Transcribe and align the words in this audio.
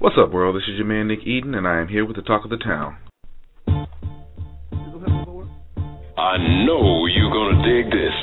What's 0.00 0.16
up, 0.16 0.32
world? 0.32 0.56
This 0.56 0.62
is 0.62 0.78
your 0.78 0.86
man 0.86 1.08
Nick 1.08 1.26
Eden, 1.26 1.54
and 1.54 1.68
I 1.68 1.78
am 1.78 1.86
here 1.86 2.06
with 2.06 2.16
the 2.16 2.22
talk 2.22 2.44
of 2.44 2.48
the 2.48 2.56
town. 2.56 2.96
I 6.16 6.40
know 6.64 7.04
you're 7.04 7.28
gonna 7.28 7.60
dig 7.60 7.92
this. 7.92 8.16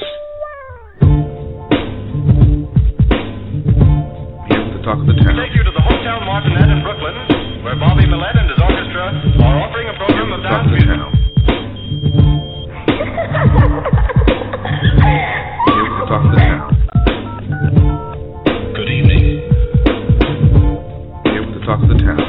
Here 4.50 4.58
with 4.58 4.74
the 4.74 4.82
talk 4.90 4.98
of 4.98 5.06
the 5.06 5.22
town. 5.22 5.38
Take 5.38 5.54
you 5.54 5.62
to 5.62 5.70
the 5.70 5.86
Hotel 5.86 6.18
Martinet 6.26 6.66
in 6.66 6.82
Brooklyn, 6.82 7.14
where 7.62 7.78
Bobby 7.78 8.10
Millett 8.10 8.34
and 8.42 8.50
his 8.50 8.58
orchestra 8.58 9.14
are 9.46 9.62
offering 9.62 9.86
a 9.86 9.94
program 10.02 10.34
of 10.34 10.42
dance 10.42 10.74
music. 10.74 10.98
talk 21.68 21.82
of 21.82 21.90
the 21.90 21.96
town. 21.96 22.27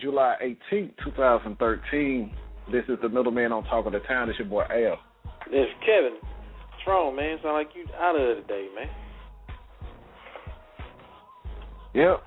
July 0.00 0.36
18th, 0.72 0.92
2013. 1.04 2.32
This 2.72 2.84
is 2.88 2.98
the 3.02 3.08
middleman 3.08 3.52
on 3.52 3.64
Talk 3.64 3.86
of 3.86 3.92
the 3.92 3.98
Town. 4.00 4.30
It's 4.30 4.38
your 4.38 4.48
boy 4.48 4.62
Al. 4.62 4.98
It's 5.48 5.72
Kevin. 5.80 6.14
What's 6.20 6.86
wrong, 6.86 7.14
man? 7.16 7.38
Sound 7.42 7.54
like 7.54 7.70
you 7.74 7.84
out 8.00 8.16
of 8.16 8.22
it 8.22 8.42
today, 8.42 8.68
man. 8.74 8.88
Yep. 11.94 12.22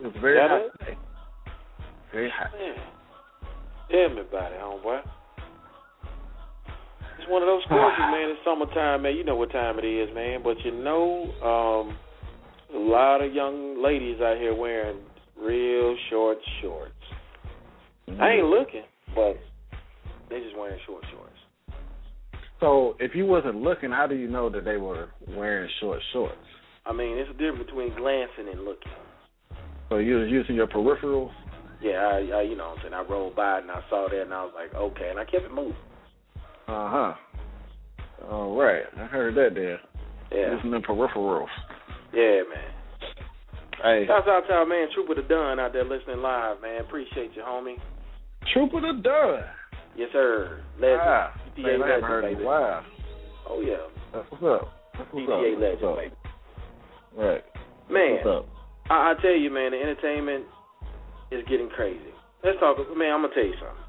It's 0.00 0.18
very 0.20 0.38
hot 0.38 0.60
it? 0.60 0.72
today. 0.78 0.98
Very 2.12 2.30
hot. 2.30 2.50
Tell 3.90 4.14
me 4.14 4.20
about 4.20 4.52
it, 4.52 4.60
homeboy. 4.60 5.00
It's 7.18 7.30
one 7.30 7.42
of 7.42 7.46
those 7.46 7.62
courses, 7.68 7.98
man. 7.98 8.30
It's 8.30 8.40
summertime, 8.44 9.02
man. 9.02 9.16
You 9.16 9.24
know 9.24 9.36
what 9.36 9.52
time 9.52 9.78
it 9.78 9.84
is, 9.84 10.14
man. 10.14 10.40
But 10.42 10.56
you 10.64 10.72
know, 10.72 11.32
um, 11.42 11.96
a 12.74 12.78
lot 12.78 13.22
of 13.22 13.32
young 13.32 13.82
ladies 13.82 14.20
out 14.20 14.36
here 14.36 14.54
wearing 14.54 14.98
real 15.40 15.96
short 16.10 16.38
shorts. 16.62 16.92
I 18.20 18.30
ain't 18.30 18.46
looking, 18.46 18.84
but 19.14 19.36
they 20.30 20.40
just 20.40 20.56
wearing 20.56 20.78
short 20.86 21.04
shorts. 21.12 21.32
So 22.60 22.94
if 23.00 23.14
you 23.14 23.26
wasn't 23.26 23.56
looking, 23.56 23.90
how 23.90 24.06
do 24.06 24.14
you 24.14 24.28
know 24.28 24.48
that 24.50 24.64
they 24.64 24.76
were 24.76 25.08
wearing 25.28 25.68
short 25.80 26.00
shorts? 26.12 26.36
I 26.86 26.92
mean, 26.92 27.18
it's 27.18 27.28
a 27.30 27.32
difference 27.32 27.66
between 27.66 27.94
glancing 27.96 28.48
and 28.50 28.64
looking. 28.64 28.92
So 29.88 29.98
you 29.98 30.16
was 30.16 30.28
using 30.30 30.54
your 30.54 30.66
peripherals? 30.66 31.30
Yeah, 31.82 31.98
I, 31.98 32.38
I 32.38 32.42
you 32.42 32.56
know 32.56 32.68
what 32.68 32.78
I'm 32.78 32.82
saying. 32.82 32.94
I 32.94 33.02
rolled 33.02 33.36
by 33.36 33.58
and 33.58 33.70
I 33.70 33.80
saw 33.90 34.08
that 34.10 34.22
and 34.22 34.32
I 34.32 34.44
was 34.44 34.52
like, 34.54 34.74
okay, 34.74 35.10
and 35.10 35.18
I 35.18 35.24
kept 35.24 35.44
it 35.44 35.52
moving. 35.52 35.74
Uh 36.68 36.90
huh. 36.90 37.14
All 38.30 38.56
right. 38.56 38.84
I 38.96 39.04
heard 39.06 39.34
that 39.36 39.54
there. 39.54 39.80
Yeah, 40.32 40.54
Using 40.56 40.70
them 40.72 40.82
peripherals. 40.82 41.46
yeah, 42.12 42.40
man. 42.48 42.72
Hey, 43.82 44.04
Shouts 44.06 44.26
out 44.28 44.42
to 44.48 44.52
our 44.54 44.66
man 44.66 44.88
Trooper 44.94 45.14
the 45.14 45.22
Dunn 45.28 45.60
out 45.60 45.72
there 45.72 45.84
listening 45.84 46.18
live, 46.18 46.60
man. 46.62 46.80
Appreciate 46.80 47.30
you, 47.36 47.42
homie. 47.42 47.76
Trooper 48.52 48.80
the 48.80 49.00
Dunn. 49.02 49.44
Yes, 49.96 50.08
sir. 50.12 50.62
Legend. 50.80 51.00
Ah, 51.02 51.32
PTA 51.56 51.62
man, 51.62 51.66
I 51.66 51.70
haven't 51.72 51.80
legend, 51.80 52.04
heard 52.04 52.24
baby. 52.24 52.42
a 52.42 52.46
while. 52.46 52.84
Oh 53.48 53.60
yeah. 53.60 53.84
That's 54.12 54.26
what's 54.30 54.44
up. 54.44 54.72
That's 54.96 55.08
what's 55.12 55.28
PTA 55.28 55.54
up. 55.54 55.60
legend, 55.60 55.80
What's 55.80 55.84
up? 55.84 55.96
baby. 55.96 56.14
Right. 57.16 57.44
Man, 57.90 58.12
What's 58.24 58.28
up? 58.28 58.48
I, 58.90 59.12
I 59.12 59.14
tell 59.22 59.36
you, 59.36 59.50
man, 59.50 59.72
the 59.72 59.80
entertainment 59.80 60.44
is 61.30 61.42
getting 61.48 61.68
crazy. 61.68 62.12
Let's 62.44 62.58
talk. 62.60 62.76
Man, 62.96 63.12
I'm 63.12 63.22
gonna 63.22 63.34
tell 63.34 63.44
you 63.44 63.56
something. 63.60 63.84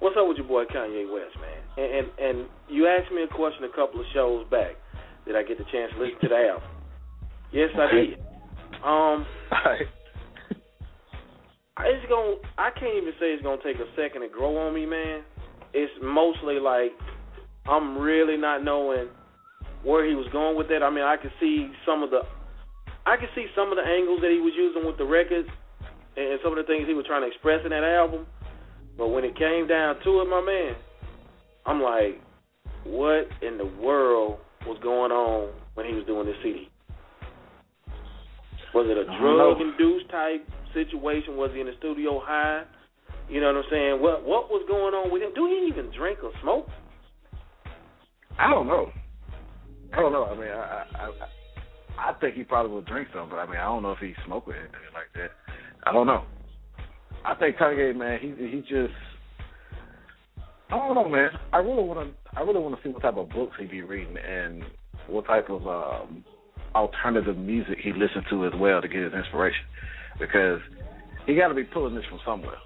What's 0.00 0.16
up 0.16 0.28
with 0.28 0.38
your 0.38 0.46
boy 0.46 0.64
Kanye 0.70 1.10
West, 1.10 1.34
man? 1.40 1.60
And 1.76 1.88
and, 1.92 2.06
and 2.18 2.36
you 2.68 2.86
asked 2.86 3.10
me 3.12 3.22
a 3.24 3.28
question 3.28 3.64
a 3.64 3.72
couple 3.74 4.00
of 4.00 4.06
shows 4.14 4.46
back. 4.50 4.76
Did 5.26 5.36
I 5.36 5.42
get 5.42 5.58
the 5.58 5.64
chance 5.72 5.92
to 5.92 5.98
listen 6.00 6.20
to 6.22 6.28
the 6.28 6.40
album? 6.56 6.68
Yes, 7.52 7.68
I 7.76 7.86
did. 7.94 8.18
Um, 8.84 9.26
Alright. 9.52 9.86
it's 11.80 12.08
gonna. 12.08 12.36
I 12.56 12.70
can't 12.70 12.96
even 12.96 13.12
say 13.18 13.34
it's 13.34 13.42
gonna 13.42 13.62
take 13.62 13.76
a 13.76 13.88
second 13.96 14.22
to 14.22 14.28
grow 14.28 14.56
on 14.56 14.74
me, 14.74 14.86
man. 14.86 15.22
It's 15.74 15.92
mostly 16.02 16.60
like 16.60 16.92
I'm 17.66 17.98
really 17.98 18.36
not 18.36 18.64
knowing 18.64 19.08
where 19.82 20.08
he 20.08 20.14
was 20.14 20.26
going 20.32 20.56
with 20.56 20.68
that. 20.68 20.82
I 20.82 20.90
mean, 20.90 21.04
I 21.04 21.16
could 21.16 21.32
see 21.40 21.70
some 21.86 22.02
of 22.02 22.10
the, 22.10 22.22
I 23.06 23.16
could 23.16 23.28
see 23.34 23.46
some 23.54 23.70
of 23.70 23.76
the 23.76 23.84
angles 23.84 24.20
that 24.22 24.30
he 24.30 24.40
was 24.40 24.52
using 24.56 24.86
with 24.86 24.98
the 24.98 25.04
records, 25.04 25.48
and 26.16 26.40
some 26.42 26.52
of 26.52 26.58
the 26.58 26.64
things 26.64 26.88
he 26.88 26.94
was 26.94 27.06
trying 27.06 27.22
to 27.22 27.28
express 27.28 27.60
in 27.64 27.70
that 27.70 27.84
album. 27.84 28.26
But 28.96 29.08
when 29.08 29.24
it 29.24 29.36
came 29.38 29.68
down 29.68 29.96
to 30.02 30.20
it, 30.22 30.26
my 30.26 30.40
man, 30.40 30.74
I'm 31.66 31.80
like, 31.82 32.20
what 32.84 33.28
in 33.42 33.58
the 33.58 33.66
world 33.80 34.40
was 34.66 34.78
going 34.82 35.12
on 35.12 35.52
when 35.74 35.86
he 35.86 35.94
was 35.94 36.04
doing 36.06 36.26
this 36.26 36.36
CD? 36.42 36.68
Was 38.78 38.86
it 38.86 38.96
a 38.96 39.10
drug 39.18 39.60
induced 39.60 40.08
type 40.08 40.46
situation? 40.72 41.36
Was 41.36 41.50
he 41.52 41.58
in 41.58 41.66
the 41.66 41.72
studio 41.78 42.22
high? 42.22 42.62
You 43.28 43.40
know 43.40 43.48
what 43.48 43.56
I'm 43.56 43.70
saying? 43.72 44.00
What 44.00 44.22
what 44.22 44.48
was 44.50 44.62
going 44.68 44.94
on 44.94 45.10
with 45.10 45.20
him? 45.20 45.34
Do 45.34 45.50
he 45.50 45.66
even 45.66 45.90
drink 45.90 46.20
or 46.22 46.30
smoke? 46.42 46.68
I 48.38 48.48
don't 48.48 48.68
know. 48.68 48.92
I 49.92 49.96
don't 49.96 50.12
know. 50.12 50.26
I 50.26 50.34
mean, 50.36 50.46
I, 50.46 50.84
I, 50.94 51.10
I, 51.10 52.10
I 52.10 52.12
think 52.20 52.36
he 52.36 52.44
probably 52.44 52.70
would 52.70 52.86
drink 52.86 53.08
some, 53.12 53.28
but 53.28 53.40
I 53.40 53.46
mean, 53.46 53.56
I 53.56 53.64
don't 53.64 53.82
know 53.82 53.90
if 53.90 53.98
he 53.98 54.14
smoked 54.24 54.46
or 54.46 54.54
anything 54.54 54.78
like 54.94 55.10
that. 55.16 55.32
I 55.82 55.90
don't 55.90 56.06
know. 56.06 56.22
I 57.24 57.34
think 57.34 57.56
Kanye, 57.56 57.96
man, 57.96 58.20
he 58.22 58.28
he 58.46 58.60
just. 58.60 58.94
I 60.70 60.76
don't 60.76 60.94
know, 60.94 61.08
man. 61.08 61.30
I 61.52 61.58
really 61.58 61.82
want 61.82 62.14
to. 62.14 62.38
I 62.38 62.42
really 62.42 62.60
want 62.60 62.76
to 62.76 62.82
see 62.84 62.92
what 62.92 63.02
type 63.02 63.16
of 63.16 63.28
books 63.30 63.56
he 63.58 63.66
be 63.66 63.82
reading 63.82 64.16
and 64.18 64.62
what 65.08 65.26
type 65.26 65.50
of 65.50 65.66
um, 65.66 66.24
alternative 66.74 67.36
music 67.36 67.78
he 67.82 67.92
listened 67.92 68.24
to 68.30 68.46
as 68.46 68.52
well 68.56 68.80
to 68.80 68.88
get 68.88 69.02
his 69.02 69.12
inspiration, 69.12 69.64
because 70.20 70.60
he 71.26 71.34
got 71.36 71.48
to 71.48 71.54
be 71.54 71.64
pulling 71.64 71.94
this 71.94 72.04
from 72.08 72.20
somewhere. 72.24 72.56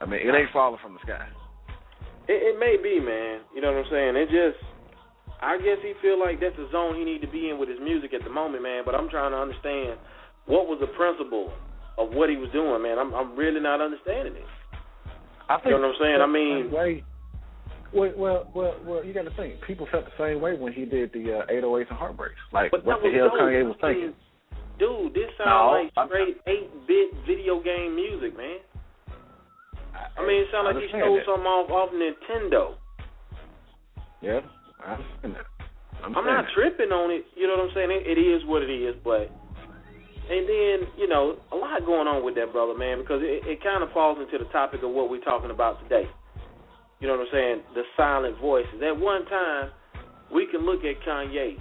I 0.00 0.06
mean, 0.06 0.20
it 0.20 0.34
ain't 0.34 0.50
falling 0.52 0.78
from 0.82 0.94
the 0.94 1.00
sky. 1.02 1.26
It, 2.28 2.54
it 2.54 2.58
may 2.58 2.76
be, 2.82 2.98
man. 2.98 3.40
You 3.54 3.62
know 3.62 3.72
what 3.72 3.86
I'm 3.86 3.90
saying? 3.90 4.16
It 4.16 4.26
just, 4.30 4.58
I 5.40 5.58
guess 5.58 5.78
he 5.82 5.94
feel 6.02 6.18
like 6.18 6.40
that's 6.40 6.56
the 6.56 6.68
zone 6.72 6.96
he 6.96 7.04
need 7.04 7.20
to 7.22 7.30
be 7.30 7.50
in 7.50 7.58
with 7.58 7.68
his 7.68 7.78
music 7.82 8.14
at 8.14 8.22
the 8.24 8.30
moment, 8.30 8.62
man. 8.62 8.82
But 8.84 8.94
I'm 8.94 9.08
trying 9.08 9.30
to 9.32 9.38
understand 9.38 9.98
what 10.46 10.66
was 10.66 10.78
the 10.80 10.90
principle 10.98 11.52
of 11.98 12.10
what 12.14 12.30
he 12.30 12.36
was 12.36 12.50
doing, 12.50 12.82
man. 12.82 12.98
I'm 12.98 13.14
I'm 13.14 13.36
really 13.36 13.60
not 13.60 13.80
understanding 13.80 14.34
it. 14.36 14.46
I 15.48 15.56
think 15.56 15.66
You 15.66 15.82
know 15.82 15.92
what 15.92 15.96
I'm 15.96 16.02
saying? 16.02 16.20
I 16.22 16.26
mean- 16.26 16.70
way- 16.70 17.04
well, 17.94 18.12
well, 18.16 18.50
well, 18.54 18.74
well, 18.86 19.04
you 19.04 19.12
got 19.12 19.22
to 19.24 19.34
think. 19.36 19.60
People 19.66 19.86
felt 19.90 20.04
the 20.06 20.16
same 20.18 20.40
way 20.40 20.54
when 20.56 20.72
he 20.72 20.84
did 20.84 21.12
the 21.12 21.40
uh, 21.44 21.52
808s 21.52 21.88
and 21.90 21.98
Heartbreaks. 21.98 22.40
Like, 22.52 22.70
But 22.70 22.84
what 22.84 23.00
the 23.02 23.10
hell. 23.10 23.30
Kanye 23.30 23.64
was 23.66 23.76
I 23.82 23.92
thinking? 23.92 24.14
Dude, 24.78 25.14
this 25.14 25.28
sounds 25.38 25.46
No, 25.46 25.88
like 25.94 26.08
straight 26.08 26.36
eight 26.48 26.70
bit 26.88 27.10
video 27.26 27.62
game 27.62 27.94
music, 27.94 28.36
man. 28.36 28.58
I 30.18 30.26
mean, 30.26 30.42
it 30.42 30.48
sounds 30.50 30.72
like 30.74 30.82
he 30.82 30.88
stole 30.88 31.16
that. 31.16 31.26
something 31.28 31.46
off 31.46 31.70
off 31.70 31.90
Nintendo. 31.92 32.74
Yeah, 34.20 34.40
I 34.84 34.94
understand 34.94 35.34
that. 35.36 35.46
I'm, 36.02 36.16
I'm 36.16 36.24
not 36.24 36.46
that. 36.46 36.52
tripping 36.54 36.90
on 36.90 37.10
it. 37.12 37.24
You 37.36 37.46
know 37.46 37.56
what 37.60 37.68
I'm 37.70 37.74
saying? 37.74 37.90
It, 37.92 38.06
it 38.06 38.20
is 38.20 38.42
what 38.46 38.62
it 38.62 38.72
is, 38.72 38.96
but 39.04 39.30
And 40.30 40.48
then, 40.48 40.88
you 40.98 41.06
know, 41.06 41.36
a 41.52 41.56
lot 41.56 41.84
going 41.84 42.08
on 42.08 42.24
with 42.24 42.34
that 42.36 42.52
brother, 42.52 42.74
man, 42.76 42.98
because 42.98 43.20
it, 43.22 43.46
it 43.46 43.62
kind 43.62 43.82
of 43.82 43.90
falls 43.92 44.18
into 44.18 44.38
the 44.42 44.50
topic 44.50 44.82
of 44.82 44.90
what 44.90 45.10
we're 45.10 45.22
talking 45.22 45.50
about 45.50 45.82
today. 45.84 46.08
You 47.02 47.08
know 47.10 47.18
what 47.18 47.26
I'm 47.26 47.34
saying? 47.34 47.58
The 47.74 47.82
silent 47.98 48.38
voices. 48.38 48.78
At 48.78 48.94
one 48.94 49.26
time, 49.26 49.74
we 50.30 50.46
can 50.46 50.62
look 50.64 50.86
at 50.86 51.02
Kanye 51.02 51.58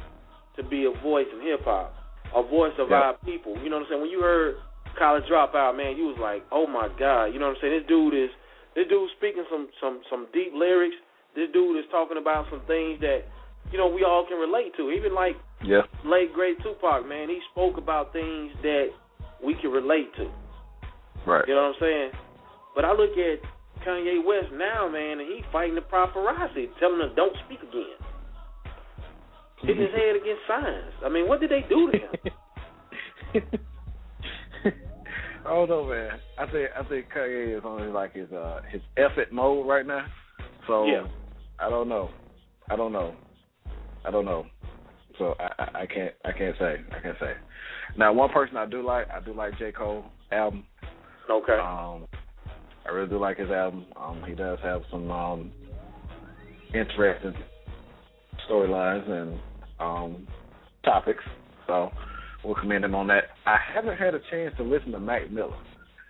to 0.55 0.61
be 0.61 0.85
a 0.85 0.93
voice 1.01 1.25
in 1.33 1.41
hip 1.41 1.65
hop, 1.65 1.91
a 2.35 2.43
voice 2.45 2.77
of 2.77 2.89
Yeah. 2.93 3.01
our 3.09 3.13
people. 3.25 3.57
You 3.57 3.69
know 3.73 3.77
what 3.81 3.89
I'm 3.89 3.89
saying? 3.89 4.01
When 4.05 4.11
you 4.11 4.21
heard 4.21 4.55
College 4.99 5.25
Dropout, 5.25 5.75
man, 5.75 5.97
you 5.97 6.05
was 6.13 6.17
like, 6.21 6.45
oh 6.51 6.67
my 6.67 6.89
God. 6.99 7.33
You 7.33 7.39
know 7.39 7.47
what 7.49 7.57
I'm 7.57 7.61
saying? 7.61 7.73
This 7.79 7.87
dude 7.87 8.13
is 8.13 8.29
this 8.75 8.87
dude 8.87 9.09
speaking 9.17 9.43
some 9.49 9.67
some 9.81 10.01
some 10.11 10.27
deep 10.31 10.53
lyrics. 10.53 10.95
This 11.33 11.49
dude 11.51 11.77
is 11.77 11.89
talking 11.89 12.17
about 12.21 12.45
some 12.51 12.61
things 12.67 13.01
that 13.01 13.25
you 13.71 13.79
know 13.79 13.87
we 13.87 14.03
all 14.03 14.23
can 14.29 14.37
relate 14.37 14.75
to. 14.77 14.91
Even 14.91 15.15
like 15.15 15.37
Yeah. 15.65 15.83
late 16.05 16.33
great 16.33 16.61
Tupac, 16.61 17.05
man, 17.07 17.29
he 17.29 17.41
spoke 17.51 17.77
about 17.77 18.13
things 18.13 18.53
that 18.61 18.93
we 19.41 19.55
can 19.55 19.71
relate 19.71 20.13
to. 20.21 20.29
Right. 21.25 21.47
You 21.47 21.55
know 21.55 21.63
what 21.73 21.75
I'm 21.75 21.79
saying? 21.79 22.11
But 22.75 22.85
I 22.85 22.91
look 22.93 23.17
at 23.17 23.39
Kanye 23.85 24.23
West 24.25 24.51
now, 24.53 24.89
man, 24.89 25.19
and 25.19 25.29
he's 25.31 25.45
fighting 25.51 25.75
the 25.75 25.81
paparazzi, 25.81 26.67
telling 26.79 26.99
them 26.99 27.11
don't 27.15 27.35
speak 27.45 27.59
again. 27.59 27.97
Hitting 29.61 29.81
his 29.81 29.91
head 29.91 30.15
against 30.15 30.41
signs. 30.47 30.93
I 31.05 31.09
mean, 31.09 31.27
what 31.27 31.39
did 31.39 31.51
they 31.51 31.63
do 31.69 31.91
to 31.91 31.97
him? 31.97 33.43
I 35.45 35.49
don't 35.49 35.69
know, 35.69 35.85
man. 35.85 36.11
I 36.37 36.45
think 36.51 36.69
I 36.77 36.83
think 36.83 37.07
Kanye 37.15 37.57
is 37.57 37.63
on 37.63 37.93
like 37.93 38.13
his 38.13 38.31
uh 38.31 38.61
his 38.71 38.81
effort 38.97 39.31
mode 39.31 39.67
right 39.67 39.85
now. 39.85 40.05
So 40.67 40.85
Yeah. 40.85 41.07
I 41.59 41.69
don't 41.69 41.89
know. 41.89 42.09
I 42.69 42.75
don't 42.75 42.91
know. 42.91 43.15
I 44.05 44.11
don't 44.11 44.25
know. 44.25 44.45
So 45.17 45.35
I, 45.39 45.49
I, 45.57 45.81
I 45.81 45.85
can't 45.87 46.13
I 46.25 46.31
can't 46.31 46.55
say 46.59 46.75
I 46.91 46.99
can't 47.01 47.17
say. 47.19 47.33
Now 47.97 48.13
one 48.13 48.29
person 48.29 48.55
I 48.57 48.65
do 48.65 48.85
like 48.85 49.09
I 49.09 49.19
do 49.19 49.33
like 49.33 49.57
J 49.57 49.71
Cole 49.71 50.05
album. 50.31 50.65
Okay. 51.29 51.53
Um, 51.53 52.07
I 52.87 52.91
really 52.91 53.09
do 53.09 53.19
like 53.19 53.37
his 53.37 53.49
album. 53.51 53.85
Um, 53.95 54.23
he 54.27 54.33
does 54.33 54.57
have 54.63 54.81
some 54.91 55.09
um 55.11 55.51
interesting 56.73 57.33
storylines 58.49 59.09
and 59.09 59.39
um 59.79 60.27
topics. 60.83 61.23
So 61.67 61.91
we'll 62.43 62.55
commend 62.55 62.85
him 62.85 62.95
on 62.95 63.07
that. 63.07 63.25
I 63.45 63.57
haven't 63.73 63.97
had 63.97 64.15
a 64.15 64.19
chance 64.31 64.53
to 64.57 64.63
listen 64.63 64.91
to 64.91 64.99
Mac 64.99 65.29
Miller. 65.31 65.57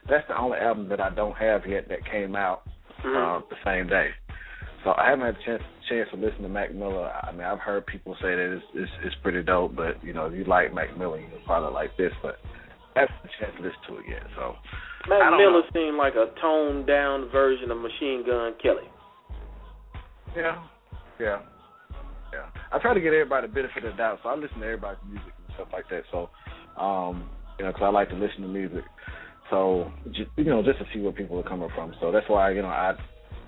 That's 0.10 0.28
the 0.28 0.40
only 0.40 0.58
album 0.58 0.90
that 0.90 1.00
I 1.00 1.10
don't 1.14 1.36
have 1.38 1.62
yet 1.68 1.88
that 1.90 2.00
came 2.10 2.36
out 2.36 2.64
Mhm. 3.04 3.16
uh, 3.16 3.42
the 3.50 3.56
same 3.64 3.88
day. 3.88 4.12
So 4.84 4.94
I 4.98 5.10
haven't 5.10 5.26
had 5.26 5.36
a 5.36 5.44
chance, 5.46 5.64
chance 5.90 6.10
to 6.10 6.18
listen 6.18 6.42
to 6.42 6.50
Mac 6.50 6.74
Miller. 6.74 7.12
I 7.24 7.32
mean, 7.32 7.42
I've 7.44 7.60
heard 7.60 7.86
people 7.86 8.16
say 8.16 8.34
that 8.36 8.56
it's, 8.58 8.66
it's 8.74 8.92
it's 9.04 9.16
pretty 9.22 9.44
dope, 9.44 9.76
but 9.76 10.04
you 10.04 10.14
know, 10.14 10.26
if 10.26 10.34
you 10.34 10.44
like 10.46 10.74
Mac 10.74 10.98
Miller, 10.98 11.20
you'll 11.20 11.46
probably 11.46 11.72
like 11.74 11.96
this. 11.98 12.14
But 12.24 12.40
I 12.96 13.02
haven't 13.02 13.16
had 13.22 13.30
a 13.30 13.40
chance 13.40 13.54
to 13.58 13.64
listen 13.64 13.82
to 13.88 13.98
it 14.00 14.06
yet. 14.10 14.24
So 14.36 14.56
Mac 15.10 15.32
Miller 15.32 15.64
know. 15.64 15.74
seemed 15.74 15.98
like 15.98 16.14
a 16.16 16.28
toned 16.42 16.88
down 16.88 17.30
version 17.32 17.72
of 17.72 17.78
Machine 17.78 18.24
Gun 18.26 18.54
Kelly. 18.62 18.88
Yeah, 20.36 20.64
yeah, 21.20 21.40
yeah. 22.34 22.48
I 22.72 22.80
try 22.80 22.94
to 22.94 23.02
get 23.02 23.14
everybody 23.14 23.48
the 23.48 23.54
benefit 23.54 23.84
of 23.84 23.94
the 23.94 23.98
doubt, 23.98 24.20
so 24.24 24.30
I 24.30 24.36
listen 24.36 24.60
to 24.60 24.66
everybody's 24.66 25.04
music 25.08 25.34
and 25.38 25.56
stuff 25.56 25.68
like 25.74 25.90
that. 25.90 26.04
So, 26.12 26.30
um, 26.82 27.30
you 27.60 27.66
know, 27.66 27.74
'cause 27.74 27.84
I 27.84 27.90
like 27.90 28.10
to 28.10 28.16
listen 28.16 28.42
to 28.42 28.48
music. 28.48 28.86
So, 29.50 29.92
just, 30.12 30.32
you 30.38 30.46
know, 30.46 30.64
just 30.64 30.80
to 30.80 30.86
see 30.94 31.02
where 31.02 31.12
people 31.12 31.38
are 31.40 31.44
coming 31.44 31.70
from. 31.76 31.94
So 32.00 32.12
that's 32.12 32.28
why 32.30 32.52
you 32.52 32.62
know 32.62 32.70
I 32.70 32.96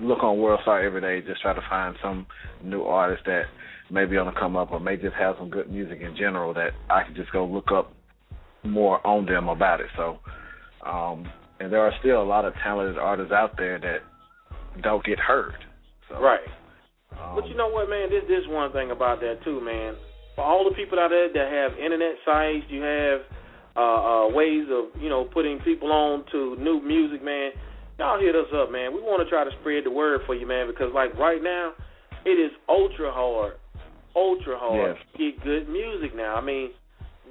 look 0.01 0.23
on 0.23 0.39
World 0.39 0.59
Star 0.63 0.81
every 0.81 0.99
day, 0.99 1.21
just 1.21 1.41
try 1.41 1.53
to 1.53 1.61
find 1.69 1.95
some 2.01 2.25
new 2.61 2.83
artist 2.83 3.23
that 3.25 3.45
may 3.89 4.05
be 4.05 4.17
on 4.17 4.25
the 4.25 4.33
come 4.33 4.57
up 4.57 4.71
or 4.71 4.79
may 4.79 4.97
just 4.97 5.15
have 5.15 5.37
some 5.37 5.49
good 5.49 5.71
music 5.71 6.01
in 6.01 6.15
general 6.15 6.53
that 6.55 6.73
I 6.89 7.03
can 7.03 7.15
just 7.15 7.31
go 7.31 7.45
look 7.45 7.71
up 7.71 7.92
more 8.63 9.05
on 9.05 9.25
them 9.25 9.49
about 9.49 9.81
it. 9.81 9.87
So, 9.97 10.19
um, 10.85 11.29
and 11.59 11.71
there 11.71 11.81
are 11.81 11.93
still 11.99 12.21
a 12.21 12.23
lot 12.23 12.45
of 12.45 12.53
talented 12.63 12.97
artists 12.97 13.31
out 13.31 13.55
there 13.57 13.79
that 13.79 14.01
don't 14.81 15.03
get 15.05 15.19
heard. 15.19 15.55
So, 16.09 16.19
Right. 16.19 16.41
um, 17.11 17.35
But 17.35 17.47
you 17.47 17.55
know 17.55 17.67
what, 17.67 17.89
man? 17.89 18.09
This 18.09 18.23
this 18.27 18.47
one 18.47 18.71
thing 18.71 18.91
about 18.91 19.19
that 19.21 19.43
too, 19.43 19.61
man. 19.61 19.95
For 20.35 20.43
all 20.43 20.63
the 20.67 20.75
people 20.75 20.99
out 20.99 21.09
there 21.09 21.29
that 21.29 21.51
have 21.51 21.77
internet 21.77 22.15
sites, 22.25 22.65
you 22.69 22.81
have 22.81 23.21
uh, 23.75 23.79
uh, 23.79 24.27
ways 24.29 24.67
of 24.69 24.85
you 25.01 25.09
know 25.09 25.25
putting 25.25 25.59
people 25.59 25.91
on 25.91 26.23
to 26.31 26.55
new 26.57 26.81
music, 26.81 27.23
man. 27.23 27.51
Y'all 27.99 28.19
hit 28.19 28.35
us 28.35 28.47
up, 28.53 28.71
man. 28.71 28.93
We 28.93 29.01
want 29.01 29.21
to 29.23 29.29
try 29.29 29.43
to 29.43 29.51
spread 29.61 29.83
the 29.85 29.91
word 29.91 30.21
for 30.25 30.33
you, 30.33 30.47
man, 30.47 30.67
because 30.67 30.91
like 30.93 31.13
right 31.17 31.41
now, 31.41 31.73
it 32.25 32.39
is 32.39 32.51
ultra 32.67 33.11
hard, 33.11 33.53
ultra 34.15 34.57
hard 34.57 34.97
Yes. 34.97 35.05
to 35.11 35.17
get 35.17 35.43
good 35.43 35.69
music 35.69 36.15
now. 36.15 36.35
I 36.35 36.41
mean, 36.41 36.71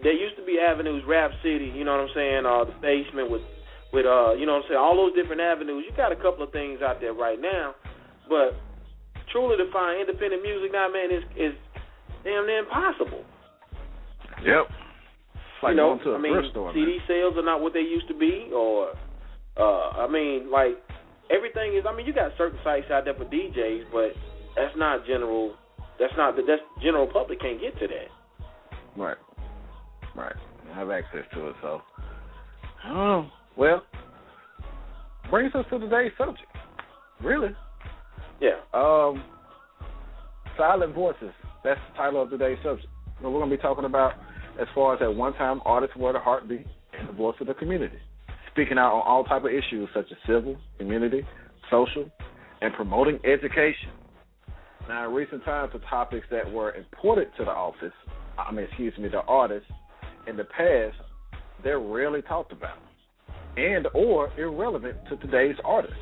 there 0.02 0.12
used 0.12 0.37
to 0.37 0.44
be 0.44 0.58
avenues, 0.58 1.02
Rap 1.06 1.31
City, 1.43 1.70
you 1.75 1.84
know 1.84 1.93
what 1.93 2.10
I'm 2.10 2.14
saying, 2.14 2.43
uh, 2.46 2.64
the 2.66 2.76
basement 2.82 3.31
with 3.31 3.43
with 3.93 4.06
uh, 4.06 4.34
you 4.34 4.46
know 4.46 4.58
what 4.58 4.66
I'm 4.66 4.69
saying, 4.69 4.81
all 4.81 4.96
those 4.96 5.14
different 5.14 5.40
avenues. 5.40 5.84
You 5.88 5.94
got 5.96 6.12
a 6.12 6.16
couple 6.16 6.43
of 6.43 6.50
things 6.50 6.81
out 6.82 7.00
there 7.00 7.14
right 7.14 7.40
now, 7.40 7.75
but 8.28 8.58
truly 9.31 9.56
to 9.56 9.70
find 9.70 10.00
independent 10.00 10.43
music 10.43 10.72
now, 10.72 10.88
man, 10.88 11.12
is 11.12 11.25
is 11.37 11.54
damn 12.25 12.46
near 12.46 12.66
impossible. 12.66 13.25
Yep. 14.43 14.66
It's 15.34 15.62
like 15.62 15.70
you 15.72 15.76
know, 15.76 16.00
going 16.00 16.05
to 16.05 16.10
a 16.12 16.19
I 16.19 16.20
mean, 16.20 16.50
store. 16.50 16.72
CD 16.75 16.98
man. 16.98 17.06
sales 17.06 17.34
are 17.37 17.46
not 17.46 17.60
what 17.62 17.72
they 17.72 17.87
used 17.87 18.08
to 18.08 18.16
be, 18.19 18.50
or 18.50 18.96
uh, 19.56 20.02
I 20.02 20.08
mean, 20.10 20.50
like 20.50 20.81
everything 21.31 21.76
is. 21.76 21.84
I 21.87 21.94
mean, 21.94 22.06
you 22.06 22.12
got 22.12 22.32
certain 22.37 22.58
sites 22.64 22.90
out 22.90 23.05
there 23.05 23.14
for 23.14 23.25
DJs, 23.25 23.93
but 23.93 24.16
that's 24.56 24.75
not 24.76 25.06
general. 25.06 25.55
That's 26.00 26.12
not 26.16 26.34
that's 26.34 26.62
general 26.82 27.06
public 27.06 27.40
can't 27.40 27.60
get 27.60 27.78
to 27.78 27.87
that. 27.87 28.10
Right. 28.96 29.16
Right. 30.14 30.34
I 30.70 30.76
have 30.76 30.90
access 30.90 31.24
to 31.34 31.48
it, 31.48 31.56
so. 31.62 31.80
I 32.84 32.88
don't 32.88 32.96
know. 32.96 33.26
Well, 33.56 33.82
brings 35.30 35.54
us 35.54 35.64
to 35.70 35.78
today's 35.78 36.12
subject. 36.18 36.46
Really? 37.22 37.50
Yeah. 38.40 38.60
Um, 38.74 39.22
silent 40.56 40.94
voices. 40.94 41.30
That's 41.64 41.80
the 41.90 41.96
title 41.96 42.22
of 42.22 42.30
today's 42.30 42.58
subject. 42.62 42.88
What 43.20 43.32
we're 43.32 43.38
going 43.38 43.50
to 43.50 43.56
be 43.56 43.62
talking 43.62 43.84
about 43.84 44.12
as 44.60 44.66
far 44.74 44.94
as 44.94 45.02
at 45.02 45.14
one 45.14 45.32
time 45.34 45.60
artists 45.64 45.96
were 45.96 46.12
the 46.12 46.18
heartbeat 46.18 46.66
and 46.98 47.08
the 47.08 47.12
voice 47.12 47.36
of 47.40 47.46
the 47.46 47.54
community, 47.54 47.98
speaking 48.50 48.78
out 48.78 48.92
on 48.92 49.02
all 49.06 49.24
type 49.24 49.44
of 49.44 49.50
issues 49.50 49.88
such 49.94 50.06
as 50.10 50.18
civil, 50.26 50.56
community, 50.78 51.22
social, 51.70 52.10
and 52.60 52.74
promoting 52.74 53.18
education. 53.24 53.90
Now, 54.88 55.08
in 55.08 55.14
recent 55.14 55.44
times, 55.44 55.70
the 55.72 55.78
topics 55.80 56.26
that 56.30 56.50
were 56.50 56.74
important 56.74 57.28
to 57.38 57.44
the 57.44 57.50
office, 57.50 57.92
I 58.36 58.50
mean, 58.52 58.66
excuse 58.66 58.96
me, 58.98 59.08
the 59.08 59.20
artists, 59.20 59.68
in 60.26 60.36
the 60.36 60.44
past, 60.44 60.96
they're 61.62 61.80
rarely 61.80 62.22
talked 62.22 62.52
about 62.52 62.78
and 63.56 63.86
or 63.94 64.30
irrelevant 64.38 64.96
to 65.08 65.17
today's 65.19 65.56
artists. 65.64 65.96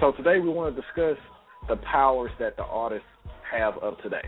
So 0.00 0.12
today 0.12 0.38
we 0.40 0.48
want 0.48 0.74
to 0.74 0.80
discuss 0.80 1.22
the 1.68 1.76
powers 1.76 2.30
that 2.38 2.56
the 2.56 2.62
artists 2.62 3.06
have 3.50 3.74
of 3.78 3.98
today. 4.02 4.26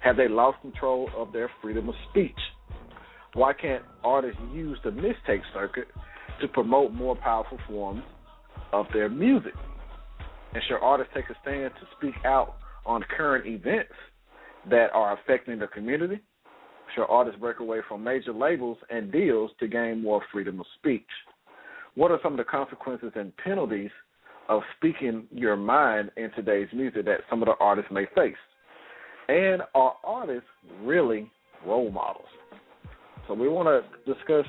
Have 0.00 0.16
they 0.16 0.28
lost 0.28 0.60
control 0.62 1.08
of 1.16 1.32
their 1.32 1.50
freedom 1.60 1.88
of 1.88 1.94
speech? 2.10 2.38
Why 3.34 3.52
can't 3.52 3.84
artists 4.02 4.40
use 4.52 4.78
the 4.84 4.90
mixtape 4.90 5.42
circuit 5.54 5.88
to 6.40 6.48
promote 6.48 6.92
more 6.92 7.16
powerful 7.16 7.58
forms 7.68 8.02
of 8.72 8.86
their 8.92 9.08
music? 9.08 9.54
And 10.54 10.62
should 10.68 10.78
artists 10.82 11.12
take 11.14 11.30
a 11.30 11.36
stand 11.42 11.72
to 11.80 11.86
speak 11.96 12.14
out 12.24 12.56
on 12.84 13.04
current 13.16 13.46
events 13.46 13.92
that 14.68 14.88
are 14.92 15.18
affecting 15.18 15.58
the 15.58 15.66
community? 15.68 16.20
Should 16.94 17.06
artists 17.08 17.40
break 17.40 17.60
away 17.60 17.78
from 17.88 18.04
major 18.04 18.32
labels 18.32 18.78
and 18.90 19.10
deals 19.10 19.50
to 19.60 19.68
gain 19.68 20.02
more 20.02 20.22
freedom 20.32 20.60
of 20.60 20.66
speech? 20.78 21.02
What 21.94 22.10
are 22.10 22.18
some 22.22 22.32
of 22.32 22.38
the 22.38 22.44
consequences 22.44 23.12
and 23.14 23.36
penalties 23.36 23.90
of 24.48 24.62
speaking 24.76 25.26
your 25.30 25.56
mind 25.56 26.10
in 26.16 26.30
today's 26.36 26.68
music 26.72 27.04
that 27.06 27.20
some 27.30 27.42
of 27.42 27.46
the 27.46 27.54
artists 27.60 27.90
may 27.90 28.06
face? 28.14 28.34
And 29.28 29.62
are 29.74 29.94
artists 30.04 30.48
really 30.82 31.30
role 31.66 31.90
models? 31.90 32.26
So 33.28 33.34
we 33.34 33.48
want 33.48 33.68
to 33.68 34.12
discuss 34.14 34.46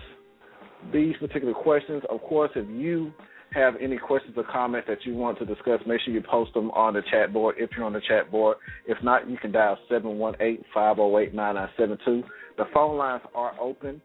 these 0.92 1.16
particular 1.18 1.54
questions. 1.54 2.04
Of 2.10 2.22
course, 2.22 2.52
if 2.56 2.68
you 2.70 3.14
have 3.54 3.74
any 3.82 3.98
questions 3.98 4.34
or 4.38 4.44
comments 4.52 4.88
that 4.88 5.00
you 5.06 5.16
want 5.16 5.38
to 5.40 5.46
discuss, 5.46 5.80
make 5.86 6.00
sure 6.02 6.14
you 6.14 6.22
post 6.30 6.54
them 6.54 6.72
on 6.72 6.94
the 6.94 7.02
chat 7.12 7.34
board 7.34 7.56
if 7.60 7.70
you're 7.76 7.86
on 7.86 7.94
the 7.94 8.02
chat 8.08 8.32
board. 8.32 8.58
If 8.88 8.98
not, 9.04 9.30
you 9.30 9.38
can 9.38 9.52
dial 9.52 9.78
718-508-9972. 9.92 12.24
The 12.58 12.66
phone 12.74 12.98
lines 12.98 13.22
are 13.36 13.54
open, 13.60 14.02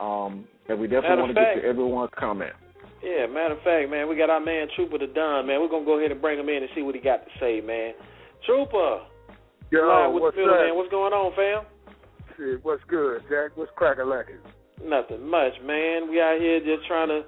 um, 0.00 0.46
and 0.68 0.78
we 0.78 0.86
definitely 0.86 1.08
Matter 1.10 1.20
want 1.22 1.30
of 1.30 1.36
to 1.36 1.40
get 1.40 1.52
fact- 1.54 1.62
to 1.62 1.68
everyone's 1.68 2.10
comment. 2.18 2.52
Yeah, 3.02 3.26
matter 3.26 3.54
of 3.54 3.62
fact, 3.62 3.88
man, 3.90 4.08
we 4.08 4.16
got 4.16 4.28
our 4.28 4.40
man 4.40 4.66
Trooper 4.74 4.98
the 4.98 5.06
Don, 5.06 5.46
man. 5.46 5.60
We're 5.60 5.68
gonna 5.68 5.84
go 5.84 5.98
ahead 6.00 6.10
and 6.10 6.20
bring 6.20 6.36
him 6.38 6.48
in 6.48 6.62
and 6.64 6.68
see 6.74 6.82
what 6.82 6.96
he 6.96 7.00
got 7.00 7.24
to 7.24 7.30
say, 7.38 7.60
man. 7.60 7.94
Trooper, 8.44 9.02
Yo, 9.70 9.86
live 9.86 10.12
with 10.14 10.22
what's 10.22 10.34
the 10.36 10.42
field, 10.42 10.50
up? 10.50 10.60
man. 10.66 10.74
What's 10.74 10.90
going 10.90 11.12
on, 11.12 11.32
fam? 11.38 11.62
Shit, 12.36 12.64
what's 12.64 12.82
good, 12.88 13.22
Jack? 13.30 13.52
What's 13.56 13.70
cracking 13.76 14.06
lacking? 14.08 14.38
Nothing 14.82 15.28
much, 15.28 15.52
man. 15.62 16.10
We 16.10 16.20
out 16.20 16.40
here 16.40 16.58
just 16.58 16.88
trying 16.88 17.08
to 17.08 17.22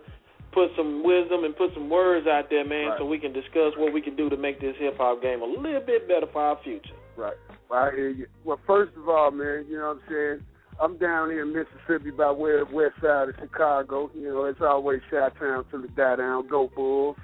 put 0.53 0.71
some 0.77 1.03
wisdom 1.05 1.45
and 1.45 1.57
put 1.57 1.73
some 1.75 1.89
words 1.89 2.27
out 2.27 2.51
there, 2.51 2.65
man, 2.65 2.89
Right. 2.89 2.99
so 2.99 3.05
we 3.05 3.19
can 3.19 3.33
discuss 3.33 3.77
what 3.77 3.93
we 3.93 4.01
can 4.01 4.17
do 4.17 4.29
to 4.29 4.37
make 4.37 4.61
this 4.61 4.77
hip 4.77 4.97
hop 4.99 5.23
game 5.23 5.43
a 5.43 5.47
little 5.47 5.81
bit 5.81 6.09
better 6.09 6.27
for 6.27 6.43
our 6.43 6.57
future. 6.65 6.95
Right. 7.17 7.37
Well, 7.69 7.85
I 7.85 7.91
hear 7.95 8.09
you. 8.09 8.27
Well, 8.45 8.59
first 8.67 8.97
of 8.97 9.09
all, 9.09 9.31
man, 9.31 9.67
you 9.69 9.79
know 9.79 9.89
what 9.89 9.99
I'm 9.99 10.03
saying? 10.09 10.45
I'm 10.81 10.97
down 10.97 11.31
here 11.31 11.43
in 11.43 11.53
Mississippi 11.53 12.11
by 12.11 12.31
where 12.31 12.65
west 12.65 12.95
side 13.03 13.29
of 13.29 13.35
Chicago. 13.39 14.11
You 14.15 14.29
know, 14.29 14.45
it's 14.47 14.63
always 14.63 15.01
Chi 15.11 15.29
Town 15.39 15.65
till 15.71 15.83
the 15.83 15.89
die 15.89 16.17
down. 16.17 16.49
Go 16.49 16.71
Bulls. 16.75 17.17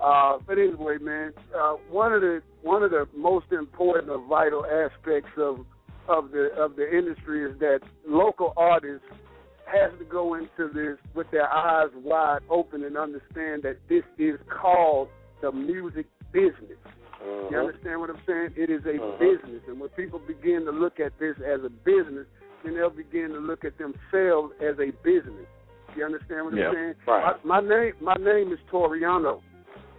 Uh, 0.00 0.38
but 0.46 0.58
anyway, 0.58 0.98
man, 1.00 1.32
uh, 1.56 1.74
one 1.88 2.12
of 2.12 2.20
the 2.20 2.42
one 2.62 2.82
of 2.82 2.90
the 2.90 3.06
most 3.16 3.46
important 3.52 4.10
or 4.10 4.18
vital 4.26 4.66
aspects 4.66 5.30
of 5.38 5.64
of 6.08 6.32
the 6.32 6.50
of 6.58 6.76
the 6.76 6.86
industry 6.96 7.48
is 7.48 7.58
that 7.60 7.80
local 8.06 8.52
artists 8.56 9.06
has 9.66 9.90
to 9.98 10.04
go 10.04 10.34
into 10.34 10.68
this 10.72 10.98
with 11.14 11.30
their 11.30 11.52
eyes 11.52 11.90
wide 12.02 12.40
open 12.48 12.84
and 12.84 12.96
understand 12.96 13.62
that 13.62 13.76
this 13.88 14.04
is 14.18 14.38
called 14.48 15.08
the 15.42 15.52
music 15.52 16.06
business. 16.32 16.78
Mhm. 17.20 17.50
You 17.50 17.58
understand 17.58 18.00
what 18.00 18.10
I'm 18.10 18.20
saying? 18.26 18.52
It 18.56 18.70
is 18.70 18.84
a 18.86 18.98
Mhm. 18.98 19.18
business, 19.18 19.62
and 19.66 19.80
when 19.80 19.90
people 19.90 20.18
begin 20.20 20.64
to 20.66 20.72
look 20.72 21.00
at 21.00 21.18
this 21.18 21.36
as 21.40 21.64
a 21.64 21.70
business, 21.70 22.26
then 22.62 22.74
they'll 22.74 22.90
begin 22.90 23.32
to 23.32 23.38
look 23.38 23.64
at 23.64 23.76
themselves 23.78 24.52
as 24.60 24.78
a 24.78 24.90
business. 25.02 25.46
You 25.96 26.04
understand 26.04 26.44
what 26.44 26.54
Yeah. 26.54 26.68
I'm 26.68 26.74
saying? 26.74 26.94
Right. 27.06 27.44
My, 27.44 27.60
my 27.60 27.68
name, 27.68 27.94
my 28.00 28.14
name 28.14 28.52
is 28.52 28.58
Toriano. 28.70 29.42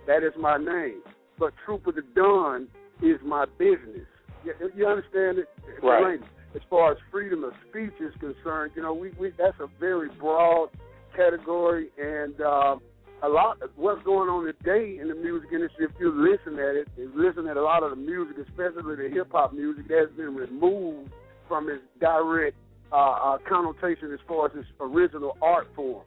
That 0.06 0.24
is 0.24 0.36
my 0.38 0.58
name. 0.58 1.02
But 1.38 1.54
Trooper 1.66 1.92
the 1.92 2.02
Dawn 2.02 2.68
is 3.02 3.22
my 3.22 3.46
business. 3.58 4.08
You, 4.44 4.54
you 4.76 4.88
understand 4.88 5.40
it? 5.40 5.50
Right. 5.82 6.22
As 6.56 6.62
far 6.70 6.92
as 6.92 6.98
freedom 7.12 7.44
of 7.44 7.54
speech 7.70 7.94
is 8.00 8.14
concerned, 8.20 8.72
you 8.76 8.82
know, 8.82 8.94
we, 8.94 9.12
we 9.20 9.32
that's 9.38 9.60
a 9.60 9.68
very 9.80 10.10
broad 10.20 10.70
category, 11.16 11.90
and 12.02 12.40
uh, 12.42 12.78
a 13.24 13.30
lot 13.30 13.62
of 13.62 13.70
what's 13.76 14.04
going 14.04 14.30
on 14.30 14.46
today 14.46 15.00
in 15.00 15.08
the 15.08 15.16
music 15.16 15.50
industry. 15.52 15.86
If 15.86 15.92
you 16.00 16.12
listen 16.12 16.60
at 16.60 16.76
it, 16.76 16.88
and 16.98 17.14
listen 17.16 17.48
at 17.48 17.58
a 17.58 17.62
lot 17.62 17.84
of 17.84 17.92
the 17.92 17.96
music, 17.96 18.38
especially 18.48 18.96
the 18.96 19.10
hip 19.14 19.32
hop 19.32 19.54
music, 19.54 19.88
that 19.90 20.08
has 20.08 20.18
been 20.18 20.36
removed 20.36 21.12
from 21.48 21.70
its 21.70 21.82
direct 22.00 22.56
uh, 22.92 22.96
uh, 22.96 23.38
connotation 23.48 24.14
as 24.14 24.20
far 24.28 24.48
as 24.48 24.52
its 24.56 24.68
original 24.80 25.38
art 25.42 25.68
form. 25.76 26.04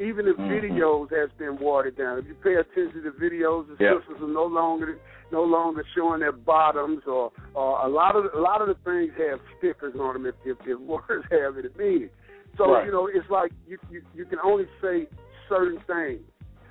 Even 0.00 0.26
the 0.26 0.32
Mhm. 0.34 0.48
videos 0.48 1.10
has 1.10 1.30
been 1.38 1.58
watered 1.58 1.96
down. 1.96 2.18
If 2.18 2.26
you 2.26 2.34
pay 2.34 2.54
attention 2.54 3.02
to 3.02 3.10
videos, 3.12 3.66
the 3.66 3.82
Yep. 3.82 3.98
sisters 4.00 4.22
are 4.22 4.28
no 4.28 4.44
longer 4.44 4.98
no 5.30 5.42
longer 5.44 5.84
showing 5.94 6.20
their 6.20 6.32
bottoms, 6.32 7.06
or, 7.06 7.30
or 7.52 7.80
a 7.84 7.88
lot 7.88 8.16
of 8.16 8.32
a 8.32 8.40
lot 8.40 8.62
of 8.62 8.68
the 8.68 8.74
things 8.76 9.12
have 9.18 9.40
stickers 9.58 9.94
on 9.96 10.14
them 10.14 10.26
if 10.26 10.34
if, 10.44 10.56
if 10.66 10.78
words 10.92 11.26
have 11.30 11.58
any 11.58 11.68
meaning. 11.76 12.10
So 12.56 12.72
Right. 12.72 12.86
you 12.86 12.92
know, 12.92 13.08
it's 13.08 13.28
like 13.28 13.52
you, 13.66 13.78
you 13.90 14.02
you 14.14 14.24
can 14.24 14.38
only 14.40 14.66
say 14.80 15.06
certain 15.48 15.80
things. 15.86 16.22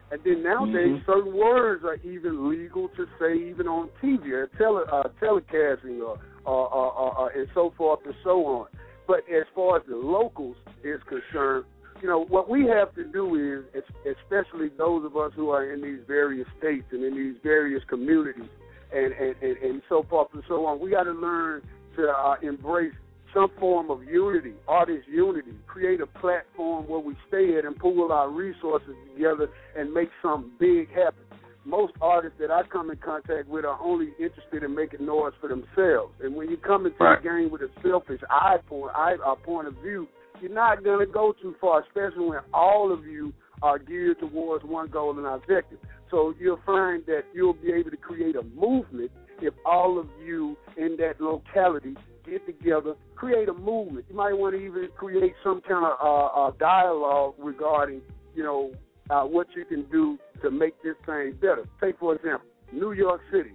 And 0.10 0.24
then 0.24 0.42
nowadays, 0.42 0.96
Mhm. 1.02 1.06
certain 1.06 1.34
words 1.34 1.84
are 1.84 1.96
even 2.04 2.50
legal 2.50 2.88
to 2.90 3.06
say, 3.20 3.36
even 3.36 3.68
on 3.68 3.90
TV 4.02 4.32
or 4.32 4.48
tele, 4.58 4.86
uh, 4.90 5.04
telecasting, 5.20 6.02
or, 6.02 6.18
or, 6.46 6.74
or, 6.74 6.94
or, 6.94 7.18
or 7.20 7.30
and 7.32 7.48
so 7.54 7.72
forth 7.72 8.00
and 8.06 8.16
so 8.24 8.46
on. 8.46 8.68
But 9.06 9.28
as 9.30 9.46
far 9.54 9.78
as 9.78 9.84
the 9.86 9.98
locals 9.98 10.56
is 10.82 11.02
concerned, 11.04 11.66
you 12.02 12.08
know 12.08 12.26
what 12.26 12.50
we 12.50 12.66
have 12.68 12.94
to 12.96 13.04
do 13.04 13.66
is, 13.74 13.84
especially 14.06 14.70
those 14.78 15.06
of 15.06 15.16
us 15.18 15.32
who 15.36 15.50
are 15.50 15.72
in 15.74 15.82
these 15.82 16.00
various 16.08 16.48
states 16.58 16.86
and 16.92 17.04
in 17.04 17.16
these 17.16 17.36
various 17.44 17.84
communities, 17.90 18.50
and 18.94 19.14
and, 19.14 19.36
and, 19.42 19.58
and 19.58 19.82
so 19.90 20.06
forth 20.10 20.30
and 20.34 20.44
so 20.48 20.66
on. 20.66 20.80
We 20.80 20.92
got 20.92 21.04
to 21.04 21.12
learn 21.12 21.62
to 21.96 22.10
uh, 22.10 22.36
embrace 22.42 22.94
some 23.34 23.50
form 23.60 23.92
of 23.92 24.04
unity, 24.04 24.54
artist 24.68 25.08
unity, 25.08 25.52
create 25.68 26.00
a 26.02 26.08
platform 26.08 26.88
where 26.88 27.00
we 27.00 27.16
stay 27.28 27.58
at 27.58 27.66
and 27.66 27.76
pool 27.78 28.12
our 28.12 28.30
resources 28.30 28.96
together 29.14 29.50
and 29.78 29.94
make 29.94 30.10
something 30.22 30.52
big 30.60 30.90
happen. 30.90 31.24
Most 31.66 31.94
artists 32.02 32.38
that 32.40 32.50
I 32.50 32.62
come 32.64 32.90
in 32.92 32.98
contact 32.98 33.50
with 33.50 33.66
are 33.66 33.78
only 33.84 34.14
interested 34.20 34.64
in 34.64 34.74
making 34.74 35.06
noise 35.06 35.34
for 35.42 35.50
themselves. 35.50 36.14
And 36.24 36.34
when 36.36 36.50
you 36.50 36.56
come 36.56 36.86
into 36.86 36.98
Right. 37.04 37.22
the 37.22 37.28
game 37.30 37.50
with 37.52 37.62
a 37.62 37.70
selfish 37.84 38.22
eye 38.30 38.60
point, 38.68 38.96
eye, 38.96 39.18
uh, 39.26 39.36
point 39.36 39.68
of 39.68 39.74
view, 39.84 40.08
you're 40.42 40.54
not 40.54 40.84
going 40.84 41.06
to 41.06 41.12
go 41.12 41.34
too 41.42 41.56
far, 41.60 41.84
especially 41.84 42.26
when 42.26 42.40
all 42.54 42.92
of 42.92 43.06
you 43.06 43.34
are 43.62 43.80
geared 43.80 44.20
towards 44.20 44.64
one 44.64 44.88
goal 44.90 45.18
and 45.18 45.26
objective. 45.26 45.80
So 46.12 46.34
you'll 46.40 46.60
find 46.66 47.06
that 47.06 47.24
you'll 47.34 47.54
be 47.54 47.72
able 47.72 47.92
to 47.92 47.98
create 47.98 48.36
a 48.36 48.44
movement 48.44 49.12
if 49.42 49.54
all 49.66 50.00
of 50.00 50.08
you 50.24 50.58
in 50.78 50.98
that 50.98 51.20
locality 51.20 51.96
get 52.26 52.46
together, 52.46 52.96
create 53.16 53.50
a 53.50 53.54
movement. 53.54 54.06
You 54.10 54.16
might 54.16 54.34
want 54.34 54.56
to 54.56 54.62
even 54.62 54.90
create 54.96 55.34
some 55.44 55.62
kind 55.62 55.86
of 55.86 55.98
uh, 56.02 56.26
uh, 56.26 56.52
dialogue 56.60 57.36
regarding, 57.38 58.02
you 58.36 58.44
know, 58.44 58.72
uh, 59.10 59.24
what 59.24 59.48
you 59.56 59.66
can 59.66 59.84
do 59.90 60.18
to 60.42 60.52
make 60.52 60.82
this 60.84 60.96
thing 61.06 61.34
better. 61.40 61.66
Take 61.82 62.00
for 62.00 62.16
example, 62.16 62.48
New 62.72 62.92
York 62.92 63.22
City. 63.32 63.52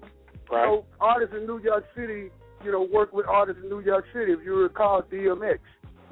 Right. 0.51 0.67
Know, 0.67 0.85
artists 1.01 1.35
in 1.37 1.47
New 1.47 1.61
York 1.61 1.85
City, 1.95 2.31
you 2.65 2.73
know, 2.73 2.83
work 2.83 3.13
with 3.13 3.27
artists 3.27 3.63
in 3.63 3.69
New 3.69 3.81
York 3.81 4.05
City. 4.13 4.33
If 4.33 4.41
you 4.45 4.57
recall 4.57 5.03
DMX, 5.03 5.59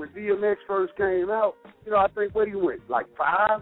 when 0.00 0.08
DMX 0.10 0.56
first 0.66 0.96
came 0.96 1.30
out, 1.30 1.54
you 1.84 1.92
know, 1.92 1.98
I 1.98 2.08
think 2.08 2.34
where 2.34 2.48
he 2.48 2.56
went, 2.56 2.80
like 2.88 3.06
five, 3.18 3.60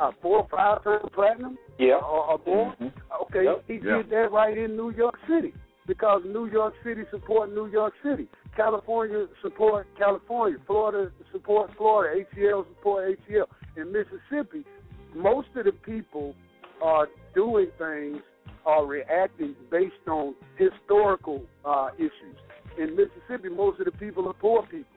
uh, 0.00 0.12
four 0.22 0.38
or 0.38 0.48
five 0.50 0.82
times 0.82 1.04
platinum 1.14 1.58
Yeah. 1.78 1.96
or, 1.96 2.32
or 2.32 2.40
more. 2.46 2.74
Mhm. 2.80 2.92
Okay, 3.22 3.44
Yep. 3.44 3.64
he 3.66 3.74
Yeah. 3.74 3.96
did 3.98 4.10
that 4.10 4.32
right 4.32 4.56
in 4.56 4.76
New 4.76 4.90
York 4.90 5.18
City 5.28 5.52
because 5.86 6.24
New 6.24 6.46
York 6.46 6.74
City 6.82 7.04
support 7.10 7.52
New 7.52 7.66
York 7.66 7.92
City. 8.02 8.26
California 8.56 9.28
support 9.42 9.86
California. 9.98 10.58
Florida 10.66 11.12
support 11.32 11.70
Florida. 11.76 12.20
ATL 12.20 12.64
support 12.64 13.04
ATL. 13.04 13.48
In 13.76 13.92
Mississippi, 13.92 14.64
most 15.14 15.48
of 15.56 15.64
the 15.66 15.72
people 15.72 16.34
are 16.80 17.08
doing 17.34 17.68
things 17.78 18.22
are 18.64 18.86
reacting 18.86 19.54
based 19.70 20.08
on 20.08 20.34
historical 20.56 21.44
uh, 21.66 21.90
issues. 21.98 22.38
In 22.78 22.96
Mississippi, 22.96 23.48
most 23.50 23.78
of 23.80 23.84
the 23.84 23.92
people 23.92 24.26
are 24.28 24.32
poor 24.34 24.62
people. 24.62 24.93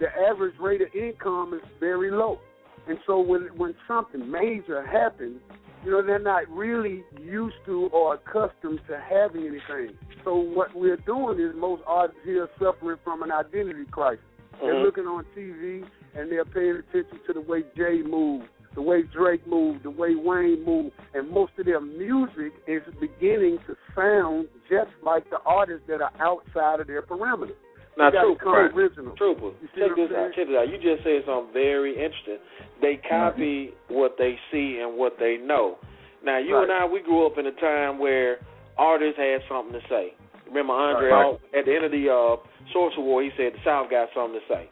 The 0.00 0.08
average 0.28 0.54
rate 0.58 0.80
of 0.80 0.88
income 0.94 1.54
is 1.54 1.60
very 1.78 2.10
low. 2.10 2.40
And 2.88 2.98
so 3.06 3.20
when 3.20 3.42
when 3.56 3.74
something 3.86 4.30
major 4.30 4.84
happens, 4.84 5.40
you 5.84 5.90
know, 5.90 6.02
they're 6.02 6.18
not 6.18 6.48
really 6.50 7.04
used 7.20 7.56
to 7.66 7.88
or 7.92 8.14
accustomed 8.14 8.80
to 8.88 8.98
having 8.98 9.46
anything. 9.46 9.96
So 10.24 10.36
what 10.36 10.74
we're 10.74 10.96
doing 10.96 11.38
is 11.38 11.54
most 11.54 11.82
artists 11.86 12.20
here 12.24 12.44
are 12.44 12.50
suffering 12.58 12.98
from 13.04 13.22
an 13.22 13.30
identity 13.30 13.84
crisis. 13.90 14.24
They're 14.60 14.74
Mhm. 14.74 14.82
looking 14.82 15.06
on 15.06 15.24
TV 15.34 15.84
and 16.14 16.30
they're 16.30 16.44
paying 16.44 16.76
attention 16.76 17.20
to 17.26 17.32
the 17.32 17.40
way 17.40 17.64
Jay 17.76 18.02
moved, 18.02 18.48
the 18.74 18.82
way 18.82 19.02
Drake 19.02 19.46
moved, 19.46 19.82
the 19.82 19.90
way 19.90 20.14
Wayne 20.14 20.62
moved, 20.64 20.92
and 21.14 21.30
most 21.30 21.58
of 21.58 21.66
their 21.66 21.80
music 21.80 22.52
is 22.66 22.82
beginning 23.00 23.58
to 23.66 23.76
sound 23.94 24.48
just 24.68 24.90
like 25.02 25.28
the 25.30 25.40
artists 25.44 25.86
that 25.86 26.02
are 26.02 26.12
outside 26.20 26.80
of 26.80 26.86
their 26.86 27.02
parameters. 27.02 27.54
Now, 27.98 28.10
Trooper, 28.10 28.70
original. 28.72 29.14
Trooper, 29.16 29.50
check 29.76 29.90
this 29.96 30.10
out. 30.16 30.30
Check 30.34 30.46
this 30.48 30.56
out. 30.56 30.68
You 30.70 30.78
just 30.78 31.04
said 31.04 31.22
something 31.26 31.52
very 31.52 31.92
interesting. 31.92 32.38
They 32.80 32.96
copy 33.08 33.72
what 33.88 34.16
they 34.18 34.38
see 34.50 34.78
and 34.82 34.96
what 34.96 35.16
they 35.18 35.36
know. 35.36 35.76
Now, 36.24 36.38
you 36.38 36.54
Right. 36.56 36.64
and 36.64 36.72
I, 36.72 36.84
we 36.86 37.00
grew 37.02 37.26
up 37.26 37.36
in 37.38 37.46
a 37.46 37.52
time 37.52 37.98
where 37.98 38.38
artists 38.78 39.18
had 39.18 39.40
something 39.48 39.72
to 39.78 39.86
say. 39.88 40.14
Remember 40.46 40.72
Andre 40.72 41.10
Right. 41.10 41.22
Al- 41.24 41.40
at 41.58 41.64
the 41.66 41.74
end 41.74 41.84
of 41.84 41.90
the 41.92 42.08
uh, 42.08 42.36
Source 42.72 42.94
Awards, 42.96 43.32
he 43.36 43.42
said 43.42 43.52
the 43.54 43.58
South 43.64 43.90
got 43.90 44.08
something 44.14 44.40
to 44.40 44.46
say. 44.54 44.68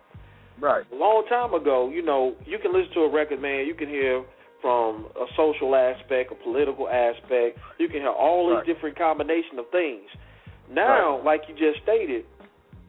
Right. 0.60 0.84
A 0.90 0.94
long 0.96 1.24
time 1.28 1.54
ago, 1.54 1.88
you 1.92 2.02
know, 2.02 2.34
you 2.46 2.58
can 2.58 2.72
listen 2.72 2.92
to 2.94 3.00
a 3.00 3.10
record, 3.12 3.40
man. 3.40 3.66
You 3.66 3.74
can 3.74 3.88
hear 3.88 4.24
from 4.60 5.06
a 5.14 5.26
social 5.36 5.74
aspect, 5.76 6.32
a 6.32 6.34
political 6.34 6.88
aspect. 6.88 7.58
You 7.78 7.86
can 7.88 8.00
hear 8.00 8.10
all 8.10 8.50
these 8.56 8.66
different 8.74 8.96
combination 8.98 9.58
of 9.58 9.68
things. 9.70 10.08
Now, 10.70 11.16
Right. 11.18 11.24
like 11.24 11.42
you 11.48 11.54
just 11.54 11.82
stated, 11.82 12.24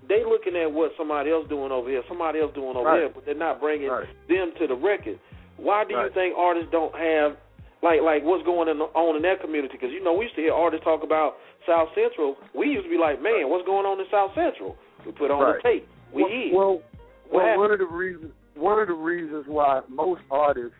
they 0.10 0.26
looking 0.26 0.58
at 0.58 0.70
what 0.72 0.92
somebody 0.98 1.30
else 1.32 1.48
doing 1.48 1.72
over 1.72 1.88
here, 1.88 2.02
somebody 2.10 2.42
else 2.42 2.52
doing 2.54 2.76
over 2.76 2.90
Right. 2.90 3.00
here, 3.06 3.10
but 3.14 3.26
they're 3.26 3.36
not 3.36 3.62
bringing 3.62 3.88
Right. 3.90 4.08
them 4.28 4.52
to 4.58 4.68
the 4.68 4.76
record. 4.76 5.20
Why 5.58 5.84
do 5.86 5.94
you 5.94 6.10
think 6.10 6.36
artists 6.38 6.72
don't 6.72 6.94
have 6.96 7.38
like 7.82 8.02
like 8.02 8.24
what's 8.24 8.44
going 8.44 8.68
on 8.68 9.16
in 9.16 9.22
that 9.22 9.40
community? 9.40 9.78
Because 9.78 9.94
you 9.94 10.04
know 10.04 10.14
we 10.14 10.26
used 10.26 10.36
to 10.36 10.42
hear 10.42 10.54
artists 10.54 10.84
talk 10.84 11.04
about 11.04 11.38
South 11.66 11.94
Central. 11.96 12.38
We 12.54 12.70
used 12.72 12.86
to 12.86 12.90
be 12.90 12.98
like, 12.98 13.22
man, 13.22 13.50
what's 13.50 13.66
going 13.66 13.86
on 13.86 14.00
in 14.00 14.08
South 14.10 14.34
Central? 14.36 14.76
We 15.06 15.12
put 15.12 15.32
on 15.32 15.40
the 15.54 15.62
tape. 15.62 15.88
We 16.12 16.24
well, 16.24 16.32
eat. 16.32 16.54
well, 16.54 16.82
What 17.30 17.44
well 17.46 17.58
one 17.60 17.72
of 17.72 17.80
the 17.80 17.86
reasons 17.86 18.34
one 18.56 18.80
of 18.80 18.88
the 18.88 18.94
reasons 18.94 19.46
why 19.48 19.82
most 19.88 20.22
artists, 20.32 20.76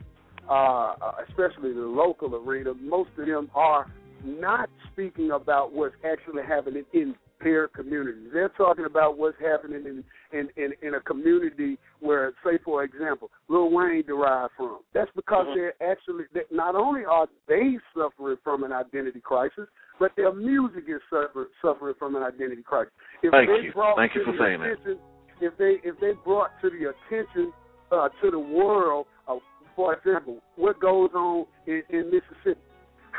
uh, 0.50 0.96
uh, 1.00 1.12
especially 1.30 1.72
the 1.72 1.82
local 1.82 2.36
arena, 2.36 2.74
most 2.74 3.10
of 3.18 3.26
them 3.28 3.50
are 3.56 3.86
not 4.26 4.70
speaking 4.92 5.32
about 5.32 5.72
what's 5.72 5.96
actually 6.04 6.44
happening 6.44 6.84
in 6.94 7.16
their 7.44 7.68
communities. 7.68 8.30
They're 8.34 8.50
talking 8.50 8.86
about 8.86 9.18
what's 9.18 9.38
happening 9.40 9.86
in 9.86 10.04
in, 10.32 10.48
in, 10.58 10.74
in 10.84 10.94
a 10.94 11.00
community 11.00 11.80
where, 12.02 12.34
say, 12.46 12.60
for 12.64 12.84
example, 12.84 13.32
Lil 13.48 13.72
Wayne 13.72 14.04
derived 14.06 14.54
from. 14.56 14.80
That's 14.94 15.10
because 15.16 15.48
Mhm. 15.48 15.56
they're 15.56 15.84
actually 15.84 16.26
that 16.34 16.52
not 16.52 16.76
only 16.76 17.04
are 17.04 17.28
they 17.48 17.80
suffering 17.96 18.38
from 18.44 18.64
an 18.64 18.72
identity 18.72 19.22
crisis, 19.22 19.68
but 20.00 20.16
their 20.16 20.32
music 20.32 20.84
is 20.88 21.02
suffer, 21.10 21.50
suffering 21.62 21.96
from 21.96 22.16
an 22.16 22.24
identity 22.24 22.62
crisis. 22.62 22.94
If 23.24 23.32
Thank 23.32 23.50
they 23.50 23.62
you. 23.62 23.74
Thank 23.96 24.16
you 24.16 24.24
for 24.24 24.38
saying 24.38 24.60
that. 24.62 25.00
If 25.42 25.58
they 25.58 25.80
if 25.84 26.00
they 26.00 26.12
brought 26.24 26.52
to 26.62 26.70
the 26.70 26.94
attention 26.94 27.54
uh, 27.92 28.10
to 28.22 28.30
the 28.30 28.40
world, 28.40 29.08
of, 29.28 29.40
for 29.76 29.94
example, 29.94 30.42
what 30.58 30.80
goes 30.80 31.10
on 31.16 31.46
in, 31.66 31.82
in 31.90 32.12
Mississippi. 32.12 32.62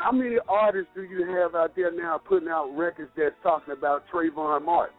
How 0.01 0.11
many 0.11 0.37
artists 0.49 0.89
do 0.95 1.03
you 1.03 1.27
have 1.27 1.53
out 1.53 1.75
there 1.75 1.91
now 1.91 2.17
putting 2.17 2.49
out 2.49 2.75
records 2.75 3.11
that's 3.15 3.35
talking 3.43 3.73
about 3.73 4.03
Trayvon 4.11 4.65
Martin? 4.65 4.95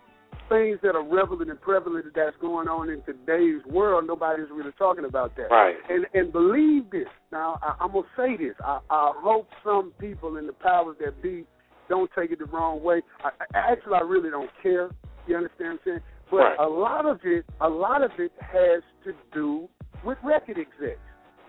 things 0.48 0.78
that 0.82 0.94
are 0.94 1.02
relevant 1.04 1.50
and 1.50 1.60
prevalent 1.60 2.04
that's 2.14 2.36
going 2.40 2.68
on 2.68 2.90
in 2.90 3.00
today's 3.02 3.64
world, 3.72 4.06
nobody's 4.06 4.48
really 4.52 4.72
talking 4.76 5.04
about 5.04 5.34
that. 5.36 5.50
Right. 5.50 5.76
And 5.88 6.04
and 6.14 6.30
believe 6.32 6.90
this. 6.90 7.06
Now 7.30 7.58
I, 7.62 7.74
I'm 7.80 7.92
gonna 7.92 8.06
say 8.16 8.36
this. 8.36 8.54
I, 8.62 8.80
I 8.90 9.12
hope 9.16 9.48
some 9.64 9.92
people 9.98 10.36
in 10.36 10.46
the 10.46 10.52
powers 10.52 10.96
that 11.02 11.22
be 11.22 11.44
don't 11.88 12.10
take 12.16 12.32
it 12.32 12.38
the 12.38 12.44
wrong 12.46 12.82
way. 12.82 13.02
I, 13.24 13.30
I, 13.54 13.72
actually, 13.72 13.94
I 13.94 14.00
really 14.00 14.30
don't 14.30 14.50
care. 14.62 14.90
You 15.26 15.36
understand 15.36 15.58
what 15.60 15.70
I'm 15.72 15.78
saying? 15.84 16.00
But 16.30 16.36
Right. 16.36 16.58
a 16.58 16.68
lot 16.68 17.06
of 17.06 17.20
it, 17.24 17.44
a 17.60 17.68
lot 17.68 18.02
of 18.02 18.10
it 18.18 18.32
has 18.40 18.82
to 19.04 19.12
do 19.32 19.68
with 20.04 20.18
record 20.22 20.58
execs 20.58 20.98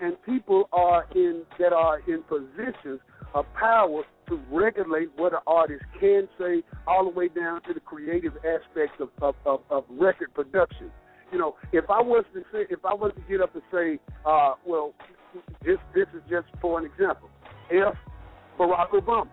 and 0.02 0.22
people 0.24 0.68
are 0.74 1.06
in 1.16 1.44
that 1.60 1.74
are 1.74 2.00
in 2.08 2.24
positions 2.24 3.00
of 3.34 3.46
power 3.60 4.04
to 4.30 4.40
regulate 4.52 5.10
what 5.18 5.34
an 5.34 5.40
artist 5.48 5.84
can 6.00 6.28
say, 6.40 6.64
all 6.88 7.04
the 7.04 7.10
way 7.10 7.28
down 7.28 7.62
to 7.64 7.74
the 7.74 7.80
creative 7.80 8.34
aspects 8.38 9.00
of 9.00 9.10
of, 9.22 9.36
of, 9.46 9.62
of 9.70 9.84
record 9.90 10.34
production. 10.34 10.92
You 11.32 11.40
know, 11.40 11.56
if 11.72 11.86
I 11.90 12.02
was 12.02 12.26
to 12.34 12.42
say, 12.52 12.66
if 12.70 12.86
I 12.86 12.94
was 12.94 13.12
to 13.16 13.22
get 13.30 13.42
up 13.42 13.54
and 13.56 13.64
say, 13.72 14.00
uh, 14.26 14.54
well, 14.66 14.94
this 15.66 15.78
this 15.96 16.08
is 16.16 16.22
just 16.30 16.48
for 16.62 16.80
an 16.80 16.86
example, 16.86 17.30
if 17.70 17.96
Barack 18.60 18.90
Obama. 18.92 19.28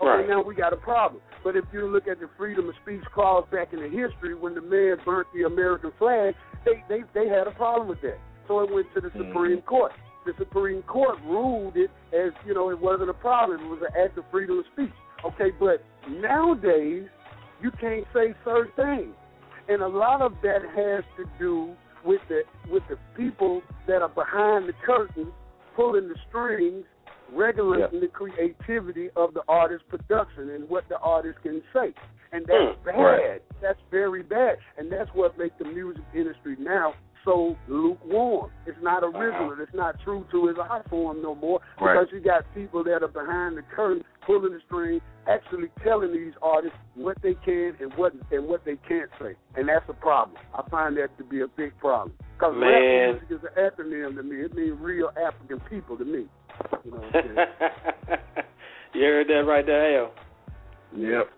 Okay, 0.00 0.08
Right. 0.08 0.28
now 0.28 0.42
we 0.42 0.54
got 0.54 0.72
a 0.72 0.76
problem. 0.76 1.22
But 1.44 1.54
if 1.56 1.64
you 1.72 1.86
look 1.86 2.08
at 2.08 2.18
the 2.18 2.28
freedom 2.36 2.68
of 2.68 2.74
speech 2.82 3.04
clause 3.14 3.46
back 3.52 3.72
in 3.72 3.78
the 3.80 3.88
history 3.88 4.34
when 4.34 4.54
the 4.54 4.60
man 4.60 4.96
burnt 5.04 5.28
the 5.34 5.42
American 5.44 5.92
flag, 5.98 6.34
they 6.64 6.82
they 6.88 7.02
they 7.14 7.28
had 7.28 7.46
a 7.46 7.52
problem 7.52 7.86
with 7.88 8.00
that. 8.02 8.18
So 8.48 8.60
it 8.60 8.72
went 8.72 8.86
to 8.94 9.00
the 9.00 9.10
Supreme 9.16 9.60
Court. 9.62 9.92
The 10.24 10.32
Supreme 10.38 10.82
Court 10.82 11.18
ruled 11.24 11.76
it 11.76 11.90
as 12.12 12.32
you 12.46 12.54
know 12.54 12.70
it 12.70 12.78
wasn't 12.80 13.10
a 13.10 13.14
problem. 13.14 13.60
It 13.60 13.68
was 13.68 13.80
an 13.82 14.00
act 14.04 14.18
of 14.18 14.24
freedom 14.30 14.58
of 14.58 14.64
speech. 14.72 14.92
Okay, 15.24 15.50
but 15.58 15.84
nowadays 16.08 17.04
you 17.60 17.70
can't 17.80 18.04
say 18.14 18.34
certain 18.44 18.72
things, 18.76 19.14
and 19.68 19.82
a 19.82 19.88
lot 19.88 20.22
of 20.22 20.32
that 20.42 20.62
has 20.74 21.04
to 21.16 21.24
do 21.38 21.74
with 22.04 22.20
the 22.28 22.42
with 22.70 22.82
the 22.88 22.96
people 23.16 23.62
that 23.86 24.02
are 24.02 24.08
behind 24.08 24.68
the 24.68 24.72
curtain, 24.84 25.32
pulling 25.76 26.08
the 26.08 26.16
strings, 26.28 26.84
regulating 27.32 28.00
the 28.00 28.08
creativity 28.08 29.10
of 29.16 29.34
the 29.34 29.42
artist's 29.48 29.84
production 29.88 30.50
and 30.50 30.68
what 30.68 30.88
the 30.88 30.98
artist 30.98 31.38
can 31.42 31.62
say. 31.72 31.92
And 32.32 32.46
that's 32.46 32.78
Hmm, 32.78 32.84
bad. 32.84 32.98
right. 32.98 33.42
That's 33.60 33.80
very 33.90 34.22
bad. 34.22 34.56
And 34.78 34.90
that's 34.90 35.10
what 35.14 35.36
makes 35.38 35.54
the 35.58 35.66
music 35.66 36.02
industry 36.14 36.56
now 36.58 36.94
so 37.24 37.56
lukewarm. 37.68 38.50
It's 38.66 38.78
not 38.82 39.02
original. 39.04 39.54
It's 39.60 39.74
not 39.74 39.96
true 40.04 40.26
to 40.32 40.46
his 40.48 40.56
art 40.58 40.88
form 40.90 41.22
no 41.22 41.34
more 41.34 41.60
Right. 41.80 41.94
because 41.94 42.12
you 42.12 42.20
got 42.20 42.44
people 42.54 42.82
that 42.84 43.02
are 43.02 43.08
behind 43.08 43.56
the 43.56 43.62
curtain, 43.74 44.04
pulling 44.26 44.52
the 44.52 44.60
string, 44.66 45.00
actually 45.28 45.68
telling 45.84 46.12
these 46.12 46.32
artists 46.42 46.76
what 46.94 47.20
they 47.22 47.34
can 47.44 47.76
and 47.80 47.92
what 47.94 48.12
and 48.30 48.46
what 48.48 48.64
they 48.64 48.76
can't 48.88 49.10
say. 49.20 49.34
And 49.56 49.68
that's 49.68 49.88
a 49.88 49.94
problem. 49.94 50.36
I 50.54 50.68
find 50.70 50.96
that 50.96 51.16
to 51.18 51.24
be 51.24 51.40
a 51.42 51.48
big 51.48 51.78
problem. 51.78 52.12
Because 52.38 52.54
rap 52.58 53.20
music 53.20 53.30
is 53.30 53.40
an 53.44 53.70
acronym 53.70 54.16
to 54.16 54.22
me. 54.22 54.36
It 54.44 54.54
means 54.54 54.76
real 54.80 55.10
African 55.16 55.60
people 55.70 55.96
to 55.98 56.04
me. 56.04 56.26
You 56.84 56.90
know 56.90 56.96
what 56.98 57.04
I'm 57.04 57.12
saying? 57.12 58.18
you 58.94 59.02
heard 59.02 59.28
that 59.28 59.44
right 59.46 59.64
there, 59.64 60.00
Al. 60.00 60.12
Yep. 60.96 61.28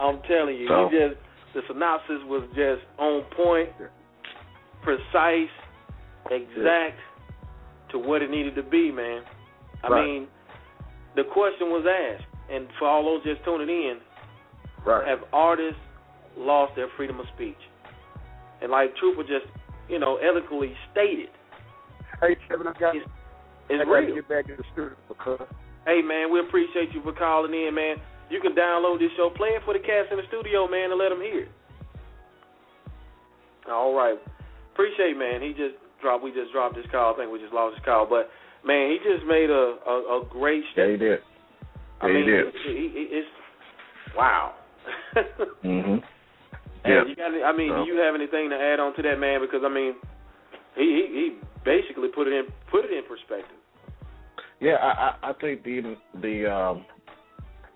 I'm 0.00 0.20
telling 0.28 0.56
you, 0.56 0.68
So- 0.68 0.88
you 0.90 1.08
just 1.10 1.20
the 1.54 1.62
synopsis 1.66 2.20
was 2.26 2.44
just 2.54 2.82
on 2.98 3.22
point, 3.34 3.70
precise, 4.82 5.50
exact 6.30 6.98
to 7.90 7.98
what 7.98 8.22
it 8.22 8.30
needed 8.30 8.54
to 8.56 8.62
be, 8.62 8.90
man. 8.92 9.22
I 9.82 9.88
Right. 9.88 10.04
mean, 10.04 10.28
the 11.14 11.24
question 11.24 11.70
was 11.70 11.86
asked, 11.86 12.26
and 12.50 12.68
for 12.78 12.86
all 12.86 13.04
those 13.04 13.22
just 13.24 13.44
tuning 13.44 13.68
in, 13.68 14.00
Right. 14.84 15.06
have 15.06 15.24
artists 15.32 15.80
lost 16.36 16.74
their 16.76 16.88
freedom 16.88 17.20
of 17.20 17.26
speech? 17.28 17.58
And 18.60 18.70
like 18.70 18.94
Trooper 18.96 19.22
just, 19.22 19.46
you 19.88 19.98
know, 19.98 20.16
eloquently 20.16 20.76
stated, 20.90 21.30
Hey 22.20 22.34
Kevin, 22.48 22.66
I 22.66 22.72
got 22.72 22.96
it's, 22.96 23.06
I 23.70 23.74
it's 23.74 23.84
got 23.84 24.00
to 24.00 24.12
get 24.12 24.28
back 24.28 24.48
in 24.48 24.56
the 24.56 24.64
studio 24.72 24.96
because 25.06 25.46
Hey 25.86 26.02
man, 26.02 26.30
we 26.30 26.40
appreciate 26.40 26.92
you 26.92 27.02
for 27.02 27.12
calling 27.12 27.54
in, 27.54 27.74
man. 27.74 27.96
You 28.28 28.40
can 28.40 28.52
download 28.52 28.98
this 28.98 29.10
show, 29.16 29.30
play 29.30 29.56
it 29.56 29.62
for 29.64 29.72
the 29.72 29.80
cats 29.80 30.08
in 30.10 30.18
the 30.18 30.26
studio, 30.28 30.68
man, 30.68 30.90
and 30.90 30.98
let 30.98 31.08
them 31.08 31.20
hear 31.20 31.44
it. 31.44 31.52
All 33.70 33.94
right, 33.94 34.18
appreciate, 34.78 35.18
man. 35.18 35.42
He 35.42 35.50
just 35.50 35.74
dropped. 36.00 36.22
We 36.22 36.30
just 36.30 36.52
dropped 36.52 36.76
his 36.76 36.86
call. 36.92 37.14
I 37.14 37.16
think 37.18 37.32
we 37.32 37.40
just 37.40 37.52
lost 37.52 37.74
his 37.76 37.84
call, 37.84 38.06
but 38.06 38.30
man, 38.64 38.90
he 38.90 38.98
just 39.02 39.26
made 39.26 39.50
a 39.50 39.74
a, 39.86 40.22
a 40.22 40.26
great 40.30 40.62
Yeah, 40.76 40.86
he 40.90 40.96
did. 40.96 41.18
I 42.00 42.06
mean, 42.06 42.22
he 42.24 42.30
did. 42.30 42.54
he- 42.64 42.88
he- 42.94 43.08
it's 43.18 43.28
wow. 44.16 44.54
Mhm. 45.64 46.02
Yeah. 46.86 47.04
you 47.06 47.16
got 47.16 47.34
any, 47.34 47.42
I 47.42 47.52
mean, 47.52 47.70
So- 47.70 47.84
do 47.84 47.90
you 47.92 47.98
have 48.00 48.14
anything 48.14 48.48
to 48.50 48.56
add 48.56 48.78
on 48.80 48.94
to 48.94 49.02
that, 49.02 49.18
man? 49.18 49.40
Because 49.40 49.62
I 49.64 49.68
mean, 49.68 49.94
he 50.76 50.82
he, 50.84 51.02
he 51.12 51.36
basically 51.64 52.08
put 52.08 52.28
it 52.28 52.32
in 52.32 52.46
put 52.70 52.84
it 52.84 52.92
in 52.92 53.02
perspective. 53.04 53.58
Yeah, 54.60 54.74
I, 54.80 54.90
I 55.26 55.30
I 55.30 55.32
think 55.40 55.64
the 55.64 55.96
the 56.22 56.46
um 56.52 56.84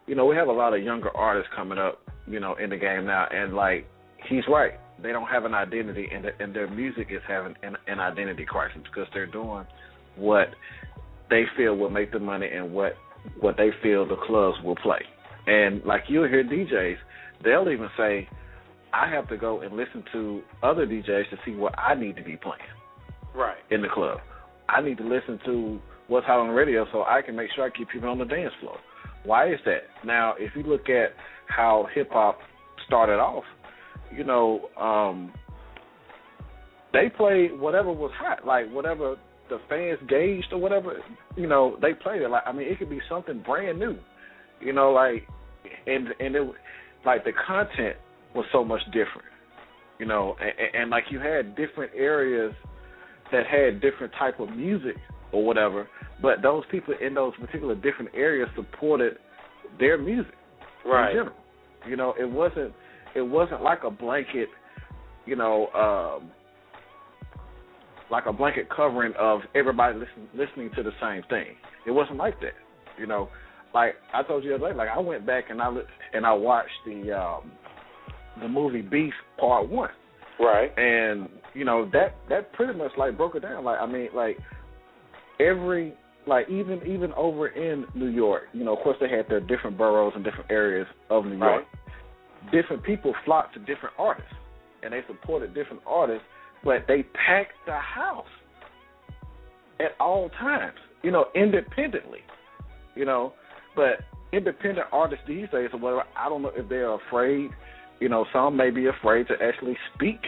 you 0.07 0.15
know, 0.15 0.25
we 0.27 0.35
have 0.37 0.49
a 0.49 0.53
lot 0.53 0.75
of 0.75 0.83
younger 0.83 1.15
artists 1.17 1.51
coming 1.55 1.79
up, 1.79 2.01
you 2.27 2.41
know, 2.41 2.55
in 2.57 2.71
the 2.71 2.77
game 2.77 3.07
now 3.07 3.27
and 3.31 3.55
like 3.55 3.87
he's 4.29 4.45
right. 4.49 4.73
They 5.03 5.13
don't 5.13 5.27
have 5.29 5.45
an 5.45 5.55
identity 5.55 6.09
and 6.13 6.25
the, 6.25 6.31
and 6.43 6.55
their 6.55 6.71
music 6.71 7.09
is 7.11 7.21
having 7.27 7.55
an, 7.63 7.77
an 7.87 8.01
identity 8.01 8.45
crisis 8.45 8.81
because 8.85 9.09
they're 9.13 9.27
doing 9.27 9.67
what 10.17 10.49
they 11.31 11.45
feel 11.57 11.77
will 11.77 11.91
make 11.91 12.13
the 12.13 12.19
money 12.19 12.49
and 12.53 12.73
what 12.73 12.93
what 13.41 13.57
they 13.57 13.71
feel 13.83 14.07
the 14.07 14.17
clubs 14.27 14.57
will 14.65 14.77
play. 14.77 15.01
And 15.47 15.83
like 15.85 16.03
you'll 16.09 16.29
hear 16.29 16.45
DJs, 16.45 16.97
they'll 17.45 17.69
even 17.71 17.89
say, 17.97 18.29
I 18.93 19.09
have 19.09 19.29
to 19.29 19.37
go 19.37 19.61
and 19.61 19.77
listen 19.77 20.05
to 20.13 20.43
other 20.63 20.87
DJs 20.87 21.31
to 21.31 21.37
see 21.45 21.55
what 21.55 21.77
I 21.79 21.95
need 21.95 22.17
to 22.17 22.23
be 22.23 22.37
playing 22.37 22.61
Right. 23.35 23.57
in 23.71 23.81
the 23.81 23.89
club. 23.89 24.19
I 24.69 24.81
need 24.83 24.99
to 24.99 25.05
listen 25.05 25.39
to 25.47 25.81
what's 26.09 26.27
hot 26.27 26.41
on 26.41 26.49
the 26.49 26.53
radio 26.53 26.85
so 26.93 27.03
I 27.05 27.23
can 27.23 27.37
make 27.37 27.51
sure 27.55 27.65
I 27.65 27.71
keep 27.71 27.89
people 27.89 28.09
on 28.09 28.19
the 28.19 28.25
dance 28.25 28.53
floor. 28.61 28.77
Why 29.25 29.53
is 29.53 29.61
that? 29.65 29.83
Now, 30.05 30.35
if 30.39 30.55
you 30.57 30.63
look 30.65 30.89
at 30.89 31.13
how 31.47 31.87
hip 31.95 32.11
hop 32.11 32.39
started 32.87 33.19
off, 33.19 33.45
you 34.17 34.25
know, 34.25 34.69
um, 34.81 35.33
they 36.93 37.09
played 37.17 37.59
whatever 37.59 37.93
was 37.93 38.13
hot, 38.15 38.47
like 38.47 38.71
whatever 38.71 39.17
the 39.49 39.59
fans 39.69 39.99
gauged 40.09 40.53
or 40.53 40.59
whatever, 40.59 40.97
you 41.37 41.47
know, 41.47 41.77
they 41.81 41.95
played 41.95 42.23
it. 42.23 42.29
Like 42.29 42.43
I 42.47 42.53
mean, 42.53 42.69
it 42.69 42.79
could 42.79 42.91
be 42.91 43.01
something 43.09 43.43
brand 43.43 43.79
new, 43.79 43.97
you 44.61 44.73
know, 44.73 44.93
like 44.93 45.27
and 45.87 46.09
and 46.21 46.37
it 46.37 46.43
like 47.05 47.25
the 47.25 47.33
content 47.47 47.97
was 48.35 48.45
so 48.53 48.65
much 48.65 48.81
different, 48.87 49.29
you 49.99 50.07
know, 50.07 50.37
and, 50.41 50.83
and 50.83 50.91
like 50.91 51.05
you 51.11 51.19
had 51.19 51.57
different 51.57 51.93
areas 51.97 52.53
that 53.31 53.47
had 53.47 53.81
different 53.81 54.13
type 54.19 54.41
of 54.41 54.51
music 54.51 54.97
or 55.33 55.45
whatever, 55.45 55.89
but 56.21 56.43
those 56.43 56.63
people 56.71 56.95
in 57.05 57.15
those 57.15 57.33
particular 57.41 57.75
different 57.75 58.11
areas 58.15 58.49
supported 58.55 59.17
their 59.79 59.99
music 59.99 60.35
Right. 60.85 61.11
in 61.11 61.17
general. 61.17 61.37
You 61.89 61.97
know, 61.97 62.15
it 62.19 62.31
wasn't 62.31 62.73
it 63.15 63.23
wasn't 63.23 63.63
like 63.63 63.85
a 63.85 63.91
blanket, 63.91 64.49
you 65.27 65.37
know, 65.37 65.69
um 65.69 66.31
like 68.11 68.27
a 68.27 68.33
blanket 68.33 68.69
covering 68.69 69.13
of 69.19 69.41
everybody 69.55 69.99
listen, 69.99 70.29
listening 70.35 70.71
to 70.77 70.83
the 70.83 70.93
same 71.01 71.23
thing. 71.31 71.57
It 71.87 71.91
wasn't 71.91 72.19
like 72.19 72.39
that. 72.41 72.53
You 72.99 73.07
know, 73.07 73.29
like 73.75 73.95
I 74.13 74.23
told 74.23 74.45
you 74.45 74.51
the 74.51 74.57
other 74.57 74.73
day, 74.73 74.77
like 74.77 74.89
I 74.89 74.99
went 74.99 75.27
back 75.27 75.45
and 75.51 75.63
I 75.63 75.69
li- 75.69 75.83
and 76.13 76.27
I 76.27 76.33
watched 76.33 76.71
the 76.85 77.13
um 77.13 77.53
the 78.41 78.49
movie 78.49 78.83
Beast 78.83 79.15
Part 79.39 79.69
One 79.69 79.91
Right. 80.41 80.77
and 80.79 81.29
you 81.55 81.65
know 81.65 81.89
that 81.93 82.17
that 82.29 82.53
pretty 82.55 82.77
much 82.77 82.91
like 82.97 83.17
broke 83.17 83.35
it 83.35 83.41
down 83.43 83.63
like 83.65 83.79
i 83.79 83.87
mean 83.87 84.09
like 84.15 84.39
every 85.39 85.93
like 86.27 86.49
even 86.49 86.81
even 86.87 87.13
over 87.13 87.49
in 87.49 87.85
new 87.95 88.07
york 88.07 88.45
you 88.53 88.65
know 88.65 88.75
of 88.77 88.83
course 88.83 88.97
they 89.01 89.09
had 89.09 89.29
their 89.29 89.41
different 89.41 89.77
boroughs 89.77 90.13
and 90.17 90.25
different 90.25 90.51
areas 90.51 90.87
of 91.11 91.27
new 91.27 91.37
york 91.37 91.65
different 92.51 92.83
people 92.83 93.15
flocked 93.25 93.55
to 93.55 93.61
different 93.61 93.95
artists 93.99 94.33
and 94.83 94.93
they 94.93 95.01
supported 95.07 95.55
different 95.55 95.83
artists 95.87 96.25
but 96.65 96.85
they 96.89 97.03
packed 97.27 97.53
the 97.67 97.79
house 97.79 98.25
at 99.81 99.93
all 100.01 100.29
times 100.41 100.77
you 101.03 101.11
know 101.11 101.27
independently 101.35 102.21
you 102.95 103.05
know 103.05 103.33
but 103.77 104.01
independent 104.33 104.87
artists 104.93 105.25
these 105.29 105.49
days 105.51 105.69
or 105.73 105.79
whatever 105.79 106.05
i 106.17 106.29
don't 106.29 106.43
know 106.43 106.53
if 106.57 106.69
they're 106.69 106.95
afraid 106.95 107.51
you 108.03 108.09
know, 108.09 108.27
some 108.33 108.57
may 108.57 108.71
be 108.71 108.87
afraid 108.87 109.29
to 109.29 109.35
actually 109.41 109.77
speak, 109.95 110.19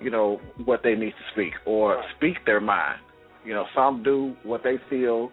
you 0.00 0.10
know, 0.12 0.40
what 0.64 0.84
they 0.84 0.94
need 0.94 1.10
to 1.10 1.32
speak 1.32 1.54
or 1.66 2.00
speak 2.16 2.36
their 2.46 2.60
mind. 2.60 3.00
You 3.44 3.52
know, 3.52 3.64
some 3.74 4.04
do 4.04 4.36
what 4.44 4.62
they 4.62 4.76
feel 4.88 5.32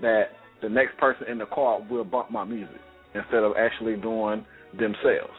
that 0.00 0.30
the 0.62 0.68
next 0.68 0.98
person 0.98 1.28
in 1.30 1.38
the 1.38 1.46
car 1.46 1.80
will 1.88 2.02
bump 2.02 2.32
my 2.32 2.42
music 2.42 2.80
instead 3.14 3.44
of 3.44 3.52
actually 3.56 3.94
doing 3.94 4.44
themselves. 4.72 5.38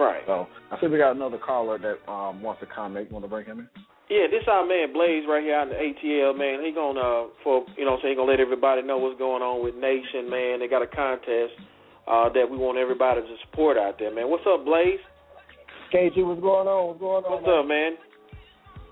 Right. 0.00 0.24
So 0.24 0.48
I 0.72 0.80
see 0.80 0.86
we 0.86 0.96
got 0.96 1.14
another 1.14 1.36
caller 1.36 1.76
that 1.76 2.00
um, 2.10 2.40
wants 2.40 2.60
to 2.64 2.66
comment. 2.66 3.08
You 3.08 3.12
want 3.12 3.26
to 3.26 3.28
bring 3.28 3.44
him 3.44 3.60
in? 3.60 3.68
Yeah, 4.08 4.26
this 4.32 4.42
our 4.48 4.66
man 4.66 4.96
Blaze 4.96 5.28
right 5.28 5.44
here 5.44 5.54
out 5.54 5.68
in 5.68 5.76
the 5.76 5.78
ATL, 5.78 6.32
man. 6.34 6.64
He 6.64 6.72
gonna 6.72 6.98
uh 6.98 7.26
for 7.44 7.62
you 7.76 7.84
know, 7.84 8.00
what 8.00 8.02
he 8.02 8.16
gonna 8.16 8.26
let 8.26 8.40
everybody 8.40 8.82
know 8.82 8.96
what's 8.96 9.18
going 9.20 9.42
on 9.44 9.62
with 9.62 9.76
Nation, 9.76 10.26
man. 10.26 10.58
They 10.58 10.66
got 10.66 10.82
a 10.82 10.88
contest 10.88 11.54
uh 12.08 12.32
that 12.32 12.48
we 12.48 12.56
want 12.56 12.78
everybody 12.78 13.20
to 13.20 13.34
support 13.46 13.76
out 13.76 14.00
there, 14.00 14.10
man. 14.12 14.26
What's 14.26 14.42
up, 14.48 14.64
Blaze? 14.64 14.98
KG, 15.94 16.26
what's 16.26 16.40
going 16.40 16.66
on? 16.66 16.88
What's 16.88 17.00
going 17.00 17.22
on? 17.22 17.30
What's 17.38 17.46
up, 17.46 17.68
man? 17.68 17.94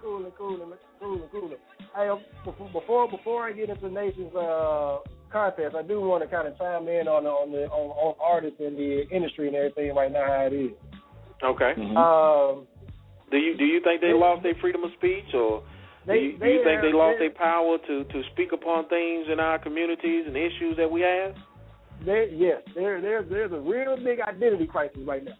Cooling, 0.05 0.31
cooling, 0.38 0.71
cooling, 1.01 1.29
cooling. 1.33 1.62
Hey, 1.97 2.07
um, 2.07 2.21
before 2.44 3.11
before 3.11 3.49
I 3.49 3.53
get 3.53 3.71
into 3.71 3.88
Nation's 3.90 4.37
uh, 4.37 4.99
contest, 5.33 5.75
I 5.75 5.83
do 5.83 5.99
want 5.99 6.23
to 6.23 6.31
kind 6.31 6.47
of 6.47 6.57
chime 6.59 6.87
in 6.87 7.09
on 7.09 7.27
on 7.27 7.51
the 7.51 7.66
on, 7.75 7.90
on 7.97 8.14
artists 8.23 8.61
in 8.61 8.77
the 8.77 9.09
industry 9.11 9.49
and 9.49 9.57
everything 9.57 9.97
right 9.97 10.12
now 10.12 10.29
how 10.29 10.47
it 10.47 10.55
is. 10.55 10.77
Okay. 11.42 11.72
Mm-hmm. 11.79 11.96
Um, 11.96 12.66
Do 13.31 13.37
you 13.37 13.57
do 13.57 13.64
you 13.64 13.81
think 13.85 14.01
they 14.01 14.12
lost 14.12 14.42
their 14.42 14.55
freedom 14.61 14.85
of 14.85 14.90
speech, 14.96 15.35
or 15.35 15.62
do 16.07 16.14
you, 16.14 16.38
do 16.38 16.46
you 16.46 16.64
think 16.64 16.81
they 16.81 16.92
lost 16.92 17.18
their 17.18 17.31
power 17.31 17.79
to 17.79 18.05
to 18.05 18.22
speak 18.33 18.53
upon 18.53 18.88
things 18.88 19.27
in 19.31 19.38
our 19.38 19.59
communities 19.59 20.24
and 20.27 20.37
issues 20.37 20.77
that 20.77 20.90
we 20.90 21.03
have? 21.03 21.35
there, 22.05 22.29
yes, 22.29 22.62
there, 22.74 23.01
there, 23.01 23.22
there's 23.22 23.53
a 23.53 23.59
real 23.59 23.96
big 23.96 24.20
identity 24.20 24.66
crisis 24.66 25.01
right 25.05 25.24
now, 25.24 25.33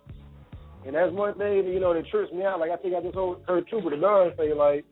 and 0.87 0.95
that's 0.95 1.13
one 1.13 1.37
thing 1.39 1.67
you 1.67 1.81
know 1.81 1.95
that 1.95 2.07
trips 2.09 2.33
me 2.33 2.45
out. 2.45 2.61
Like 2.61 2.71
I 2.71 2.77
think 2.77 2.95
I 2.95 3.01
just 3.01 3.15
heard 3.15 3.67
Trooper 3.69 3.91
the 3.91 3.97
Don 3.97 4.33
say, 4.37 4.53
like, 4.53 4.85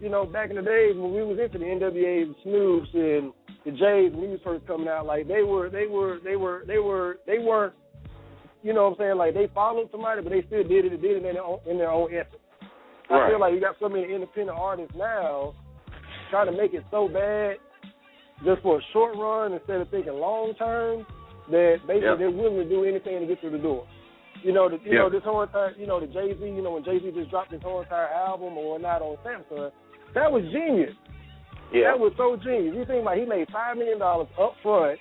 you 0.00 0.08
know, 0.08 0.26
back 0.26 0.50
in 0.50 0.56
the 0.56 0.62
days 0.62 0.96
when 0.96 1.14
we 1.14 1.22
was 1.22 1.38
into 1.38 1.58
the 1.58 1.64
NWA, 1.64 2.34
Snoops 2.44 2.94
and 2.94 3.32
the 3.64 3.70
Jays 3.72 4.12
when 4.12 4.24
he 4.24 4.30
was 4.36 4.40
first 4.44 4.66
coming 4.66 4.88
out, 4.88 5.06
like 5.06 5.28
they 5.28 5.42
were, 5.42 5.70
they 5.70 5.86
were, 5.86 6.18
they 6.22 6.36
were, 6.36 6.64
they 6.66 6.78
were, 6.78 7.18
they 7.26 7.38
weren't, 7.38 7.74
you 8.62 8.72
know 8.74 8.84
what 8.84 8.92
I'm 8.92 8.98
saying? 8.98 9.18
Like 9.18 9.34
they 9.34 9.48
followed 9.54 9.88
somebody, 9.90 10.22
but 10.22 10.30
they 10.30 10.42
still 10.46 10.62
did 10.66 10.84
it, 10.86 11.00
did 11.02 11.04
it 11.04 11.16
in 11.18 11.22
their 11.22 11.42
own, 11.42 11.58
in 11.68 11.78
their 11.78 11.90
own 11.90 12.08
essence. 12.12 12.42
I 13.08 13.28
feel 13.30 13.38
like 13.38 13.54
you 13.54 13.60
got 13.60 13.76
so 13.78 13.88
many 13.88 14.12
independent 14.12 14.58
artists 14.58 14.94
now 14.96 15.54
trying 16.30 16.46
to 16.46 16.56
make 16.56 16.74
it 16.74 16.82
so 16.90 17.06
bad 17.08 17.56
just 18.44 18.60
for 18.62 18.78
a 18.78 18.82
short 18.92 19.16
run 19.16 19.52
instead 19.52 19.80
of 19.80 19.88
thinking 19.90 20.12
long 20.12 20.54
term 20.58 21.06
that 21.50 21.78
basically 21.86 22.08
Yep. 22.10 22.18
they're 22.18 22.30
willing 22.30 22.56
to 22.56 22.68
do 22.68 22.84
anything 22.84 23.20
to 23.20 23.26
get 23.26 23.40
through 23.40 23.52
the 23.52 23.58
door. 23.62 23.86
You 24.42 24.52
know, 24.52 24.68
the, 24.68 24.78
you 24.84 24.98
know 24.98 25.08
this 25.08 25.22
whole 25.22 25.42
entire, 25.42 25.72
you 25.78 25.86
know, 25.86 26.00
the 26.00 26.06
Jay 26.08 26.34
Z, 26.38 26.44
you 26.44 26.62
know, 26.62 26.72
when 26.72 26.84
Jay 26.84 26.98
Z 26.98 27.10
just 27.14 27.30
dropped 27.30 27.52
his 27.52 27.62
whole 27.62 27.80
entire 27.80 28.08
album 28.08 28.58
or 28.58 28.78
not 28.78 29.02
on 29.02 29.16
Samsung, 29.24 29.70
that 30.14 30.30
was 30.30 30.42
genius. 30.52 30.92
Yeah. 31.72 31.92
That 31.92 31.98
was 31.98 32.12
so 32.16 32.36
genius. 32.36 32.74
You 32.76 32.84
think 32.84 33.04
like 33.04 33.18
he 33.18 33.24
made 33.24 33.48
five 33.52 33.76
million 33.76 33.98
dollars 33.98 34.28
up 34.38 34.54
front, 34.62 34.98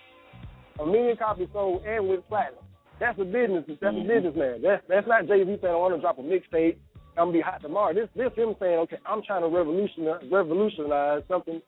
a 0.79 0.85
million 0.85 1.17
copies 1.17 1.47
sold, 1.53 1.83
and 1.85 2.07
with 2.07 2.21
platinum. 2.29 2.63
That's 2.99 3.19
a 3.19 3.25
business. 3.25 3.63
That's 3.67 3.81
Mm-hmm. 3.81 4.09
a 4.09 4.13
businessman. 4.13 4.61
That's 4.61 4.83
that's 4.87 5.07
not 5.07 5.27
Jay 5.27 5.43
Z 5.43 5.57
saying 5.61 5.73
I 5.73 5.77
want 5.77 5.95
to 5.95 6.01
drop 6.01 6.17
a 6.19 6.21
mixtape. 6.21 6.77
I'm 7.17 7.27
gonna 7.27 7.31
be 7.33 7.41
hot 7.41 7.61
tomorrow. 7.61 7.93
This 7.93 8.09
this 8.15 8.31
him 8.35 8.55
saying, 8.59 8.79
okay, 8.87 8.97
I'm 9.05 9.21
trying 9.23 9.41
to 9.41 9.47
revolutionize 9.49 10.23
revolutionize 10.31 11.23
something, 11.27 11.61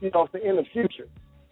you 0.00 0.10
know, 0.12 0.28
in 0.42 0.56
the 0.56 0.64
future. 0.72 1.08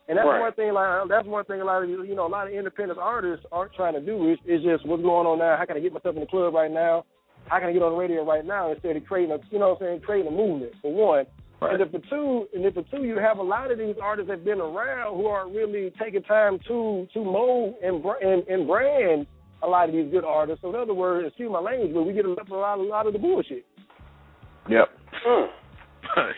And 0.08 0.18
that's 0.18 0.26
Right. 0.26 0.40
one 0.40 0.52
thing. 0.54 0.72
Like 0.72 1.08
that's 1.08 1.26
one 1.26 1.44
thing. 1.44 1.60
A 1.60 1.64
lot 1.64 1.82
of 1.82 1.88
you 1.88 2.02
you 2.04 2.14
know, 2.14 2.26
a 2.26 2.28
lot 2.32 2.46
of 2.46 2.52
independent 2.52 2.98
artists 2.98 3.46
aren't 3.52 3.72
trying 3.74 3.94
to 3.94 4.00
do 4.00 4.30
is, 4.32 4.38
is 4.46 4.62
just 4.62 4.84
what's 4.86 5.02
going 5.02 5.26
on 5.26 5.38
now. 5.38 5.56
How 5.56 5.64
can 5.64 5.76
I 5.76 5.80
get 5.80 5.92
myself 5.92 6.14
in 6.16 6.20
the 6.20 6.26
club 6.26 6.54
right 6.54 6.70
now? 6.70 7.04
How 7.48 7.58
can 7.58 7.68
I 7.68 7.72
get 7.72 7.82
on 7.82 7.92
the 7.92 7.98
radio 7.98 8.24
right 8.24 8.44
now 8.44 8.70
instead 8.72 8.96
of 8.96 9.04
creating 9.04 9.32
a 9.32 9.38
you 9.50 9.58
know 9.58 9.70
what 9.70 9.82
I'm 9.82 9.86
saying 9.88 10.00
creating 10.00 10.32
a 10.32 10.34
movement 10.34 10.72
for 10.82 10.92
one. 10.92 11.26
Right. 11.62 11.74
And 11.74 11.82
if 11.82 11.90
for 11.92 12.08
two, 12.10 12.48
and 12.54 12.64
if 12.64 12.74
for 12.74 12.82
two, 12.90 13.04
you 13.04 13.18
have 13.18 13.38
a 13.38 13.42
lot 13.42 13.70
of 13.70 13.78
these 13.78 13.94
artists 14.02 14.28
that 14.28 14.38
have 14.38 14.44
been 14.44 14.60
around 14.60 15.16
who 15.16 15.26
aren't 15.26 15.54
really 15.54 15.92
taking 16.02 16.22
time 16.22 16.58
to 16.66 17.06
to 17.14 17.24
mold 17.24 17.74
and 17.82 18.04
and, 18.20 18.46
and 18.48 18.66
brand 18.66 19.28
a 19.62 19.66
lot 19.68 19.88
of 19.88 19.94
these 19.94 20.10
good 20.10 20.24
artists. 20.24 20.62
So 20.62 20.70
in 20.70 20.74
other 20.74 20.92
words, 20.92 21.28
excuse 21.28 21.50
my 21.52 21.60
language, 21.60 21.94
but 21.94 22.02
we 22.02 22.12
get 22.14 22.24
a 22.24 22.32
lot, 22.32 22.78
a 22.78 22.82
lot 22.82 23.06
of 23.06 23.12
the 23.12 23.18
bullshit. 23.20 23.64
Yep. 24.68 24.88
Mm. 25.26 25.46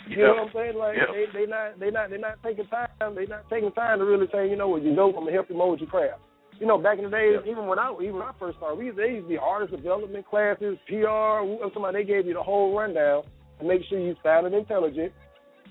You 0.08 0.18
know 0.18 0.34
what 0.34 0.48
I'm 0.48 0.50
saying? 0.54 0.76
Like 0.76 0.96
Yep. 0.96 1.08
they 1.10 1.40
they 1.40 1.46
not 1.46 1.80
they 1.80 1.90
not 1.90 2.10
they 2.10 2.18
not 2.18 2.42
taking 2.44 2.66
time 2.66 3.14
they 3.14 3.24
not 3.24 3.48
taking 3.48 3.72
time 3.72 3.98
to 4.00 4.04
really 4.04 4.28
say, 4.30 4.48
you 4.48 4.56
know 4.56 4.68
what, 4.68 4.82
you 4.82 4.92
know 4.92 5.08
I'm 5.08 5.24
gonna 5.24 5.32
help 5.32 5.48
you 5.48 5.56
mold 5.56 5.80
your 5.80 5.88
craft. 5.88 6.20
You 6.60 6.66
know, 6.66 6.76
back 6.78 6.98
in 6.98 7.04
the 7.04 7.10
days, 7.10 7.40
even 7.46 7.66
when 7.66 7.78
I 7.78 7.92
even 7.94 8.14
when 8.16 8.22
I 8.22 8.32
first 8.38 8.58
started, 8.58 8.78
we 8.78 8.90
there 8.90 9.10
used 9.10 9.24
to 9.24 9.28
be 9.30 9.38
artist 9.38 9.72
development 9.74 10.28
classes, 10.28 10.76
PR, 10.86 11.42
somebody 11.72 11.98
they 11.98 12.04
gave 12.04 12.26
you 12.26 12.34
the 12.34 12.42
whole 12.42 12.76
rundown 12.76 13.22
to 13.22 13.28
make 13.62 13.82
sure 13.88 13.98
you 13.98 14.14
sounded 14.22 14.54
intelligent, 14.54 15.12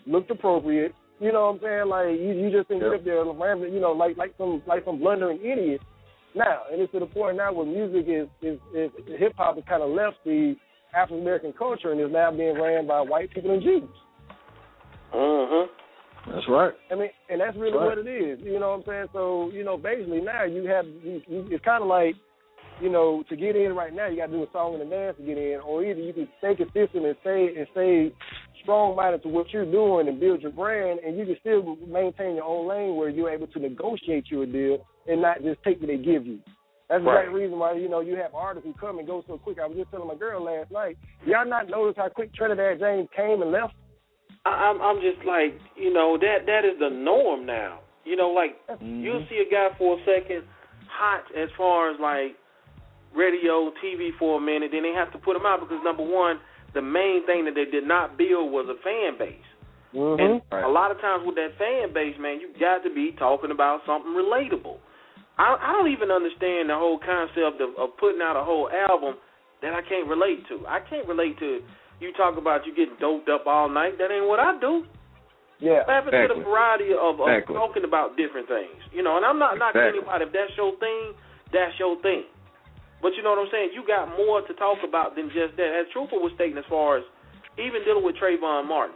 looked 0.05 0.31
appropriate. 0.31 0.93
You 1.19 1.31
know 1.31 1.45
what 1.47 1.55
I'm 1.55 1.59
saying? 1.61 1.87
Like 1.87 2.19
you, 2.19 2.31
you 2.33 2.51
just 2.51 2.67
didn't 2.69 2.83
Yep. 2.83 2.91
sit 2.91 2.99
up 2.99 3.05
there 3.05 3.23
rambling, 3.25 3.73
you 3.73 3.79
know, 3.79 3.91
like 3.91 4.17
like 4.17 4.33
some 4.37 4.61
like 4.67 4.83
some 4.85 4.99
blundering 4.99 5.39
idiot. 5.39 5.81
Now, 6.35 6.61
and 6.71 6.81
it's 6.81 6.91
to 6.93 6.99
the 6.99 7.05
point 7.05 7.37
now 7.37 7.53
where 7.53 7.65
music 7.65 8.05
is 8.07 8.27
is, 8.41 8.59
is 8.75 8.91
hip 9.19 9.33
hop 9.37 9.55
has 9.55 9.63
kind 9.69 9.83
of 9.83 9.89
left 9.91 10.17
the 10.25 10.55
African 10.95 11.21
American 11.21 11.53
culture 11.53 11.91
and 11.91 12.01
is 12.01 12.11
now 12.11 12.31
being 12.31 12.55
ran 12.59 12.87
by 12.87 13.01
white 13.01 13.31
people 13.31 13.51
and 13.51 13.61
Jews. 13.61 13.83
Mhm. 15.13 15.67
That's 16.27 16.47
right. 16.49 16.73
I 16.91 16.95
mean, 16.95 17.09
and 17.29 17.41
that's 17.41 17.57
really 17.57 17.77
Right. 17.77 17.85
what 17.85 17.97
it 17.97 18.07
is. 18.07 18.39
You 18.41 18.59
know 18.59 18.69
what 18.71 18.75
I'm 18.79 18.83
saying? 18.85 19.07
So, 19.13 19.49
you 19.51 19.63
know, 19.63 19.77
basically 19.77 20.21
now 20.21 20.43
you 20.45 20.63
have, 20.67 20.85
you, 20.87 21.21
you, 21.27 21.47
it's 21.51 21.63
kind 21.65 21.83
of 21.83 21.89
like, 21.89 22.15
you 22.81 22.89
know, 22.89 23.23
to 23.29 23.35
get 23.35 23.55
in 23.55 23.73
right 23.75 23.93
now, 23.93 24.07
you 24.07 24.17
got 24.17 24.27
to 24.27 24.31
do 24.33 24.43
a 24.43 24.51
song 24.51 24.73
and 24.73 24.83
a 24.83 24.89
dance 24.89 25.17
to 25.17 25.23
get 25.23 25.37
in, 25.37 25.59
or 25.65 25.83
either 25.83 25.99
you 25.99 26.13
can 26.13 26.27
stay 26.39 26.55
consistent 26.55 27.05
and 27.05 27.15
stay 27.21 27.53
and 27.57 27.67
stay 27.71 28.11
strong-minded 28.61 29.23
to 29.23 29.29
what 29.29 29.51
you're 29.51 29.69
doing 29.69 30.07
and 30.07 30.19
build 30.19 30.41
your 30.41 30.51
brand, 30.51 30.99
and 31.05 31.17
you 31.17 31.25
can 31.25 31.37
still 31.39 31.75
maintain 31.87 32.35
your 32.35 32.45
own 32.45 32.67
lane 32.67 32.95
where 32.95 33.09
you're 33.09 33.29
able 33.29 33.47
to 33.47 33.59
negotiate 33.59 34.25
your 34.29 34.45
deal 34.45 34.85
and 35.07 35.21
not 35.21 35.41
just 35.43 35.61
take 35.63 35.79
what 35.79 35.87
they 35.87 35.97
give 35.97 36.25
you. 36.25 36.39
That's 36.89 37.03
the 37.03 37.09
Right. 37.09 37.31
reason 37.31 37.57
why 37.59 37.73
you 37.73 37.89
know 37.89 38.01
you 38.01 38.15
have 38.17 38.35
artists 38.35 38.67
who 38.67 38.73
come 38.73 38.99
and 38.99 39.07
go 39.07 39.23
so 39.27 39.37
quick. 39.37 39.57
I 39.59 39.65
was 39.67 39.77
just 39.77 39.89
telling 39.91 40.07
my 40.07 40.15
girl 40.15 40.43
last 40.43 40.69
night, 40.71 40.97
y'all 41.25 41.45
not 41.45 41.69
notice 41.69 41.95
how 41.97 42.09
quick 42.09 42.33
Trinidad 42.35 42.79
James 42.79 43.09
came 43.15 43.41
and 43.41 43.51
left? 43.51 43.73
I, 44.45 44.49
I'm 44.49 44.81
I'm 44.81 45.01
just 45.01 45.25
like 45.25 45.57
you 45.75 45.91
know 45.93 46.17
that 46.17 46.45
that 46.45 46.65
is 46.65 46.77
the 46.79 46.89
norm 46.89 47.45
now. 47.45 47.79
You 48.05 48.15
know, 48.17 48.29
like 48.29 48.59
you'll 48.81 49.21
mhm. 49.21 49.29
see 49.29 49.41
a 49.47 49.49
guy 49.49 49.69
for 49.77 49.97
a 49.97 50.05
second 50.05 50.43
hot 50.87 51.23
as 51.35 51.49
far 51.57 51.89
as 51.91 51.99
like 51.99 52.35
radio, 53.15 53.71
TV 53.83 54.09
for 54.17 54.37
a 54.37 54.41
minute, 54.41 54.71
then 54.71 54.83
they 54.83 54.93
have 54.93 55.11
to 55.13 55.19
put 55.19 55.35
him 55.35 55.45
out 55.45 55.59
because 55.59 55.79
number 55.83 56.03
one, 56.03 56.39
the 56.73 56.81
main 56.81 57.25
thing 57.25 57.45
that 57.45 57.53
they 57.55 57.65
did 57.65 57.85
not 57.85 58.17
build 58.17 58.51
was 58.51 58.65
a 58.69 58.77
fan 58.81 59.17
base. 59.17 59.47
Mm-hmm. 59.93 60.21
And 60.21 60.41
Right. 60.51 60.65
a 60.65 60.69
lot 60.69 60.89
of 60.89 60.97
times 60.99 61.21
with 61.25 61.35
that 61.35 61.53
fan 61.57 61.93
base, 61.93 62.17
man, 62.17 62.41
you 62.41 62.49
got 62.59 62.81
to 62.83 62.89
be 62.89 63.13
talking 63.17 63.51
about 63.51 63.81
something 63.85 64.11
relatable. 64.11 64.77
I, 65.37 65.57
I 65.61 65.71
don't 65.73 65.89
even 65.93 66.09
understand 66.09 66.69
the 66.69 66.77
whole 66.77 66.97
concept 66.97 67.61
of, 67.61 67.77
of 67.77 67.97
putting 67.97 68.21
out 68.21 68.37
a 68.37 68.43
whole 68.43 68.69
album 68.69 69.17
that 69.61 69.73
I 69.73 69.81
can't 69.85 70.07
relate 70.09 70.45
to. 70.49 70.65
I 70.67 70.79
can't 70.89 71.07
relate 71.07 71.37
to 71.39 71.61
you 72.01 72.11
talk 72.13 72.37
about 72.37 72.65
you 72.65 72.75
getting 72.75 72.97
doped 72.99 73.29
up 73.29 73.45
all 73.47 73.69
night. 73.69 73.97
That 73.97 74.11
ain't 74.11 74.27
what 74.27 74.39
I 74.41 74.57
do. 74.59 74.83
Yeah. 75.61 75.85
What 75.85 75.89
happened 75.89 76.11
to 76.17 76.23
Exactly. 76.25 76.43
the 76.43 76.49
variety 76.49 76.89
of, 76.91 77.21
of 77.21 77.29
Exactly. 77.29 77.55
talking 77.55 77.83
about 77.85 78.17
different 78.17 78.49
things? 78.49 78.75
You 78.91 79.03
know, 79.05 79.15
and 79.15 79.23
I'm 79.25 79.39
not 79.39 79.55
knocking 79.57 79.79
Exactly. 79.79 80.01
anybody. 80.03 80.25
If 80.27 80.31
that's 80.33 80.53
your 80.57 80.73
thing, 80.81 81.13
that's 81.53 81.75
your 81.79 81.95
thing. 82.01 82.25
But 83.03 83.13
you 83.19 83.21
know 83.21 83.35
what 83.35 83.43
I'm 83.43 83.51
saying? 83.51 83.75
You 83.75 83.83
got 83.85 84.07
more 84.15 84.39
to 84.41 84.53
talk 84.55 84.79
about 84.87 85.15
than 85.19 85.27
just 85.27 85.59
that. 85.59 85.75
As 85.75 85.91
Trooper 85.91 86.15
was 86.15 86.31
stating, 86.39 86.57
as 86.57 86.63
far 86.71 86.97
as 86.97 87.03
even 87.59 87.83
dealing 87.83 88.03
with 88.03 88.15
Trayvon 88.15 88.65
Martin. 88.65 88.95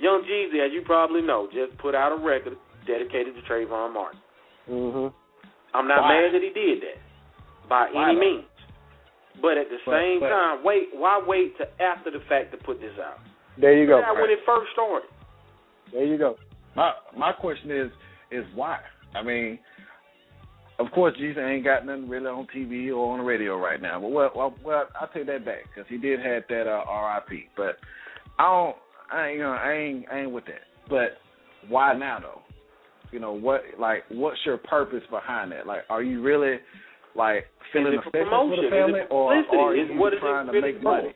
Young 0.00 0.24
Jeezy, 0.26 0.58
as 0.64 0.72
you 0.74 0.82
probably 0.82 1.22
know, 1.22 1.46
just 1.52 1.76
put 1.78 1.94
out 1.94 2.10
a 2.10 2.16
record 2.18 2.56
dedicated 2.86 3.34
to 3.36 3.42
Trayvon 3.46 3.94
Martin. 3.94 4.18
Mm-hmm. 4.68 5.14
I'm 5.76 5.86
not 5.86 6.02
Why? 6.02 6.20
mad 6.26 6.34
that 6.34 6.42
he 6.42 6.50
did 6.50 6.82
that 6.82 6.98
by 7.68 7.86
Why 7.92 8.10
any 8.10 8.14
though? 8.18 8.20
means. 8.20 8.44
But 9.40 9.56
at 9.58 9.68
the 9.70 9.78
But- 9.86 9.94
same 9.94 10.20
but- 10.20 10.28
time, 10.28 10.64
wait. 10.64 10.88
Why 10.92 11.22
wait 11.24 11.56
to 11.58 11.68
after 11.80 12.10
the 12.10 12.20
fact 12.28 12.50
to 12.52 12.58
put 12.58 12.80
this 12.80 12.92
out? 12.98 13.18
There 13.56 13.72
you 13.76 13.86
go. 13.86 13.98
Yeah, 14.00 14.12
when 14.12 14.30
it 14.30 14.40
first 14.44 14.72
started. 14.72 15.08
There 15.92 16.04
you 16.04 16.18
go. 16.18 16.36
My 16.74 16.92
my 17.16 17.32
question 17.32 17.70
is 17.70 17.90
is 18.30 18.44
why? 18.54 18.78
I 19.14 19.22
mean, 19.22 19.58
of 20.80 20.90
course, 20.92 21.14
Jeezy 21.20 21.38
ain't 21.38 21.64
got 21.64 21.84
nothing 21.84 22.08
really 22.08 22.26
on 22.26 22.46
TV 22.54 22.88
or 22.88 23.12
on 23.12 23.18
the 23.18 23.24
radio 23.24 23.56
right 23.58 23.80
now. 23.80 24.00
But 24.00 24.08
well, 24.10 24.30
well, 24.34 24.54
well 24.64 24.84
I 24.98 25.06
take 25.12 25.26
that 25.26 25.44
back 25.44 25.64
because 25.68 25.88
he 25.88 25.98
did 25.98 26.20
have 26.20 26.44
that 26.48 26.66
uh, 26.66 26.84
R.I.P. 26.88 27.48
But 27.56 27.76
I 28.38 28.44
don't, 28.44 28.76
I 29.12 29.28
ain't, 29.28 29.36
you 29.36 29.42
know, 29.42 29.50
I 29.50 29.72
ain't, 29.72 30.06
I 30.10 30.20
ain't 30.20 30.32
with 30.32 30.46
that. 30.46 30.62
But 30.88 31.18
why 31.68 31.92
now 31.94 32.20
though? 32.20 32.40
You 33.12 33.20
know 33.20 33.32
what? 33.32 33.62
Like, 33.78 34.04
what's 34.08 34.38
your 34.46 34.56
purpose 34.58 35.02
behind 35.10 35.52
that? 35.52 35.66
Like, 35.66 35.80
are 35.90 36.02
you 36.02 36.22
really 36.22 36.56
like 37.14 37.44
feeling 37.72 37.94
Is 37.94 37.98
it 37.98 38.02
for 38.04 38.08
affected 38.10 38.30
for 38.30 38.56
the 38.56 38.70
family, 38.70 39.00
for 39.08 39.34
or 39.34 39.34
are 39.34 39.76
Is- 39.76 39.90
you 39.90 39.98
what 39.98 40.12
trying 40.20 40.46
to 40.46 40.60
make 40.60 40.82
money? 40.82 41.14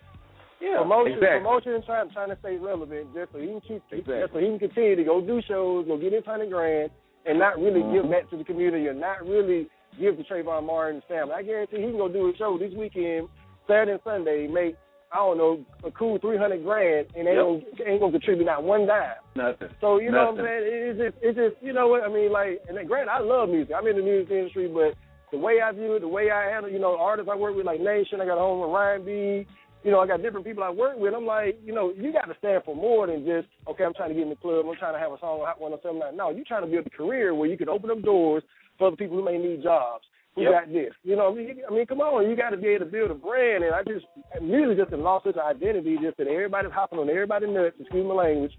Yeah. 0.61 0.79
promotion, 0.79 1.13
Exactly. 1.15 1.39
promotion, 1.39 1.73
and 1.75 1.85
trying 1.85 2.11
trying 2.11 2.31
to 2.31 2.39
stay 2.41 2.57
relevant, 2.57 3.15
just 3.15 3.33
so 3.33 3.39
he 3.39 3.47
can 3.47 3.61
keep, 3.61 3.83
Exactly. 3.93 4.21
just 4.21 4.33
so 4.33 4.39
he 4.39 4.47
can 4.47 4.59
continue 4.59 4.97
to 4.97 5.05
go 5.05 5.21
do 5.21 5.41
shows, 5.47 5.87
go 5.87 5.99
get 5.99 6.13
his 6.13 6.25
hundred 6.25 6.51
grand, 6.51 6.91
and 7.27 7.39
not 7.39 7.59
really 7.59 7.83
Mhm. 7.83 7.93
give 7.93 8.11
back 8.11 8.31
to 8.31 8.37
the 8.37 8.45
community, 8.45 8.89
and 8.89 9.01
not 9.01 9.27
really 9.27 9.69
give 9.99 10.17
to 10.17 10.25
Trayvon 10.25 10.65
Martin's 10.65 11.05
family. 11.05 11.35
I 11.35 11.43
guarantee 11.43 11.79
he 11.79 11.89
can 11.89 11.97
go 11.99 12.09
do 12.09 12.29
a 12.29 12.37
show 12.37 12.59
this 12.59 12.73
weekend, 12.75 13.29
Saturday 13.67 13.93
and 13.93 14.03
Sunday, 14.03 14.47
make 14.47 14.77
I 15.13 15.19
don't 15.19 15.39
know 15.39 15.65
a 15.85 15.93
cool 15.93 16.19
three 16.19 16.37
hundred 16.37 16.65
grand, 16.65 17.07
and 17.15 17.29
ain't 17.29 17.37
gonna, 17.39 17.89
ain't 17.89 18.01
gonna 18.01 18.11
contribute 18.11 18.47
not 18.47 18.65
one 18.65 18.85
dime. 18.85 19.15
Nothing. 19.37 19.69
So 19.81 20.01
you 20.01 20.11
know 20.11 20.33
Nothing. 20.33 20.43
what 20.43 20.51
I'm 20.51 20.61
saying? 20.61 20.89
It's 20.91 20.99
just, 20.99 21.17
it's 21.23 21.39
just, 21.39 21.63
you 21.63 21.73
know 21.73 21.87
what 21.87 22.03
I 22.03 22.09
mean? 22.09 22.33
Like, 22.33 22.61
and 22.69 22.77
then, 22.77 22.87
granted, 22.87 23.13
I 23.13 23.21
love 23.21 23.49
music. 23.49 23.75
I'm 23.77 23.87
in 23.87 23.95
the 23.97 24.03
music 24.03 24.33
industry, 24.33 24.67
but 24.67 24.95
the 25.31 25.39
way 25.39 25.61
I 25.61 25.71
view 25.71 25.95
it, 25.95 26.01
the 26.01 26.09
way 26.09 26.33
I 26.33 26.51
handle, 26.51 26.69
you 26.71 26.81
know, 26.81 26.99
artists 26.99 27.31
I 27.33 27.37
work 27.37 27.55
with, 27.55 27.65
like 27.65 27.81
Nation, 27.81 28.21
I 28.21 28.27
got 28.27 28.39
a 28.39 28.41
home 28.41 28.61
with 28.61 28.71
Ryan 28.71 29.05
B. 29.05 29.47
You 29.85 29.91
know, 29.91 30.01
I 30.01 30.07
got 30.07 30.23
different 30.23 30.47
people 30.47 30.65
I 30.65 30.71
work 30.71 30.97
with. 30.97 31.13
I'm 31.13 31.27
like, 31.27 31.59
you 31.63 31.75
know, 31.75 31.93
you 31.95 32.11
got 32.11 32.25
to 32.25 32.35
stand 32.39 32.63
for 32.65 32.75
more 32.75 33.07
than 33.07 33.25
just, 33.25 33.49
okay, 33.69 33.85
I'm 33.85 33.93
trying 33.93 34.09
to 34.09 34.15
get 34.15 34.25
in 34.25 34.31
the 34.31 34.37
club, 34.37 34.65
I'm 34.67 34.77
trying 34.77 34.95
to 34.95 34.99
have 34.99 35.13
a 35.13 35.19
song 35.21 35.41
on 35.41 35.47
Hot 35.47 35.61
107. 35.61 36.17
No, 36.17 36.31
you're 36.31 36.45
trying 36.49 36.65
to 36.65 36.71
build 36.71 36.87
a 36.87 36.91
career 36.91 37.35
where 37.35 37.49
you 37.49 37.59
can 37.59 37.69
open 37.69 37.91
up 37.91 38.03
doors 38.03 38.43
for 38.79 38.89
other 38.89 38.97
people 38.97 39.17
who 39.19 39.25
may 39.25 39.37
need 39.39 39.63
jobs. 39.63 40.05
who 40.35 40.43
Yep. 40.43 40.51
got 40.51 40.73
this. 40.73 40.91
You 41.05 41.15
know, 41.15 41.31
I 41.31 41.35
mean, 41.35 41.63
I 41.63 41.71
mean, 41.71 41.87
come 41.87 42.01
on, 42.01 42.29
you 42.29 42.35
got 42.35 42.51
to 42.51 42.57
be 42.57 42.67
able 42.75 42.87
to 42.87 42.91
build 42.91 43.13
a 43.13 43.15
brand. 43.15 43.63
And 43.63 43.71
I 43.73 43.85
just 43.85 44.05
music 44.43 44.83
just 44.83 44.91
lost 44.91 45.27
its 45.27 45.39
identity, 45.39 45.97
just 46.03 46.17
that 46.19 46.27
everybody's 46.27 46.73
hopping 46.75 46.99
on 46.99 47.09
everybody 47.09 47.47
nuts. 47.47 47.77
Excuse 47.79 48.03
my 48.03 48.15
language, 48.15 48.51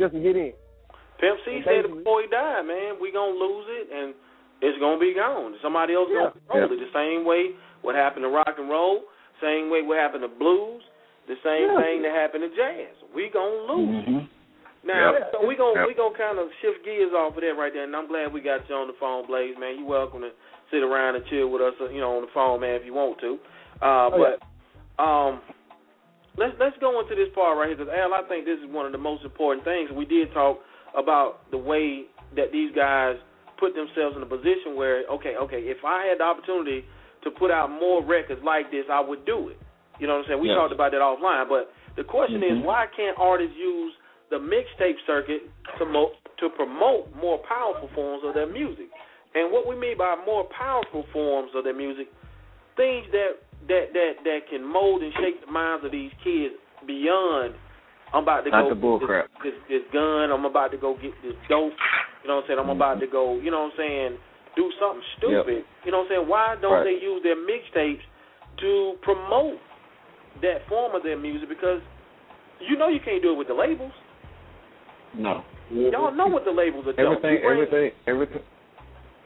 just 0.00 0.14
to 0.14 0.20
get 0.24 0.36
in. 0.40 0.54
Pimp 1.20 1.36
C 1.44 1.60
said 1.68 1.84
it 1.84 1.92
before 1.92 2.22
he 2.22 2.28
died, 2.32 2.64
man, 2.64 2.96
we 2.96 3.12
gonna 3.12 3.36
lose 3.36 3.66
it 3.68 3.92
and 3.92 4.14
it's 4.62 4.78
gonna 4.80 4.98
be 4.98 5.12
gone. 5.12 5.52
Somebody 5.60 5.92
else 5.92 6.08
Yeah. 6.08 6.32
gonna 6.32 6.32
control 6.32 6.72
it. 6.72 6.80
The 6.80 6.92
same 6.96 7.26
way 7.26 7.52
what 7.82 7.94
happened 7.94 8.24
to 8.24 8.30
rock 8.32 8.56
and 8.56 8.70
roll, 8.70 9.04
same 9.40 9.70
way 9.70 9.82
what 9.82 9.98
happened 9.98 10.22
to 10.22 10.28
blues, 10.28 10.82
the 11.26 11.36
same 11.44 11.68
Yeah. 11.68 11.82
thing 11.82 12.02
that 12.02 12.14
happened 12.14 12.44
to 12.48 12.52
jazz. 12.56 12.94
We 13.14 13.28
gonna 13.28 13.72
lose. 13.72 14.04
Mm-hmm. 14.06 14.24
Now, 14.84 15.12
Yep. 15.12 15.32
so 15.32 15.46
we 15.46 15.56
gonna 15.56 15.80
Yep. 15.80 15.86
we 15.88 15.94
gonna 15.94 16.16
kind 16.16 16.38
of 16.38 16.48
shift 16.60 16.84
gears 16.84 17.12
off 17.12 17.36
of 17.36 17.42
that 17.42 17.56
right 17.56 17.72
there, 17.72 17.84
and 17.84 17.94
I'm 17.94 18.06
glad 18.06 18.32
we 18.32 18.40
got 18.40 18.68
you 18.68 18.74
on 18.74 18.86
the 18.86 18.94
phone, 18.94 19.26
Blaze, 19.26 19.56
man. 19.58 19.78
You 19.78 19.84
welcome 19.84 20.22
to 20.22 20.30
sit 20.70 20.82
around 20.82 21.16
and 21.16 21.26
chill 21.26 21.48
with 21.48 21.62
us, 21.62 21.74
uh, 21.80 21.88
you 21.90 22.00
know, 22.00 22.16
on 22.16 22.22
the 22.22 22.32
phone, 22.32 22.60
man, 22.60 22.74
if 22.74 22.84
you 22.84 22.94
want 22.94 23.18
to. 23.20 23.38
Uh, 23.82 24.10
Oh, 24.12 24.18
but 24.18 25.02
um, 25.02 25.40
let's 26.36 26.54
let's 26.58 26.76
go 26.78 27.00
into 27.00 27.14
this 27.14 27.28
part 27.34 27.58
right 27.58 27.68
here, 27.68 27.76
because 27.76 27.92
Al, 27.92 28.14
I 28.14 28.22
think 28.28 28.44
this 28.44 28.58
is 28.60 28.66
one 28.70 28.86
of 28.86 28.92
the 28.92 28.98
most 28.98 29.24
important 29.24 29.64
things. 29.64 29.90
We 29.90 30.04
did 30.04 30.32
talk 30.32 30.60
about 30.96 31.50
the 31.50 31.58
way 31.58 32.06
that 32.36 32.52
these 32.52 32.72
guys 32.74 33.16
put 33.58 33.74
themselves 33.74 34.16
in 34.16 34.22
a 34.22 34.26
position 34.26 34.76
where, 34.76 35.02
okay, 35.10 35.34
okay, 35.36 35.62
if 35.66 35.84
I 35.84 36.06
had 36.06 36.18
the 36.20 36.24
opportunity 36.24 36.84
to 37.24 37.30
put 37.30 37.50
out 37.50 37.70
more 37.70 38.02
records 38.04 38.42
like 38.44 38.70
this, 38.70 38.84
I 38.90 39.00
would 39.00 39.24
do 39.24 39.48
it. 39.48 39.58
You 39.98 40.06
know 40.06 40.14
what 40.14 40.20
I'm 40.20 40.28
saying? 40.28 40.40
We 40.40 40.48
Yes. 40.48 40.56
talked 40.56 40.72
about 40.72 40.92
that 40.92 41.00
offline, 41.00 41.48
but 41.48 41.72
the 41.96 42.04
question 42.04 42.42
is, 42.42 42.58
Mhm. 42.58 42.62
why 42.62 42.86
can't 42.86 43.18
artists 43.18 43.56
use 43.56 43.94
the 44.30 44.38
mixtape 44.38 44.98
circuit 45.06 45.42
to 45.78 45.84
mo- 45.84 46.12
to 46.38 46.48
promote 46.50 47.12
more 47.16 47.38
powerful 47.38 47.88
forms 47.88 48.22
of 48.22 48.34
their 48.34 48.46
music? 48.46 48.86
And 49.34 49.50
what 49.50 49.66
we 49.66 49.74
mean 49.74 49.96
by 49.96 50.16
more 50.24 50.44
powerful 50.44 51.02
forms 51.12 51.54
of 51.54 51.64
their 51.64 51.74
music, 51.74 52.08
things 52.76 53.10
that 53.10 53.36
that 53.66 53.92
that 53.92 54.24
that 54.24 54.46
can 54.46 54.64
mold 54.64 55.02
and 55.02 55.12
shape 55.14 55.40
the 55.44 55.50
minds 55.50 55.84
of 55.84 55.90
these 55.90 56.12
kids 56.22 56.54
beyond. 56.86 57.54
I'm 58.14 58.22
about 58.22 58.44
to 58.44 58.50
Not 58.50 58.80
go 58.80 58.98
get 58.98 59.08
this, 59.42 59.52
this 59.68 59.82
this 59.82 59.82
gun. 59.92 60.32
I'm 60.32 60.44
about 60.46 60.70
to 60.70 60.78
go 60.78 60.94
get 60.94 61.12
this 61.22 61.34
dope. 61.48 61.74
You 62.22 62.28
know 62.28 62.36
what 62.36 62.42
I'm 62.44 62.48
saying? 62.48 62.58
I'm 62.60 62.70
about 62.70 63.00
to 63.00 63.06
go. 63.06 63.34
You 63.36 63.50
know 63.50 63.64
what 63.64 63.72
I'm 63.72 63.76
saying? 63.76 64.18
Do 64.58 64.66
something 64.82 65.02
stupid. 65.16 65.62
You 65.86 65.92
know 65.94 66.02
what 66.02 66.10
I'm 66.10 66.18
saying? 66.18 66.26
Why 66.28 66.56
don't 66.60 66.82
Right. 66.82 66.84
they 66.90 66.98
use 66.98 67.22
their 67.22 67.38
mixtapes 67.38 68.02
to 68.58 68.98
promote 69.06 69.54
that 70.42 70.66
form 70.68 70.94
of 70.98 71.02
their 71.06 71.16
music? 71.16 71.48
Because 71.48 71.78
you 72.58 72.74
know 72.76 72.88
you 72.88 72.98
can't 72.98 73.22
do 73.22 73.30
it 73.32 73.38
with 73.38 73.46
the 73.46 73.54
labels. 73.54 73.92
No. 75.14 75.44
Y'all 75.70 76.10
know 76.12 76.26
what 76.26 76.44
the 76.44 76.50
labels 76.50 76.86
are 76.86 76.92
doing. 76.92 77.06
Everything, 77.06 77.32
You 77.34 77.38
bring- 77.40 77.52
everything, 77.52 77.90
everything, 78.06 78.42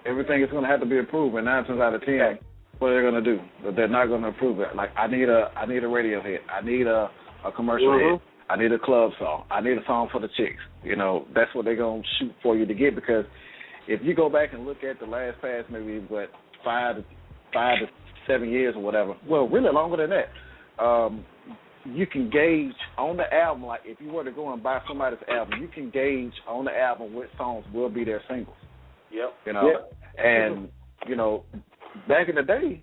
everything 0.04 0.42
is 0.42 0.50
going 0.50 0.64
to 0.64 0.68
have 0.68 0.80
to 0.80 0.86
be 0.86 0.98
approved. 0.98 1.34
And 1.36 1.44
nine 1.46 1.64
times 1.64 1.80
out 1.80 1.94
of 1.94 2.04
ten, 2.04 2.38
what 2.78 2.88
are 2.90 2.96
they 2.96 3.10
going 3.10 3.22
to 3.22 3.36
do? 3.36 3.40
They're 3.72 3.88
not 3.88 4.06
going 4.06 4.22
to 4.22 4.28
approve 4.28 4.60
it. 4.60 4.74
Like 4.74 4.90
I 4.96 5.06
need 5.06 5.28
a, 5.28 5.50
I 5.56 5.66
need 5.66 5.82
a 5.84 5.88
radio 5.88 6.20
hit. 6.20 6.42
I 6.50 6.60
need 6.60 6.86
a, 6.86 7.10
a 7.44 7.52
commercial 7.52 7.88
Mhm. 7.88 8.12
hit. 8.12 8.20
I 8.50 8.56
need 8.56 8.72
a 8.72 8.78
club 8.78 9.12
song. 9.18 9.44
I 9.50 9.60
need 9.60 9.78
a 9.78 9.84
song 9.86 10.08
for 10.10 10.18
the 10.20 10.28
chicks. 10.36 10.60
You 10.84 10.96
know, 10.96 11.26
that's 11.34 11.54
what 11.54 11.64
they're 11.64 11.76
going 11.76 12.02
to 12.02 12.08
shoot 12.18 12.34
for 12.42 12.56
you 12.56 12.66
to 12.66 12.74
get. 12.74 12.94
Because 12.94 13.24
if 13.88 14.00
you 14.02 14.14
go 14.14 14.28
back 14.28 14.52
and 14.52 14.64
look 14.64 14.82
at 14.84 15.00
the 15.00 15.06
last 15.06 15.40
past 15.40 15.70
maybe 15.70 15.98
what 16.08 16.30
five 16.64 16.96
to 16.96 17.04
five 17.52 17.78
to 17.80 17.86
seven 18.26 18.50
years 18.50 18.74
or 18.76 18.82
whatever, 18.82 19.14
well, 19.28 19.48
really 19.48 19.72
longer 19.72 19.96
than 19.96 20.10
that. 20.10 20.82
Um, 20.82 21.24
you 21.84 22.06
can 22.06 22.30
gauge 22.30 22.74
on 22.96 23.16
the 23.16 23.32
album, 23.34 23.64
like 23.64 23.80
if 23.84 24.00
you 24.00 24.08
were 24.12 24.22
to 24.24 24.30
go 24.30 24.52
and 24.52 24.62
buy 24.62 24.80
somebody's 24.86 25.18
album, 25.28 25.60
you 25.60 25.68
can 25.68 25.90
gauge 25.90 26.32
on 26.46 26.64
the 26.64 26.70
album 26.70 27.12
what 27.12 27.26
songs 27.36 27.64
will 27.74 27.88
be 27.88 28.04
their 28.04 28.22
singles. 28.28 28.56
Yep. 29.10 29.32
You 29.46 29.52
know, 29.52 29.68
Yeah. 30.16 30.24
and 30.24 30.68
you 31.08 31.16
know, 31.16 31.44
back 32.06 32.28
in 32.28 32.36
the 32.36 32.42
day, 32.42 32.80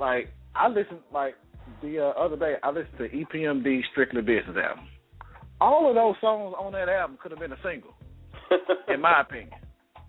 like 0.00 0.28
I 0.56 0.68
listened, 0.68 1.00
like 1.12 1.36
the 1.82 2.00
uh, 2.00 2.20
other 2.20 2.36
day, 2.36 2.54
I 2.62 2.70
listened 2.70 2.98
to 2.98 3.08
EPMD 3.08 3.80
Strictly 3.92 4.22
Business 4.22 4.56
album. 4.56 4.88
All 5.60 5.88
of 5.88 5.94
those 5.94 6.16
songs 6.20 6.54
on 6.58 6.72
that 6.72 6.88
album 6.88 7.18
could 7.22 7.30
have 7.30 7.40
been 7.40 7.52
a 7.52 7.58
single, 7.62 7.94
in 8.92 9.00
my 9.00 9.20
opinion. 9.20 9.50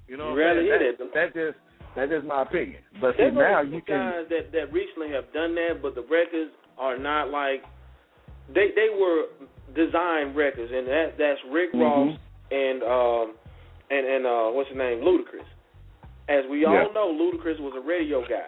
You 0.07 0.17
know, 0.17 0.31
You 0.31 0.39
what 0.39 0.41
I'm 0.41 0.55
rarely 0.57 0.63
hear 0.65 0.79
that, 0.97 1.13
that 1.13 1.33
just 1.33 1.57
that's 1.95 2.11
just 2.11 2.25
my 2.25 2.43
opinion. 2.43 2.81
But 3.01 3.17
see 3.17 3.29
now 3.31 3.59
only 3.59 3.75
you 3.75 3.81
two 3.81 3.85
can. 3.87 3.99
guys 4.11 4.25
that 4.29 4.51
that 4.51 4.71
recently 4.73 5.09
have 5.11 5.31
done 5.33 5.55
that, 5.55 5.81
but 5.81 5.95
the 5.95 6.05
records 6.09 6.51
are 6.77 6.97
not 6.97 7.29
like 7.29 7.63
they 8.53 8.71
they 8.75 8.87
were 8.93 9.27
design 9.75 10.33
records, 10.33 10.71
and 10.73 10.87
that 10.87 11.17
that's 11.17 11.39
Rick 11.51 11.73
Mhm. 11.73 11.81
Ross 11.81 12.19
and 12.51 12.83
um 12.83 13.27
and 13.91 14.05
and 14.07 14.23
uh 14.25 14.47
what's 14.55 14.69
his 14.69 14.77
name 14.77 15.01
Ludacris. 15.01 15.45
As 16.29 16.45
we 16.51 16.65
all 16.65 16.73
Yeah. 16.73 16.91
know, 16.93 17.11
Ludacris 17.11 17.59
was 17.59 17.73
a 17.75 17.81
radio 17.81 18.21
guy, 18.21 18.47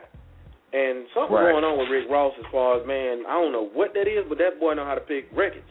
and 0.73 1.07
something 1.13 1.35
Right. 1.35 1.51
going 1.51 1.63
on 1.63 1.77
with 1.79 1.89
Rick 1.89 2.09
Ross 2.09 2.33
as 2.37 2.45
far 2.51 2.79
as 2.79 2.85
man, 2.85 3.25
I 3.27 3.33
don't 3.41 3.51
know 3.51 3.67
what 3.73 3.93
that 3.95 4.07
is, 4.07 4.25
but 4.29 4.37
that 4.37 4.59
boy 4.59 4.73
know 4.75 4.85
how 4.85 4.95
to 4.95 5.01
pick 5.01 5.27
records. 5.33 5.67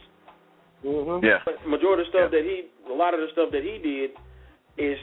Mm-hmm. 0.83 1.25
Yeah. 1.25 1.39
But 1.45 1.65
majority 1.67 2.01
of 2.03 2.07
the 2.07 2.17
stuff 2.17 2.31
that 2.31 2.43
he, 2.43 2.69
a 2.89 2.93
lot 2.93 3.13
of 3.13 3.19
the 3.19 3.27
stuff 3.33 3.51
that 3.51 3.63
he 3.63 3.77
did, 3.79 4.11
is 4.77 4.97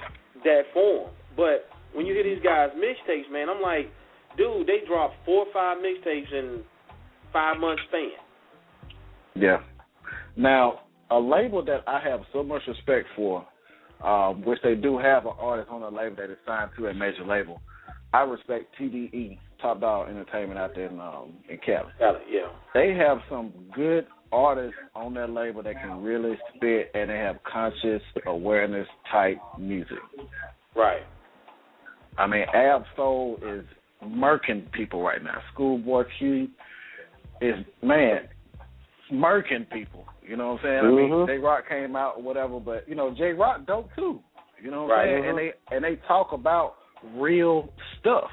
that 0.46 0.62
form. 0.72 1.10
But 1.36 1.68
when 1.92 2.06
you 2.06 2.14
hear 2.14 2.24
these 2.24 2.42
guys 2.42 2.70
mixtapes, 2.76 3.30
man, 3.30 3.48
I'm 3.48 3.60
like, 3.60 3.90
dude, 4.36 4.66
they 4.66 4.86
dropped 4.86 5.14
four 5.24 5.46
or 5.46 5.52
five 5.52 5.78
mixtapes 5.78 6.32
in 6.32 6.62
five 7.32 7.58
months 7.60 7.82
span. 7.88 8.10
Yeah. 9.34 9.58
Now, 10.36 10.80
a 11.10 11.18
label 11.18 11.64
that 11.64 11.84
I 11.86 12.00
have 12.00 12.20
so 12.32 12.42
much 12.42 12.62
respect 12.66 13.06
for, 13.14 13.46
um, 14.04 14.42
which 14.44 14.58
they 14.62 14.74
do 14.74 14.98
have 14.98 15.26
an 15.26 15.32
artist 15.38 15.70
on 15.70 15.82
a 15.82 15.88
label 15.88 16.16
that 16.16 16.30
is 16.30 16.38
signed 16.46 16.70
to 16.78 16.86
a 16.86 16.94
major 16.94 17.24
label. 17.26 17.60
I 18.12 18.22
respect 18.22 18.74
TDE, 18.80 19.38
Top 19.60 19.80
Dog 19.80 20.08
Entertainment, 20.08 20.58
out 20.58 20.74
there 20.74 20.86
in 20.86 21.00
um, 21.00 21.34
in 21.48 21.58
Cali. 21.64 21.90
It, 22.00 22.22
yeah. 22.30 22.48
They 22.72 22.94
have 22.94 23.18
some 23.28 23.52
good 23.74 24.06
artists 24.32 24.76
on 24.94 25.14
that 25.14 25.30
label 25.30 25.62
that 25.62 25.74
can 25.80 26.02
really 26.02 26.38
spit, 26.54 26.90
and 26.94 27.10
they 27.10 27.16
have 27.16 27.36
conscious 27.50 28.02
awareness 28.26 28.86
type 29.10 29.38
music. 29.58 29.98
Right. 30.74 31.02
I 32.18 32.26
mean, 32.26 32.44
Ab 32.54 32.84
Soul 32.96 33.38
is 33.46 33.64
murking 34.04 34.70
people 34.72 35.02
right 35.02 35.22
now. 35.22 35.38
Schoolboy 35.52 36.04
Q 36.18 36.48
is 37.40 37.54
man 37.82 38.28
murking 39.12 39.68
people. 39.70 40.04
You 40.26 40.36
know 40.36 40.52
what 40.54 40.64
I'm 40.64 40.64
saying? 40.64 40.78
I 40.78 40.90
mean, 40.90 41.10
Mhm. 41.10 41.26
Jay 41.28 41.38
Rock 41.38 41.68
came 41.68 41.94
out 41.94 42.16
or 42.16 42.22
whatever, 42.22 42.58
but 42.58 42.88
you 42.88 42.94
know, 42.94 43.10
Jay 43.12 43.32
Rock 43.32 43.64
dope 43.66 43.94
too. 43.94 44.22
You 44.60 44.70
know 44.70 44.82
what 44.82 44.92
Right. 44.92 45.08
I'm 45.08 45.22
saying? 45.22 45.28
And 45.28 45.38
they 45.38 45.52
and 45.70 45.84
they 45.84 45.96
talk 46.08 46.32
about 46.32 46.76
real 47.14 47.72
stuff, 47.98 48.30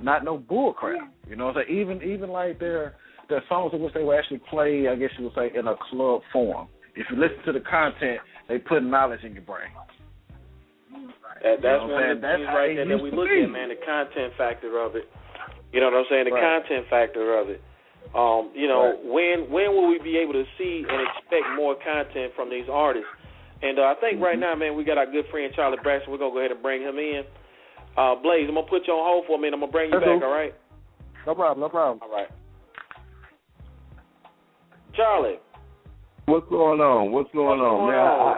not 0.00 0.24
no 0.24 0.38
bull 0.38 0.72
crap. 0.72 1.08
You 1.28 1.36
know 1.36 1.46
what 1.46 1.56
I'm 1.58 1.66
saying? 1.66 1.78
Even 1.78 2.02
even 2.02 2.30
like 2.30 2.58
their 2.58 2.94
their 3.30 3.42
songs 3.48 3.72
in 3.72 3.80
which 3.80 3.94
they 3.94 4.02
will 4.02 4.18
actually 4.18 4.40
play, 4.50 4.88
I 4.88 4.96
guess 4.96 5.10
you 5.18 5.24
would 5.24 5.34
say, 5.34 5.50
in 5.56 5.66
a 5.66 5.74
club 5.90 6.22
form. 6.32 6.68
If 6.96 7.06
you 7.10 7.16
listen 7.16 7.38
to 7.46 7.52
the 7.52 7.60
content, 7.64 8.20
they 8.48 8.58
put 8.58 8.82
knowledge 8.82 9.22
in 9.24 9.32
your 9.32 9.42
brain. 9.46 9.70
That, 11.42 11.62
that's 11.62 11.80
You 11.82 11.88
know 11.88 11.94
one 11.94 12.10
of 12.10 12.20
the 12.20 12.20
That's 12.20 12.36
things 12.42 12.50
right 12.52 12.74
there 12.76 12.84
that 12.84 13.02
we 13.02 13.10
look 13.10 13.28
be. 13.30 13.42
at, 13.46 13.50
man, 13.50 13.70
the 13.70 13.80
content 13.80 14.34
factor 14.36 14.76
of 14.82 14.96
it. 14.96 15.06
You 15.72 15.80
know 15.80 15.88
what 15.88 16.02
I'm 16.04 16.08
saying? 16.10 16.24
The 16.26 16.34
Right. 16.34 16.62
content 16.66 16.86
factor 16.90 17.38
of 17.38 17.48
it. 17.48 17.62
Um, 18.12 18.50
you 18.58 18.66
know, 18.66 18.98
Right. 18.98 19.04
when 19.06 19.36
when 19.54 19.68
will 19.72 19.86
we 19.88 19.98
be 20.02 20.18
able 20.18 20.34
to 20.34 20.44
see 20.58 20.82
and 20.82 20.98
expect 21.08 21.46
more 21.54 21.76
content 21.76 22.34
from 22.34 22.50
these 22.50 22.66
artists? 22.68 23.08
And 23.62 23.78
uh, 23.78 23.84
I 23.86 23.94
think 24.02 24.20
right 24.20 24.34
Mm-hmm. 24.34 24.40
now, 24.40 24.54
man, 24.56 24.74
we 24.74 24.82
got 24.84 24.98
our 24.98 25.06
good 25.06 25.26
friend 25.30 25.52
Charlie 25.54 25.78
Braxton. 25.80 26.10
We're 26.10 26.18
gonna 26.18 26.32
go 26.34 26.38
ahead 26.42 26.50
and 26.50 26.60
bring 26.60 26.82
him 26.82 26.98
in. 26.98 27.22
Uh, 27.96 28.16
Blaze, 28.16 28.48
I'm 28.48 28.54
gonna 28.58 28.66
put 28.66 28.86
you 28.88 28.94
on 28.94 29.04
hold 29.06 29.26
for 29.26 29.36
a 29.36 29.38
minute. 29.38 29.54
I'm 29.54 29.60
gonna 29.60 29.70
bring 29.72 29.90
you 29.92 30.00
That's 30.00 30.10
back. 30.10 30.18
cool. 30.20 30.28
All 30.28 30.34
right? 30.34 30.54
No 31.26 31.34
problem. 31.34 31.60
No 31.60 31.68
problem. 31.68 32.00
All 32.02 32.10
right. 32.10 32.28
Charlie. 35.00 35.38
What's 36.26 36.48
going 36.50 36.80
on? 36.80 37.10
What's 37.10 37.32
going 37.32 37.58
What's 37.58 37.70
on? 37.70 37.78
going 37.78 37.92
now, 37.92 38.20
on? 38.20 38.36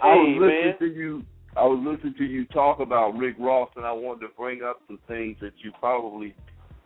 I, 0.00 0.06
I 0.06 0.14
was 0.14 0.38
listening 0.40 0.64
man. 0.64 0.78
to 0.78 0.86
you. 0.86 1.22
I 1.56 1.64
was 1.64 1.84
listening 1.86 2.14
to 2.18 2.24
you 2.24 2.44
talk 2.46 2.80
about 2.80 3.16
Rick 3.16 3.36
Ross, 3.38 3.68
and 3.76 3.84
I 3.84 3.92
wanted 3.92 4.20
to 4.20 4.32
bring 4.36 4.62
up 4.62 4.80
some 4.86 4.98
things 5.08 5.36
that 5.40 5.52
you 5.62 5.72
probably 5.80 6.34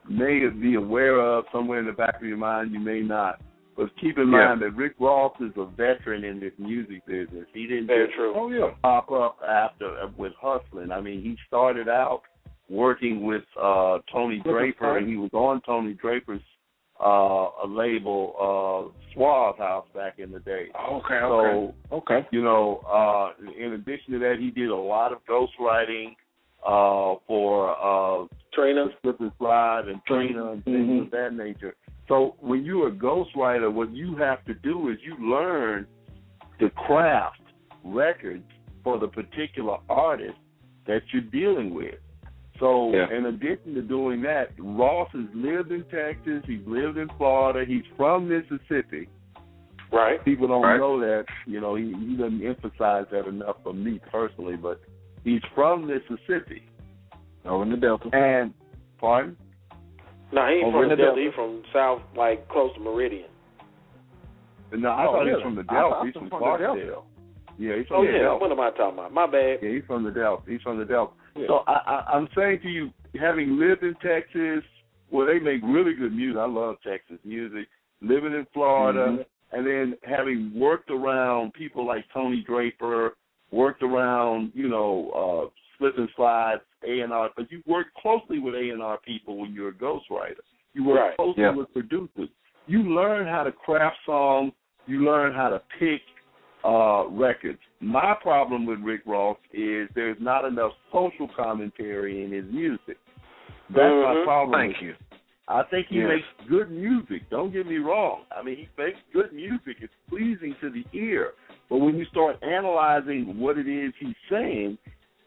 may 0.08 0.46
be 0.48 0.74
aware 0.76 1.20
of 1.20 1.44
somewhere 1.52 1.78
in 1.80 1.86
the 1.86 1.92
back 1.92 2.16
of 2.20 2.26
your 2.26 2.36
mind. 2.38 2.72
You 2.72 2.80
may 2.80 3.00
not. 3.00 3.40
But 3.76 3.90
keep 4.00 4.18
in 4.18 4.30
Yeah. 4.32 4.48
mind 4.48 4.62
that 4.62 4.74
Rick 4.74 4.94
Ross 4.98 5.34
is 5.40 5.52
a 5.56 5.64
veteran 5.66 6.24
in 6.24 6.40
this 6.40 6.52
music 6.58 7.04
business. 7.06 7.46
He 7.52 7.66
didn't 7.66 7.86
Very 7.86 8.06
just 8.06 8.16
true. 8.16 8.32
Oh 8.34 8.48
yeah. 8.50 8.70
pop 8.82 9.10
up 9.12 9.38
after 9.46 9.86
uh, 10.00 10.08
with 10.16 10.32
hustling. 10.40 10.90
I 10.90 11.00
mean, 11.00 11.22
he 11.22 11.36
started 11.46 11.88
out 11.88 12.22
working 12.68 13.24
with 13.24 13.44
uh 13.60 13.98
Tony 14.12 14.40
Draper, 14.40 14.96
and 14.98 15.08
he 15.08 15.16
was 15.16 15.30
on 15.32 15.60
Tony 15.64 15.92
Draper's 15.94 16.42
uh 17.00 17.64
a 17.64 17.66
label, 17.66 18.34
uh 18.38 19.14
Suave 19.14 19.58
House 19.58 19.86
back 19.94 20.18
in 20.18 20.32
the 20.32 20.40
day. 20.40 20.66
Okay. 20.90 21.14
Okay. 21.14 21.72
So 21.90 21.96
okay. 21.96 22.26
you 22.30 22.42
know, 22.42 22.78
uh 22.88 23.32
in 23.58 23.74
addition 23.74 24.12
to 24.14 24.18
that, 24.20 24.36
he 24.38 24.50
did 24.50 24.70
a 24.70 24.76
lot 24.76 25.12
of 25.12 25.18
ghostwriting 25.26 26.16
uh 26.66 27.18
for 27.26 27.70
uh 27.70 28.26
Trina. 28.52 28.86
Slip 29.02 29.20
and 29.20 29.32
Slide 29.38 29.84
and 29.88 30.00
Trina 30.06 30.52
and 30.52 30.64
things 30.64 30.76
Mhm. 30.76 31.02
of 31.02 31.10
that 31.12 31.32
nature. 31.34 31.76
So 32.08 32.36
when 32.40 32.64
you're 32.64 32.88
a 32.88 32.92
ghostwriter, 32.92 33.72
what 33.72 33.92
you 33.94 34.16
have 34.16 34.44
to 34.46 34.54
do 34.54 34.88
is 34.88 34.96
you 35.04 35.16
learn 35.20 35.86
to 36.58 36.70
craft 36.70 37.40
records 37.84 38.44
for 38.82 38.98
the 38.98 39.06
particular 39.06 39.76
artist 39.88 40.38
that 40.86 41.02
you're 41.12 41.22
dealing 41.22 41.74
with. 41.74 41.94
So, 42.58 42.90
Yeah. 42.92 43.10
in 43.16 43.26
addition 43.26 43.74
to 43.74 43.82
doing 43.82 44.20
that, 44.22 44.50
Ross 44.58 45.08
has 45.12 45.26
lived 45.34 45.70
in 45.70 45.84
Texas. 45.84 46.42
He's 46.46 46.66
lived 46.66 46.98
in 46.98 47.08
Florida. 47.16 47.64
He's 47.64 47.84
from 47.96 48.28
Mississippi. 48.28 49.08
Right. 49.92 50.22
People 50.24 50.48
don't 50.48 50.62
Right. 50.62 50.78
know 50.78 50.98
that. 51.00 51.26
You 51.46 51.60
know, 51.60 51.74
he, 51.76 51.92
he 51.94 52.16
doesn't 52.16 52.44
emphasize 52.44 53.06
that 53.10 53.26
enough 53.26 53.56
for 53.62 53.72
me 53.72 54.00
personally, 54.10 54.56
but 54.56 54.80
he's 55.24 55.40
from 55.54 55.86
Mississippi. 55.86 56.62
Over 57.44 57.62
in 57.62 57.70
the 57.70 57.76
Delta. 57.76 58.10
And, 58.12 58.52
pardon? 58.98 59.36
No, 60.32 60.46
he 60.46 60.54
ain't 60.56 60.64
Over 60.66 60.80
from 60.80 60.88
the 60.90 60.96
the 60.96 61.02
Delta. 61.02 61.20
Delta. 61.22 61.30
He 61.30 61.30
from 61.34 61.62
south, 61.72 62.02
like 62.16 62.46
close 62.48 62.74
to 62.74 62.80
Meridian. 62.80 63.30
No, 64.72 64.90
I 64.90 65.06
Oh, 65.06 65.12
thought 65.12 65.26
he 65.26 65.32
was 65.32 65.42
from 65.42 65.54
the 65.54 65.64
I 65.70 65.74
Delta. 65.74 66.04
he's 66.04 66.12
from, 66.12 66.22
was 66.24 66.30
from 66.30 66.40
the 66.40 66.58
Delta. 66.58 66.80
Clarksdale. 66.82 67.02
Yeah, 67.58 67.76
he's 67.76 67.86
from 67.86 67.96
Oh 67.96 68.04
the 68.04 68.12
yeah, 68.12 68.18
Delta. 68.18 68.40
what 68.44 68.52
am 68.52 68.60
I 68.60 68.70
talking 68.70 68.98
about? 68.98 69.12
My 69.14 69.26
bad. 69.26 69.58
Yeah, 69.62 69.70
he's 69.70 69.84
from 69.86 70.04
the 70.04 70.10
Delta. 70.10 70.42
He's 70.46 70.60
from 70.60 70.78
the 70.78 70.84
Delta. 70.84 71.12
Yeah. 71.38 71.46
So 71.48 71.54
I, 71.66 71.72
I, 71.72 72.12
I'm 72.14 72.28
saying 72.36 72.60
to 72.62 72.68
you, 72.68 72.90
having 73.18 73.58
lived 73.58 73.82
in 73.82 73.94
Texas, 73.96 74.64
where 75.10 75.26
they 75.26 75.38
make 75.42 75.62
really 75.62 75.94
good 75.94 76.14
music, 76.14 76.38
I 76.38 76.46
love 76.46 76.76
Texas 76.86 77.18
music. 77.24 77.66
Living 78.00 78.32
in 78.32 78.46
Florida, 78.52 79.18
Mhm. 79.18 79.24
and 79.52 79.66
then 79.66 79.96
having 80.04 80.52
worked 80.54 80.90
around 80.90 81.52
people 81.54 81.84
like 81.86 82.04
Tony 82.12 82.42
Draper, 82.46 83.16
worked 83.50 83.82
around 83.82 84.52
you 84.54 84.68
know 84.68 85.10
uh, 85.50 85.50
slip 85.78 85.96
and 85.98 86.08
slides, 86.14 86.60
A 86.86 87.00
and 87.00 87.12
R. 87.12 87.30
But 87.36 87.50
you 87.50 87.62
worked 87.66 87.94
closely 87.94 88.38
with 88.38 88.54
A 88.54 88.70
and 88.70 88.82
R 88.82 88.98
people 88.98 89.36
when 89.38 89.52
you're 89.52 89.70
a 89.70 89.72
ghostwriter. 89.72 90.44
You 90.74 90.84
work 90.84 91.00
Right. 91.00 91.16
closely 91.16 91.42
Yeah. 91.42 91.54
with 91.54 91.72
producers. 91.72 92.28
You 92.66 92.82
learn 92.82 93.26
how 93.26 93.42
to 93.42 93.50
craft 93.52 93.96
songs. 94.04 94.52
You 94.86 95.00
learn 95.04 95.32
how 95.32 95.48
to 95.48 95.60
pick 95.78 96.02
uh, 96.64 97.06
records. 97.10 97.58
My 97.80 98.14
problem 98.20 98.66
with 98.66 98.80
Rick 98.80 99.02
Ross 99.06 99.38
is 99.52 99.88
there's 99.94 100.16
not 100.20 100.44
enough 100.44 100.72
social 100.92 101.28
commentary 101.36 102.24
in 102.24 102.32
his 102.32 102.44
music. 102.52 102.98
That's 103.70 103.94
my 103.94 104.14
Mhm. 104.16 104.24
problem. 104.24 104.60
Thank 104.60 104.82
you. 104.82 104.94
I 105.46 105.62
think 105.64 105.86
he 105.86 106.00
Yes. 106.00 106.08
makes 106.08 106.48
good 106.48 106.70
music. 106.70 107.28
Don't 107.30 107.50
get 107.52 107.66
me 107.66 107.78
wrong. 107.78 108.24
I 108.36 108.42
mean, 108.42 108.56
he 108.56 108.68
makes 108.76 108.98
good 109.12 109.32
music. 109.32 109.78
It's 109.80 109.94
pleasing 110.08 110.54
to 110.60 110.68
the 110.70 110.84
ear. 110.92 111.34
But 111.70 111.78
when 111.78 111.96
you 111.96 112.04
start 112.06 112.42
analyzing 112.42 113.38
what 113.38 113.56
it 113.56 113.66
is 113.68 113.94
he's 113.96 114.16
saying, 114.28 114.76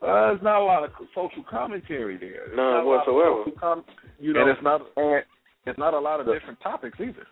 uh, 0.02 0.28
there's 0.30 0.42
not 0.42 0.62
a 0.62 0.64
lot 0.64 0.84
of 0.84 0.92
social 1.16 1.44
commentary 1.44 2.18
there. 2.18 2.44
There's 2.48 2.56
None 2.56 2.74
not 2.74 2.84
a 2.84 2.90
lot 2.90 3.08
of 3.08 3.14
whatsoever. 3.16 3.52
com- 3.60 3.86
you 4.20 4.34
know, 4.34 4.42
and 4.42 4.50
it's 4.50 4.62
not 4.62 4.82
and 4.98 5.24
it's 5.66 5.78
not 5.80 5.94
a 5.94 6.00
lot 6.00 6.20
of 6.20 6.26
different 6.28 6.60
topics 6.60 7.00
either. 7.00 7.26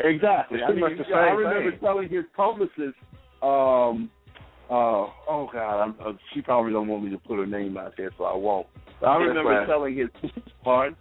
Exactly. 0.00 0.62
I 0.62 0.70
mean, 0.70 0.80
much 0.80 0.96
the 0.98 1.04
yeah, 1.08 1.16
I 1.16 1.30
remember 1.30 1.70
telling 1.78 2.08
his 2.08 2.24
publicist, 2.34 2.96
um, 3.44 4.10
uh, 4.70 5.06
oh 5.28 5.48
God, 5.52 5.82
I'm, 5.82 5.94
uh, 6.04 6.12
she 6.32 6.40
probably 6.40 6.72
don't 6.72 6.88
want 6.88 7.04
me 7.04 7.10
to 7.10 7.18
put 7.18 7.38
her 7.38 7.46
name 7.46 7.76
out 7.76 7.94
there, 7.96 8.10
so 8.16 8.24
I 8.24 8.34
won't. 8.34 8.66
But 9.00 9.08
I 9.08 9.16
remember 9.16 9.58
fine. 9.58 9.68
telling 9.68 9.96
his 9.96 10.08
pardon. 10.64 10.96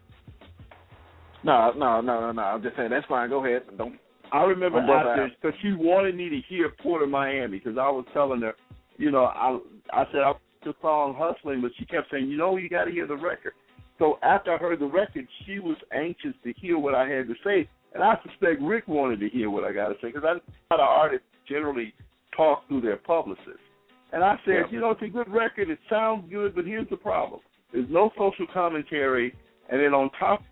No, 1.44 1.72
no, 1.76 2.02
no, 2.02 2.20
no, 2.22 2.32
no. 2.32 2.42
I'm 2.42 2.62
just 2.62 2.76
saying 2.76 2.90
that's 2.90 3.06
fine. 3.08 3.30
Go 3.30 3.46
ahead. 3.46 3.64
Don't. 3.78 3.96
I 4.32 4.44
remember 4.44 4.80
Don't 4.80 4.88
bust 4.88 5.08
after 5.08 5.30
because 5.42 5.58
she 5.62 5.74
wanted 5.74 6.16
me 6.16 6.30
to 6.30 6.40
hear 6.50 6.74
Port 6.82 7.04
of 7.04 7.10
Miami 7.10 7.60
because 7.60 7.78
I 7.78 7.90
was 7.90 8.06
telling 8.14 8.42
her, 8.42 8.54
you 8.98 9.12
know, 9.12 9.26
I 9.26 9.60
I 9.92 10.06
said 10.12 10.22
I 10.22 10.34
the 10.66 10.74
song 10.82 11.16
hustling, 11.18 11.62
but 11.62 11.72
she 11.78 11.86
kept 11.86 12.10
saying, 12.12 12.28
you 12.30 12.38
know, 12.38 12.58
you 12.58 12.70
got 12.70 12.86
to 12.86 12.92
hear 12.92 13.08
the 13.08 13.16
record. 13.16 13.54
So 14.00 14.18
after 14.24 14.54
I 14.54 14.58
heard 14.58 14.80
the 14.80 14.86
record, 14.86 15.28
she 15.46 15.60
was 15.60 15.78
anxious 15.94 16.34
to 16.44 16.54
hear 16.54 16.78
what 16.78 16.96
I 16.96 17.08
had 17.08 17.28
to 17.28 17.36
say, 17.44 17.70
and 17.94 18.04
I 18.04 18.16
suspect 18.28 18.62
Rick 18.62 18.88
wanted 18.88 19.20
to 19.20 19.30
hear 19.30 19.50
what 19.50 19.64
I 19.64 19.72
got 19.72 19.90
to 19.90 19.96
say 19.96 20.08
because 20.08 20.24
I 20.24 20.40
how 20.72 20.78
the 20.78 20.84
artists 20.84 21.28
generally 21.48 21.94
talk 22.36 22.68
through 22.68 22.82
their 22.82 22.98
publicist. 22.98 23.60
And 24.12 24.24
I 24.24 24.36
said, 24.46 24.54
Yeah. 24.54 24.66
you 24.70 24.80
know, 24.80 24.92
it's 24.92 25.02
a 25.02 25.08
good 25.08 25.30
record. 25.30 25.70
It 25.70 25.80
sounds 25.90 26.30
good, 26.32 26.54
but 26.56 26.66
here's 26.66 26.90
the 26.90 26.98
problem: 26.98 27.42
there's 27.72 27.90
no 27.90 28.12
social 28.18 28.46
commentary, 28.54 29.34
and 29.70 29.82
then 29.82 29.94
on 29.94 30.10
top, 30.20 30.44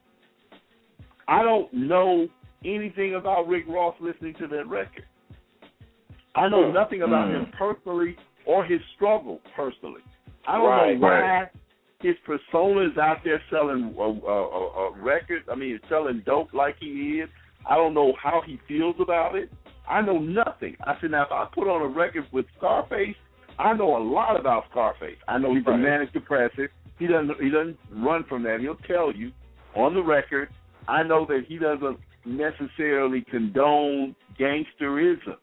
I 1.27 1.43
don't 1.43 1.71
know 1.73 2.27
anything 2.65 3.15
about 3.15 3.47
Rick 3.47 3.65
Ross 3.67 3.95
listening 3.99 4.33
to 4.35 4.47
that 4.47 4.67
record. 4.67 5.05
I 6.35 6.47
know 6.49 6.67
Hmm. 6.67 6.73
nothing 6.73 7.01
about 7.03 7.27
Hmm. 7.27 7.35
him 7.35 7.45
personally 7.57 8.17
or 8.45 8.63
his 8.63 8.81
struggle 8.95 9.41
personally. 9.55 10.01
I 10.47 10.57
don't 10.57 10.65
Right, 10.67 10.99
know 10.99 11.07
why 11.07 11.21
right. 11.21 11.49
his 11.99 12.17
persona 12.19 12.81
is 12.81 12.97
out 12.97 13.23
there 13.23 13.41
selling 13.49 13.93
a, 13.97 14.01
a, 14.01 14.05
a, 14.05 14.87
a 14.87 14.91
record. 14.91 15.43
I 15.51 15.55
mean, 15.55 15.79
selling 15.87 16.21
dope 16.21 16.53
like 16.53 16.77
he 16.79 17.19
is. 17.21 17.29
I 17.65 17.75
don't 17.75 17.93
know 17.93 18.13
how 18.13 18.41
he 18.41 18.57
feels 18.67 18.95
about 18.99 19.35
it. 19.35 19.51
I 19.91 20.01
know 20.01 20.17
nothing. 20.19 20.75
I 20.85 20.95
said, 21.01 21.11
now 21.11 21.23
if 21.23 21.31
I 21.31 21.47
put 21.53 21.67
on 21.67 21.81
a 21.81 21.87
record 21.87 22.25
with 22.31 22.45
Scarface, 22.57 23.15
I 23.59 23.73
know 23.73 23.97
a 23.97 24.03
lot 24.03 24.39
about 24.39 24.63
Scarface. 24.71 25.17
I 25.27 25.37
know 25.37 25.53
he's 25.53 25.67
a 25.67 25.71
Right. 25.71 25.79
manic 25.79 26.13
depressive. 26.13 26.69
He 26.97 27.07
doesn't 27.07 27.41
he 27.41 27.49
doesn't 27.49 27.77
run 27.91 28.23
from 28.23 28.43
that. 28.43 28.59
He'll 28.61 28.75
tell 28.87 29.11
you 29.11 29.31
on 29.75 29.93
the 29.93 30.01
record. 30.03 30.49
I 30.87 31.03
know 31.03 31.25
that 31.25 31.45
he 31.47 31.57
doesn't 31.57 31.99
necessarily 32.25 33.21
condone 33.29 34.15
gangsterism. 34.39 35.37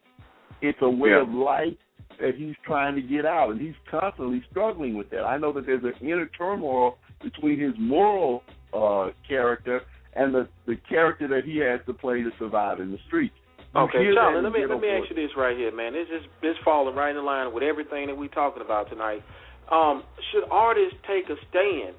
It's 0.61 0.81
a 0.81 0.89
way 0.89 1.09
Yeah. 1.09 1.21
of 1.21 1.33
life 1.33 1.77
that 2.19 2.35
he's 2.35 2.55
trying 2.65 2.95
to 2.95 3.01
get 3.01 3.25
out, 3.25 3.51
and 3.51 3.61
he's 3.61 3.75
constantly 3.89 4.41
struggling 4.49 4.95
with 4.95 5.09
that. 5.11 5.23
I 5.25 5.37
know 5.37 5.51
that 5.53 5.65
there's 5.65 5.83
an 5.83 5.93
inner 6.01 6.25
turmoil 6.27 6.97
between 7.21 7.59
his 7.59 7.73
moral 7.77 8.43
uh, 8.73 9.11
character 9.27 9.81
and 10.13 10.33
the 10.33 10.47
the 10.65 10.75
character 10.87 11.27
that 11.27 11.43
he 11.45 11.57
has 11.57 11.79
to 11.85 11.93
play 11.93 12.21
to 12.21 12.31
survive 12.37 12.79
in 12.79 12.91
the 12.91 12.99
streets. 13.07 13.35
Okay, 13.75 14.01
Charlie, 14.17 14.41
let 14.41 14.51
me 14.51 14.65
let 14.65 14.81
me 14.81 14.89
ask 14.89 15.09
you 15.09 15.15
this 15.15 15.29
right 15.37 15.55
here, 15.55 15.69
man. 15.69 15.93
This 15.93 16.09
is 16.09 16.25
this 16.41 16.57
falling 16.65 16.95
right 16.95 17.15
in 17.15 17.23
line 17.23 17.53
with 17.53 17.61
everything 17.61 18.07
that 18.07 18.17
we're 18.17 18.33
talking 18.33 18.65
about 18.65 18.89
tonight. 18.89 19.21
Um, 19.69 20.01
should 20.31 20.49
artists 20.49 20.97
take 21.05 21.29
a 21.29 21.37
stand 21.53 21.93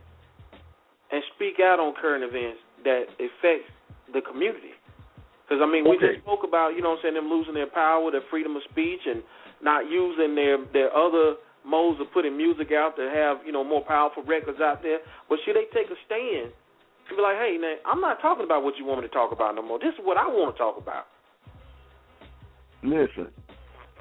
and 1.14 1.22
speak 1.38 1.62
out 1.62 1.78
on 1.78 1.94
current 1.94 2.26
events 2.26 2.58
that 2.82 3.06
affect 3.22 3.70
the 4.10 4.18
community? 4.18 4.74
Because 5.46 5.62
I 5.62 5.70
mean, 5.70 5.86
we 5.86 5.94
just 5.98 6.26
spoke 6.26 6.42
about 6.42 6.74
you 6.74 6.82
know 6.82 6.98
what 6.98 7.06
I'm 7.06 7.14
saying 7.14 7.18
them 7.22 7.30
losing 7.30 7.54
their 7.54 7.70
power, 7.70 8.10
their 8.10 8.26
freedom 8.34 8.58
of 8.58 8.66
speech, 8.66 9.06
and 9.06 9.22
not 9.62 9.86
using 9.86 10.34
their 10.34 10.58
their 10.74 10.90
other 10.90 11.38
modes 11.62 12.02
of 12.02 12.10
putting 12.10 12.34
music 12.34 12.74
out 12.74 12.98
to 12.98 13.06
have 13.14 13.46
you 13.46 13.54
know 13.54 13.62
more 13.62 13.86
powerful 13.86 14.26
records 14.26 14.58
out 14.58 14.82
there. 14.82 14.98
But 15.30 15.38
should 15.46 15.54
they 15.54 15.70
take 15.70 15.86
a 15.86 15.98
stand 16.02 16.50
and 16.50 17.14
be 17.14 17.22
like, 17.22 17.38
hey, 17.38 17.58
man, 17.62 17.78
I'm 17.86 18.02
not 18.02 18.18
talking 18.18 18.42
about 18.42 18.66
what 18.66 18.74
you 18.74 18.86
want 18.86 19.02
me 19.02 19.06
to 19.06 19.14
talk 19.14 19.30
about 19.30 19.54
no 19.54 19.62
more. 19.62 19.78
This 19.78 19.94
is 19.94 20.02
what 20.02 20.18
I 20.18 20.26
want 20.26 20.54
to 20.54 20.58
talk 20.58 20.74
about. 20.78 21.09
Listen, 22.82 23.28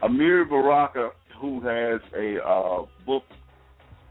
Amiri 0.04 0.48
Baraka, 0.50 1.10
who 1.40 1.60
has 1.62 2.02
a 2.18 2.38
uh, 2.46 2.86
book 3.06 3.24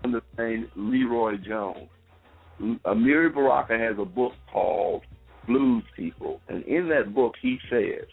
under 0.05 0.21
the 0.37 0.43
name 0.43 0.71
LeRoi 0.77 1.43
Jones. 1.45 1.89
Amiri 2.85 3.33
Baraka 3.35 3.79
has 3.79 3.97
a 3.99 4.05
book 4.05 4.33
called 4.53 5.03
Blues 5.47 5.85
People, 5.97 6.41
and 6.49 6.65
in 6.65 6.89
that 6.89 7.15
book 7.15 7.35
he 7.41 7.59
says 7.71 8.07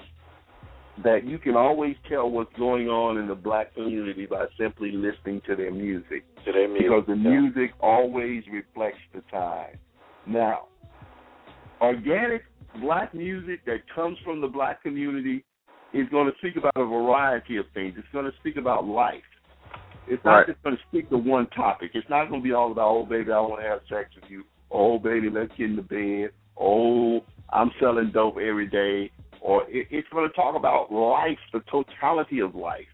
that 1.04 1.26
you 1.26 1.38
can 1.38 1.56
always 1.58 1.96
tell 2.08 2.30
what's 2.30 2.54
going 2.58 2.88
on 2.88 3.18
in 3.18 3.28
the 3.28 3.36
black 3.36 3.74
community 3.74 4.26
by 4.26 4.46
simply 4.58 4.92
listening 4.92 5.42
to 5.46 5.54
their 5.56 5.72
music 5.72 6.24
To 6.46 6.54
their 6.54 6.70
music. 6.70 6.84
because 6.88 7.04
the 7.08 7.16
music 7.18 7.72
always 7.82 8.44
reflects 8.50 9.00
the 9.14 9.22
time. 9.30 9.78
Now, 10.26 10.68
organic 11.82 12.44
black 12.82 13.14
music 13.14 13.66
that 13.66 13.80
comes 13.94 14.18
from 14.24 14.40
the 14.40 14.48
black 14.48 14.82
community 14.82 15.44
is 15.94 16.08
going 16.10 16.32
to 16.32 16.38
speak 16.40 16.56
about 16.58 16.74
a 16.76 16.86
variety 16.86 17.58
of 17.58 17.66
things. 17.74 17.96
It's 17.98 18.08
going 18.12 18.26
to 18.26 18.38
speak 18.40 18.58
about 18.58 18.86
life. 18.86 19.24
It's 20.08 20.24
not 20.24 20.38
Right. 20.38 20.48
just 20.48 20.62
going 20.64 20.76
to 20.78 20.84
speak 20.84 21.10
to 21.10 21.18
one 21.18 21.48
topic. 21.48 21.92
It's 21.94 22.10
not 22.10 22.30
going 22.30 22.42
to 22.42 22.44
be 22.44 22.54
all 22.54 22.72
about, 22.72 22.90
oh, 22.90 23.06
baby, 23.06 23.32
I 23.32 23.40
want 23.40 23.62
to 23.62 23.68
have 23.68 23.80
sex 23.90 24.10
with 24.16 24.30
you. 24.30 24.44
Oh, 24.72 25.00
baby, 25.00 25.30
let's 25.30 25.52
get 25.58 25.70
in 25.70 25.76
the 25.76 25.82
bed. 25.82 26.32
Oh, 26.58 27.22
I'm 27.52 27.72
selling 27.80 28.12
dope 28.12 28.38
every 28.38 28.68
day. 28.68 29.12
Or 29.42 29.64
it, 29.70 29.88
it's 29.90 30.08
going 30.10 30.28
to 30.30 30.36
talk 30.36 30.56
about 30.56 30.92
life, 30.92 31.40
the 31.54 31.62
totality 31.72 32.40
of 32.40 32.56
life. 32.56 32.88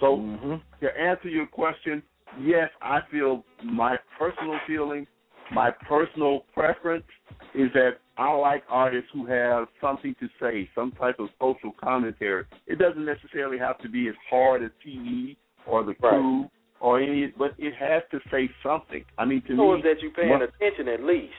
So 0.00 0.18
Mhm. 0.18 0.60
to 0.80 1.00
answer 1.00 1.28
your 1.28 1.46
question, 1.46 2.02
yes, 2.40 2.70
I 2.82 3.00
feel 3.10 3.44
my 3.62 3.96
personal 4.18 4.58
feeling, 4.66 5.06
my 5.52 5.70
personal 5.70 6.40
preference 6.52 7.06
is 7.54 7.72
that 7.72 7.98
I 8.18 8.32
like 8.32 8.62
artists 8.68 9.10
who 9.12 9.26
have 9.26 9.68
something 9.80 10.14
to 10.20 10.28
say, 10.40 10.68
some 10.74 10.92
type 10.92 11.16
of 11.18 11.28
social 11.40 11.72
commentary. 11.82 12.44
It 12.66 12.78
doesn't 12.78 13.04
necessarily 13.04 13.58
have 13.58 13.78
to 13.78 13.88
be 13.88 14.08
as 14.08 14.14
hard 14.30 14.62
as 14.62 14.70
TE 14.82 15.36
or 15.66 15.84
the 15.84 15.94
crew 15.94 16.46
or 16.80 17.00
any, 17.00 17.26
but 17.38 17.54
it 17.58 17.74
has 17.74 18.02
to 18.12 18.20
say 18.30 18.48
something. 18.62 19.04
I 19.18 19.24
mean, 19.26 19.42
to 19.42 19.56
So 19.56 19.76
me, 19.76 19.82
that 19.82 20.00
you 20.02 20.10
paying 20.10 20.30
what- 20.30 20.42
attention 20.42 20.88
at 20.88 21.02
least? 21.02 21.32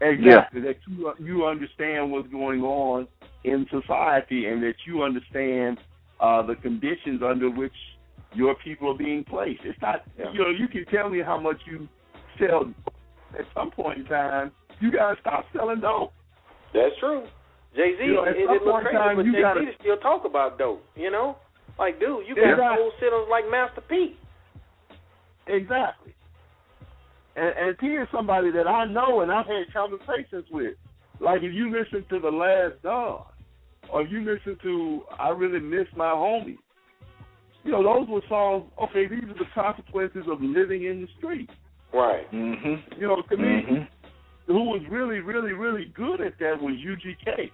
Exactly. 0.00 0.62
That 0.62 0.76
you 0.88 1.12
you 1.18 1.44
understand 1.46 2.10
what's 2.10 2.28
going 2.28 2.62
on 2.62 3.06
in 3.44 3.66
society 3.70 4.46
and 4.46 4.62
that 4.62 4.76
you 4.86 5.02
understand 5.02 5.78
uh, 6.20 6.42
the 6.42 6.54
conditions 6.56 7.22
under 7.22 7.50
which 7.50 7.74
your 8.34 8.54
people 8.56 8.90
are 8.90 8.96
being 8.98 9.24
placed. 9.24 9.60
It's 9.64 9.80
not 9.82 10.02
Yeah. 10.18 10.30
you 10.32 10.38
know, 10.40 10.48
you 10.50 10.68
can 10.68 10.86
tell 10.86 11.08
me 11.10 11.20
how 11.20 11.38
much 11.38 11.60
you 11.66 11.86
sell 12.38 12.72
at 13.38 13.44
some 13.54 13.70
point 13.70 13.98
in 13.98 14.04
time, 14.06 14.52
you 14.80 14.90
gotta 14.92 15.16
stop 15.20 15.44
selling 15.56 15.80
dope. 15.80 16.12
That's 16.74 16.94
true. 17.00 17.26
Jay 17.76 17.94
Z, 17.98 18.04
You 18.04 18.14
know, 18.14 18.24
it, 18.24 18.36
some 18.46 18.56
it 18.56 18.62
look 18.64 18.82
crazy, 18.82 19.14
but 19.16 19.24
Jay 19.24 19.30
Z 19.32 19.40
gotta- 19.40 19.72
still 19.80 19.96
talk 19.98 20.24
about 20.24 20.58
dope. 20.58 20.84
You 20.96 21.10
know, 21.10 21.36
like 21.78 22.00
dude, 22.00 22.26
you 22.26 22.34
got 22.34 22.50
Exactly. 22.52 22.76
whole 22.76 22.92
sitters 23.00 23.26
like 23.30 23.44
Master 23.50 23.80
P. 23.82 24.16
Exactly. 25.46 26.14
and, 27.36 27.54
and 27.56 27.76
he 27.80 27.88
is 27.88 28.08
somebody 28.12 28.50
that 28.52 28.66
I 28.68 28.84
know 28.86 29.20
and 29.20 29.32
I've 29.32 29.46
had 29.46 29.72
conversations 29.72 30.44
with. 30.50 30.74
Like 31.20 31.42
if 31.42 31.52
you 31.52 31.70
listen 31.70 32.04
to 32.10 32.18
the 32.20 32.30
Last 32.30 32.82
Don, 32.82 33.22
or 33.92 34.02
if 34.02 34.10
you 34.10 34.20
listen 34.24 34.56
to 34.62 35.02
I 35.18 35.28
really 35.30 35.60
miss 35.60 35.86
my 35.96 36.10
homie. 36.10 36.56
You 37.62 37.72
know, 37.72 37.82
those 37.82 38.08
were 38.08 38.22
songs. 38.28 38.70
Okay, 38.84 39.06
these 39.06 39.24
are 39.24 39.34
the 39.34 39.44
consequences 39.54 40.24
of 40.30 40.40
living 40.40 40.84
in 40.84 41.02
the 41.02 41.08
street. 41.18 41.50
Right. 41.92 42.30
Mm-hmm. 42.32 42.98
You 43.00 43.06
know, 43.08 43.22
to 43.28 43.36
me, 43.36 43.44
Mm-hmm. 43.44 43.82
Who 44.50 44.64
was 44.64 44.82
really, 44.90 45.20
really, 45.20 45.52
really 45.52 45.92
good 45.94 46.20
at 46.20 46.38
that 46.40 46.60
was 46.60 46.74
UGK. 46.74 47.50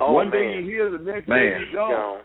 Oh, 0.00 0.12
One 0.12 0.30
day 0.30 0.54
you 0.58 0.64
hear, 0.64 0.90
the 0.90 0.98
next 0.98 1.28
Man. 1.28 1.38
day 1.38 1.58
you 1.58 1.72
go. 1.72 1.88
Gone. 1.88 2.20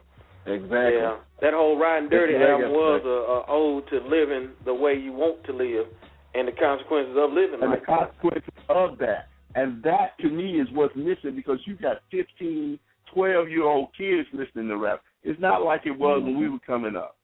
Exactly. 0.46 1.00
Yeah, 1.00 1.18
that 1.42 1.54
whole 1.54 1.80
Riding 1.80 2.10
Dirty 2.10 2.34
That's 2.34 2.52
album 2.52 2.72
was 2.72 3.02
a, 3.06 3.10
a 3.10 3.46
ode 3.48 3.88
to 3.90 3.98
living 4.08 4.52
the 4.66 4.74
way 4.74 4.94
you 4.94 5.14
want 5.14 5.44
to 5.46 5.54
live 5.54 5.88
and 6.36 6.48
the 6.48 6.52
consequences 6.52 7.16
of 7.18 7.32
living 7.32 7.60
and 7.62 7.72
like 7.72 7.80
the 7.80 7.86
consequences 7.86 8.54
of 8.70 8.98
that. 9.00 9.30
And 9.56 9.82
that 9.84 10.20
to 10.20 10.30
me 10.30 10.60
is 10.60 10.68
what's 10.74 10.96
missing 10.96 11.36
because 11.36 11.60
you 11.66 11.78
got 11.78 11.98
15, 12.12 12.78
12 13.14 13.50
year 13.50 13.64
old 13.64 13.90
kids 13.98 14.28
listening 14.34 14.68
to 14.68 14.78
rap. 14.78 15.02
It's 15.24 15.40
not 15.40 15.64
like 15.64 15.86
it 15.86 15.98
was 15.98 16.22
when 16.22 16.38
we 16.38 16.46
mm-hmm. 16.46 16.54
were 16.54 16.60
coming 16.68 16.96
up. 16.96 17.16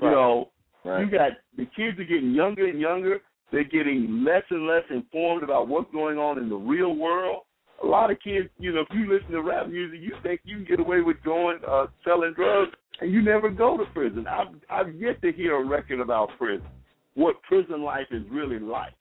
You 0.00 0.10
know, 0.10 0.48
Right. 0.82 1.04
you 1.04 1.10
got 1.10 1.32
the 1.58 1.66
kids 1.76 1.98
are 1.98 2.04
getting 2.04 2.32
younger 2.32 2.66
and 2.66 2.80
younger. 2.80 3.20
They're 3.52 3.64
getting 3.64 4.24
less 4.24 4.42
and 4.50 4.66
less 4.66 4.84
informed 4.90 5.42
about 5.42 5.68
what's 5.68 5.90
going 5.92 6.18
on 6.18 6.38
in 6.38 6.48
the 6.48 6.56
real 6.56 6.94
world. 6.94 7.42
A 7.82 7.86
lot 7.86 8.10
of 8.10 8.18
kids, 8.22 8.48
you 8.58 8.72
know, 8.72 8.82
if 8.82 8.88
you 8.92 9.12
listen 9.12 9.32
to 9.32 9.42
rap 9.42 9.68
music, 9.68 10.00
you 10.02 10.12
think 10.22 10.40
you 10.44 10.56
can 10.56 10.64
get 10.66 10.80
away 10.80 11.00
with 11.00 11.16
going 11.24 11.58
uh, 11.66 11.86
selling 12.04 12.34
drugs, 12.34 12.72
and 13.00 13.10
you 13.12 13.22
never 13.22 13.48
go 13.48 13.76
to 13.76 13.84
prison. 13.94 14.26
I've 14.26 14.48
I've 14.68 14.94
yet 14.94 15.20
to 15.22 15.32
hear 15.32 15.56
a 15.56 15.64
record 15.64 16.00
about 16.00 16.28
prison, 16.38 16.66
what 17.14 17.40
prison 17.42 17.82
life 17.82 18.06
is 18.10 18.22
really 18.30 18.58
like. 18.58 18.92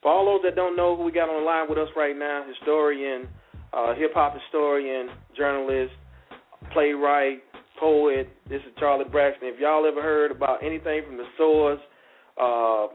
For 0.00 0.12
all 0.12 0.26
those 0.26 0.42
that 0.44 0.54
don't 0.54 0.76
know 0.76 0.96
who 0.96 1.04
we 1.04 1.12
got 1.12 1.28
on 1.28 1.42
the 1.42 1.44
line 1.44 1.66
with 1.68 1.76
us 1.76 1.88
right 1.96 2.16
now, 2.16 2.44
historian, 2.48 3.26
uh, 3.72 3.94
hip 3.96 4.12
hop 4.14 4.34
historian, 4.40 5.08
journalist, 5.36 5.92
playwright, 6.72 7.42
poet. 7.80 8.28
This 8.48 8.60
is 8.60 8.72
Charlie 8.78 9.06
Braxton. 9.10 9.48
If 9.48 9.58
y'all 9.60 9.86
ever 9.86 10.02
heard 10.02 10.30
about 10.30 10.62
anything 10.62 11.02
from 11.04 11.16
the 11.16 11.26
source, 11.36 11.80
uh, 12.40 12.86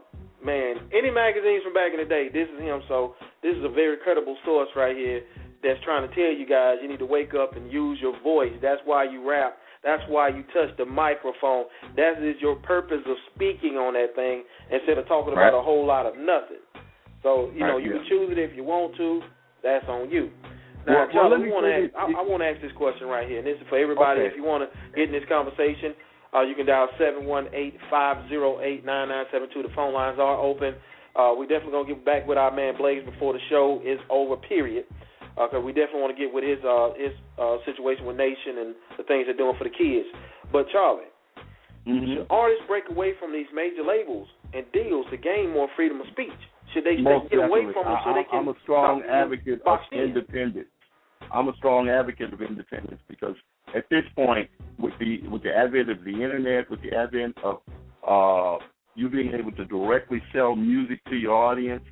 man, 0.44 0.76
any 0.92 1.10
magazines 1.10 1.62
from 1.62 1.74
back 1.74 1.92
in 1.92 2.00
the 2.00 2.08
day, 2.08 2.28
this 2.32 2.48
is 2.54 2.60
him. 2.60 2.82
So 2.88 3.14
this 3.42 3.54
is 3.56 3.64
a 3.64 3.68
very 3.72 3.96
credible 4.02 4.36
source 4.44 4.68
right 4.76 4.96
here 4.96 5.22
that's 5.62 5.80
trying 5.84 6.06
to 6.08 6.14
tell 6.14 6.32
you 6.32 6.46
guys 6.46 6.76
you 6.82 6.88
need 6.88 6.98
to 6.98 7.06
wake 7.06 7.32
up 7.34 7.56
and 7.56 7.70
use 7.72 7.98
your 8.00 8.18
voice. 8.22 8.52
That's 8.60 8.80
why 8.84 9.04
you 9.04 9.26
rap. 9.28 9.56
That's 9.82 10.02
why 10.08 10.28
you 10.28 10.44
touch 10.52 10.74
the 10.78 10.84
microphone. 10.86 11.64
That 11.96 12.22
is 12.22 12.36
your 12.40 12.56
purpose 12.56 13.04
of 13.06 13.16
speaking 13.34 13.76
on 13.76 13.92
that 13.94 14.14
thing 14.16 14.44
instead 14.72 14.96
of 14.96 15.06
talking 15.06 15.32
about 15.32 15.52
Right. 15.52 15.60
a 15.60 15.62
whole 15.62 15.84
lot 15.86 16.06
of 16.06 16.16
nothing. 16.16 16.64
So 17.22 17.50
you 17.54 17.60
know 17.60 17.76
Right, 17.76 17.84
you 17.84 17.90
yeah. 17.92 17.98
can 18.00 18.06
choose 18.08 18.28
it 18.32 18.38
if 18.38 18.56
you 18.56 18.64
want 18.64 18.96
to. 18.96 19.20
That's 19.62 19.84
on 19.88 20.10
you. 20.10 20.30
Now, 20.86 21.08
well, 21.08 21.08
Charlie, 21.12 21.30
let 21.32 21.40
we 21.40 21.46
me 21.48 21.52
want 21.52 21.64
to 21.64 21.72
ask. 21.72 21.88
I, 21.96 22.20
I 22.20 22.22
want 22.24 22.44
to 22.44 22.48
ask 22.48 22.60
this 22.60 22.72
question 22.76 23.08
right 23.08 23.24
here, 23.28 23.38
and 23.40 23.46
this 23.48 23.56
is 23.56 23.64
for 23.68 23.78
everybody. 23.80 24.20
Okay. 24.20 24.28
If 24.28 24.36
you 24.36 24.44
want 24.44 24.68
to 24.68 24.68
get 24.92 25.08
in 25.08 25.12
this 25.16 25.24
conversation, 25.28 25.96
uh, 26.34 26.42
you 26.42 26.54
can 26.54 26.66
dial 26.66 26.88
seven 26.98 27.24
one 27.26 27.46
eight 27.54 27.76
five 27.90 28.28
zero 28.28 28.60
eight 28.60 28.84
nine 28.84 29.08
nine 29.08 29.24
seven 29.32 29.48
two. 29.52 29.62
The 29.62 29.74
phone 29.74 29.94
lines 29.94 30.18
are 30.18 30.38
open. 30.38 30.74
Uh, 31.14 31.32
we 31.38 31.46
definitely 31.46 31.72
gonna 31.72 31.88
get 31.88 32.04
back 32.04 32.26
with 32.26 32.38
our 32.38 32.50
man 32.54 32.76
Blaze 32.76 33.04
before 33.04 33.32
the 33.32 33.40
show 33.48 33.80
is 33.84 33.98
over. 34.10 34.36
Period. 34.36 34.84
Because 35.34 35.64
we 35.64 35.72
definitely 35.72 36.00
want 36.00 36.16
to 36.16 36.20
get 36.22 36.32
with 36.32 36.44
his 36.44 36.58
uh, 36.62 36.94
his 36.94 37.10
uh, 37.38 37.58
situation 37.66 38.06
with 38.06 38.16
Nation 38.16 38.58
and 38.58 38.74
the 38.98 39.02
things 39.02 39.26
they're 39.26 39.36
doing 39.36 39.56
for 39.58 39.64
the 39.64 39.74
kids. 39.74 40.06
But 40.52 40.66
Charlie, 40.70 41.10
Mm-hmm. 41.86 42.16
should 42.16 42.26
artists 42.30 42.64
break 42.66 42.84
away 42.88 43.12
from 43.20 43.32
these 43.32 43.46
major 43.52 43.84
labels 43.84 44.28
and 44.54 44.64
deals 44.72 45.04
to 45.10 45.18
gain 45.18 45.52
more 45.52 45.68
freedom 45.76 46.00
of 46.00 46.06
speech? 46.12 46.32
Should 46.72 46.84
they 46.84 46.96
Most 46.96 47.26
stay, 47.28 47.36
get 47.36 47.44
away 47.44 47.60
from 47.72 47.84
them 47.84 47.98
so 48.04 48.10
I, 48.10 48.14
they 48.14 48.24
can? 48.24 48.40
I'm 48.40 48.48
a 48.48 48.54
strong 48.62 49.02
advocate 49.04 49.60
of 49.66 49.78
in? 49.92 49.98
independence. 49.98 50.68
I'm 51.32 51.48
a 51.48 51.56
strong 51.56 51.88
advocate 51.88 52.32
of 52.32 52.40
independence 52.40 53.00
because 53.08 53.36
at 53.74 53.84
this 53.90 54.04
point, 54.16 54.48
with 54.78 54.92
the 54.98 55.26
with 55.28 55.42
the 55.42 55.54
advent 55.54 55.90
of 55.90 56.04
the 56.04 56.10
internet, 56.12 56.70
with 56.70 56.80
the 56.82 56.94
advent 56.96 57.36
of 57.42 57.60
uh, 58.08 58.64
you 58.94 59.08
being 59.08 59.32
able 59.34 59.52
to 59.52 59.64
directly 59.64 60.22
sell 60.32 60.54
music 60.54 61.04
to 61.06 61.16
your 61.16 61.34
audience, 61.34 61.82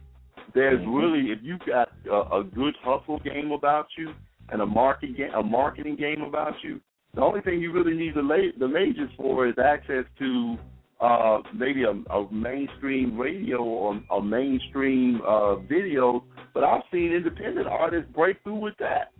there's 0.54 0.80
Mm-hmm. 0.80 0.94
really 0.94 1.30
if 1.32 1.38
you've 1.42 1.60
got 1.66 1.88
a, 2.10 2.38
a 2.40 2.44
good 2.44 2.74
hustle 2.82 3.18
game 3.20 3.52
about 3.52 3.86
you 3.96 4.12
and 4.50 4.60
a 4.60 4.66
market 4.66 5.16
game, 5.16 5.32
a 5.34 5.42
marketing 5.42 5.96
game 5.96 6.22
about 6.22 6.54
you, 6.62 6.80
the 7.14 7.20
only 7.20 7.40
thing 7.40 7.60
you 7.60 7.72
really 7.72 7.96
need 7.96 8.14
the 8.14 8.22
la- 8.22 8.52
the 8.58 8.68
majors 8.68 9.10
for 9.16 9.46
is 9.48 9.54
access 9.62 10.04
to 10.18 10.56
uh, 11.00 11.38
maybe 11.54 11.82
a, 11.84 11.90
a 12.12 12.32
mainstream 12.32 13.18
radio 13.18 13.58
or 13.62 14.00
a 14.10 14.22
mainstream 14.22 15.20
uh, 15.26 15.56
video. 15.56 16.22
But 16.54 16.64
I've 16.64 16.82
seen 16.92 17.12
independent 17.12 17.66
artists 17.66 18.08
break 18.14 18.42
through 18.42 18.60
with 18.60 18.74
that. 18.78 19.10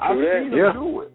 I've 0.00 0.16
that. 0.18 0.40
seen 0.42 0.50
them 0.50 0.58
Yeah. 0.58 0.72
do 0.72 1.00
it. 1.02 1.12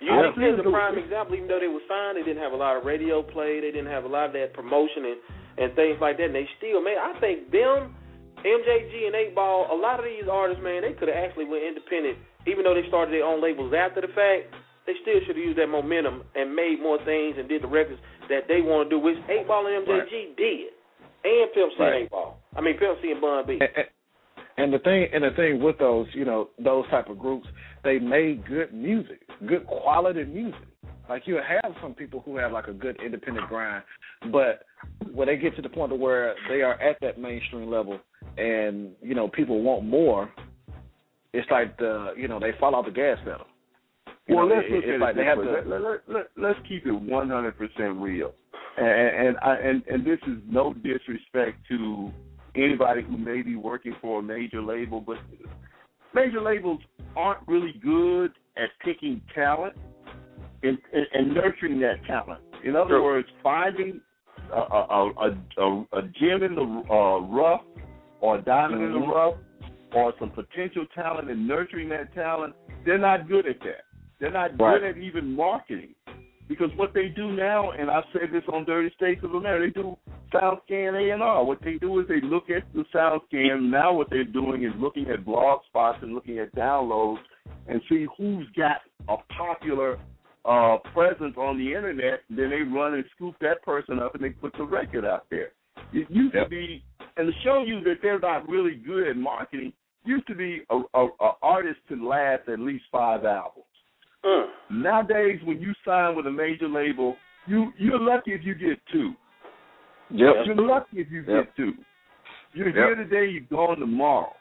You 0.00 0.14
Yeah. 0.14 0.22
think 0.30 0.36
there's 0.36 0.58
a 0.60 0.70
prime 0.70 0.96
example, 0.98 1.34
even 1.34 1.48
though 1.48 1.58
they 1.58 1.68
were 1.68 1.82
signed, 1.88 2.16
they 2.16 2.22
didn't 2.22 2.42
have 2.42 2.52
a 2.52 2.56
lot 2.56 2.76
of 2.76 2.84
radio 2.84 3.22
play, 3.22 3.58
they 3.60 3.70
didn't 3.72 3.90
have 3.90 4.04
a 4.04 4.08
lot 4.08 4.26
of 4.26 4.32
that 4.34 4.52
promotion 4.54 5.04
and, 5.06 5.18
and 5.58 5.74
things 5.74 5.98
like 6.00 6.16
that, 6.18 6.26
and 6.30 6.34
they 6.34 6.48
still 6.58 6.80
made 6.80 6.96
I 6.98 7.18
think 7.18 7.50
them, 7.50 7.94
MJG 8.44 9.06
and 9.06 9.14
8 9.16 9.34
Ball, 9.34 9.66
a 9.70 9.74
lot 9.74 9.98
of 9.98 10.04
these 10.06 10.28
artists, 10.30 10.62
man, 10.62 10.82
they 10.82 10.92
could 10.92 11.08
have 11.08 11.16
actually 11.18 11.46
went 11.46 11.64
independent, 11.64 12.18
even 12.46 12.62
though 12.62 12.74
they 12.74 12.86
started 12.86 13.12
their 13.12 13.24
own 13.24 13.42
labels 13.42 13.74
after 13.74 14.00
the 14.00 14.08
fact, 14.14 14.54
they 14.86 14.94
still 15.02 15.18
should 15.26 15.34
have 15.34 15.44
used 15.44 15.58
that 15.58 15.66
momentum 15.66 16.22
and 16.36 16.54
made 16.54 16.78
more 16.80 16.98
things 17.04 17.34
and 17.36 17.48
did 17.48 17.62
the 17.62 17.66
records 17.66 17.98
that 18.30 18.46
they 18.46 18.60
want 18.62 18.88
to 18.88 18.96
do, 18.96 18.98
which 19.02 19.18
8 19.28 19.46
Ball 19.48 19.66
and 19.66 19.84
MJG 19.86 20.36
did. 20.36 20.72
And 21.24 21.52
Pimp 21.52 21.72
C 21.74 21.82
Right. 21.82 21.92
and 21.94 22.02
8 22.06 22.10
Ball. 22.10 22.38
I 22.56 22.60
mean 22.60 22.78
Pimp 22.78 23.02
C 23.02 23.10
and 23.10 23.20
Bun 23.20 23.44
B. 23.46 23.58
And, 23.60 23.62
and- 23.76 23.88
and 24.58 24.72
the 24.74 24.78
thing 24.80 25.06
and 25.12 25.22
the 25.22 25.30
thing 25.36 25.62
with 25.62 25.78
those, 25.78 26.06
you 26.14 26.24
know, 26.24 26.50
those 26.58 26.84
type 26.88 27.08
of 27.08 27.16
groups, 27.18 27.46
they 27.84 27.98
made 27.98 28.46
good 28.46 28.72
music, 28.72 29.20
good 29.46 29.66
quality 29.66 30.24
music. 30.24 30.60
Like 31.08 31.22
you 31.26 31.36
have 31.36 31.72
some 31.80 31.94
people 31.94 32.20
who 32.24 32.36
have 32.36 32.52
like 32.52 32.68
a 32.68 32.72
good 32.72 33.00
independent 33.02 33.48
grind, 33.48 33.82
but 34.30 34.64
when 35.12 35.28
they 35.28 35.36
get 35.36 35.56
to 35.56 35.62
the 35.62 35.68
point 35.68 35.92
of 35.92 35.98
where 35.98 36.34
they 36.48 36.60
are 36.62 36.74
at 36.80 36.98
that 37.00 37.18
mainstream 37.18 37.70
level, 37.70 37.98
and 38.36 38.90
you 39.00 39.14
know 39.14 39.28
people 39.28 39.62
want 39.62 39.84
more, 39.84 40.30
it's 41.32 41.50
like 41.50 41.76
the 41.78 42.12
you 42.16 42.28
know 42.28 42.38
they 42.38 42.52
fall 42.60 42.74
off 42.74 42.84
the 42.84 42.90
gas 42.90 43.18
pedal. 43.24 43.46
You 44.26 44.36
well, 44.36 44.48
know, 44.48 44.56
let's 44.56 44.66
it- 44.68 44.74
look 44.74 44.84
at 44.84 45.00
like 45.00 45.16
it 45.16 45.36
this 45.36 45.44
to. 45.44 45.50
Let, 45.50 45.66
let, 45.66 45.80
let, 45.80 46.00
let, 46.08 46.26
let's 46.36 46.58
keep 46.68 46.84
it 46.84 46.92
100% 46.92 48.00
real. 48.02 48.34
And 48.76 49.28
and, 49.28 49.36
I, 49.42 49.54
and 49.56 49.82
and 49.86 50.06
this 50.06 50.18
is 50.26 50.38
no 50.46 50.74
disrespect 50.74 51.56
to 51.68 52.12
anybody 52.54 53.02
who 53.02 53.16
may 53.16 53.42
be 53.42 53.56
working 53.56 53.94
for 54.00 54.20
a 54.20 54.22
major 54.22 54.60
label, 54.60 55.00
but 55.00 55.16
major 56.14 56.40
labels 56.40 56.80
aren't 57.16 57.46
really 57.46 57.74
good 57.82 58.32
at 58.56 58.70
picking 58.84 59.20
talent 59.34 59.74
and, 60.62 60.78
and, 60.92 61.06
and 61.14 61.34
nurturing 61.34 61.80
that 61.80 62.04
talent. 62.06 62.40
In 62.64 62.74
other 62.76 62.90
True. 62.90 63.04
words, 63.04 63.28
finding 63.42 64.00
a, 64.52 64.56
a, 64.56 65.12
a, 65.20 65.36
a, 65.58 65.86
a 65.92 66.02
gem 66.20 66.42
in 66.42 66.54
the 66.54 66.84
uh, 66.90 67.20
rough 67.20 67.62
or 68.20 68.38
a 68.38 68.42
diamond 68.42 68.82
in 68.82 68.92
the 68.92 68.98
Mhm. 68.98 69.14
rough 69.14 69.34
or 69.94 70.12
some 70.18 70.30
potential 70.30 70.84
talent 70.94 71.30
and 71.30 71.46
nurturing 71.46 71.88
that 71.90 72.12
talent, 72.14 72.54
they're 72.84 72.98
not 72.98 73.28
good 73.28 73.46
at 73.46 73.58
that. 73.60 73.84
They're 74.18 74.32
not 74.32 74.58
Right. 74.58 74.80
good 74.80 74.84
at 74.90 74.96
even 74.98 75.34
marketing. 75.34 75.94
Because 76.48 76.70
what 76.76 76.94
they 76.94 77.08
do 77.08 77.32
now, 77.32 77.72
and 77.72 77.90
I've 77.90 78.04
said 78.12 78.30
this 78.32 78.42
on 78.52 78.64
Dirty 78.64 78.90
States 78.96 79.20
of 79.22 79.34
America, 79.34 79.70
they 79.74 79.82
do 79.82 79.96
SoundScan 80.32 80.94
A 80.94 81.12
and 81.12 81.22
R. 81.22 81.44
What 81.44 81.60
they 81.62 81.74
do 81.74 82.00
is 82.00 82.08
they 82.08 82.20
look 82.22 82.44
at 82.50 82.62
the 82.74 82.84
SoundScan. 82.94 83.70
Now 83.70 83.92
what 83.92 84.08
they're 84.10 84.24
doing 84.24 84.64
is 84.64 84.72
looking 84.78 85.08
at 85.10 85.24
blog 85.24 85.60
spots 85.68 85.98
and 86.02 86.14
looking 86.14 86.38
at 86.38 86.54
downloads 86.54 87.18
and 87.66 87.80
see 87.88 88.06
who's 88.16 88.46
got 88.56 88.78
a 89.08 89.16
popular 89.34 89.98
uh, 90.44 90.78
presence 90.94 91.34
on 91.36 91.58
the 91.58 91.66
internet. 91.66 92.20
Then 92.30 92.50
they 92.50 92.62
run 92.62 92.94
and 92.94 93.04
scoop 93.14 93.34
that 93.40 93.62
person 93.62 93.98
up 93.98 94.14
and 94.14 94.24
they 94.24 94.30
put 94.30 94.54
the 94.56 94.64
record 94.64 95.04
out 95.04 95.26
there. 95.30 95.50
It 95.92 96.10
used 96.10 96.34
Yep. 96.34 96.44
to 96.44 96.48
be, 96.50 96.82
and 97.16 97.26
to 97.32 97.40
show 97.44 97.62
you 97.66 97.80
that 97.84 97.96
they're 98.02 98.18
not 98.18 98.48
really 98.48 98.74
good 98.74 99.08
at 99.08 99.16
marketing, 99.16 99.72
used 100.04 100.26
to 100.28 100.34
be 100.34 100.62
a, 100.70 100.80
a, 100.94 101.06
a 101.20 101.30
artist 101.42 101.78
to 101.90 102.08
last 102.08 102.48
at 102.48 102.58
least 102.58 102.84
five 102.90 103.24
albums. 103.24 103.64
Nowadays, 104.70 105.40
when 105.44 105.60
you 105.60 105.72
sign 105.84 106.16
with 106.16 106.26
a 106.26 106.30
major 106.30 106.68
label, 106.68 107.16
you 107.46 107.72
you're 107.78 107.98
lucky 108.00 108.32
if 108.32 108.44
you 108.44 108.54
get 108.54 108.78
two. 108.92 109.12
Yep. 110.10 110.34
You're 110.46 110.54
lucky 110.56 111.00
if 111.00 111.10
you 111.10 111.24
Yep. 111.26 111.44
get 111.46 111.56
two. 111.56 111.72
You're 112.54 112.66
Yep. 112.68 112.74
here 112.76 112.94
today, 112.96 113.26
you're 113.26 113.42
gone 113.50 113.78
tomorrow. 113.78 114.34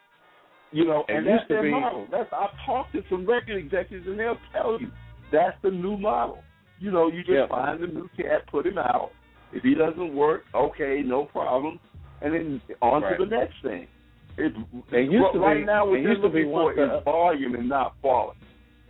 You 0.71 0.85
know, 0.85 1.05
It 1.07 1.15
and 1.15 1.25
used 1.25 1.37
that's 1.39 1.47
to 1.47 1.53
their 1.55 1.63
be- 1.63 1.71
model. 1.71 2.07
That's 2.11 2.31
I've 2.33 2.57
talked 2.65 2.91
to 2.93 3.03
some 3.09 3.25
record 3.25 3.55
executives, 3.55 4.07
and 4.07 4.19
they'll 4.19 4.39
tell 4.51 4.79
you 4.81 4.91
that's 5.31 5.57
the 5.61 5.71
new 5.71 5.97
model. 5.97 6.43
You 6.79 6.91
know, 6.91 7.07
you 7.07 7.19
just 7.21 7.31
Yep. 7.31 7.49
find 7.49 7.83
a 7.83 7.87
new 7.87 8.09
cat, 8.17 8.45
put 8.47 8.65
him 8.65 8.77
out. 8.77 9.11
If 9.53 9.63
he 9.63 9.75
doesn't 9.75 10.13
work, 10.13 10.45
okay, 10.53 11.01
no 11.03 11.23
problem, 11.25 11.79
and 12.21 12.33
then 12.33 12.61
on 12.81 13.01
Right. 13.01 13.17
to 13.17 13.25
the 13.25 13.35
next 13.35 13.61
thing. 13.61 13.87
It, 14.37 14.53
It 14.91 15.09
used 15.09 15.31
to 15.33 15.39
right 15.39 15.57
be- 15.57 15.63
now, 15.63 15.85
what 15.85 16.03
they're 16.03 16.15
looking 16.15 16.51
for 16.51 16.73
is 16.73 17.03
volume 17.03 17.55
and 17.55 17.67
not 17.69 17.99
quality. 18.01 18.39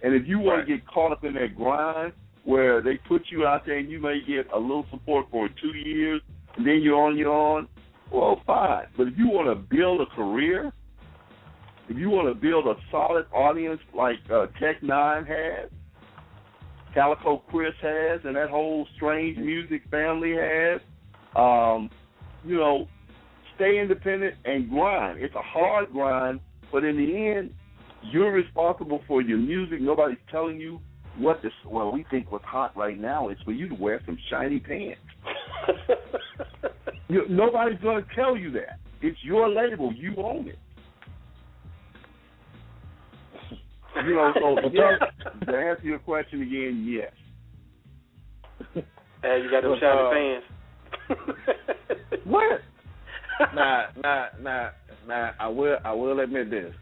And 0.07 0.15
if 0.15 0.25
you 0.25 0.39
want 0.39 0.59
Right. 0.59 0.67
to 0.67 0.77
get 0.77 0.87
caught 0.87 1.11
up 1.11 1.25
in 1.25 1.33
that 1.33 1.53
grind 1.53 2.13
where 2.45 2.79
they 2.79 2.95
put 2.95 3.29
you 3.29 3.45
out 3.45 3.65
there 3.65 3.75
and 3.75 3.89
you 3.91 3.99
may 3.99 4.21
get 4.21 4.49
a 4.53 4.57
little 4.57 4.85
support 4.89 5.25
for 5.29 5.49
two 5.49 5.75
years, 5.75 6.21
and 6.55 6.65
then 6.65 6.81
you're 6.81 6.97
on 6.97 7.17
your 7.17 7.33
own, 7.33 7.67
Well, 8.09 8.37
fine. 8.47 8.87
But 8.95 9.09
if 9.09 9.17
you 9.17 9.27
want 9.27 9.49
to 9.49 9.55
build 9.55 9.99
a 9.99 10.05
career, 10.05 10.71
if 11.89 11.97
you 11.97 12.09
want 12.09 12.29
to 12.29 12.33
build 12.33 12.65
a 12.65 12.75
solid 12.89 13.25
audience 13.33 13.81
like 13.93 14.19
uh, 14.31 14.45
Tech 14.61 14.79
N9ne 14.79 15.27
has, 15.27 15.69
Calico 16.93 17.39
Chris 17.49 17.73
has, 17.81 18.21
and 18.23 18.33
that 18.37 18.49
whole 18.49 18.87
strange 18.95 19.37
music 19.37 19.81
family 19.91 20.35
has, 20.37 20.79
um, 21.35 21.89
you 22.45 22.55
know, 22.55 22.87
stay 23.55 23.77
independent 23.77 24.35
and 24.45 24.69
grind. 24.69 25.21
It's 25.21 25.35
a 25.35 25.41
hard 25.41 25.91
grind, 25.91 26.39
but 26.71 26.85
in 26.85 26.95
the 26.95 27.27
end, 27.27 27.53
you're 28.11 28.31
responsible 28.31 29.01
for 29.07 29.21
your 29.21 29.37
music. 29.37 29.81
Nobody's 29.81 30.17
telling 30.31 30.59
you 30.59 30.79
what 31.17 31.41
this. 31.41 31.51
Well, 31.65 31.91
we 31.91 32.05
think 32.09 32.31
what's 32.31 32.45
hot 32.45 32.75
right 32.75 32.99
now 32.99 33.29
is 33.29 33.37
for 33.43 33.51
you 33.51 33.67
to 33.69 33.75
wear 33.75 34.01
some 34.05 34.17
shiny 34.29 34.59
pants. 34.59 34.99
you, 37.07 37.23
nobody's 37.29 37.79
going 37.79 38.03
to 38.03 38.15
tell 38.15 38.37
you 38.37 38.51
that. 38.51 38.79
It's 39.01 39.17
your 39.23 39.49
label. 39.49 39.93
You 39.93 40.15
own 40.17 40.47
it. 40.47 40.59
You 44.05 44.13
know, 44.15 44.31
so 44.39 44.69
yes, 44.73 45.01
to 45.47 45.57
answer 45.57 45.83
your 45.83 45.99
question 45.99 46.41
again, 46.43 46.85
yes. 46.87 47.11
Hey, 49.23 49.41
you 49.43 49.49
got 49.49 49.63
them 49.63 49.75
shiny 49.79 49.99
uh, 49.99 50.11
fans. 50.11 50.43
What? 52.23 52.61
nah, 53.55 53.83
nah, 54.03 54.25
nah, 54.41 54.69
nah. 55.07 55.31
I 55.39 55.47
will, 55.47 55.77
I 55.83 55.93
will 55.93 56.19
admit 56.19 56.51
this. 56.51 56.73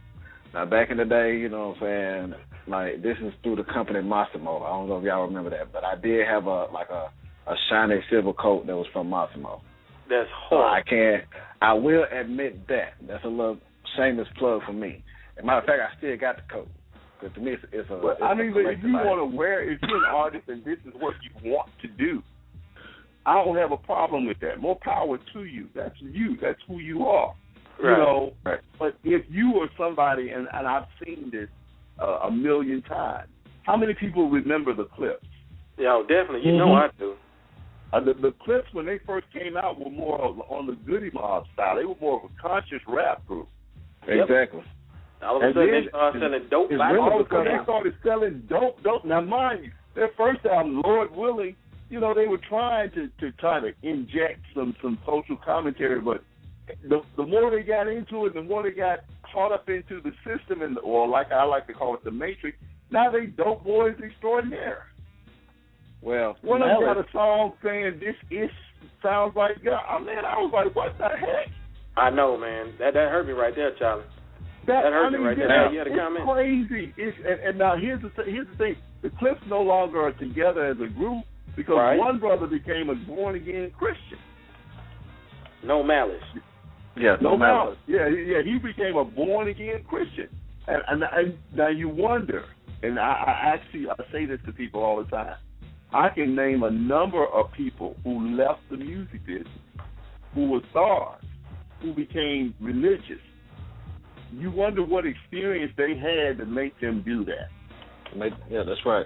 Now, 0.55 0.63
back 0.63 0.89
in 0.89 0.95
the 0.95 1.03
day, 1.03 1.35
you 1.35 1.49
know 1.49 1.75
what 1.75 1.87
I'm 1.89 2.31
saying. 2.31 2.41
Like 2.67 3.03
this 3.03 3.17
is 3.21 3.33
through 3.43 3.57
the 3.57 3.65
company 3.65 4.01
Massimo. 4.01 4.63
I 4.63 4.69
don't 4.69 4.87
know 4.87 4.97
if 4.99 5.03
y'all 5.03 5.27
remember 5.27 5.49
that, 5.49 5.73
but 5.73 5.83
I 5.83 5.95
did 5.95 6.25
have 6.25 6.45
a 6.45 6.67
like 6.71 6.89
a 6.89 7.11
a 7.45 7.55
shiny 7.69 7.99
silver 8.09 8.31
coat 8.31 8.65
that 8.65 8.75
was 8.75 8.87
from 8.93 9.09
Massimo. 9.09 9.61
That's 10.09 10.29
So 10.49 10.55
horrible. 10.55 10.73
I 10.73 10.81
can't. 10.89 11.23
I 11.61 11.73
will 11.73 12.05
admit 12.09 12.67
that. 12.69 12.93
That's 13.05 13.23
a 13.25 13.27
little 13.27 13.57
shameless 13.97 14.29
plug 14.39 14.61
for 14.65 14.71
me. 14.71 15.03
As 15.37 15.43
a 15.43 15.45
matter 15.45 15.59
of 15.59 15.65
fact, 15.65 15.79
I 15.81 15.97
still 15.97 16.17
got 16.17 16.37
the 16.37 16.43
coat. 16.51 16.69
Because 17.19 17.35
to 17.35 17.41
me, 17.41 17.51
it's, 17.51 17.63
it's 17.73 17.89
a. 17.91 17.99
But 18.01 18.11
it's 18.13 18.21
I 18.23 18.31
a 18.31 18.35
mean, 18.35 18.53
but 18.53 18.71
if 18.71 18.79
you 18.81 18.93
want 18.93 19.29
to 19.29 19.37
wear, 19.37 19.61
if 19.69 19.79
you're 19.81 19.97
an 19.97 20.15
artist 20.15 20.47
and 20.47 20.63
this 20.63 20.77
is 20.87 20.93
what 20.99 21.15
you 21.21 21.51
want 21.51 21.69
to 21.81 21.87
do, 21.89 22.23
I 23.25 23.43
don't 23.43 23.57
have 23.57 23.73
a 23.73 23.77
problem 23.77 24.25
with 24.25 24.39
that. 24.39 24.61
More 24.61 24.79
power 24.81 25.19
to 25.33 25.43
you. 25.43 25.67
That's 25.75 25.95
you. 25.99 26.37
That's 26.41 26.59
who 26.65 26.79
you 26.79 27.03
are. 27.03 27.35
You 27.79 27.89
Right. 27.89 27.97
know. 27.97 28.33
Right. 28.45 28.59
But 28.79 28.95
if 29.03 29.23
you 29.29 29.55
are 29.61 29.69
somebody, 29.77 30.29
and, 30.29 30.47
and 30.53 30.67
I've 30.67 30.85
seen 31.03 31.29
this 31.31 31.49
uh, 32.01 32.19
a 32.27 32.31
million 32.31 32.81
times, 32.83 33.27
how 33.63 33.75
many 33.77 33.93
people 33.93 34.29
remember 34.29 34.73
the 34.73 34.85
Clipse? 34.85 35.25
Yo, 35.77 36.03
definitely. 36.03 36.45
You 36.49 36.57
know 36.57 36.67
Mhm. 36.67 36.89
I 36.89 36.89
do. 36.99 37.15
Uh, 37.93 37.99
the, 37.99 38.13
the 38.15 38.31
Clipse 38.43 38.67
when 38.73 38.85
they 38.85 38.97
first 39.05 39.27
came 39.31 39.55
out 39.57 39.79
were 39.79 39.89
more 39.91 40.19
of- 40.19 40.39
on 40.49 40.67
the 40.67 40.73
Goodie 40.73 41.11
Mob 41.13 41.45
style. 41.53 41.75
They 41.75 41.85
were 41.85 41.95
more 42.01 42.21
of 42.23 42.29
a 42.31 42.41
conscious 42.41 42.81
rap 42.87 43.25
group. 43.27 43.47
Exactly. 44.07 44.63
All 45.21 45.37
of 45.37 45.41
a 45.41 45.45
And 45.47 45.53
sudden 45.55 45.71
then- 45.71 45.83
they 45.83 45.89
started 45.89 46.21
selling 46.21 46.47
dope. 46.49 46.71
It's 46.71 46.79
like 46.79 46.93
really 46.93 47.09
all 47.09 47.23
they 47.43 47.63
started 47.63 47.95
selling 48.03 48.43
dope, 48.47 48.83
dope. 48.83 49.05
Now, 49.05 49.21
mind 49.21 49.65
you, 49.65 49.71
their 49.95 50.09
first 50.17 50.45
album, 50.45 50.81
Lord 50.81 51.15
Willing, 51.15 51.55
you 51.89 51.99
know, 51.99 52.13
they 52.13 52.27
were 52.27 52.37
trying 52.49 52.91
to 52.91 53.07
to 53.19 53.31
try 53.33 53.59
to 53.59 53.73
inject 53.83 54.41
some 54.53 54.75
some 54.81 54.97
social 55.05 55.37
commentary, 55.37 55.99
but 56.01 56.21
the 56.87 57.01
the 57.17 57.25
more 57.25 57.51
they 57.51 57.63
got 57.63 57.87
into 57.87 58.25
it, 58.25 58.33
the 58.33 58.41
more 58.43 58.63
they 58.63 58.71
got 58.71 58.99
caught 59.33 59.51
up 59.51 59.69
into 59.69 60.01
the 60.01 60.11
system, 60.25 60.61
and 60.61 60.77
or 60.79 61.07
like 61.07 61.31
I 61.31 61.43
like 61.43 61.67
to 61.67 61.73
call 61.73 61.93
it, 61.95 62.03
the 62.03 62.11
matrix. 62.11 62.57
Now 62.91 63.11
they 63.11 63.25
dope 63.27 63.63
boys 63.63 63.95
extraordinaire. 64.03 64.83
Well, 66.01 66.37
One 66.41 66.61
of 66.61 66.67
them 66.69 66.81
got 66.81 66.97
a 66.97 67.05
song 67.11 67.53
saying 67.63 67.99
this 67.99 68.15
is 68.29 68.49
sounds 69.01 69.35
like 69.35 69.63
God. 69.63 69.81
I 69.89 69.99
mean, 69.99 70.17
I 70.19 70.37
was 70.37 70.51
like, 70.53 70.75
what 70.75 70.97
the 70.97 71.09
heck? 71.09 71.49
I 71.97 72.09
know, 72.09 72.37
man. 72.37 72.73
That 72.79 72.93
that 72.93 73.09
hurt 73.09 73.25
me 73.25 73.33
right 73.33 73.55
there, 73.55 73.71
Charlie. 73.79 74.03
That, 74.67 74.81
That 74.83 74.93
hurt 74.93 75.07
I 75.07 75.09
me 75.09 75.17
mean, 75.17 75.27
right 75.27 75.37
there. 75.37 75.49
yeah, 75.49 75.71
You 75.71 75.77
had 75.79 75.87
a 75.87 75.91
it's 75.91 75.99
comment? 75.99 76.25
crazy. 76.25 76.93
It's, 76.97 77.17
and, 77.25 77.39
and 77.49 77.57
now 77.57 77.75
here's 77.77 78.01
the 78.01 78.09
th- 78.09 78.27
here's 78.27 78.47
the 78.49 78.55
thing: 78.57 78.75
the 79.01 79.09
Clipse 79.17 79.41
no 79.47 79.61
longer 79.61 80.01
are 80.01 80.11
together 80.13 80.65
as 80.65 80.77
a 80.77 80.87
group 80.93 81.23
because 81.55 81.75
Right. 81.77 81.97
one 81.97 82.19
brother 82.19 82.47
became 82.47 82.89
a 82.89 82.95
born 82.95 83.35
again 83.35 83.71
Christian. 83.77 84.19
No 85.63 85.81
malice. 85.81 86.21
Yeah, 86.97 87.15
No 87.21 87.31
no 87.31 87.37
matter. 87.37 87.53
malice. 87.53 87.77
Yeah, 87.87 88.07
yeah, 88.07 88.41
he 88.43 88.57
became 88.57 88.95
a 88.97 89.03
born 89.05 89.47
again 89.49 89.83
Christian. 89.87 90.29
And, 90.67 90.81
and, 90.87 91.03
and 91.11 91.37
now 91.53 91.67
you 91.69 91.89
wonder, 91.89 92.45
and 92.83 92.99
I, 92.99 93.03
I 93.03 93.53
actually 93.53 93.85
I 93.89 93.95
say 94.11 94.25
this 94.25 94.39
to 94.45 94.51
people 94.53 94.81
all 94.81 95.03
the 95.03 95.09
time. 95.09 95.35
I 95.93 96.09
can 96.09 96.35
name 96.35 96.63
a 96.63 96.71
number 96.71 97.25
of 97.25 97.51
people 97.53 97.95
who 98.03 98.35
left 98.35 98.61
the 98.69 98.77
music 98.77 99.25
business, 99.25 99.47
who 100.33 100.49
were 100.49 100.61
stars, 100.71 101.23
who 101.81 101.93
became 101.93 102.53
religious. 102.59 103.21
You 104.31 104.51
wonder 104.51 104.83
what 104.83 105.05
experience 105.05 105.71
they 105.77 105.95
had 105.95 106.37
to 106.39 106.45
make 106.45 106.79
them 106.81 107.03
do 107.05 107.23
that. 107.25 107.49
Yeah, 108.49 108.63
that's 108.65 108.81
right. 108.85 109.05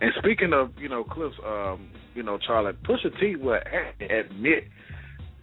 And 0.00 0.12
speaking 0.18 0.52
of, 0.52 0.70
you 0.78 0.88
know, 0.88 1.04
Clipse, 1.04 1.34
um, 1.46 1.90
you 2.14 2.22
know, 2.22 2.38
Charlie, 2.46 2.72
Pusha 2.86 3.18
T 3.20 3.36
will 3.36 3.58
admit, 4.00 4.64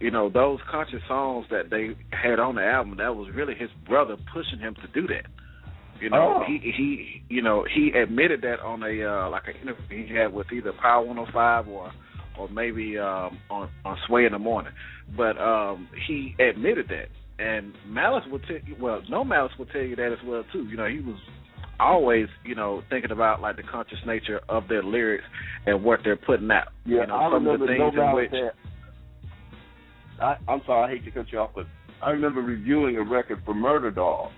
you 0.00 0.10
know, 0.10 0.28
those 0.28 0.58
conscious 0.70 1.00
songs 1.08 1.46
that 1.50 1.70
they 1.70 1.96
had 2.12 2.38
on 2.38 2.56
the 2.56 2.62
album, 2.64 2.96
that 2.98 3.14
was 3.16 3.28
really 3.34 3.54
his 3.54 3.70
brother 3.88 4.16
pushing 4.32 4.58
him 4.58 4.74
to 4.76 4.88
do 5.00 5.06
that. 5.08 5.26
You 6.00 6.10
know, 6.10 6.42
Oh. 6.42 6.44
he 6.46 6.58
he 6.76 7.22
you 7.28 7.40
know, 7.40 7.64
he 7.74 7.90
admitted 7.90 8.42
that 8.42 8.60
on 8.60 8.82
a 8.82 9.02
uh 9.02 9.30
like 9.30 9.44
an 9.48 9.54
interview 9.62 10.06
he 10.06 10.14
had 10.14 10.32
with 10.32 10.52
either 10.52 10.72
Power 10.72 11.04
one 11.06 11.18
oh 11.18 11.26
five 11.32 11.66
or 11.68 11.90
or 12.38 12.48
maybe 12.50 12.98
um 12.98 13.38
on 13.48 13.70
on 13.84 13.96
Sway 14.06 14.26
in 14.26 14.32
the 14.32 14.38
morning. 14.38 14.72
But 15.16 15.38
um 15.40 15.88
he 16.06 16.34
admitted 16.38 16.88
that. 16.88 17.08
And 17.38 17.74
Malice 17.86 18.24
will 18.30 18.40
tell 18.40 18.58
you 18.66 18.76
well, 18.78 19.00
no 19.08 19.24
Malice 19.24 19.52
will 19.58 19.66
tell 19.66 19.80
you 19.82 19.96
that 19.96 20.12
as 20.12 20.18
well 20.26 20.44
too. 20.52 20.64
You 20.64 20.76
know, 20.76 20.86
he 20.86 21.00
was 21.00 21.16
always, 21.80 22.26
you 22.44 22.54
know, 22.54 22.82
thinking 22.90 23.10
about 23.10 23.40
like 23.40 23.56
the 23.56 23.62
conscious 23.62 23.98
nature 24.06 24.40
of 24.50 24.68
their 24.68 24.82
lyrics 24.82 25.24
and 25.64 25.82
what 25.82 26.00
they're 26.04 26.16
putting 26.16 26.50
out. 26.50 26.68
Yeah, 26.84 27.00
you 27.02 27.06
know, 27.06 27.14
I 27.16 27.24
some 27.30 27.46
of 27.46 27.52
remember 27.60 27.66
the 27.66 27.78
no 27.78 27.90
things 27.90 27.94
in 27.94 28.00
doubt 28.00 28.14
which. 28.14 28.30
I, 30.20 30.36
I'm 30.48 30.62
sorry, 30.66 30.84
I 30.92 30.96
hate 30.96 31.04
to 31.04 31.10
cut 31.10 31.30
you 31.32 31.38
off, 31.40 31.50
but 31.54 31.66
I 32.02 32.10
remember 32.10 32.40
reviewing 32.40 32.96
a 32.96 33.02
record 33.02 33.40
for 33.44 33.54
Murder 33.54 33.90
Dog, 33.90 34.30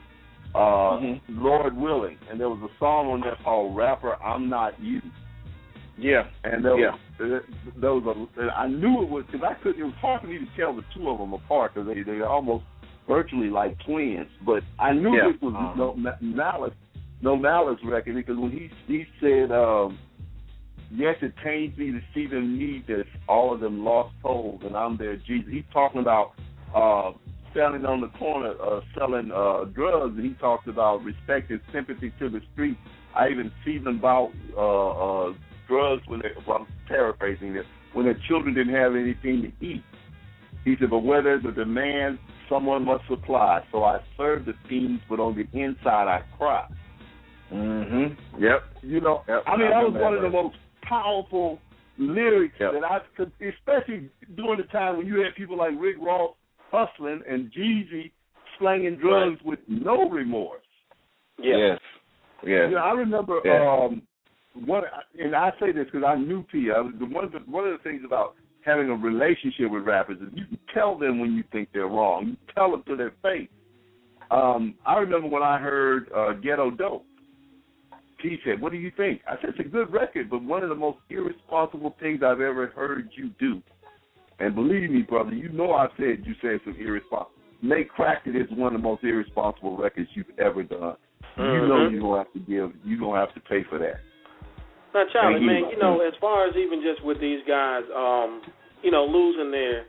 uh, 0.55 0.59
Mm-hmm. 0.59 1.45
Lord 1.45 1.77
Willing, 1.77 2.19
and 2.31 2.41
there 2.41 2.49
was 2.49 2.59
a 2.63 2.79
song 2.79 3.09
on 3.09 3.21
there 3.21 3.37
called 3.45 3.77
"Rapper 3.77 4.15
I'm 4.23 4.49
Not 4.49 4.81
You." 4.81 5.01
Yeah, 5.99 6.25
and 6.45 6.65
there 6.65 6.79
yeah. 6.79 6.93
was, 7.19 7.43
there 7.81 7.93
was 7.93 8.29
a, 8.39 8.43
I 8.57 8.69
knew 8.69 9.03
it 9.03 9.09
was 9.09 9.25
because 9.31 9.47
I 9.49 9.55
couldn't. 9.63 9.81
It 9.81 9.85
was 9.85 9.95
hard 10.01 10.21
for 10.23 10.29
me 10.29 10.39
to 10.39 10.47
tell 10.57 10.75
the 10.75 10.85
two 10.95 11.09
of 11.11 11.19
them 11.19 11.33
apart 11.33 11.75
because 11.75 11.89
they 11.89 12.03
they're 12.03 12.29
almost 12.29 12.65
virtually 13.09 13.51
like 13.51 13.77
twins. 13.85 14.29
But 14.47 14.63
I 14.79 14.93
knew 14.93 15.17
Yeah. 15.17 15.33
this 15.33 15.41
was 15.43 15.55
Uh-huh. 15.57 15.75
no 15.77 15.95
Ma- 15.95 16.21
malice, 16.21 16.75
no 17.21 17.37
malice 17.37 17.79
record 17.85 18.15
because 18.15 18.37
when 18.37 18.51
he 18.53 18.71
he 18.87 19.07
said, 19.21 19.51
um, 19.51 19.99
"Yes, 20.91 21.17
it 21.23 21.35
pains 21.37 21.77
me 21.77 21.93
to 21.93 22.01
see 22.15 22.27
them 22.27 22.59
need 22.59 22.87
this, 22.87 23.07
all 23.29 23.53
of 23.53 23.61
them 23.61 23.85
lost 23.85 24.15
souls, 24.23 24.63
and 24.65 24.77
I'm 24.77 24.97
their 24.97 25.17
Jesus." 25.17 25.51
He's 25.51 25.65
talking 25.73 26.01
about 26.01 26.33
uh, 26.75 27.13
standing 27.53 27.85
on 27.87 28.01
the 28.01 28.09
corner 28.19 28.55
uh, 28.63 28.81
selling 28.97 29.31
uh, 29.33 29.65
drugs, 29.65 30.17
and 30.17 30.25
he 30.25 30.35
talks 30.35 30.67
about 30.67 31.03
respect 31.05 31.51
and 31.51 31.61
sympathy 31.73 32.13
to 32.19 32.29
the 32.29 32.41
street. 32.53 32.79
I 33.15 33.29
even 33.29 33.51
see 33.65 33.79
them 33.79 33.99
about 33.99 34.33
uh, 34.57 35.29
uh, 35.29 35.33
drugs 35.67 36.03
when 36.07 36.21
they. 36.21 36.31
Well, 36.47 36.59
I'm 36.61 36.67
paraphrasing 36.87 37.53
this. 37.55 37.65
When 37.93 38.05
their 38.05 38.19
children 38.29 38.55
didn't 38.55 38.75
have 38.75 38.95
anything 38.95 39.43
to 39.43 39.67
eat. 39.67 39.83
He 40.65 40.77
said, 40.79 40.91
but 40.91 40.99
where 40.99 41.23
there's 41.23 41.45
a 41.45 41.53
demand, 41.53 42.19
someone 42.49 42.85
must 42.85 43.07
supply. 43.09 43.65
So 43.73 43.85
I 43.85 44.01
serve 44.17 44.45
the 44.45 44.53
fiends, 44.69 45.01
but 45.09 45.21
on 45.21 45.35
the 45.35 45.59
inside 45.59 46.09
I 46.09 46.23
cry. 46.37 46.67
Mhm. 47.53 48.17
Yep. 48.39 48.63
You 48.83 49.01
know, 49.01 49.25
Yep. 49.27 49.43
I 49.47 49.57
mean, 49.57 49.69
I 49.69 49.71
that 49.71 49.93
was 49.93 50.03
one 50.03 50.15
of 50.15 50.23
the 50.23 50.29
most 50.29 50.57
powerful 50.89 51.59
lyrics 51.99 52.55
Yep. 52.61 52.73
that 52.75 52.85
I 52.85 53.01
could, 53.17 53.33
especially 53.41 54.09
during 54.37 54.59
the 54.59 54.67
time 54.73 54.97
when 54.99 55.07
you 55.07 55.21
had 55.21 55.35
people 55.35 55.57
like 55.57 55.73
Rick 55.79 55.97
Ross 56.01 56.35
hustling 56.71 57.23
and 57.29 57.51
Jeezy 57.53 58.13
slanging 58.59 58.97
drugs 58.97 59.41
with 59.45 59.59
no 59.69 60.09
remorse. 60.09 60.63
Yes. 61.39 61.79
Yes. 62.45 62.69
You 62.71 62.77
know, 62.77 62.83
I 62.83 62.93
remember 62.93 63.41
Yeah. 63.45 63.69
um, 63.85 64.03
one, 64.65 64.83
and 65.19 65.35
I 65.35 65.53
say 65.61 65.73
this 65.73 65.87
because 65.87 66.05
I 66.05 66.17
knew 66.17 66.43
P. 66.45 66.71
I 66.71 66.81
was 66.81 66.95
the 66.99 67.07
one 67.07 67.25
of 67.25 67.33
the 67.33 67.39
one 67.41 67.65
of 67.67 67.73
the 67.73 67.79
things 67.89 68.03
about 68.05 68.35
having 68.63 68.91
a 68.91 68.95
relationship 68.95 69.71
with 69.71 69.85
rappers 69.85 70.19
is 70.21 70.29
you 70.35 70.45
can 70.47 70.59
tell 70.75 70.97
them 70.99 71.21
when 71.21 71.33
you 71.35 71.43
think 71.53 71.69
they're 71.73 71.87
wrong. 71.87 72.27
You 72.27 72.37
tell 72.55 72.71
them 72.73 72.83
to 72.87 72.97
their 72.97 73.13
face. 73.23 73.49
Um, 74.31 74.75
I 74.85 74.99
remember 74.99 75.29
when 75.29 75.43
I 75.43 75.59
heard 75.59 76.11
uh, 76.13 76.33
Ghetto 76.35 76.71
Dope. 76.71 77.05
P 78.19 78.39
said, 78.45 78.61
"What 78.61 78.73
do 78.73 78.79
you 78.79 78.91
think?" 78.97 79.23
I 79.27 79.37
said, 79.41 79.51
"It's 79.51 79.61
a 79.61 79.71
good 79.71 79.93
record, 79.93 80.31
but 80.31 80.43
one 80.43 80.63
of 80.63 80.69
the 80.69 80.75
most 80.75 80.99
irresponsible 81.11 81.97
things 82.01 82.23
I've 82.23 82.41
ever 82.41 82.69
heard 82.69 83.11
you 83.17 83.31
do." 83.39 83.63
And 84.41 84.55
believe 84.55 84.91
me, 84.91 85.03
brother, 85.03 85.33
you 85.33 85.49
know 85.49 85.73
I 85.73 85.89
said 85.97 86.25
you 86.25 86.35
said 86.41 86.61
some 86.65 86.77
irresponsible. 86.79 87.33
Make 87.61 87.91
Cracked 87.91 88.29
It 88.29 88.37
is 88.37 88.47
one 88.51 88.75
of 88.75 88.81
the 88.81 88.87
most 88.87 89.03
irresponsible 89.03 89.77
records 89.77 90.09
you've 90.15 90.31
ever 90.39 90.63
done. 90.63 90.97
You 91.37 91.67
know 91.67 91.89
you're 91.89 92.01
gonna 92.01 92.19
have 92.19 92.33
to 92.33 92.39
give. 92.41 92.73
You're 92.85 93.01
gonna 93.01 93.19
have 93.19 93.35
to 93.35 93.41
pay 93.41 93.63
for 93.69 93.79
that. 93.79 94.01
Now, 94.95 95.05
Charlie, 95.13 95.41
man, 95.41 95.71
you 95.71 95.79
know, 95.79 96.01
as 96.01 96.15
far 96.21 96.49
as 96.49 96.57
even 96.57 96.83
just 96.83 97.05
with 97.05 97.21
these 97.21 97.41
guys, 97.47 97.83
um, 97.95 98.43
you 98.83 98.91
know, 98.91 99.05
losing 99.05 99.51
their 99.51 99.85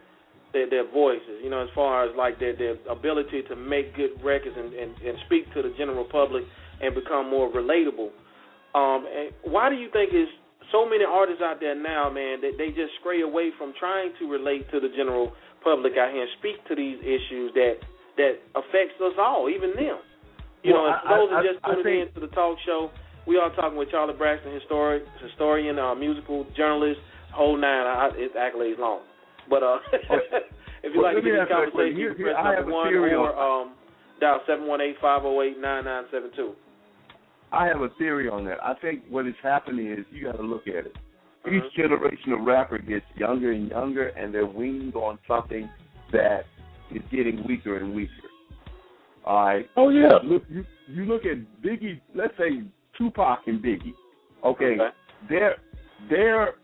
their 0.54 0.70
their 0.70 0.92
voices. 0.92 1.42
You 1.44 1.50
know, 1.50 1.62
as 1.62 1.70
far 1.74 2.06
as 2.06 2.16
like 2.16 2.40
their 2.40 2.56
their 2.56 2.76
ability 2.90 3.44
to 3.50 3.56
make 3.56 3.96
good 3.96 4.12
records 4.24 4.56
and 4.58 4.74
and, 4.74 4.98
and 5.02 5.18
speak 5.26 5.52
to 5.54 5.62
the 5.62 5.74
general 5.78 6.06
public 6.06 6.44
and 6.82 6.96
become 6.96 7.30
more 7.30 7.50
relatable. 7.52 8.10
Um, 8.76 9.06
and 9.08 9.32
why 9.52 9.70
do 9.70 9.76
you 9.76 9.90
think 9.92 10.14
is 10.14 10.28
so 10.72 10.88
many 10.88 11.04
artists 11.04 11.42
out 11.42 11.60
there 11.60 11.74
now, 11.76 12.10
man, 12.10 12.42
that 12.42 12.54
they 12.58 12.70
just 12.70 12.94
stray 13.02 13.22
away 13.22 13.50
from 13.58 13.74
trying 13.80 14.12
to 14.20 14.30
relate 14.30 14.70
to 14.72 14.80
the 14.80 14.90
general 14.96 15.34
public 15.64 15.94
out 15.98 16.12
here 16.14 16.22
and 16.22 16.32
speak 16.40 16.62
to 16.68 16.76
these 16.76 17.00
issues 17.02 17.52
that 17.56 17.78
that 18.18 18.36
affects 18.56 19.00
us 19.02 19.14
all, 19.18 19.50
even 19.50 19.72
them. 19.76 19.98
You 20.64 20.74
Well, 20.74 20.84
know, 20.84 20.90
I- 20.92 21.02
for 21.02 21.18
those 21.18 21.30
that 21.32 21.44
just 21.54 21.64
tuning 21.66 21.84
think- 21.84 22.08
in 22.10 22.14
to 22.16 22.20
the 22.28 22.34
talk 22.36 22.60
show, 22.66 22.92
we 23.26 23.38
are 23.38 23.50
talking 23.56 23.78
with 23.78 23.90
Charlie 23.92 24.14
Braxton, 24.14 24.52
historic, 24.52 25.04
historian, 25.24 25.80
uh, 25.80 25.96
musical 25.96 26.44
journalist, 26.56 27.00
whole 27.32 27.56
nine. 27.58 27.88
I, 27.88 28.12
it's 28.16 28.36
accolades 28.36 28.78
long, 28.78 29.02
but 29.50 29.64
uh, 29.64 29.80
if 30.84 30.94
you'd 30.94 30.96
Well, 30.96 31.04
like 31.14 31.16
to 31.16 31.22
get 31.22 31.32
this 31.32 31.40
ask 31.42 31.50
you 31.50 31.56
conversation, 31.56 31.98
you 31.98 32.14
can 32.14 32.24
press 32.26 32.36
number 32.44 32.72
one 32.74 32.88
theory 32.90 33.14
or 33.16 33.32
um, 33.40 33.72
dial 34.20 34.42
seven 34.46 34.68
one 34.68 34.82
eight 34.82 34.98
five 35.02 35.22
zero 35.22 35.42
eight 35.42 35.58
nine 35.60 35.86
nine 35.86 36.04
seven 36.12 36.30
two. 36.36 36.54
I 37.52 37.66
have 37.66 37.82
a 37.82 37.89
theory 37.97 38.30
on 38.30 38.45
that. 38.45 38.64
I 38.64 38.74
think 38.76 39.04
what 39.10 39.28
is 39.28 39.36
happening 39.41 39.91
is 39.91 40.06
you 40.12 40.26
got 40.26 40.38
to 40.38 40.43
look 40.43 40.68
at 40.68 40.86
it. 40.86 40.95
Mm-hmm. 41.45 41.56
Each 41.56 41.74
generation 41.76 42.34
of 42.34 42.41
rapper 42.41 42.78
gets 42.78 43.06
younger 43.16 43.52
and 43.52 43.70
younger, 43.70 44.08
and 44.10 44.34
they're 44.34 44.45
weaned 44.45 44.95
on 44.95 45.18
something 45.28 45.70
that 46.12 46.41
is 46.93 47.02
getting 47.12 47.45
weaker 47.47 47.78
and 47.78 47.93
weaker. 47.95 48.12
All 49.26 49.45
right. 49.45 49.70
Oh, 49.78 49.89
yeah. 49.89 50.20
Look, 50.24 50.43
you 50.50 50.66
you 50.88 51.06
look 51.06 51.24
at 51.26 51.38
Biggie. 51.64 52.02
Let's 52.16 52.34
say 52.38 52.64
Tupac 52.97 53.39
and 53.47 53.64
Biggie. 53.64 53.93
Okay. 54.43 54.76
Okay. 54.76 54.89
They're 55.30 55.56
they're 56.10 56.56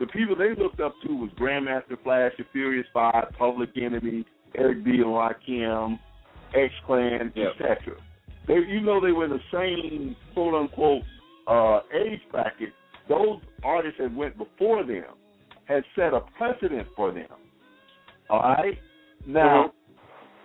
the 0.00 0.06
people 0.06 0.34
they 0.36 0.54
looked 0.60 0.80
up 0.80 0.94
to 1.06 1.14
was 1.16 1.30
Grandmaster 1.38 2.02
Flash, 2.02 2.32
the 2.36 2.44
Furious 2.52 2.86
Five, 2.92 3.26
Public 3.38 3.70
Enemy, 3.80 4.24
Eric 4.56 4.84
B. 4.84 4.90
and 4.96 5.04
Rakim, 5.04 5.98
X 6.54 6.72
Clan, 6.86 7.32
Yep. 7.34 7.52
etc. 7.54 7.96
They, 8.48 8.54
even 8.54 8.84
though 8.86 9.00
they 9.00 9.12
were 9.12 9.24
in 9.24 9.30
the 9.30 9.38
same 9.52 10.16
quote 10.34 10.54
unquote 10.54 11.02
uh, 11.46 11.80
age 11.94 12.20
bracket, 12.30 12.70
those 13.08 13.40
artists 13.64 13.98
that 14.00 14.14
went 14.14 14.36
before 14.36 14.84
them 14.84 15.04
had 15.64 15.84
set 15.96 16.12
a 16.12 16.20
precedent 16.36 16.88
for 16.96 17.12
them. 17.12 17.28
All 18.30 18.40
right. 18.40 18.78
Now, 19.26 19.72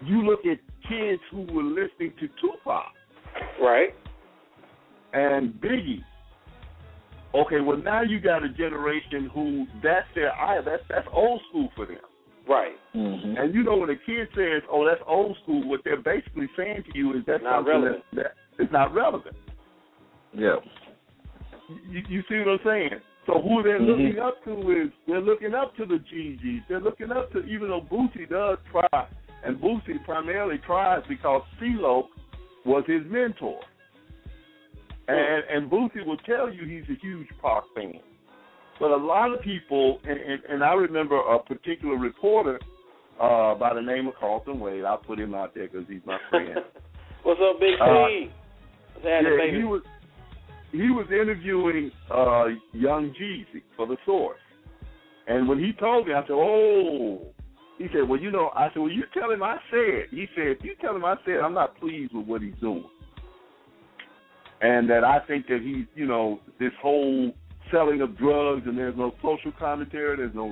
you 0.03 0.23
look 0.23 0.41
at 0.41 0.59
kids 0.87 1.21
who 1.31 1.41
were 1.51 1.63
listening 1.63 2.13
to 2.19 2.27
Tupac 2.41 2.91
Right. 3.61 3.93
and 5.13 5.53
Biggie. 5.53 6.03
Okay, 7.35 7.59
well 7.59 7.77
now 7.77 8.01
you 8.01 8.19
got 8.19 8.43
a 8.43 8.49
generation 8.49 9.29
who 9.33 9.65
that's 9.83 10.07
their 10.15 10.31
eye. 10.33 10.61
That's 10.63 10.83
that's 10.89 11.07
old 11.11 11.41
school 11.49 11.69
for 11.75 11.85
them. 11.85 11.97
Right. 12.47 12.75
Mm-hmm. 12.95 13.37
And 13.37 13.53
you 13.53 13.63
know 13.63 13.77
when 13.77 13.89
a 13.89 13.95
kid 13.95 14.27
says, 14.35 14.61
"Oh, 14.71 14.85
that's 14.85 15.01
old 15.05 15.37
school," 15.43 15.67
what 15.67 15.81
they're 15.83 16.01
basically 16.01 16.49
saying 16.55 16.83
to 16.83 16.97
you 16.97 17.13
is 17.17 17.23
that's 17.27 17.43
Not 17.43 17.65
relevant. 17.65 18.03
That, 18.13 18.33
that 18.57 18.63
is 18.63 18.71
not 18.71 18.93
relevant. 18.93 19.35
Yeah. 20.33 20.55
You, 21.89 22.01
you 22.07 22.23
see 22.29 22.37
what 22.39 22.47
I'm 22.47 22.59
saying? 22.63 23.01
So 23.25 23.41
who 23.41 23.61
they're 23.61 23.79
Mhm. 23.79 23.87
looking 23.87 24.19
up 24.19 24.43
to 24.45 24.71
is 24.71 24.89
they're 25.05 25.19
looking 25.19 25.53
up 25.53 25.75
to 25.75 25.85
the 25.85 25.99
GGs. 25.99 26.63
They're 26.69 26.79
looking 26.79 27.11
up 27.11 27.31
to 27.33 27.43
even 27.45 27.67
though 27.67 27.81
Boosie 27.81 28.29
does 28.29 28.57
try, 28.71 29.07
and 29.43 29.57
Boosie 29.57 30.03
primarily 30.05 30.59
tries 30.59 31.03
because 31.09 31.41
CeeLo 31.59 32.07
was 32.65 32.85
his 32.87 33.01
mentor. 33.07 33.59
And 35.09 35.43
and 35.49 35.69
Boosie 35.69 36.05
will 36.05 36.17
tell 36.17 36.49
you 36.49 36.65
he's 36.65 36.89
a 36.89 36.99
huge 36.99 37.27
Pac 37.41 37.63
fan. 37.75 37.99
But 38.79 38.91
a 38.91 38.97
lot 38.97 39.33
of 39.33 39.41
people, 39.41 39.99
and, 40.03 40.19
and, 40.19 40.41
and 40.49 40.63
I 40.63 40.73
remember 40.73 41.17
a 41.17 41.39
particular 41.39 41.95
reporter 41.97 42.59
uh, 43.21 43.55
by 43.55 43.73
the 43.73 43.81
name 43.81 44.07
of 44.07 44.13
Carlton 44.19 44.59
Wade. 44.59 44.83
I'll 44.83 44.97
put 44.97 45.19
him 45.19 45.33
out 45.33 45.55
there 45.55 45.67
because 45.67 45.87
he's 45.89 46.01
my 46.05 46.17
friend. 46.29 46.49
What's 47.23 47.39
up, 47.43 47.59
Big 47.59 47.75
T? 47.75 47.81
Uh, 47.81 49.07
yeah, 49.07 49.57
he 49.57 49.63
was 49.63 49.81
he 50.71 50.89
was 50.89 51.07
interviewing 51.11 51.91
uh, 52.13 52.45
Young 52.73 53.13
Jeezy 53.19 53.61
for 53.75 53.87
the 53.87 53.97
Source, 54.05 54.39
and 55.27 55.47
when 55.47 55.59
he 55.59 55.71
told 55.73 56.07
me, 56.07 56.13
I 56.13 56.21
said, 56.21 56.31
"Oh." 56.31 57.21
He 57.77 57.85
said, 57.93 58.09
"Well, 58.09 58.19
you 58.19 58.31
know," 58.31 58.49
I 58.55 58.69
said, 58.69 58.79
"Well, 58.79 58.89
you 58.89 59.03
tell 59.13 59.29
him 59.29 59.43
I 59.43 59.57
said." 59.69 60.07
He 60.09 60.25
said, 60.35 60.47
"If 60.47 60.63
you 60.63 60.73
tell 60.81 60.95
him 60.95 61.05
I 61.05 61.15
said 61.25 61.35
I'm 61.43 61.53
not 61.53 61.79
pleased 61.79 62.13
with 62.13 62.25
what 62.25 62.41
he's 62.41 62.55
doing, 62.59 62.85
and 64.61 64.89
that 64.89 65.03
I 65.03 65.19
think 65.27 65.47
that 65.47 65.59
he's, 65.63 65.85
you 65.95 66.07
know, 66.07 66.39
this 66.59 66.71
whole 66.81 67.33
selling 67.71 68.01
of 68.01 68.17
drugs 68.17 68.63
and 68.65 68.77
there's 68.77 68.95
no 68.97 69.13
social 69.21 69.51
commentary, 69.57 70.17
there's 70.17 70.35
no 70.35 70.47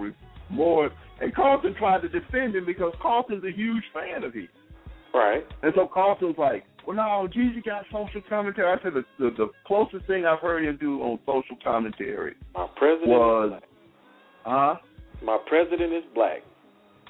remorse." 0.49 0.91
And 1.21 1.33
Carlton 1.33 1.75
tried 1.75 2.01
to 2.01 2.09
defend 2.09 2.55
him 2.55 2.65
because 2.65 2.93
Carlton's 3.01 3.43
a 3.45 3.51
huge 3.51 3.83
fan 3.93 4.23
of 4.23 4.33
his. 4.33 4.47
Right. 5.13 5.45
And 5.63 5.71
so 5.75 5.87
Carlton 5.91 6.27
was 6.27 6.37
like, 6.37 6.65
well, 6.85 6.97
no, 6.97 7.27
Jeezy 7.33 7.63
got 7.63 7.85
social 7.89 8.21
commentary. 8.27 8.67
I 8.67 8.83
said 8.83 8.93
the, 8.93 9.05
the, 9.17 9.29
the 9.37 9.47
closest 9.65 10.05
thing 10.07 10.25
I've 10.25 10.39
heard 10.39 10.65
him 10.65 10.77
do 10.79 11.01
on 11.01 11.17
social 11.25 11.55
commentary 11.63 12.35
My 12.53 12.67
president 12.75 13.09
was, 13.09 13.61
huh? 14.43 14.75
My 15.23 15.37
president 15.47 15.93
is 15.93 16.03
black. 16.13 16.43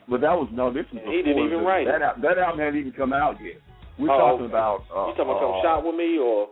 But 0.08 0.22
that 0.22 0.38
was 0.38 0.48
no. 0.54 0.72
This 0.72 0.86
was 0.94 1.02
he 1.04 1.24
didn't 1.26 1.44
even 1.44 1.60
the- 1.60 1.66
write 1.66 1.88
it. 1.88 2.00
that. 2.00 2.22
That 2.22 2.38
album 2.38 2.60
hadn't 2.60 2.80
even 2.80 2.92
come 2.92 3.12
out 3.12 3.38
yet. 3.44 3.58
We're 3.98 4.12
Oh, 4.14 4.20
talking 4.20 4.46
okay. 4.46 4.54
about. 4.54 4.86
Uh, 4.94 5.08
you 5.10 5.14
talking 5.18 5.34
about 5.34 5.40
come 5.42 5.56
uh, 5.58 5.62
shop 5.64 5.84
with 5.84 5.96
me 5.96 6.20
or 6.20 6.50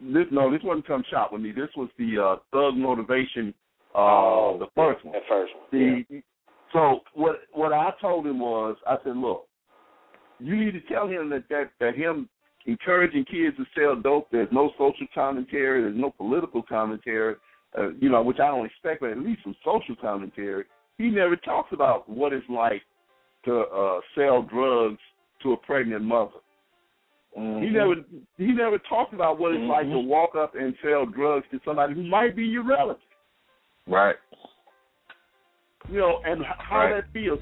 This 0.00 0.26
no, 0.30 0.50
this 0.50 0.60
wasn't 0.62 0.86
come 0.86 1.04
shop 1.10 1.32
with 1.32 1.42
me. 1.42 1.52
This 1.52 1.70
was 1.76 1.88
the 1.98 2.18
uh, 2.18 2.36
Thug 2.52 2.76
Motivation, 2.76 3.52
uh, 3.94 3.98
Oh, 3.98 4.56
the 4.58 4.66
first 4.76 5.04
one. 5.04 5.12
that 5.12 5.22
first 5.28 5.52
one? 5.54 6.04
The, 6.10 6.22
So 6.72 7.00
what 7.14 7.40
what 7.52 7.72
I 7.72 7.90
told 8.00 8.26
him 8.26 8.38
was, 8.38 8.76
I 8.86 8.96
said, 9.04 9.16
look, 9.16 9.46
you 10.38 10.56
need 10.56 10.72
to 10.72 10.80
tell 10.82 11.08
him 11.08 11.30
that 11.30 11.44
that, 11.50 11.70
that 11.80 11.96
him 11.96 12.28
encouraging 12.66 13.24
kids 13.24 13.56
to 13.56 13.64
sell 13.76 13.96
dope. 13.96 14.28
There's 14.30 14.48
no 14.52 14.70
social 14.78 15.06
commentary. 15.14 15.82
There's 15.82 15.98
no 15.98 16.10
political 16.10 16.62
commentary. 16.62 17.36
Uh, 17.76 17.90
you 18.00 18.08
know, 18.08 18.22
which 18.22 18.38
I 18.38 18.46
don't 18.48 18.64
expect, 18.66 19.00
but 19.00 19.10
at 19.10 19.18
least 19.18 19.42
some 19.42 19.56
social 19.64 19.96
commentary. 20.00 20.64
He 20.96 21.10
never 21.10 21.36
talks 21.36 21.72
about 21.72 22.08
what 22.08 22.32
it's 22.32 22.48
like 22.48 22.82
to 23.44 23.60
uh, 23.60 24.00
sell 24.14 24.42
drugs 24.42 24.98
to 25.42 25.52
a 25.52 25.56
pregnant 25.56 26.02
mother. 26.02 26.30
Mm-hmm. 27.36 27.62
He 27.62 27.70
never 27.70 27.94
he 28.38 28.46
never 28.52 28.78
talked 28.78 29.12
about 29.14 29.38
what 29.38 29.52
it's 29.52 29.62
like 29.68 29.86
to 29.86 29.92
Mhm. 29.92 30.06
walk 30.06 30.34
up 30.34 30.54
and 30.54 30.74
sell 30.82 31.04
drugs 31.06 31.46
to 31.50 31.60
somebody 31.64 31.94
who 31.94 32.02
might 32.02 32.34
be 32.34 32.44
your 32.44 32.62
relative. 32.64 33.02
Right. 33.86 34.16
You 35.90 35.98
know, 36.00 36.20
and 36.24 36.44
how 36.44 36.78
Right. 36.78 36.94
that 36.96 37.12
feels. 37.12 37.38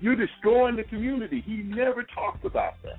You're 0.00 0.16
destroying 0.16 0.76
the 0.76 0.84
community. 0.84 1.40
He 1.40 1.62
never 1.62 2.02
talks 2.02 2.44
about 2.44 2.74
that. 2.82 2.98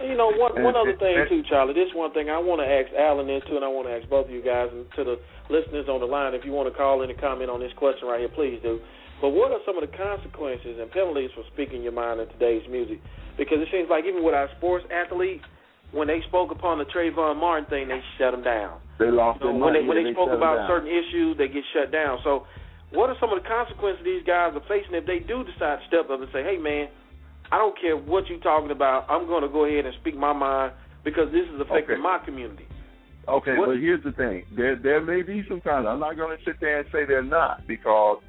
You 0.00 0.14
know, 0.14 0.30
one 0.30 0.62
one 0.62 0.76
other 0.76 0.96
thing 0.96 1.26
too, 1.28 1.42
Charlie. 1.42 1.74
This 1.74 1.92
one 1.92 2.12
thing 2.12 2.30
I 2.30 2.38
want 2.38 2.60
to 2.60 2.66
ask 2.68 2.92
Alan 2.94 3.28
into, 3.28 3.56
and 3.56 3.64
I 3.64 3.68
want 3.68 3.88
to 3.88 3.94
ask 3.94 4.08
both 4.08 4.26
of 4.26 4.32
you 4.32 4.40
guys 4.42 4.70
and 4.72 4.86
to 4.92 5.04
the 5.04 5.18
listeners 5.48 5.88
on 5.88 6.00
the 6.00 6.06
line. 6.06 6.34
If 6.34 6.44
you 6.44 6.52
want 6.52 6.70
to 6.70 6.74
call 6.76 7.02
in 7.02 7.10
and 7.10 7.18
comment 7.18 7.50
on 7.50 7.60
this 7.60 7.72
question 7.72 8.06
right 8.06 8.20
here, 8.20 8.28
please 8.28 8.60
do. 8.62 8.80
But 9.20 9.30
what 9.34 9.50
are 9.50 9.58
some 9.66 9.74
of 9.76 9.82
the 9.82 9.90
consequences 9.90 10.78
and 10.78 10.90
penalties 10.90 11.30
for 11.34 11.42
speaking 11.52 11.82
your 11.82 11.92
mind 11.92 12.20
in 12.22 12.28
today's 12.30 12.62
music? 12.70 13.02
Because 13.36 13.58
it 13.58 13.68
seems 13.74 13.90
like 13.90 14.04
even 14.06 14.22
with 14.22 14.34
our 14.34 14.48
sports 14.58 14.86
athletes, 14.94 15.42
when 15.90 16.06
they 16.06 16.20
spoke 16.28 16.50
upon 16.50 16.78
the 16.78 16.86
Trayvon 16.86 17.36
Martin 17.40 17.66
thing, 17.70 17.88
they 17.88 17.98
shut 18.18 18.30
them 18.32 18.44
down. 18.44 18.78
They 18.98 19.10
lost 19.10 19.40
You 19.40 19.50
know, 19.50 19.58
their 19.58 19.62
when 19.62 19.72
money. 19.74 19.82
they 19.82 19.88
when 19.88 19.96
and 19.98 20.06
they 20.06 20.12
spoke 20.14 20.30
about 20.30 20.68
certain 20.68 20.90
issues, 20.90 21.38
they 21.38 21.48
get 21.48 21.64
shut 21.72 21.90
down. 21.90 22.18
So, 22.22 22.46
what 22.90 23.10
are 23.10 23.16
some 23.18 23.32
of 23.32 23.42
the 23.42 23.46
consequences 23.48 24.04
these 24.04 24.22
guys 24.26 24.54
are 24.54 24.64
facing 24.68 24.94
if 24.94 25.06
they 25.06 25.18
do 25.20 25.42
decide 25.44 25.80
to 25.80 25.84
step 25.88 26.10
up 26.10 26.20
and 26.20 26.28
say, 26.32 26.42
"Hey, 26.42 26.58
man, 26.58 26.88
I 27.50 27.58
don't 27.58 27.78
care 27.78 27.96
what 27.96 28.28
you're 28.28 28.38
talking 28.40 28.70
about. 28.70 29.06
I'm 29.08 29.26
going 29.26 29.42
to 29.42 29.48
go 29.48 29.64
ahead 29.64 29.86
and 29.86 29.94
speak 30.00 30.16
my 30.16 30.32
mind 30.32 30.72
because 31.04 31.30
this 31.32 31.46
is 31.48 31.60
affecting 31.60 31.96
Okay. 31.96 32.02
my 32.02 32.18
community." 32.18 32.66
Okay, 33.28 33.56
What- 33.56 33.68
but 33.68 33.78
here's 33.78 34.02
the 34.02 34.12
thing. 34.12 34.44
There 34.52 34.76
there 34.76 35.00
may 35.00 35.22
be 35.22 35.42
some 35.48 35.60
kind 35.60 35.86
of 35.86 35.92
I'm 35.94 36.00
not 36.00 36.16
gonna 36.16 36.38
sit 36.44 36.60
there 36.60 36.78
and 36.80 36.88
say 36.92 37.04
they're 37.04 37.22
not 37.22 37.66
because 37.66 38.20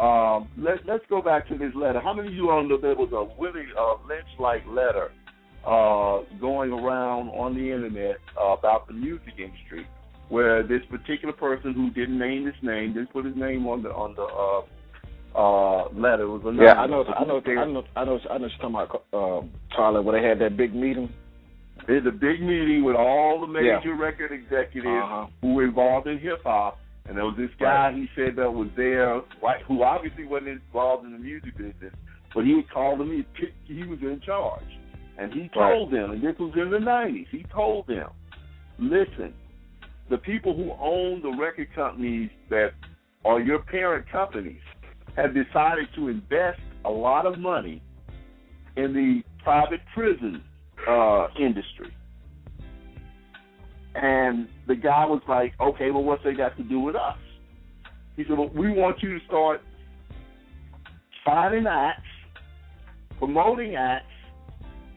um 0.00 0.48
let 0.56 0.84
let's 0.86 1.04
go 1.08 1.20
back 1.20 1.48
to 1.48 1.58
this 1.58 1.72
letter. 1.74 2.00
How 2.00 2.12
many 2.14 2.28
of 2.28 2.34
you 2.34 2.50
all 2.50 2.62
know 2.62 2.76
there 2.78 2.94
was 2.94 3.10
a 3.12 3.24
Willie 3.40 3.66
uh, 3.78 3.94
Lynch 4.08 4.28
like 4.38 4.62
letter 4.68 5.10
uh 5.66 6.20
going 6.40 6.72
around 6.72 7.28
on 7.30 7.54
the 7.54 7.72
internet 7.72 8.16
uh, 8.40 8.50
about 8.52 8.86
the 8.86 8.92
music 8.94 9.34
industry 9.38 9.86
where 10.28 10.62
this 10.62 10.82
particular 10.90 11.32
person 11.34 11.72
who 11.74 11.90
didn't 11.90 12.18
name 12.18 12.44
his 12.46 12.54
name, 12.62 12.92
didn't 12.92 13.12
put 13.12 13.24
his 13.24 13.34
name 13.34 13.66
on 13.66 13.82
the 13.82 13.88
on 13.90 14.14
the 14.14 14.22
uh 14.22 14.62
uh 15.38 15.88
letter 15.92 16.28
was 16.28 16.42
anonymous. 16.42 16.64
Yeah, 16.64 16.80
I 16.80 16.86
know. 16.86 17.04
I 17.04 17.24
know. 17.24 17.40
I 17.46 17.50
know. 17.54 17.60
I 17.60 17.64
know. 17.66 17.82
I 17.96 18.04
know. 18.04 18.18
I 18.30 18.38
know. 18.38 18.46
You're 18.46 18.50
talking 18.60 18.74
about 18.74 19.46
Charlie, 19.74 20.04
where 20.04 20.20
they 20.20 20.26
had 20.26 20.38
that 20.40 20.56
big 20.56 20.74
meeting. 20.74 21.12
It's 21.88 22.06
a 22.06 22.10
big 22.10 22.42
meeting 22.42 22.84
with 22.84 22.96
all 22.96 23.40
the 23.40 23.60
Yeah. 23.60 23.78
major 23.78 23.94
record 23.94 24.32
executives 24.32 24.86
Uh-huh. 24.86 25.26
who 25.40 25.54
were 25.54 25.64
involved 25.64 26.06
in 26.06 26.18
hip 26.18 26.42
hop, 26.44 26.78
and 27.08 27.16
there 27.16 27.24
was 27.24 27.36
this 27.38 27.50
guy 27.58 27.92
he 27.92 28.06
said 28.14 28.36
that 28.36 28.50
was 28.50 28.68
there, 28.76 29.22
right, 29.42 29.62
who 29.66 29.82
obviously 29.82 30.26
wasn't 30.26 30.48
involved 30.48 31.06
in 31.06 31.12
the 31.12 31.18
music 31.18 31.56
business, 31.56 31.94
but 32.34 32.44
he 32.44 32.62
called 32.72 33.00
him. 33.00 33.24
He 33.34 33.74
he 33.74 33.82
was 33.84 33.98
in 34.02 34.20
charge, 34.24 34.62
and 35.18 35.32
he 35.32 35.48
told 35.54 35.90
them, 35.90 36.10
and 36.10 36.22
this 36.22 36.38
was 36.38 36.52
in 36.56 36.70
the 36.70 36.78
'90s. 36.78 37.26
He 37.30 37.44
told 37.52 37.86
them, 37.86 38.10
listen, 38.78 39.32
the 40.10 40.18
people 40.18 40.54
who 40.54 40.72
own 40.78 41.22
the 41.22 41.34
record 41.40 41.68
companies 41.74 42.30
that 42.50 42.72
are 43.24 43.40
your 43.40 43.60
parent 43.60 44.06
companies 44.10 44.60
have 45.16 45.34
decided 45.34 45.88
to 45.96 46.08
invest 46.08 46.60
a 46.84 46.90
lot 46.90 47.26
of 47.26 47.38
money 47.38 47.82
in 48.76 48.92
the 48.92 49.22
private 49.42 49.80
prison 49.94 50.42
uh, 50.88 51.26
industry. 51.38 51.92
And 54.00 54.48
the 54.68 54.76
guy 54.76 55.04
was 55.06 55.22
like, 55.28 55.54
okay, 55.60 55.90
well, 55.90 56.04
what's 56.04 56.22
they 56.22 56.34
got 56.34 56.56
to 56.56 56.62
do 56.62 56.78
with 56.78 56.94
us? 56.94 57.16
He 58.16 58.24
said, 58.24 58.38
well, 58.38 58.50
we 58.54 58.70
want 58.70 59.02
you 59.02 59.18
to 59.18 59.24
start 59.26 59.60
finding 61.24 61.66
acts, 61.66 62.02
promoting 63.18 63.74
acts 63.74 64.06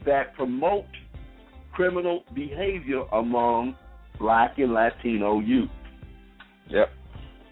that 0.06 0.36
promote 0.36 0.86
criminal 1.74 2.24
behavior 2.36 3.04
among 3.14 3.76
black 4.20 4.58
and 4.58 4.74
Latino 4.74 5.40
youth. 5.40 5.70
Yep. 6.70 6.90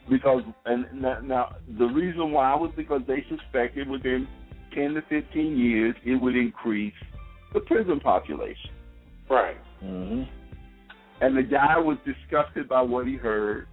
Because 0.10 0.42
and 0.66 0.86
now, 0.94 1.20
now 1.22 1.56
the 1.78 1.86
reason 1.86 2.32
why 2.32 2.56
was 2.56 2.72
because 2.76 3.02
they 3.08 3.24
suspected 3.30 3.88
within 3.90 4.28
ten 4.74 4.94
to 4.94 5.02
fifteen 5.04 5.58
years 5.58 5.96
it 6.04 6.16
would 6.16 6.36
increase 6.36 6.94
the 7.54 7.60
prison 7.62 8.00
population. 8.00 8.72
Right. 9.30 9.58
Mm-hmm. 9.84 10.24
And 11.22 11.36
the 11.36 11.44
guy 11.44 11.78
was 11.78 11.98
disgusted 12.06 12.70
by 12.70 12.82
what 12.82 13.06
he 13.06 13.16
heard, 13.16 13.68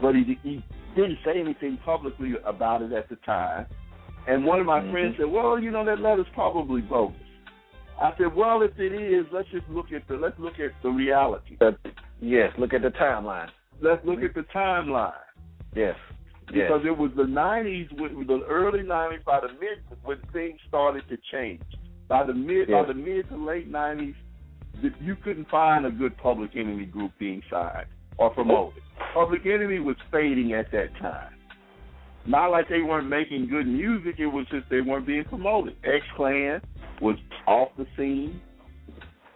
but 0.00 0.14
he, 0.14 0.38
he 0.42 0.64
didn't 0.94 1.18
say 1.24 1.38
anything 1.40 1.78
publicly 1.84 2.34
about 2.44 2.82
it 2.82 2.92
at 2.92 3.08
the 3.08 3.16
time. 3.16 3.66
And 4.26 4.44
one 4.44 4.60
of 4.60 4.66
my 4.66 4.80
Mhm. 4.80 4.90
friends 4.92 5.16
said, 5.18 5.26
"Well, 5.26 5.58
you 5.58 5.70
know 5.70 5.84
that 5.84 6.00
letter's 6.00 6.28
probably 6.34 6.80
bogus." 6.80 7.16
I 8.00 8.14
said, 8.16 8.34
"Well, 8.34 8.62
if 8.62 8.78
it 8.78 8.92
is, 8.92 9.26
let's 9.32 9.48
just 9.50 9.68
look 9.68 9.92
at 9.92 10.06
the 10.08 10.16
let's 10.16 10.38
look 10.38 10.58
at 10.58 10.72
the 10.82 10.90
reality. 10.90 11.56
But 11.58 11.78
yes, 12.20 12.52
look 12.56 12.72
at 12.72 12.82
the 12.82 12.90
timeline. 12.90 13.50
Let's 13.80 14.04
look 14.04 14.22
at 14.22 14.34
the 14.34 14.44
timeline." 14.44 15.12
Yes. 15.74 15.96
Yes. 16.52 16.68
because 16.68 16.84
it 16.84 16.96
was 16.96 17.10
the 17.14 17.24
'90s, 17.24 17.90
with 17.92 18.26
the 18.26 18.44
early 18.46 18.82
'90s, 18.82 19.24
by 19.24 19.40
the 19.40 19.48
mid 19.48 19.80
when 20.04 20.18
things 20.32 20.60
started 20.68 21.02
to 21.08 21.16
change. 21.32 21.62
By 22.06 22.22
the 22.22 22.34
mid, 22.34 22.68
Yes. 22.68 22.82
by 22.86 22.92
the 22.92 22.94
mid 22.94 23.28
to 23.30 23.36
late 23.36 23.70
'90s, 23.70 24.14
th- 24.14 24.23
you 25.00 25.16
couldn't 25.16 25.48
find 25.48 25.86
a 25.86 25.90
good 25.90 26.16
Public 26.18 26.50
Enemy 26.56 26.86
group 26.86 27.12
being 27.18 27.42
signed 27.50 27.86
or 28.18 28.30
promoted. 28.30 28.82
Public 29.12 29.46
Enemy 29.46 29.80
was 29.80 29.96
fading 30.10 30.52
at 30.52 30.70
that 30.72 30.96
time. 31.00 31.32
Not 32.26 32.48
like 32.48 32.68
they 32.68 32.80
weren't 32.80 33.08
making 33.08 33.48
good 33.48 33.66
music; 33.66 34.16
it 34.18 34.26
was 34.26 34.46
just 34.50 34.68
they 34.70 34.80
weren't 34.80 35.06
being 35.06 35.24
promoted. 35.24 35.76
X 35.84 36.04
Clan 36.16 36.60
was 37.00 37.16
off 37.46 37.68
the 37.76 37.86
scene. 37.96 38.40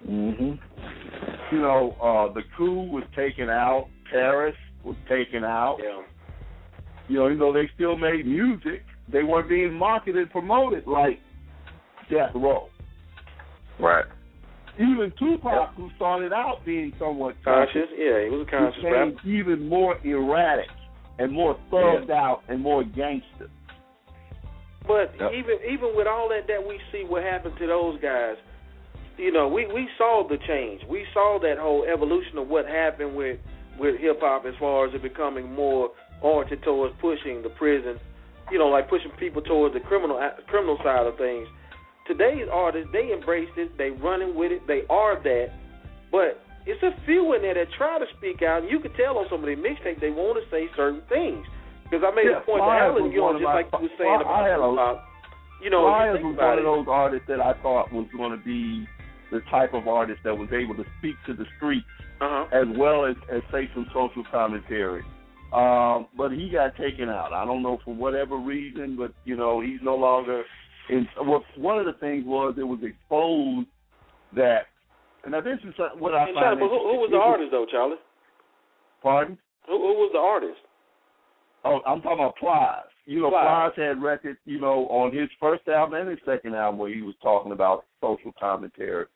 Mm-hmm. 0.09 1.55
You 1.55 1.61
know, 1.61 1.97
uh, 2.03 2.33
the 2.33 2.43
coup 2.57 2.85
was 2.85 3.05
taken 3.15 3.51
out. 3.51 3.89
Paris 4.11 4.55
was 4.85 4.97
taken 5.09 5.45
out. 5.45 5.79
Yeah. 5.83 6.03
You 7.09 7.19
know, 7.19 7.27
even 7.27 7.39
though 7.39 7.53
they 7.53 7.69
still 7.75 7.97
made 7.97 8.27
music, 8.27 8.83
they 9.11 9.23
weren't 9.23 9.49
being 9.49 9.73
marketed, 9.73 10.31
promoted 10.31 10.87
like 10.87 11.19
Death 12.11 12.31
Row. 12.35 12.69
Right. 13.81 14.05
Even 14.79 15.13
Tupac, 15.19 15.75
who 15.77 15.91
started 15.97 16.33
out 16.33 16.65
being 16.65 16.93
somewhat 16.99 17.35
Conscious. 17.45 17.89
Yeah, 17.97 18.25
he 18.25 18.31
was 18.31 18.47
a 18.47 18.51
conscious 18.51 18.77
became 18.83 19.15
rapper. 19.17 19.29
even 19.29 19.69
more 19.69 19.97
erratic 20.05 20.69
and 21.19 21.33
more 21.33 21.57
thugged 21.73 22.11
out 22.11 22.43
and 22.49 22.61
more 22.63 22.85
gangster. 22.85 23.51
But 24.87 25.13
Yep. 25.21 25.33
even 25.35 25.59
even 25.69 25.97
with 25.97 26.07
all 26.07 26.29
that 26.31 26.47
that 26.47 26.65
we 26.67 26.81
see 26.93 27.05
what 27.05 27.23
happened 27.23 27.57
to 27.59 27.67
those 27.67 28.01
guys, 28.01 28.37
you 29.19 29.33
know, 29.33 29.49
we 29.49 29.67
we 29.67 29.89
saw 29.99 30.27
the 30.27 30.39
change. 30.47 30.83
We 30.89 31.05
saw 31.13 31.39
that 31.43 31.59
whole 31.59 31.85
evolution 31.85 32.39
of 32.39 32.49
what 32.49 32.67
happened 32.67 33.15
with 33.17 33.39
with 33.79 33.99
hip 33.99 34.21
hop 34.21 34.47
as 34.47 34.55
far 34.61 34.87
as 34.87 34.95
it 34.95 35.03
becoming 35.03 35.53
more 35.55 35.91
oriented 36.23 36.63
towards 36.63 36.95
pushing 37.01 37.43
the 37.43 37.51
prison, 37.51 37.99
you 38.51 38.59
know, 38.59 38.69
like 38.69 38.89
pushing 38.89 39.11
people 39.19 39.43
towards 39.43 39.75
the 39.75 39.81
criminal 39.81 40.19
criminal 40.47 40.79
side 40.85 41.07
of 41.07 41.17
things. 41.19 41.49
Today's 42.09 42.49
artists, 42.51 42.89
they 42.93 43.13
embrace 43.13 43.49
it, 43.57 43.77
they 43.77 43.91
running 43.91 44.35
with 44.35 44.51
it, 44.51 44.67
they 44.67 44.83
are 44.89 45.23
that. 45.23 45.49
But 46.11 46.41
it's 46.67 46.83
a 46.83 46.91
few 47.05 47.35
in 47.35 47.43
there 47.43 47.55
that 47.55 47.69
try 47.77 47.99
to 47.99 48.07
speak 48.17 48.43
out, 48.43 48.63
and 48.63 48.71
you 48.71 48.81
can 48.81 48.93
tell 48.95 49.19
on 49.19 49.27
some 49.31 49.41
of 49.41 49.47
their 49.47 49.57
mixtapes 49.57 50.01
they 50.01 50.11
want 50.11 50.43
to 50.43 50.45
say 50.51 50.67
certain 50.75 51.03
things. 51.09 51.45
Because 51.85 52.05
I 52.05 52.15
made 52.15 52.27
Yeah, 52.29 52.39
a 52.39 52.49
point 52.49 52.61
to 52.61 52.69
Alan 52.69 53.05
was 53.05 53.13
Young, 53.13 53.37
just 53.41 53.45
like 53.45 53.69
you 53.73 53.89
were 53.89 53.97
saying 54.01 54.21
Well, 54.25 54.29
I 54.29 54.49
had 54.49 54.57
about 54.59 54.73
a- 54.73 54.77
hop. 54.77 55.05
You 55.63 55.71
know, 55.71 55.81
you 55.85 55.93
Flyers 55.93 56.23
was 56.25 56.35
about 56.35 56.49
one 56.49 56.59
it, 56.59 56.61
of 56.61 56.65
those 56.65 56.87
artists 56.89 57.27
that 57.29 57.41
I 57.41 57.53
thought 57.63 57.93
was 57.93 58.07
going 58.17 58.31
to 58.33 58.43
be 58.45 58.87
the 59.33 59.41
type 59.51 59.75
of 59.75 59.89
artist 59.89 60.21
that 60.25 60.37
was 60.37 60.49
able 60.53 60.75
to 60.77 60.85
speak 60.99 61.17
to 61.27 61.35
the 61.35 61.45
streets 61.57 61.87
Uh-huh. 62.21 62.47
as 62.53 62.67
well 62.79 63.05
as, 63.05 63.17
as 63.31 63.43
say 63.53 63.69
some 63.75 63.87
social 63.93 64.25
commentary. 64.31 65.03
Um, 65.53 66.07
but 66.17 66.31
he 66.31 66.49
got 66.51 66.77
taken 66.77 67.09
out. 67.09 67.33
I 67.33 67.45
don't 67.45 67.63
know 67.63 67.79
for 67.85 67.95
whatever 67.95 68.37
reason, 68.37 68.97
but 68.97 69.13
you 69.25 69.35
know 69.37 69.61
he's 69.61 69.81
no 69.83 69.97
longer. 69.97 70.45
In, 70.91 71.07
well, 71.23 71.45
one 71.57 71.79
of 71.79 71.87
the 71.87 71.93
things 71.95 72.25
was 72.27 72.55
it 72.59 72.63
was 72.63 72.81
exposed 72.83 73.69
that, 74.35 74.67
and 75.25 75.33
now 75.33 75.41
this 75.41 75.59
is 75.65 75.75
what 75.99 76.15
I 76.15 76.27
And 76.27 76.35
find. 76.35 76.45
Charlie, 76.45 76.61
but 76.61 76.69
who, 76.69 76.79
who 76.79 76.97
was 77.01 77.09
the 77.11 77.19
artist 77.19 77.51
though, 77.51 77.67
Charlie? 77.71 77.97
Pardon? 79.03 79.39
Who, 79.67 79.73
who 79.77 79.95
was 79.95 80.11
the 80.13 80.19
artist? 80.19 80.61
Oh, 81.65 81.81
I'm 81.87 82.01
talking 82.01 82.19
about 82.19 82.37
Plies. 82.37 82.85
You 83.05 83.23
know, 83.23 83.31
Plies. 83.31 83.73
Plies 83.75 83.89
had 83.89 84.03
records, 84.03 84.39
you 84.45 84.61
know, 84.61 84.87
on 84.89 85.15
his 85.15 85.29
first 85.41 85.67
album 85.69 86.01
and 86.01 86.09
his 86.09 86.19
second 86.25 86.55
album 86.55 86.79
where 86.79 86.93
he 86.93 87.03
was 87.03 87.15
talking 87.23 87.53
about 87.53 87.85
social 88.01 88.33
commentary. 88.39 89.07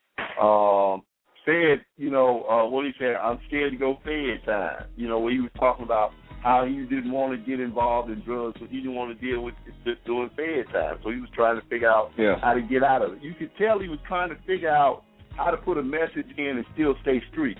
Um, 0.40 1.02
Fed, 1.44 1.84
you 1.96 2.10
know, 2.10 2.44
uh, 2.44 2.68
what 2.68 2.84
he 2.84 2.92
said, 2.98 3.16
I'm 3.16 3.38
scared 3.48 3.72
to 3.72 3.78
go 3.78 3.98
Fed 4.04 4.44
time. 4.46 4.84
You 4.96 5.08
know, 5.08 5.18
where 5.18 5.32
he 5.32 5.40
was 5.40 5.50
talking 5.58 5.84
about 5.84 6.12
how 6.42 6.64
he 6.66 6.74
didn't 6.82 7.12
want 7.12 7.32
to 7.32 7.50
get 7.50 7.60
involved 7.60 8.10
in 8.10 8.20
drugs, 8.22 8.56
but 8.60 8.68
he 8.68 8.78
didn't 8.78 8.96
want 8.96 9.16
to 9.18 9.26
deal 9.26 9.42
with 9.42 9.54
just 9.84 10.04
doing 10.04 10.28
Fed 10.34 10.72
time. 10.72 10.98
So 11.04 11.10
he 11.10 11.20
was 11.20 11.30
trying 11.34 11.60
to 11.60 11.66
figure 11.68 11.88
out 11.88 12.10
Yeah. 12.18 12.38
how 12.40 12.54
to 12.54 12.60
get 12.60 12.82
out 12.82 13.02
of 13.02 13.12
it. 13.14 13.22
You 13.22 13.32
could 13.34 13.54
tell 13.56 13.78
he 13.78 13.88
was 13.88 14.00
trying 14.06 14.30
to 14.30 14.36
figure 14.46 14.68
out 14.70 15.04
how 15.36 15.50
to 15.50 15.56
put 15.56 15.78
a 15.78 15.82
message 15.82 16.26
in 16.36 16.58
and 16.58 16.66
still 16.74 16.96
stay 17.02 17.22
street. 17.30 17.58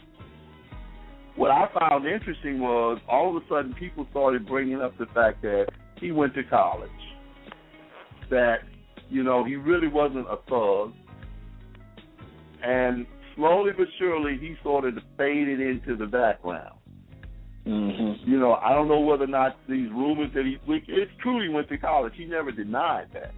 What 1.37 1.51
I 1.51 1.69
found 1.79 2.07
interesting 2.07 2.61
was 2.61 2.99
all 3.09 3.35
of 3.35 3.43
a 3.43 3.47
sudden 3.49 3.73
people 3.75 4.07
started 4.11 4.47
bringing 4.47 4.83
up 4.83 4.99
the 4.99 5.07
fact 5.07 5.43
that 5.43 5.69
he 5.99 6.13
went 6.13 6.35
to 6.35 6.43
college, 6.45 6.91
that 8.31 8.59
you 9.09 9.23
know 9.23 9.45
he 9.45 9.57
really 9.57 9.89
wasn't 9.89 10.27
a 10.29 10.37
thug, 10.49 10.93
and 12.63 13.07
slowly 13.37 13.71
but 13.77 13.87
surely 13.99 14.37
he 14.39 14.57
sort 14.63 14.85
of 14.85 14.95
faded 15.17 15.61
into 15.61 15.97
the 15.97 16.07
background. 16.07 16.75
Mm-hmm. 17.67 18.29
You 18.29 18.41
know, 18.41 18.55
I 18.55 18.73
don't 18.73 18.89
know 18.89 19.01
whether 19.01 19.25
or 19.25 19.29
not 19.29 19.57
these 19.69 19.89
rumors 19.91 20.31
that 20.35 20.45
he 20.45 20.59
it's 20.67 21.13
true 21.23 21.41
he 21.43 21.49
went 21.49 21.69
to 21.69 21.79
college. 21.79 22.13
He 22.17 22.25
never 22.25 22.51
denied 22.51 23.09
that. 23.15 23.33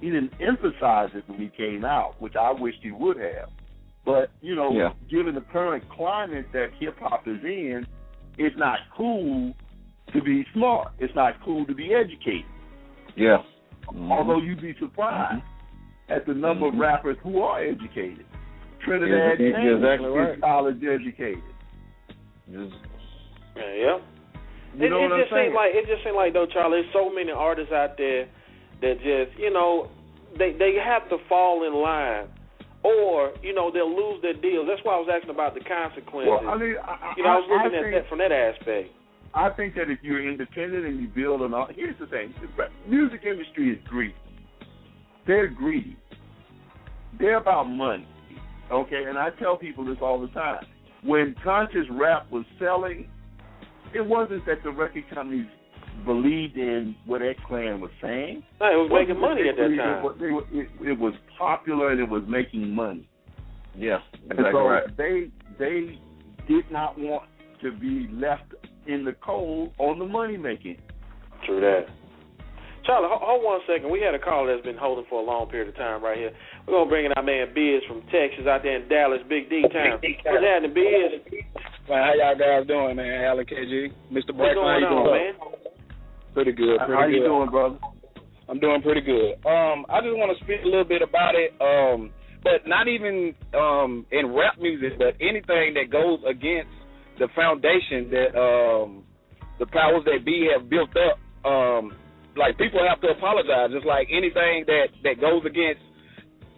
He 0.00 0.08
didn't 0.08 0.32
emphasize 0.40 1.10
it 1.14 1.24
when 1.26 1.38
he 1.38 1.50
came 1.54 1.84
out, 1.84 2.14
which 2.20 2.34
I 2.34 2.50
wished 2.52 2.78
he 2.82 2.92
would 2.92 3.18
have. 3.18 3.50
But 4.06 4.30
you 4.40 4.54
know, 4.54 4.72
Yeah. 4.72 4.92
given 5.10 5.34
the 5.34 5.42
current 5.42 5.84
climate 5.90 6.46
that 6.52 6.70
hip 6.78 6.98
hop 6.98 7.28
is 7.28 7.44
in, 7.44 7.86
it's 8.38 8.56
not 8.56 8.78
cool 8.96 9.54
to 10.14 10.22
be 10.22 10.46
smart. 10.54 10.92
It's 10.98 11.14
not 11.14 11.34
cool 11.44 11.66
to 11.66 11.74
be 11.74 11.92
educated. 11.92 12.46
Yeah. 13.16 13.42
Mhm. 13.86 14.10
Although 14.10 14.38
you'd 14.38 14.62
be 14.62 14.74
surprised 14.74 15.42
at 16.08 16.24
the 16.24 16.34
number 16.34 16.66
of 16.66 16.74
Mhm. 16.74 16.80
rappers 16.80 17.18
who 17.22 17.42
are 17.42 17.60
educated. 17.60 18.24
Trinidad 18.78 19.38
Yeah, 19.38 19.52
James 19.52 19.76
exactly 19.76 20.18
is 20.18 20.40
college 20.40 20.82
educated. 20.82 21.42
Just- 22.50 22.74
Yeah. 23.60 23.98
You 24.76 24.86
it, 24.86 24.90
know 24.90 24.98
it 24.98 25.10
what 25.10 25.12
I'm 25.12 25.20
just 25.20 25.32
saying? 25.32 25.50
seems 25.50 25.56
like 25.56 25.72
it 25.74 25.84
just 25.86 26.02
seems 26.04 26.16
like 26.16 26.32
though, 26.32 26.46
Charlie. 26.46 26.82
There's 26.82 26.94
so 26.94 27.10
many 27.12 27.32
artists 27.32 27.72
out 27.72 27.98
there 27.98 28.28
that 28.80 28.96
just 29.02 29.38
you 29.38 29.50
know 29.52 29.90
they 30.38 30.52
they 30.56 30.78
have 30.78 31.08
to 31.10 31.18
fall 31.28 31.66
in 31.66 31.74
line, 31.74 32.28
or 32.82 33.34
you 33.42 33.52
know 33.54 33.70
they'll 33.70 33.90
lose 33.90 34.22
their 34.22 34.38
deals. 34.38 34.66
That's 34.70 34.82
why 34.84 34.94
I 34.94 35.00
was 35.02 35.10
asking 35.10 35.30
about 35.30 35.54
the 35.54 35.60
consequences. 35.66 36.30
Well, 36.30 36.48
I 36.48 36.56
mean, 36.56 36.76
I, 36.78 37.14
you 37.16 37.24
know, 37.24 37.30
I 37.30 37.36
was 37.42 37.48
looking 37.50 37.74
I 37.74 37.78
at 37.78 37.82
think, 37.82 37.94
that 37.98 38.08
from 38.08 38.18
that 38.18 38.32
aspect. 38.32 38.94
I 39.34 39.50
think 39.50 39.74
that 39.74 39.90
if 39.90 39.98
you're 40.02 40.22
independent 40.22 40.86
and 40.86 41.00
you 41.00 41.08
build 41.08 41.42
an 41.42 41.54
art, 41.54 41.72
here's 41.74 41.98
the 41.98 42.06
thing: 42.06 42.34
the 42.56 42.70
music 42.88 43.22
industry 43.26 43.70
is 43.70 43.78
greedy. 43.88 44.14
They're 45.26 45.48
greedy. 45.48 45.96
They're 47.18 47.38
about 47.38 47.64
money. 47.64 48.06
Okay, 48.70 49.04
and 49.08 49.18
I 49.18 49.30
tell 49.38 49.56
people 49.56 49.84
this 49.84 49.98
all 50.00 50.20
the 50.20 50.28
time. 50.28 50.64
When 51.02 51.34
conscious 51.42 51.86
rap 51.90 52.30
was 52.30 52.44
selling, 52.58 53.08
it 53.94 54.06
wasn't 54.06 54.44
that 54.46 54.62
the 54.62 54.70
record 54.70 55.04
companies 55.12 55.46
believed 56.04 56.56
in 56.56 56.94
what 57.06 57.22
X 57.22 57.38
Clan 57.46 57.80
was 57.80 57.90
saying. 58.00 58.42
No, 58.60 58.66
it 58.66 58.76
was 58.76 58.90
making 58.92 59.20
Wasn't 59.20 59.20
money 59.20 59.42
they 59.42 59.48
at 59.50 59.56
that 59.56 59.62
believed 59.62 59.82
time. 59.82 60.02
what 60.02 60.18
they 60.18 60.58
It, 60.58 60.68
it 60.92 60.98
was 60.98 61.14
popular 61.38 61.90
and 61.90 62.00
it 62.00 62.08
was 62.08 62.22
making 62.26 62.70
money. 62.70 63.08
Yeah. 63.76 63.98
And 64.28 64.32
Exactly 64.32 64.52
so 64.52 64.66
right. 64.68 64.96
they 64.96 65.30
they 65.58 65.98
did 66.48 66.70
not 66.70 66.98
want 66.98 67.28
to 67.62 67.72
be 67.72 68.08
left 68.12 68.54
in 68.86 69.04
the 69.04 69.12
cold 69.24 69.72
on 69.78 69.98
the 69.98 70.06
money 70.06 70.36
making. 70.36 70.78
True 71.46 71.60
that. 71.60 71.86
Charlie, 72.84 73.08
hold, 73.08 73.22
hold 73.22 73.44
one 73.44 73.60
second. 73.68 73.90
We 73.90 74.00
had 74.00 74.14
a 74.14 74.18
call 74.18 74.46
that's 74.46 74.64
been 74.64 74.76
holding 74.76 75.04
for 75.08 75.20
a 75.20 75.24
long 75.24 75.48
period 75.48 75.68
of 75.68 75.76
time 75.76 76.02
right 76.02 76.16
here. 76.16 76.32
We're 76.66 76.80
gonna 76.80 76.90
bring 76.90 77.04
in 77.06 77.12
our 77.12 77.22
man 77.22 77.52
Biz 77.54 77.84
from 77.86 78.02
Texas 78.08 78.46
out 78.48 78.62
there 78.62 78.80
in 78.80 78.88
Dallas, 78.88 79.20
Big 79.28 79.50
D 79.50 79.62
town. 79.72 80.00
What's 80.00 80.44
happening, 80.44 80.72
Biz? 80.74 81.44
Man, 81.88 82.00
how 82.00 82.12
y'all 82.16 82.38
guys 82.38 82.66
doing, 82.66 82.96
man? 82.96 83.24
Alan 83.24 83.44
KG, 83.44 83.92
Mr. 84.10 84.32
What's 84.32 84.56
Black, 84.56 84.56
how 84.56 84.64
going 84.64 84.80
you 84.80 84.88
on, 84.88 85.04
doing? 85.04 85.20
man? 85.20 85.34
Pretty 86.32 86.52
good. 86.52 86.78
Pretty 86.78 86.94
How 86.94 87.06
you 87.06 87.20
doing, 87.20 87.50
brother? 87.50 87.78
I'm 88.48 88.58
doing 88.58 88.82
pretty 88.82 89.00
good. 89.00 89.34
Um, 89.46 89.86
I 89.90 90.00
just 90.00 90.14
want 90.18 90.36
to 90.36 90.44
speak 90.44 90.62
a 90.64 90.68
little 90.68 90.84
bit 90.84 91.02
about 91.02 91.34
it. 91.34 91.54
Um, 91.60 92.10
but 92.42 92.66
not 92.66 92.88
even 92.88 93.34
um 93.54 94.06
in 94.10 94.32
rap 94.34 94.58
music, 94.58 94.98
but 94.98 95.14
anything 95.20 95.74
that 95.74 95.90
goes 95.90 96.20
against 96.28 96.70
the 97.18 97.28
foundation 97.36 98.10
that 98.10 98.32
um 98.38 99.04
the 99.58 99.66
powers 99.66 100.02
that 100.06 100.24
be 100.24 100.48
have 100.56 100.68
built 100.70 100.90
up. 100.96 101.18
Um, 101.44 101.92
like 102.36 102.58
people 102.58 102.80
have 102.86 103.00
to 103.02 103.08
apologize. 103.08 103.70
It's 103.72 103.86
like 103.86 104.08
anything 104.10 104.64
that 104.66 104.94
that 105.02 105.20
goes 105.20 105.42
against 105.46 105.82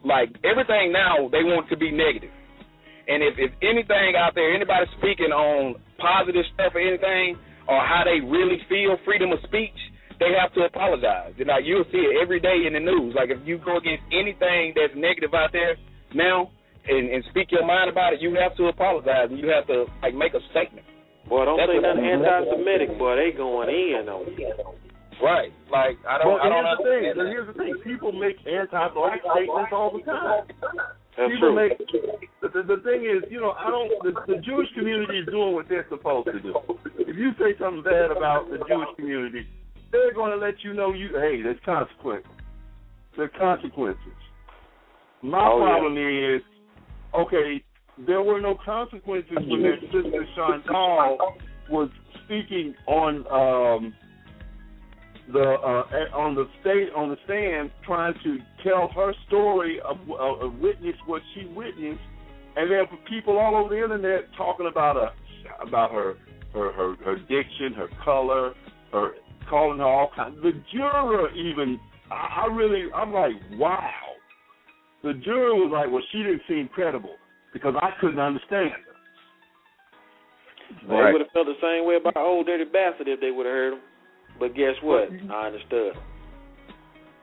like 0.05 0.35
everything 0.43 0.93
now 0.93 1.29
they 1.31 1.47
want 1.47 1.69
to 1.71 1.77
be 1.77 1.91
negative. 1.91 2.33
And 3.09 3.23
if 3.23 3.35
if 3.39 3.53
anything 3.63 4.15
out 4.19 4.35
there, 4.35 4.55
anybody 4.55 4.87
speaking 4.99 5.33
on 5.33 5.81
positive 5.99 6.45
stuff 6.55 6.75
or 6.75 6.83
anything, 6.83 7.39
or 7.67 7.79
how 7.81 8.03
they 8.05 8.21
really 8.23 8.59
feel, 8.69 8.99
freedom 9.05 9.33
of 9.33 9.39
speech, 9.47 9.77
they 10.19 10.35
have 10.39 10.53
to 10.55 10.67
apologize. 10.67 11.35
You 11.37 11.47
know, 11.47 11.59
you'll 11.59 11.89
see 11.91 12.03
it 12.03 12.23
every 12.23 12.39
day 12.39 12.67
in 12.67 12.75
the 12.75 12.83
news. 12.83 13.15
Like 13.15 13.31
if 13.31 13.43
you 13.47 13.59
go 13.59 13.79
against 13.79 14.05
anything 14.13 14.75
that's 14.75 14.95
negative 14.95 15.35
out 15.35 15.51
there 15.51 15.79
now 16.15 16.51
and, 16.87 17.11
and 17.11 17.25
speak 17.31 17.51
your 17.51 17.67
mind 17.67 17.91
about 17.91 18.15
it, 18.15 18.21
you 18.21 18.35
have 18.39 18.57
to 18.59 18.67
apologize 18.67 19.31
and 19.31 19.39
you 19.39 19.49
have 19.49 19.67
to 19.67 19.87
like 20.03 20.15
make 20.15 20.35
a 20.35 20.43
statement. 20.51 20.87
Boy, 21.29 21.47
don't 21.47 21.57
That's 21.57 21.71
say 21.71 21.79
nothing 21.79 22.03
anti-Semitic, 22.03 22.99
boy. 22.99 23.15
They 23.15 23.31
going 23.37 23.71
in 23.71 24.11
on 24.11 24.27
it. 24.27 24.92
Right. 25.21 25.53
Like 25.71 25.99
I 26.09 26.19
don't. 26.19 26.33
Well, 26.35 26.41
I 26.43 26.49
don't 26.49 26.65
here's 26.65 26.79
the 26.79 27.13
thing. 27.15 27.27
Here's 27.27 27.47
the 27.49 27.55
thing. 27.55 27.75
People 27.85 28.13
make 28.13 28.37
anti-black 28.47 29.21
statements 29.21 29.71
all 29.73 29.91
the 29.93 30.03
time. 30.05 30.47
That's 31.17 31.29
People 31.31 31.53
true. 31.53 31.69
make 31.69 31.79
the, 32.41 32.49
the, 32.63 32.81
thing 32.83 33.05
is, 33.05 33.23
you 33.31 33.41
know, 33.41 33.53
I 33.53 33.69
don't. 33.71 33.91
The, 34.03 34.13
the 34.35 34.41
Jewish 34.41 34.69
community 34.75 35.19
is 35.21 35.27
doing 35.27 35.53
what 35.55 35.69
they're 35.69 35.87
supposed 35.91 36.29
to 36.33 36.41
do. 36.41 36.55
If 36.99 37.17
you 37.17 37.33
say 37.39 37.53
something 37.61 37.83
bad 37.83 38.11
about 38.11 38.49
the 38.51 38.59
Jewish 38.67 38.89
community, 38.97 39.47
they're 39.93 40.15
going 40.15 40.31
to 40.33 40.39
let 40.39 40.55
you 40.65 40.73
know 40.73 40.93
you. 40.95 41.09
Hey, 41.09 41.43
there's 41.43 41.61
consequences. 41.65 42.31
There's 43.17 43.31
consequences. 43.39 44.01
My 45.23 45.39
Oh, 45.39 45.59
yeah. 45.61 45.65
problem 45.67 45.99
is, 45.99 46.43
okay, 47.15 47.63
there 48.07 48.23
were 48.23 48.41
no 48.41 48.57
consequences 48.65 49.37
when 49.47 49.63
their 49.63 49.79
sister 49.81 50.27
Jeantel 50.37 51.19
was 51.71 51.91
speaking 52.25 52.75
on 52.87 53.27
um 53.31 53.95
the 55.31 55.41
uh 55.41 56.17
on 56.17 56.35
the 56.35 56.47
state 56.61 56.89
on 56.97 57.11
the 57.11 57.17
stand 57.25 57.71
trying 57.87 58.15
to 58.25 58.39
tell 58.65 58.89
her 58.95 59.13
story 59.29 59.81
of 59.81 59.97
uh, 60.11 60.49
witness 60.61 60.97
what 61.07 61.23
she 61.35 61.47
witnessed. 61.47 62.01
And 62.57 62.71
there 62.71 62.81
were 62.81 62.99
people 63.09 63.39
all 63.39 63.57
over 63.57 63.75
the 63.75 63.83
internet 63.83 64.29
talking 64.37 64.67
about 64.67 64.97
her 64.97 65.11
about 65.65 65.93
her 65.93 66.15
her 66.53 66.73
her, 66.73 66.97
her 67.05 67.17
diction 67.17 67.73
her 67.77 67.89
color 68.05 68.55
her 68.93 69.13
calling 69.49 69.79
her 69.79 69.85
all 69.85 70.11
kinds 70.15 70.37
the 70.43 70.53
juror 70.73 71.31
even 71.35 71.79
I, 72.11 72.45
I 72.45 72.47
really 72.55 72.93
I'm 72.93 73.13
like 73.13 73.33
wow. 73.53 73.91
The 75.05 75.15
juror 75.15 75.55
was 75.55 75.71
like 75.73 75.91
well 75.91 76.03
she 76.11 76.19
didn't 76.19 76.43
seem 76.49 76.69
credible 76.75 77.17
because 77.53 77.75
I 77.81 77.91
couldn't 78.01 78.21
understand 78.21 78.71
her. 78.73 78.93
They 80.89 81.13
would 81.13 81.21
have 81.21 81.31
felt 81.33 81.47
the 81.47 81.61
same 81.61 81.87
way 81.87 81.97
about 81.97 82.17
old 82.17 82.47
dirty 82.47 82.65
bastard 82.65 83.07
if 83.07 83.21
they 83.21 83.31
would 83.31 83.47
have 83.47 83.55
heard 83.55 83.73
him. 83.75 83.81
But 84.43 84.57
guess 84.57 84.75
what? 84.83 85.07
I 85.31 85.47
understood. 85.47 85.93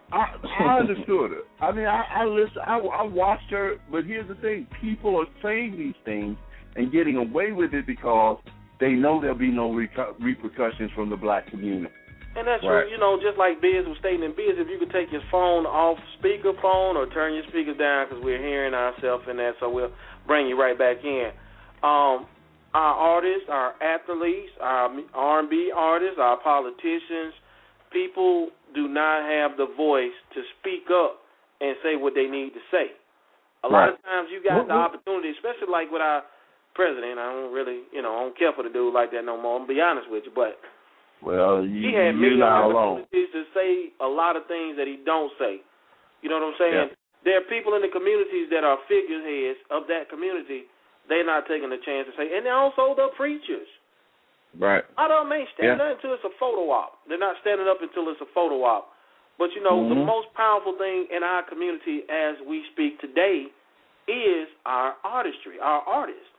I, 0.10 0.36
I 0.64 0.80
understood 0.80 1.32
her. 1.32 1.44
I 1.60 1.74
mean, 1.74 1.86
I, 1.86 2.04
I 2.16 2.24
listen. 2.24 2.64
I, 2.66 2.80
I 2.80 3.04
watched 3.04 3.52
her, 3.52 3.76
but 3.92 4.06
here's 4.06 4.30
the 4.30 4.36
thing: 4.36 4.68
people 4.80 5.20
are 5.20 5.28
saying 5.44 5.76
these 5.78 6.00
things 6.06 6.38
and 6.78 6.94
getting 6.94 7.18
away 7.18 7.52
with 7.52 7.74
it 7.74 7.86
because 7.86 8.38
they 8.80 8.92
know 8.92 9.20
there'll 9.20 9.38
be 9.38 9.52
no 9.52 9.70
reco- 9.70 10.16
repercussions 10.22 10.92
from 10.96 11.10
the 11.10 11.18
black 11.18 11.48
community. 11.52 11.94
And 12.38 12.48
that's 12.48 12.64
Right. 12.64 12.84
true. 12.84 12.92
You 12.92 12.98
know, 12.98 13.20
just 13.20 13.38
like 13.38 13.60
Biz 13.60 13.84
was 13.86 13.98
stating 14.00 14.24
in 14.24 14.32
Biz, 14.32 14.56
if 14.56 14.70
you 14.70 14.80
could 14.80 14.92
take 14.92 15.12
your 15.12 15.24
phone 15.30 15.66
off 15.66 16.00
speakerphone 16.24 16.96
or 16.96 17.06
turn 17.08 17.34
your 17.34 17.44
speakers 17.52 17.76
down 17.76 18.08
because 18.08 18.24
we're 18.24 18.40
hearing 18.40 18.74
ourselves 18.74 19.28
in 19.28 19.36
that, 19.38 19.56
so 19.60 19.70
we'll 19.70 19.92
bring 20.26 20.48
you 20.48 20.56
right 20.56 20.78
back 20.80 21.04
in. 21.04 21.32
Um, 21.84 22.28
our 22.80 22.96
artists, 22.96 23.48
our 23.52 23.76
athletes, 23.84 24.52
our 24.64 24.88
R&B 25.14 25.72
artists, 25.76 26.16
our 26.18 26.38
politicians, 26.40 27.34
people 27.92 28.50
do 28.74 28.88
not 28.88 29.28
have 29.28 29.58
the 29.60 29.68
voice 29.76 30.16
to 30.34 30.40
speak 30.60 30.88
up 30.88 31.20
and 31.60 31.76
say 31.84 32.00
what 32.00 32.16
they 32.16 32.28
need 32.32 32.56
to 32.56 32.64
say. 32.72 32.96
A 33.64 33.68
lot 33.68 33.92
Right. 33.92 33.94
of 33.94 34.04
times 34.08 34.32
you 34.32 34.40
got 34.40 34.68
the 34.68 34.74
opportunity, 34.74 35.32
especially 35.36 35.68
like 35.68 35.92
with 35.92 36.02
our 36.02 36.24
president. 36.74 37.20
I 37.20 37.28
don't 37.34 37.52
really, 37.52 37.84
you 37.92 38.02
know, 38.02 38.16
I 38.16 38.20
don't 38.24 38.38
care 38.40 38.54
for 38.56 38.64
the 38.64 38.70
dude 38.72 38.94
like 38.94 39.12
that 39.12 39.26
no 39.26 39.36
more. 39.36 39.56
I'm 39.60 39.64
gonna 39.68 39.74
be 39.76 39.82
honest 39.82 40.08
with 40.10 40.24
you, 40.24 40.32
but 40.32 40.56
Well, 41.22 41.66
you, 41.66 41.90
he 41.90 41.94
had 41.94 42.16
many 42.16 42.38
not 42.40 42.64
alone. 42.64 43.04
opportunities 43.04 43.32
to 43.36 43.44
say 43.54 43.92
a 44.00 44.08
lot 44.08 44.38
of 44.40 44.46
things 44.48 44.78
that 44.78 44.88
he 44.88 44.96
don't 45.04 45.34
say. 45.38 45.60
You 46.22 46.30
know 46.30 46.40
what 46.40 46.56
I'm 46.56 46.58
saying? 46.58 46.74
Yeah. 46.74 46.96
There 47.26 47.36
are 47.38 47.48
people 47.52 47.74
in 47.76 47.82
the 47.82 47.90
communities 47.92 48.48
that 48.56 48.64
are 48.64 48.78
figureheads 48.88 49.60
of 49.70 49.88
that 49.88 50.08
community. 50.08 50.64
They're 51.10 51.26
not 51.26 51.48
taking 51.50 51.70
the 51.74 51.82
chance 51.84 52.08
to 52.08 52.14
say, 52.16 52.30
and 52.38 52.48
also 52.48 52.94
the 52.96 53.10
preachers. 53.18 53.68
Right. 54.58 54.84
I 54.98 55.08
don't 55.08 55.30
mean 55.30 55.46
stand 55.54 55.78
Yeah. 55.80 55.86
up 55.90 55.96
until 55.98 56.14
it's 56.14 56.24
a 56.24 56.34
photo 56.40 56.70
op. 56.72 57.02
They're 57.08 57.18
not 57.22 57.38
standing 57.42 57.68
up 57.68 57.82
until 57.82 58.10
it's 58.10 58.22
a 58.22 58.30
photo 58.34 58.64
op. 58.64 58.94
But 59.38 59.54
you 59.54 59.62
know, 59.62 59.88
the 59.90 59.96
Mhm. 59.96 60.06
most 60.06 60.34
powerful 60.34 60.74
thing 60.74 61.08
in 61.10 61.24
our 61.24 61.44
community 61.44 62.04
as 62.10 62.40
we 62.42 62.64
speak 62.72 63.00
today 63.00 63.48
is 64.08 64.50
our 64.66 64.96
artistry, 65.04 65.60
our 65.60 65.82
artists. 65.86 66.30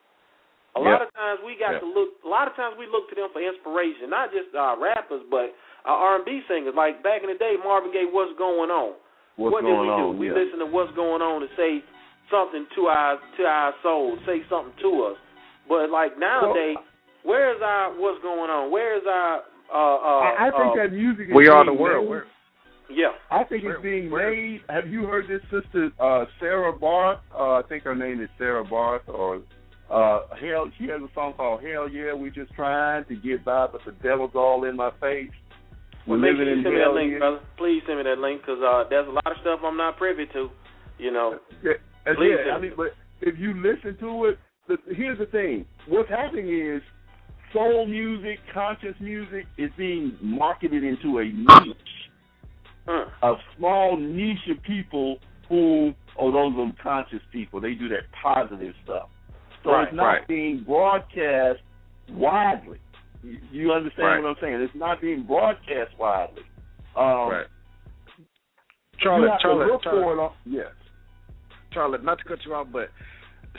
A 0.76 0.80
lot 0.80 1.02
of 1.02 1.12
times 1.14 1.40
we 1.42 1.54
got 1.54 1.72
Yeah. 1.74 1.78
to 1.80 1.86
look. 1.86 2.14
A 2.24 2.28
lot 2.28 2.46
of 2.46 2.54
times 2.54 2.76
we 2.76 2.86
look 2.86 3.08
to 3.08 3.14
them 3.14 3.30
for 3.30 3.40
inspiration, 3.40 4.10
not 4.10 4.30
just 4.32 4.54
our 4.54 4.76
rappers, 4.76 5.22
but 5.30 5.54
our 5.84 5.96
R&B 6.14 6.42
singers. 6.46 6.74
Like 6.74 7.02
back 7.02 7.22
in 7.22 7.28
the 7.28 7.34
day, 7.34 7.56
Marvin 7.56 7.90
Gaye, 7.90 8.06
"What's 8.06 8.32
Going 8.34 8.70
On?" 8.70 8.94
What's 9.36 9.52
what 9.54 9.62
going 9.62 9.74
did 9.74 9.80
we 9.82 9.88
on? 9.90 10.12
do? 10.12 10.18
We 10.18 10.26
yeah. 10.28 10.34
listen 10.34 10.58
to 10.58 10.66
"What's 10.66 10.92
Going 10.92 11.22
On" 11.22 11.40
to 11.40 11.48
say 11.56 11.82
something 12.30 12.66
to 12.76 12.82
our 12.86 13.18
to 13.38 13.42
our 13.44 13.72
soul, 13.82 14.18
say 14.26 14.40
something 14.48 14.74
to 14.82 15.12
us. 15.12 15.18
But 15.68 15.90
like 15.90 16.18
nowadays, 16.18 16.76
where 17.22 17.54
is 17.54 17.60
our 17.62 17.92
"What's 17.98 18.22
Going 18.22 18.50
On"? 18.50 18.70
Where 18.70 18.96
is 18.96 19.02
our 19.06 19.42
uh, 19.72 19.74
uh, 19.74 20.34
I, 20.34 20.48
I 20.48 20.50
think 20.50 20.72
uh, 20.78 20.82
that 20.82 20.92
music 20.92 21.28
is 21.28 21.34
We 21.34 21.46
are 21.48 21.64
being 21.64 21.76
the 21.76 21.82
world. 21.82 22.10
made- 22.10 22.22
yeah. 22.92 23.12
I 23.30 23.44
think 23.44 23.62
it's 23.62 23.80
being 23.82 24.10
made. 24.10 24.62
Have 24.68 24.88
you 24.88 25.04
heard 25.06 25.26
this 25.28 25.42
sister 25.46 25.90
uh, 26.00 26.24
Sarah 26.40 26.72
Barth? 26.76 27.20
Uh, 27.32 27.52
I 27.52 27.62
think 27.68 27.84
her 27.84 27.94
name 27.94 28.20
is 28.20 28.28
Sarah 28.36 28.64
Barth. 28.64 29.02
Or 29.06 29.36
uh, 29.88 30.20
hell, 30.40 30.66
she 30.76 30.88
has 30.88 31.00
a 31.00 31.06
song 31.14 31.34
called 31.36 31.62
"Hell 31.62 31.88
Yeah, 31.88 32.14
We 32.14 32.30
Just 32.30 32.52
Trying 32.54 33.04
to 33.04 33.14
Get 33.14 33.44
By, 33.44 33.68
but 33.70 33.82
the 33.86 33.92
Devil's 34.02 34.32
All 34.34 34.64
in 34.64 34.74
My 34.76 34.90
Face." 35.00 35.30
We're 36.06 36.18
Well, 36.18 36.32
living 36.32 36.46
sure 36.46 36.52
in 36.52 36.62
send 36.64 36.74
me 36.74 36.80
that 36.80 36.94
link, 36.94 37.10
here. 37.10 37.18
brother. 37.20 37.40
Please 37.58 37.82
send 37.86 37.98
me 37.98 38.04
that 38.04 38.18
link 38.18 38.40
because 38.40 38.58
uh, 38.58 38.88
there's 38.90 39.06
a 39.06 39.12
lot 39.12 39.26
of 39.30 39.36
stuff 39.42 39.60
I'm 39.62 39.76
not 39.76 39.96
privy 39.96 40.26
to. 40.32 40.48
You 40.98 41.12
know. 41.12 41.38
Yeah, 42.04 42.10
and 42.10 42.16
Please 42.18 42.30
yeah, 42.38 42.44
do. 42.44 42.50
I 42.50 42.60
mean, 42.60 42.72
but 42.76 42.88
if 43.20 43.38
you 43.38 43.54
listen 43.54 43.96
to 44.00 44.24
it, 44.26 44.38
the, 44.68 44.76
here's 44.94 45.18
the 45.18 45.26
thing: 45.26 45.64
what's 45.88 46.08
happening 46.08 46.48
is 46.48 46.82
soul 47.52 47.86
music, 47.86 48.38
conscious 48.54 48.94
music, 49.00 49.46
is 49.58 49.70
being 49.76 50.16
marketed 50.22 50.84
into 50.84 51.18
a 51.18 51.24
niche, 51.24 51.76
a 53.22 53.34
small 53.56 53.96
niche 53.96 54.38
of 54.50 54.62
people 54.62 55.18
who, 55.48 55.92
oh, 56.18 56.30
those 56.30 56.52
are 56.56 56.72
conscious 56.82 57.20
people. 57.32 57.60
They 57.60 57.74
do 57.74 57.88
that 57.88 58.04
positive 58.22 58.74
stuff. 58.84 59.08
So 59.64 59.72
Right, 59.72 59.88
it's 59.88 59.96
not 59.96 60.04
right. 60.04 60.28
being 60.28 60.62
broadcast 60.64 61.58
widely. 62.10 62.78
You, 63.22 63.38
you 63.50 63.72
understand 63.72 64.06
Right. 64.06 64.22
what 64.22 64.28
I'm 64.30 64.36
saying? 64.40 64.54
It's 64.62 64.74
not 64.74 65.00
being 65.00 65.24
broadcast 65.24 65.90
widely. 65.98 66.42
Um, 66.96 67.28
Right. 67.30 67.46
you 68.16 68.24
Charlotte, 69.00 69.30
have 69.32 69.40
to 69.40 69.54
look 69.54 69.82
for 69.82 70.12
it 70.14 70.18
on- 70.20 70.32
yes. 70.46 70.68
Charlotte, 71.72 72.04
not 72.04 72.18
to 72.18 72.24
cut 72.24 72.38
you 72.44 72.54
off, 72.54 72.66
but 72.72 72.90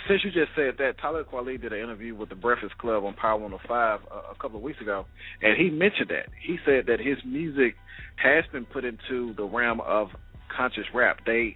since 0.08 0.22
you 0.24 0.32
just 0.32 0.52
said 0.56 0.76
that, 0.80 0.98
Talib 1.00 1.28
Kweli 1.32 1.62
did 1.62 1.74
an 1.74 1.80
interview 1.80 2.16
with 2.16 2.30
the 2.30 2.36
Breakfast 2.36 2.78
Club 2.78 3.04
on 3.04 3.14
Power 3.14 3.38
105 3.40 3.70
a, 4.10 4.14
uh, 4.14 4.22
a 4.32 4.36
couple 4.42 4.58
of 4.58 4.64
weeks 4.64 4.80
ago, 4.82 5.06
and 5.42 5.58
he 5.58 5.70
mentioned 5.70 6.10
that. 6.10 6.28
He 6.46 6.58
said 6.66 6.86
that 6.88 7.00
his 7.00 7.18
music 7.26 7.76
has 8.16 8.46
been 8.52 8.66
put 8.66 8.86
into 8.86 9.34
the 9.36 9.44
realm 9.44 9.82
of 9.82 10.08
conscious 10.56 10.86
rap. 10.94 11.18
They 11.26 11.56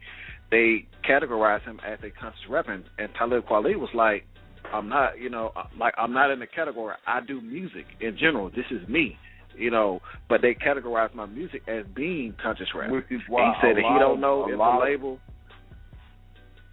they 0.51 0.85
categorize 1.09 1.63
him 1.63 1.79
as 1.85 1.99
a 2.03 2.09
conscious 2.19 2.41
rapper, 2.49 2.73
and, 2.73 2.83
and 2.97 3.09
Talib 3.17 3.45
Kweli 3.45 3.75
was 3.77 3.89
like, 3.93 4.25
"I'm 4.73 4.89
not, 4.89 5.19
you 5.19 5.29
know, 5.29 5.51
uh, 5.55 5.63
like 5.79 5.93
I'm 5.97 6.13
not 6.13 6.29
in 6.31 6.39
the 6.39 6.47
category. 6.47 6.95
I 7.07 7.21
do 7.21 7.41
music 7.41 7.85
in 8.01 8.17
general. 8.17 8.49
This 8.49 8.65
is 8.69 8.87
me." 8.87 9.17
You 9.57 9.71
know, 9.71 10.01
but 10.27 10.41
they 10.41 10.53
categorize 10.53 11.15
my 11.15 11.25
music 11.25 11.61
as 11.69 11.85
being 11.95 12.35
conscious 12.43 12.67
rap. 12.75 12.91
Which 12.91 13.05
is 13.09 13.21
why 13.29 13.53
he 13.61 13.67
said 13.67 13.77
that 13.77 13.83
he 13.83 13.99
don't 13.99 14.15
of- 14.15 14.19
know 14.19 14.41
a 14.43 14.51
if 14.51 14.57
the 14.57 14.63
of- 14.63 14.81
label 14.83 15.19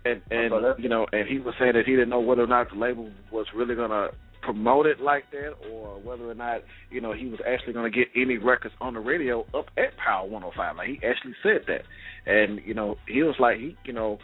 and 0.04 0.20
and 0.30 0.52
you 0.78 0.88
know, 0.88 1.06
and 1.12 1.28
he 1.28 1.38
was 1.38 1.54
saying 1.58 1.72
that 1.74 1.84
he 1.86 1.92
didn't 1.92 2.08
know 2.08 2.20
whether 2.20 2.42
or 2.42 2.46
not 2.46 2.70
the 2.70 2.78
label 2.78 3.10
was 3.30 3.46
really 3.54 3.74
gonna 3.74 4.08
promote 4.42 4.86
it 4.86 5.00
like 5.00 5.24
that, 5.30 5.52
or 5.70 6.00
whether 6.00 6.28
or 6.28 6.34
not 6.34 6.62
you 6.90 7.00
know 7.00 7.12
he 7.12 7.26
was 7.26 7.40
actually 7.46 7.72
gonna 7.72 7.90
get 7.90 8.08
any 8.16 8.38
records 8.38 8.74
on 8.80 8.94
the 8.94 9.00
radio 9.00 9.42
up 9.54 9.66
at 9.76 9.96
Power 10.04 10.28
105. 10.28 10.76
Like 10.76 10.88
he 10.88 11.00
actually 11.06 11.34
said 11.42 11.62
that, 11.66 11.82
and 12.26 12.60
you 12.64 12.74
know 12.74 12.96
he 13.06 13.22
was 13.22 13.36
like 13.38 13.58
he 13.58 13.76
you 13.84 13.92
know 13.92 14.18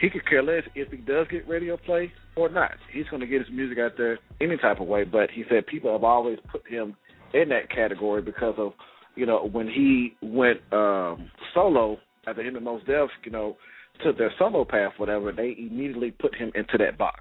he 0.00 0.08
could 0.08 0.26
care 0.26 0.42
less 0.42 0.62
if 0.74 0.90
he 0.90 0.98
does 0.98 1.26
get 1.30 1.46
radio 1.46 1.76
play 1.76 2.10
or 2.36 2.48
not. 2.48 2.72
He's 2.92 3.06
gonna 3.10 3.26
get 3.26 3.40
his 3.40 3.50
music 3.50 3.78
out 3.78 3.92
there 3.98 4.18
any 4.40 4.56
type 4.56 4.80
of 4.80 4.86
way. 4.86 5.04
But 5.04 5.30
he 5.30 5.44
said 5.48 5.66
people 5.66 5.92
have 5.92 6.04
always 6.04 6.38
put 6.50 6.66
him 6.66 6.96
in 7.34 7.50
that 7.50 7.70
category 7.70 8.22
because 8.22 8.54
of 8.56 8.72
you 9.16 9.26
know, 9.26 9.48
when 9.52 9.66
he 9.68 10.16
went 10.22 10.60
um 10.72 11.30
solo 11.54 11.98
after 12.26 12.42
him 12.42 12.56
and 12.56 12.64
Mos 12.64 12.82
Def, 12.86 13.10
you 13.24 13.30
know, 13.30 13.56
took 14.04 14.18
their 14.18 14.32
solo 14.38 14.64
path, 14.64 14.92
whatever, 14.98 15.32
they 15.32 15.54
immediately 15.58 16.10
put 16.10 16.34
him 16.34 16.50
into 16.54 16.78
that 16.78 16.98
box, 16.98 17.20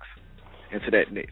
into 0.72 0.90
that 0.92 1.12
niche. 1.12 1.28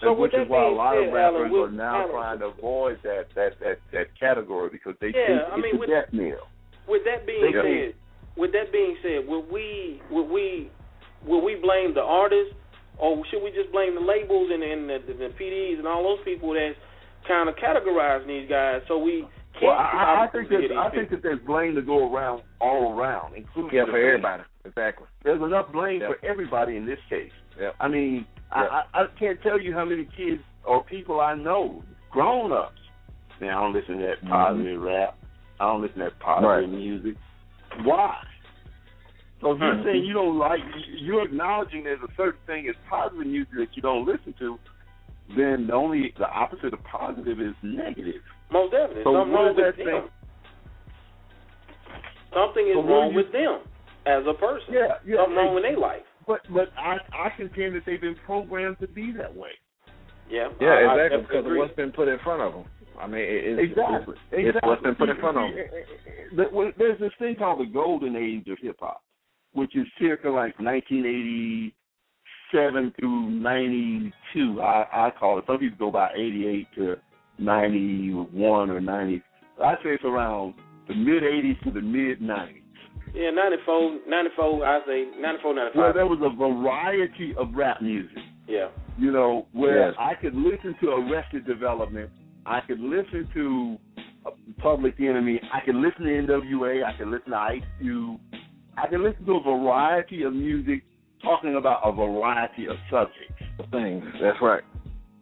So 0.00 0.12
which 0.14 0.32
is 0.34 0.46
why 0.48 0.62
a 0.62 0.70
lot 0.70 0.96
of 0.96 1.12
rappers 1.12 1.50
Alan, 1.50 1.74
are 1.74 1.74
now 1.74 2.00
Alan- 2.02 2.10
trying 2.12 2.38
to 2.40 2.46
avoid 2.46 2.98
that 3.02 3.26
that 3.34 3.58
that 3.60 3.78
that 3.92 4.06
category 4.18 4.70
because 4.70 4.94
they 5.00 5.08
Yeah, 5.10 5.26
think 5.26 5.42
I 5.52 5.56
it's 5.58 5.74
mean, 5.74 5.82
a 5.82 5.86
death 5.86 6.12
knell. 6.12 6.46
With 6.86 7.02
that 7.04 7.26
being 7.26 7.50
Yeah. 7.52 7.62
said, 7.62 7.94
with 8.36 8.52
that 8.52 8.70
being 8.70 8.96
said, 9.02 9.26
would 9.26 9.50
we 9.50 10.00
would 10.10 10.30
we 10.30 10.70
would 11.26 11.42
we 11.42 11.56
blame 11.56 11.94
the 11.94 12.02
artist 12.02 12.54
or 12.98 13.24
should 13.26 13.42
we 13.42 13.50
just 13.50 13.72
blame 13.72 13.94
the 13.94 14.00
labels 14.00 14.50
and, 14.52 14.62
and 14.62 14.88
the, 14.88 14.98
the, 15.06 15.14
the 15.14 15.30
PDs 15.34 15.78
and 15.78 15.86
all 15.86 16.02
those 16.04 16.22
people 16.24 16.54
that's 16.54 16.78
kind 17.26 17.48
of 17.48 17.56
categorizing 17.56 18.26
these 18.28 18.48
guys 18.48 18.80
so 18.86 18.98
we 18.98 19.26
Well, 19.62 19.72
I, 19.72 20.26
I 20.26 20.28
think 20.32 20.48
that 20.50 20.76
I 20.76 20.90
think 20.90 21.10
that 21.10 21.22
there's 21.22 21.40
blame 21.46 21.74
to 21.74 21.82
go 21.82 22.12
around 22.12 22.42
all 22.60 22.92
around, 22.98 23.34
including 23.36 23.74
Yeah, 23.76 23.84
for 23.86 23.92
fans. 23.92 24.04
everybody. 24.06 24.42
Exactly. 24.64 25.06
There's 25.24 25.42
enough 25.42 25.72
blame 25.72 26.00
Yep. 26.00 26.10
for 26.10 26.26
everybody 26.26 26.76
in 26.76 26.86
this 26.86 26.98
case. 27.08 27.32
Yep. 27.60 27.74
I 27.80 27.88
mean, 27.88 28.26
Yep. 28.54 28.70
I, 28.70 28.82
I 28.94 29.06
can't 29.18 29.40
tell 29.42 29.60
you 29.60 29.72
how 29.74 29.84
many 29.84 30.04
kids 30.16 30.42
or 30.64 30.84
people 30.84 31.20
I 31.20 31.34
know, 31.34 31.82
grown 32.10 32.52
ups. 32.52 32.78
Now 33.40 33.58
I 33.58 33.62
don't 33.64 33.72
listen 33.74 33.98
to 33.98 34.06
that 34.06 34.18
Mm-hmm. 34.18 34.28
positive 34.28 34.80
rap. 34.80 35.16
I 35.60 35.64
don't 35.66 35.82
listen 35.82 35.98
to 35.98 36.04
that 36.04 36.18
positive 36.20 36.48
Right. 36.50 36.68
music. 36.68 37.16
Why? 37.84 38.16
So 39.40 39.52
if 39.52 39.60
you're 39.60 39.74
Mhm. 39.74 39.84
saying 39.84 40.04
you 40.04 40.14
don't 40.14 40.36
like, 40.38 40.60
you're 41.00 41.22
acknowledging 41.24 41.84
there's 41.84 42.02
a 42.02 42.12
certain 42.16 42.40
thing 42.46 42.68
as 42.68 42.74
positive 42.88 43.26
music 43.26 43.54
that 43.56 43.76
you 43.76 43.82
don't 43.82 44.04
listen 44.06 44.34
to, 44.40 44.58
then 45.36 45.66
the 45.68 45.74
only 45.74 46.12
the 46.18 46.28
opposite 46.28 46.72
of 46.72 46.82
positive 46.84 47.40
is 47.40 47.54
negative. 47.62 48.22
Most 48.50 48.70
definitely. 48.72 49.04
So 49.04 49.12
Something 49.14 49.32
what 49.32 49.44
wrong 49.44 49.56
with 49.56 49.76
them. 49.76 49.86
say? 49.86 50.02
Something 52.34 52.66
is 52.68 52.74
So 52.74 52.82
wrong 52.82 53.10
you- 53.10 53.16
with 53.16 53.32
them 53.32 53.60
as 54.06 54.26
a 54.26 54.34
person. 54.34 54.74
Yeah, 54.74 54.98
yeah. 55.04 55.16
Something 55.16 55.36
wrong 55.36 55.56
in 55.56 55.62
their 55.62 55.76
life. 55.78 56.02
But 56.26 56.40
but 56.52 56.70
I 56.76 56.98
I 57.12 57.30
contend 57.36 57.74
that 57.76 57.84
they've 57.86 58.00
been 58.00 58.16
programmed 58.26 58.78
to 58.80 58.88
be 58.88 59.12
that 59.12 59.34
way. 59.34 59.50
Yeah. 60.30 60.48
Yeah, 60.60 60.68
I- 60.68 60.72
I 60.72 60.76
exactly. 60.76 60.98
definitely 61.08 61.22
Because 61.22 61.46
of 61.52 61.56
what's 61.56 61.74
been 61.76 61.92
put 61.92 62.08
in 62.08 62.18
front 62.20 62.42
of 62.42 62.52
them. 62.52 62.64
I 63.00 63.06
mean, 63.06 63.20
it, 63.22 63.44
it's, 63.58 63.70
Exactly. 63.70 64.14
It's, 64.14 64.22
it's 64.32 64.46
exactly. 64.48 64.68
what's 64.68 64.82
been 64.82 64.94
put 64.96 65.08
in 65.08 65.16
front 65.18 65.38
of 65.38 65.44
them. 66.36 66.72
There's 66.76 66.98
this 66.98 67.12
thing 67.18 67.36
called 67.36 67.60
the 67.60 67.66
golden 67.66 68.14
age 68.16 68.46
of 68.48 68.58
hip 68.60 68.76
hop, 68.80 69.02
which 69.52 69.74
is 69.76 69.86
circa 69.98 70.28
like 70.28 70.58
1987 70.60 72.92
through 72.98 73.30
92. 73.30 74.60
I, 74.60 74.86
I 75.06 75.10
call 75.18 75.38
it. 75.38 75.44
Some 75.46 75.58
people 75.58 75.78
go 75.78 75.90
by 75.92 76.10
88 76.14 76.66
to 76.74 76.96
91 77.38 78.70
or 78.70 78.80
90. 78.80 79.22
I'd 79.64 79.76
say 79.82 79.90
it's 79.90 80.04
around 80.04 80.54
the 80.86 80.94
mid 80.94 81.22
80s 81.22 81.60
to 81.64 81.70
the 81.70 81.80
mid 81.80 82.20
90s. 82.20 82.62
Yeah, 83.14 83.30
94, 83.30 83.98
94, 84.06 84.66
I 84.66 84.80
say 84.86 85.04
94, 85.18 85.54
95. 85.54 85.76
Where 85.76 85.92
there 85.92 86.06
was 86.06 86.18
a 86.22 86.36
variety 86.36 87.34
of 87.38 87.48
rap 87.54 87.80
music. 87.80 88.18
yeah. 88.46 88.68
you 88.98 89.10
know, 89.10 89.46
where 89.52 89.88
Yes. 89.88 89.94
I 89.98 90.14
could 90.14 90.34
listen 90.34 90.74
to 90.82 90.90
Arrested 90.90 91.46
Development, 91.46 92.10
I 92.46 92.60
could 92.60 92.80
listen 92.80 93.28
to 93.34 93.78
uh, 94.26 94.30
Public 94.58 94.96
Enemy, 95.00 95.40
I 95.52 95.60
could 95.64 95.76
listen 95.76 96.02
to 96.04 96.10
NWA, 96.10 96.84
I 96.84 96.96
could 96.98 97.08
listen 97.08 97.30
to 97.30 97.36
Ice 97.36 97.62
Cube, 97.80 98.20
I 98.76 98.86
could 98.88 99.00
listen 99.00 99.24
to 99.26 99.32
a 99.36 99.42
variety 99.42 100.22
of 100.24 100.34
music 100.34 100.82
talking 101.22 101.56
about 101.56 101.80
a 101.84 101.92
variety 101.92 102.66
of 102.66 102.76
subjects. 102.90 103.42
Things. 103.72 104.04
That's 104.22 104.38
right. 104.40 104.62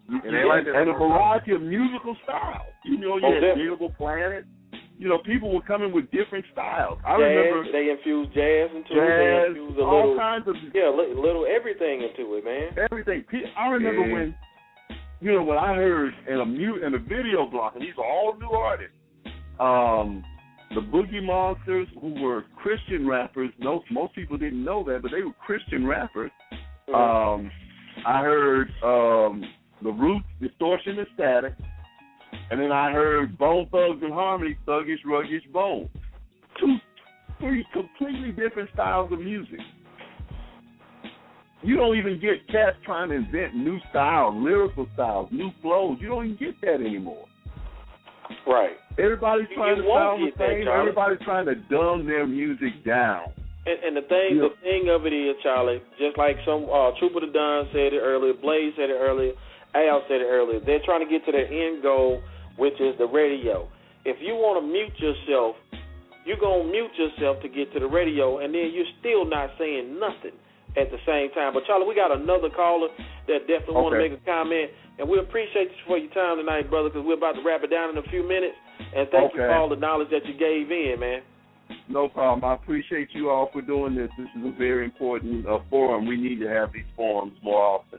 And, 0.09 0.23
they 0.35 0.45
like 0.45 0.65
and 0.67 0.89
a 0.89 0.93
variety 0.93 1.53
of 1.53 1.63
musical 1.63 2.17
styles. 2.25 2.71
You 2.85 2.99
know, 2.99 3.17
you 3.17 3.27
Oh, 3.27 3.35
had. 3.35 3.55
Beautiful 3.57 3.91
Planet. 3.91 4.45
You 4.99 5.09
know, 5.09 5.19
people 5.19 5.53
were 5.53 5.61
coming 5.63 5.93
with 5.93 6.11
different 6.11 6.45
styles. 6.53 6.99
I 7.05 7.19
jazz, 7.19 7.21
remember 7.21 7.73
they 7.73 7.91
infused 7.91 8.33
jazz 8.33 8.71
into 8.71 8.93
it. 8.97 9.03
They 9.03 9.27
jazz, 9.27 9.49
infuse 9.49 9.77
a 9.79 9.83
all 9.83 10.01
little, 10.15 10.17
kinds 10.19 10.49
of 10.49 10.55
yeah, 10.73 10.89
li- 10.89 11.13
little 11.15 11.45
everything 11.45 12.01
into 12.03 12.35
it, 12.37 12.45
man. 12.45 12.73
everything. 12.91 13.25
I 13.59 13.69
remember 13.69 14.07
Yeah. 14.07 14.13
when, 14.15 14.35
you 15.21 15.33
know, 15.33 15.43
what 15.43 15.59
I 15.59 15.75
heard 15.75 16.15
in 16.29 16.41
a 16.41 16.47
mute 16.47 16.83
in 16.83 16.95
a 16.95 16.99
video 16.99 17.45
block, 17.47 17.75
and 17.75 17.83
these 17.83 17.93
are 17.99 18.05
all 18.07 18.37
new 18.39 18.49
artists. 18.49 18.95
Um, 19.61 20.25
the 20.75 20.81
Boogie 20.81 21.23
Monsters, 21.23 21.89
who 22.01 22.15
were 22.23 22.45
Christian 22.57 23.07
rappers. 23.09 23.51
No, 23.59 23.83
most 23.91 24.15
people 24.15 24.37
didn't 24.39 24.65
know 24.65 24.83
that, 24.85 25.03
but 25.03 25.11
they 25.11 25.23
were 25.23 25.33
Christian 25.45 25.87
rappers. 25.87 26.31
Mm-hmm. 26.89 26.95
Um, 26.95 27.51
I 28.07 28.21
heard 28.23 28.71
um, 28.83 29.45
the 29.83 29.91
Roots, 29.91 30.27
Distortion 30.41 30.99
and 30.99 31.07
Static, 31.15 31.55
and 32.51 32.61
then 32.61 32.73
I 32.73 32.93
heard 32.93 33.37
Bone 33.39 33.69
Thugs-n-Harmony, 33.71 34.57
Thuggish, 34.67 35.05
Ruggish, 35.07 35.51
Bone. 35.53 35.89
Two, 36.61 36.77
three 37.39 37.65
completely 37.73 38.33
different 38.33 38.71
styles 38.73 39.13
of 39.13 39.21
music. 39.21 39.61
You 41.63 41.77
don't 41.77 41.97
even 41.97 42.21
get 42.21 42.47
cats 42.49 42.77
trying 42.85 43.09
to 43.09 43.17
invent 43.17 43.57
new 43.57 43.79
styles, 43.91 44.35
lyrical 44.37 44.87
styles, 44.95 45.29
new 45.33 45.51
flows. 45.63 45.99
You 46.01 46.09
don't 46.09 46.27
even 46.27 46.37
get 46.37 46.61
that 46.63 46.75
anymore. 46.75 47.27
Right. 48.47 48.77
Everybody's 48.99 49.49
trying 49.55 49.77
you 49.77 49.83
to 49.83 49.89
sound 49.89 50.23
the 50.23 50.31
get 50.31 50.39
that, 50.39 50.49
same. 50.49 50.69
Everybody's 50.69 51.19
trying 51.25 51.47
to 51.47 51.55
dumb 51.55 52.07
their 52.07 52.27
music 52.27 52.85
down. 52.85 53.33
And, 53.67 53.83
and 53.83 53.97
the 53.97 54.07
thing, 54.07 54.39
Yeah. 54.39 54.49
the 54.49 54.55
thing 54.63 54.89
of 54.91 55.07
it 55.07 55.13
is, 55.13 55.35
Charlie, 55.43 55.83
just 55.99 56.17
like 56.17 56.37
some 56.47 56.65
uh, 56.71 56.93
Trooper 56.99 57.21
the 57.21 57.33
Don 57.33 57.67
said 57.73 57.93
it 57.93 58.01
earlier, 58.01 58.35
Blaze 58.35 58.73
said 58.77 58.91
it 58.91 58.99
earlier, 58.99 59.33
Al 59.85 60.03
said 60.09 60.21
it 60.21 60.29
earlier. 60.29 60.61
They're 60.65 60.85
trying 60.85 61.05
to 61.05 61.11
get 61.11 61.25
to 61.27 61.33
their 61.33 61.47
end 61.47 61.83
goal, 61.83 62.23
which 62.57 62.81
is 62.81 62.97
the 62.99 63.07
radio. 63.07 63.69
If 64.05 64.17
you 64.21 64.35
want 64.35 64.63
to 64.63 64.65
mute 64.65 64.95
yourself, 64.97 65.57
you're 66.25 66.41
gonna 66.41 66.65
mute 66.65 66.91
yourself 66.99 67.43
to 67.43 67.49
get 67.49 67.73
to 67.75 67.81
the 67.81 67.87
radio, 67.87 68.39
and 68.39 68.55
then 68.55 68.71
you're 68.75 68.91
still 68.99 69.25
not 69.25 69.51
saying 69.59 69.99
nothing 69.99 70.35
at 70.77 70.91
the 70.91 70.99
same 71.07 71.31
time. 71.33 71.55
But 71.55 71.65
Charlie, 71.67 71.87
we 71.87 71.95
got 71.95 72.11
another 72.11 72.51
caller 72.51 72.89
that 73.27 73.47
definitely 73.47 73.79
want 73.79 73.95
to 73.95 74.03
make 74.03 74.13
a 74.13 74.23
comment, 74.25 74.71
and 74.99 75.09
we 75.09 75.19
appreciate 75.19 75.71
you 75.71 75.83
for 75.87 75.99
your 75.99 76.13
time 76.13 76.39
tonight, 76.39 76.69
brother, 76.69 76.91
because 76.91 77.07
we're 77.07 77.19
about 77.19 77.39
to 77.39 77.43
wrap 77.43 77.63
it 77.65 77.71
down 77.71 77.91
in 77.91 77.99
a 77.99 78.07
few 78.11 78.27
minutes. 78.27 78.55
And 78.95 79.09
thank 79.11 79.35
you 79.35 79.41
for 79.41 79.55
all 79.55 79.69
the 79.69 79.77
knowledge 79.77 80.11
that 80.11 80.27
you 80.27 80.35
gave 80.35 80.71
in, 80.71 81.01
man. 81.01 81.23
No 81.89 82.09
problem. 82.09 82.45
I 82.45 82.55
appreciate 82.55 83.09
you 83.13 83.31
all 83.31 83.51
for 83.53 83.63
doing 83.63 83.95
this. 83.95 84.11
This 84.19 84.29
is 84.39 84.47
a 84.47 84.57
very 84.57 84.85
important 84.85 85.47
uh, 85.47 85.59
forum. 85.71 86.07
We 86.07 86.17
need 86.17 86.41
to 86.41 86.49
have 86.49 86.73
these 86.73 86.87
forums 86.95 87.37
more 87.43 87.63
often. 87.63 87.99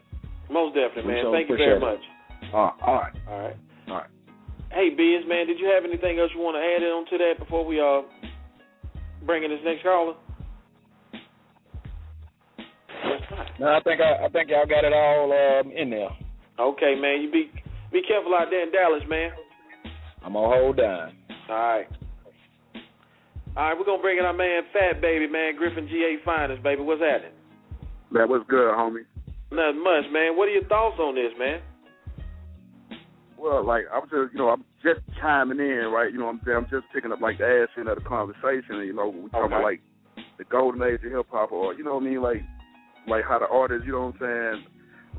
Most 0.49 0.75
definitely, 0.75 1.13
man. 1.13 1.23
sure 1.23 1.33
Thank 1.33 1.49
you 1.49 1.57
very 1.57 1.77
appreciate 1.77 1.99
much. 1.99 2.53
Uh, 2.53 2.85
all 2.85 2.95
right. 2.95 3.13
All 3.27 3.39
right. 3.39 3.57
All 3.87 3.95
right. 3.95 4.09
Hey, 4.71 4.89
Biz, 4.89 5.27
man, 5.27 5.47
did 5.47 5.59
you 5.59 5.67
have 5.73 5.83
anything 5.85 6.19
else 6.19 6.31
you 6.35 6.41
want 6.41 6.55
to 6.55 6.63
add 6.63 6.83
on 6.83 7.05
to 7.07 7.17
that 7.17 7.39
before 7.39 7.65
we 7.65 7.79
uh 7.79 8.01
bring 9.25 9.43
in 9.43 9.51
this 9.51 9.59
next 9.63 9.83
caller? 9.83 10.15
No, 13.59 13.67
I 13.67 13.79
think 13.83 13.99
I, 14.01 14.25
I 14.25 14.29
think 14.29 14.49
y'all 14.49 14.67
got 14.67 14.85
it 14.85 14.93
all 14.93 15.33
um, 15.33 15.71
in 15.71 15.89
there. 15.89 16.09
Okay, 16.59 16.95
man. 16.95 17.21
You 17.21 17.31
be 17.31 17.51
be 17.91 18.01
careful 18.07 18.35
out 18.35 18.47
there 18.49 18.63
in 18.63 18.71
Dallas, 18.71 19.03
man. 19.09 19.31
I'm 20.23 20.33
gonna 20.33 20.47
hold 20.47 20.77
down. 20.77 21.13
All 21.49 21.55
right. 21.55 21.87
All 23.55 23.63
right, 23.63 23.77
we're 23.77 23.85
gonna 23.85 24.01
bring 24.01 24.19
in 24.19 24.25
our 24.25 24.33
man 24.33 24.63
Fat 24.71 25.01
Baby, 25.01 25.27
man, 25.27 25.55
Griffin 25.55 25.87
GA 25.87 26.17
Finest, 26.23 26.61
baby. 26.61 26.83
What's 26.83 27.01
happening? 27.01 27.31
That 28.11 28.29
was 28.29 28.43
good, 28.47 28.71
homie. 28.75 29.05
Nothing 29.51 29.83
much, 29.83 30.05
man. 30.11 30.35
What 30.35 30.49
are 30.49 30.55
your 30.55 30.65
thoughts 30.65 30.99
on 30.99 31.15
this, 31.15 31.31
man? 31.39 31.61
Well, 33.37 33.65
like 33.65 33.85
I'm 33.93 34.03
just, 34.09 34.33
you 34.33 34.39
know, 34.39 34.49
I'm 34.49 34.65
just 34.83 34.99
chiming 35.21 35.59
in, 35.59 35.87
right? 35.93 36.11
You 36.11 36.19
know, 36.19 36.25
what 36.25 36.41
I'm 36.41 36.41
saying 36.45 36.57
I'm 36.57 36.69
just 36.69 36.91
picking 36.93 37.11
up 37.11 37.21
like 37.21 37.37
the 37.37 37.45
ass 37.45 37.69
end 37.77 37.87
of 37.87 37.97
the 37.97 38.03
conversation. 38.03 38.81
You 38.83 38.93
know, 38.93 39.07
we 39.09 39.29
talking 39.29 39.47
about 39.47 39.63
like 39.63 39.79
the 40.37 40.43
golden 40.43 40.81
age 40.83 41.05
of 41.05 41.11
hip 41.11 41.27
hop, 41.31 41.51
or 41.51 41.73
you 41.73 41.83
know 41.83 41.95
what 41.95 42.03
I 42.03 42.07
mean, 42.07 42.21
like, 42.21 42.41
like 43.07 43.23
how 43.23 43.39
the 43.39 43.47
artists, 43.47 43.85
you 43.85 43.93
know 43.93 44.11
what 44.11 44.19
I'm 44.19 44.19
saying, 44.19 44.65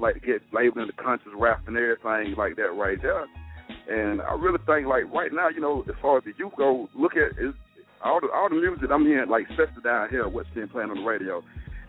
like 0.00 0.22
get 0.26 0.42
labeled 0.52 0.82
in 0.82 0.86
the 0.88 1.02
conscious 1.02 1.32
rap 1.38 1.66
and 1.66 1.76
everything 1.76 2.34
like 2.36 2.56
that, 2.56 2.74
right 2.74 2.98
there. 3.00 3.26
And 3.88 4.20
I 4.20 4.34
really 4.34 4.60
think 4.66 4.86
like 4.86 5.06
right 5.12 5.32
now, 5.32 5.48
you 5.48 5.60
know, 5.60 5.84
as 5.88 5.94
far 6.02 6.18
as 6.18 6.24
the 6.24 6.32
youth 6.36 6.52
go, 6.58 6.88
look 6.94 7.12
at 7.16 7.38
is 7.38 7.54
all 8.04 8.20
the 8.20 8.28
all 8.34 8.48
the 8.48 8.56
music 8.56 8.90
I'm 8.92 9.06
hearing, 9.06 9.30
like 9.30 9.46
especially 9.50 9.82
down 9.82 10.08
here, 10.10 10.28
what's 10.28 10.48
being 10.54 10.68
playing 10.68 10.90
on 10.90 10.98
the 10.98 11.08
radio. 11.08 11.42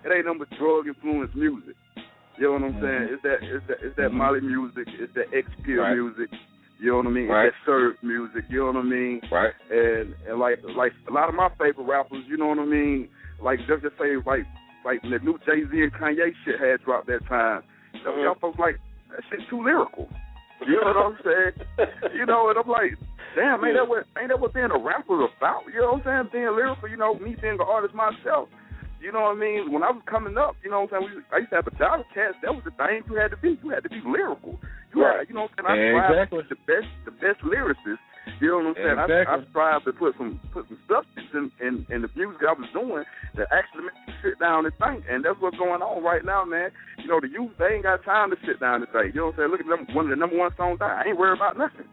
It 0.05 0.13
ain't 0.15 0.25
nothing 0.25 0.39
but 0.39 0.57
drug 0.57 0.87
influenced 0.87 1.35
music. 1.35 1.75
You 2.39 2.45
know 2.47 2.53
what 2.53 2.63
I'm 2.63 2.81
saying? 2.81 3.07
It's 3.11 3.23
that 3.23 3.37
it's 3.43 3.67
that 3.67 3.77
it's 3.83 3.95
that 3.97 4.09
Molly 4.13 4.39
music, 4.41 4.87
it's 4.87 5.13
that 5.15 5.27
X 5.35 5.47
Pure 5.63 5.83
Right. 5.83 5.95
music. 5.97 6.29
You 6.79 6.91
know 6.91 6.97
what 6.97 7.07
I 7.07 7.09
mean? 7.09 7.27
Right. 7.27 7.47
It's 7.47 7.55
that 7.65 7.71
Serve 7.71 7.95
music. 8.01 8.45
You 8.49 8.59
know 8.59 8.67
what 8.67 8.77
I 8.77 8.83
mean? 8.83 9.21
Right. 9.31 9.53
And 9.69 10.15
and 10.27 10.39
like 10.39 10.59
like 10.75 10.93
a 11.09 11.11
lot 11.11 11.27
of 11.27 11.35
my 11.35 11.49
favorite 11.59 11.83
rappers, 11.85 12.23
you 12.27 12.37
know 12.37 12.47
what 12.47 12.59
I 12.59 12.65
mean? 12.65 13.09
Like 13.41 13.59
just 13.67 13.83
to 13.83 13.91
say 13.99 14.15
like 14.25 14.45
like 14.85 15.01
the 15.03 15.19
new 15.19 15.37
Jay 15.45 15.67
Z 15.69 15.71
and 15.83 15.91
Kanye 15.93 16.31
shit 16.45 16.59
had 16.59 16.81
dropped 16.85 17.07
that 17.07 17.25
time. 17.27 17.63
Y'all- 18.03 18.13
Mhm. 18.13 18.23
Y'all 18.23 18.35
folks 18.39 18.57
like 18.59 18.79
that 19.11 19.19
shit 19.29 19.47
too 19.49 19.61
lyrical. 19.63 20.07
You 20.65 20.79
know 20.79 20.87
what 20.87 20.97
I'm 20.97 21.17
saying? 21.23 21.87
you 22.15 22.25
know, 22.25 22.49
and 22.49 22.57
I'm 22.59 22.67
like, 22.67 22.95
damn, 23.35 23.63
ain't 23.65 23.75
that 23.75 23.87
what 23.87 24.05
ain't 24.19 24.29
that 24.29 24.39
what 24.39 24.53
being 24.53 24.71
a 24.71 24.77
rapper 24.77 25.23
about? 25.25 25.63
You 25.73 25.81
know 25.81 25.93
what 25.99 26.07
I'm 26.07 26.29
saying? 26.31 26.31
Being 26.31 26.55
lyrical, 26.55 26.87
you 26.87 26.95
know, 26.97 27.15
me 27.15 27.35
being 27.41 27.59
an 27.59 27.67
artist 27.67 27.93
myself. 27.93 28.47
You 28.99 29.11
know 29.11 29.31
what 29.31 29.35
I 29.35 29.39
mean? 29.39 29.71
When 29.71 29.83
I 29.83 29.91
was 29.91 30.03
coming 30.05 30.37
up, 30.37 30.55
you 30.63 30.69
know 30.69 30.83
what 30.83 30.93
I'm 30.93 31.07
saying? 31.07 31.23
We, 31.31 31.35
I 31.35 31.37
used 31.39 31.51
to 31.51 31.63
have 31.63 31.67
a 31.67 31.75
job 31.79 32.03
cast. 32.13 32.35
That 32.43 32.51
was 32.51 32.63
the 32.67 32.75
thing 32.75 33.03
you 33.07 33.15
had 33.15 33.31
to 33.31 33.39
be. 33.39 33.55
You 33.63 33.69
had 33.71 33.83
to 33.83 33.89
be 33.89 34.01
lyrical. 34.03 34.59
You 34.93 35.03
Right. 35.05 35.19
had, 35.23 35.29
you 35.29 35.35
know 35.35 35.47
what 35.47 35.55
I'm 35.59 35.65
saying? 35.65 35.79
I 35.79 35.83
Yeah, 35.83 35.91
tried 35.95 36.11
exactly. 36.11 36.43
the 36.49 36.59
best, 36.67 36.89
the 37.05 37.11
best 37.15 37.39
lyricists 37.45 38.03
You 38.43 38.47
know 38.51 38.57
what 38.57 38.67
I'm 38.67 38.75
saying? 38.75 38.99
Exactly. 38.99 39.25
I, 39.31 39.35
I 39.39 39.49
strive 39.49 39.83
to 39.85 39.93
put 39.93 40.13
some 40.17 40.39
put 40.51 40.67
some 40.67 40.79
substance 40.85 41.31
in, 41.33 41.45
in 41.65 41.73
in 41.89 41.99
the 42.03 42.09
music 42.15 42.43
I 42.43 42.53
was 42.53 42.69
doing 42.73 43.03
that 43.35 43.47
actually 43.55 43.87
make 43.87 43.97
you 44.07 44.13
sit 44.21 44.39
down 44.39 44.65
and 44.67 44.75
think, 44.77 45.03
and 45.09 45.23
that's 45.23 45.39
what's 45.39 45.57
going 45.57 45.81
on 45.81 46.03
right 46.03 46.23
now, 46.23 46.43
man. 46.45 46.69
You 46.99 47.07
know, 47.07 47.19
the 47.19 47.29
youth 47.31 47.55
they 47.57 47.79
ain't 47.79 47.83
got 47.87 48.03
time 48.03 48.29
to 48.31 48.37
sit 48.45 48.59
down 48.59 48.83
and 48.83 48.91
think. 48.91 49.15
You 49.15 49.21
know 49.21 49.33
what 49.33 49.39
I'm 49.39 49.47
saying? 49.47 49.51
Look 49.55 49.61
at 49.63 49.69
them, 49.71 49.95
one 49.95 50.05
of 50.05 50.11
the 50.11 50.19
number 50.19 50.37
one 50.37 50.51
songs. 50.57 50.79
I 50.81 51.07
ain't 51.07 51.17
worried 51.17 51.39
about 51.39 51.57
nothing. 51.57 51.87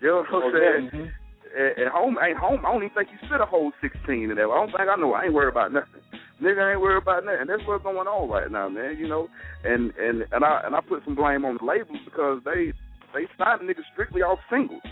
You 0.00 0.08
know 0.08 0.16
what 0.26 0.34
I'm 0.34 0.42
oh, 0.42 0.52
saying? 0.52 0.84
Mm-hmm. 0.90 1.21
At, 1.52 1.86
at 1.86 1.92
home, 1.92 2.16
ain't 2.22 2.38
home. 2.38 2.64
I 2.64 2.72
don't 2.72 2.82
even 2.82 2.94
think 2.94 3.08
you 3.12 3.18
sit 3.28 3.40
a 3.40 3.46
whole 3.46 3.72
16 3.80 4.00
in 4.08 4.34
there. 4.36 4.50
I 4.50 4.56
don't 4.56 4.72
think 4.72 4.88
I 4.88 4.96
know. 4.96 5.12
I 5.12 5.24
ain't 5.24 5.34
worried 5.34 5.52
about 5.52 5.72
nothing. 5.72 6.00
Nigga 6.42 6.72
ain't 6.72 6.80
worried 6.80 7.02
about 7.02 7.24
nothing. 7.24 7.46
That's 7.46 7.62
what's 7.66 7.84
going 7.84 8.08
on 8.08 8.28
right 8.28 8.50
now, 8.50 8.68
man. 8.68 8.96
You 8.98 9.08
know, 9.08 9.28
and 9.64 9.92
and 9.96 10.24
and 10.32 10.44
I 10.44 10.62
and 10.64 10.74
I 10.74 10.80
put 10.80 11.04
some 11.04 11.14
blame 11.14 11.44
on 11.44 11.58
the 11.60 11.64
labels 11.64 12.00
because 12.04 12.40
they 12.44 12.72
they 13.14 13.28
signed 13.38 13.62
niggas 13.62 13.86
strictly 13.92 14.22
off 14.22 14.38
singles. 14.50 14.82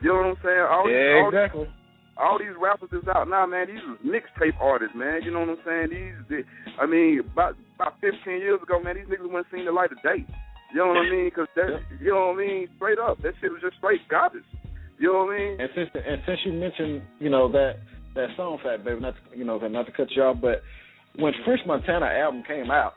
You 0.00 0.10
know 0.10 0.16
what 0.16 0.38
I'm 0.38 0.42
saying? 0.42 0.66
All 0.70 0.86
Yeah, 0.88 0.98
these, 0.98 1.22
all, 1.22 1.28
exactly. 1.28 1.66
all 2.16 2.38
these 2.38 2.56
rappers 2.58 2.88
that's 2.90 3.06
out 3.14 3.28
now, 3.28 3.46
man. 3.46 3.66
These 3.66 3.82
are 3.82 3.98
mixtape 4.06 4.58
artists, 4.60 4.96
man. 4.96 5.22
You 5.22 5.30
know 5.30 5.40
what 5.40 5.58
I'm 5.58 5.62
saying? 5.66 5.88
These, 5.90 6.18
they, 6.30 6.42
I 6.80 6.86
mean, 6.86 7.20
about 7.20 7.54
about 7.76 8.00
15 8.00 8.18
years 8.38 8.62
ago, 8.62 8.80
man, 8.80 8.96
these 8.96 9.06
niggas 9.06 9.26
wouldn't 9.26 9.46
seen 9.52 9.66
the 9.66 9.72
light 9.72 9.92
of 9.92 10.02
day. 10.02 10.26
You 10.72 10.78
know 10.82 10.88
what 10.88 10.98
I 10.98 11.10
mean? 11.10 11.30
Because 11.30 11.48
that, 11.56 11.80
you 12.00 12.12
know 12.12 12.34
what 12.34 12.42
I 12.42 12.46
mean? 12.46 12.68
Straight 12.76 12.98
up, 12.98 13.22
that 13.22 13.32
shit 13.40 13.50
was 13.50 13.62
just 13.62 13.78
straight 13.78 14.02
garbage. 14.10 14.44
You 14.98 15.12
know 15.12 15.24
what 15.24 15.34
I 15.34 15.38
mean? 15.38 15.60
And 15.60 15.70
since 15.74 15.90
and 15.94 16.22
since 16.26 16.38
you 16.44 16.52
mentioned, 16.52 17.02
you 17.20 17.30
know 17.30 17.50
that 17.52 17.76
that 18.14 18.28
song, 18.36 18.58
Fat 18.62 18.84
Baby, 18.84 19.00
not 19.00 19.14
to, 19.14 19.38
you 19.38 19.44
know 19.44 19.58
not 19.58 19.86
to 19.86 19.92
cut 19.92 20.08
you 20.10 20.22
off, 20.22 20.38
but 20.40 20.62
when 21.16 21.32
French 21.44 21.60
Montana 21.66 22.06
album 22.06 22.42
came 22.46 22.70
out, 22.70 22.94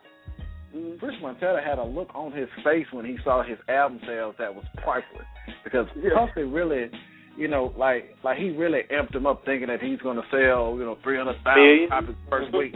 mm-hmm. 0.76 0.98
French 1.00 1.22
Montana 1.22 1.62
had 1.64 1.78
a 1.78 1.84
look 1.84 2.10
on 2.16 2.32
his 2.32 2.50
face 2.64 2.88
when 2.92 3.06
he 3.06 3.18
saw 3.24 3.44
his 3.44 3.58
album 3.70 4.00
sales 4.08 4.36
that 4.40 4.54
was 4.54 4.66
priceless 4.78 5.28
because 5.64 5.86
Puffy 6.16 6.44
really, 6.44 6.90
you 7.38 7.48
know, 7.48 7.74
like 7.78 8.16
like 8.24 8.38
he 8.38 8.50
really 8.50 8.82
amped 8.92 9.16
him 9.16 9.28
up 9.28 9.46
thinking 9.46 9.68
that 9.68 9.82
he's 9.82 10.00
going 10.00 10.18
to 10.18 10.24
sell, 10.32 10.76
you 10.78 10.84
know, 10.84 10.98
three 11.04 11.18
hundred 11.18 11.38
thousand 11.44 11.90
copies 11.90 12.16
first 12.30 12.56
week. 12.56 12.74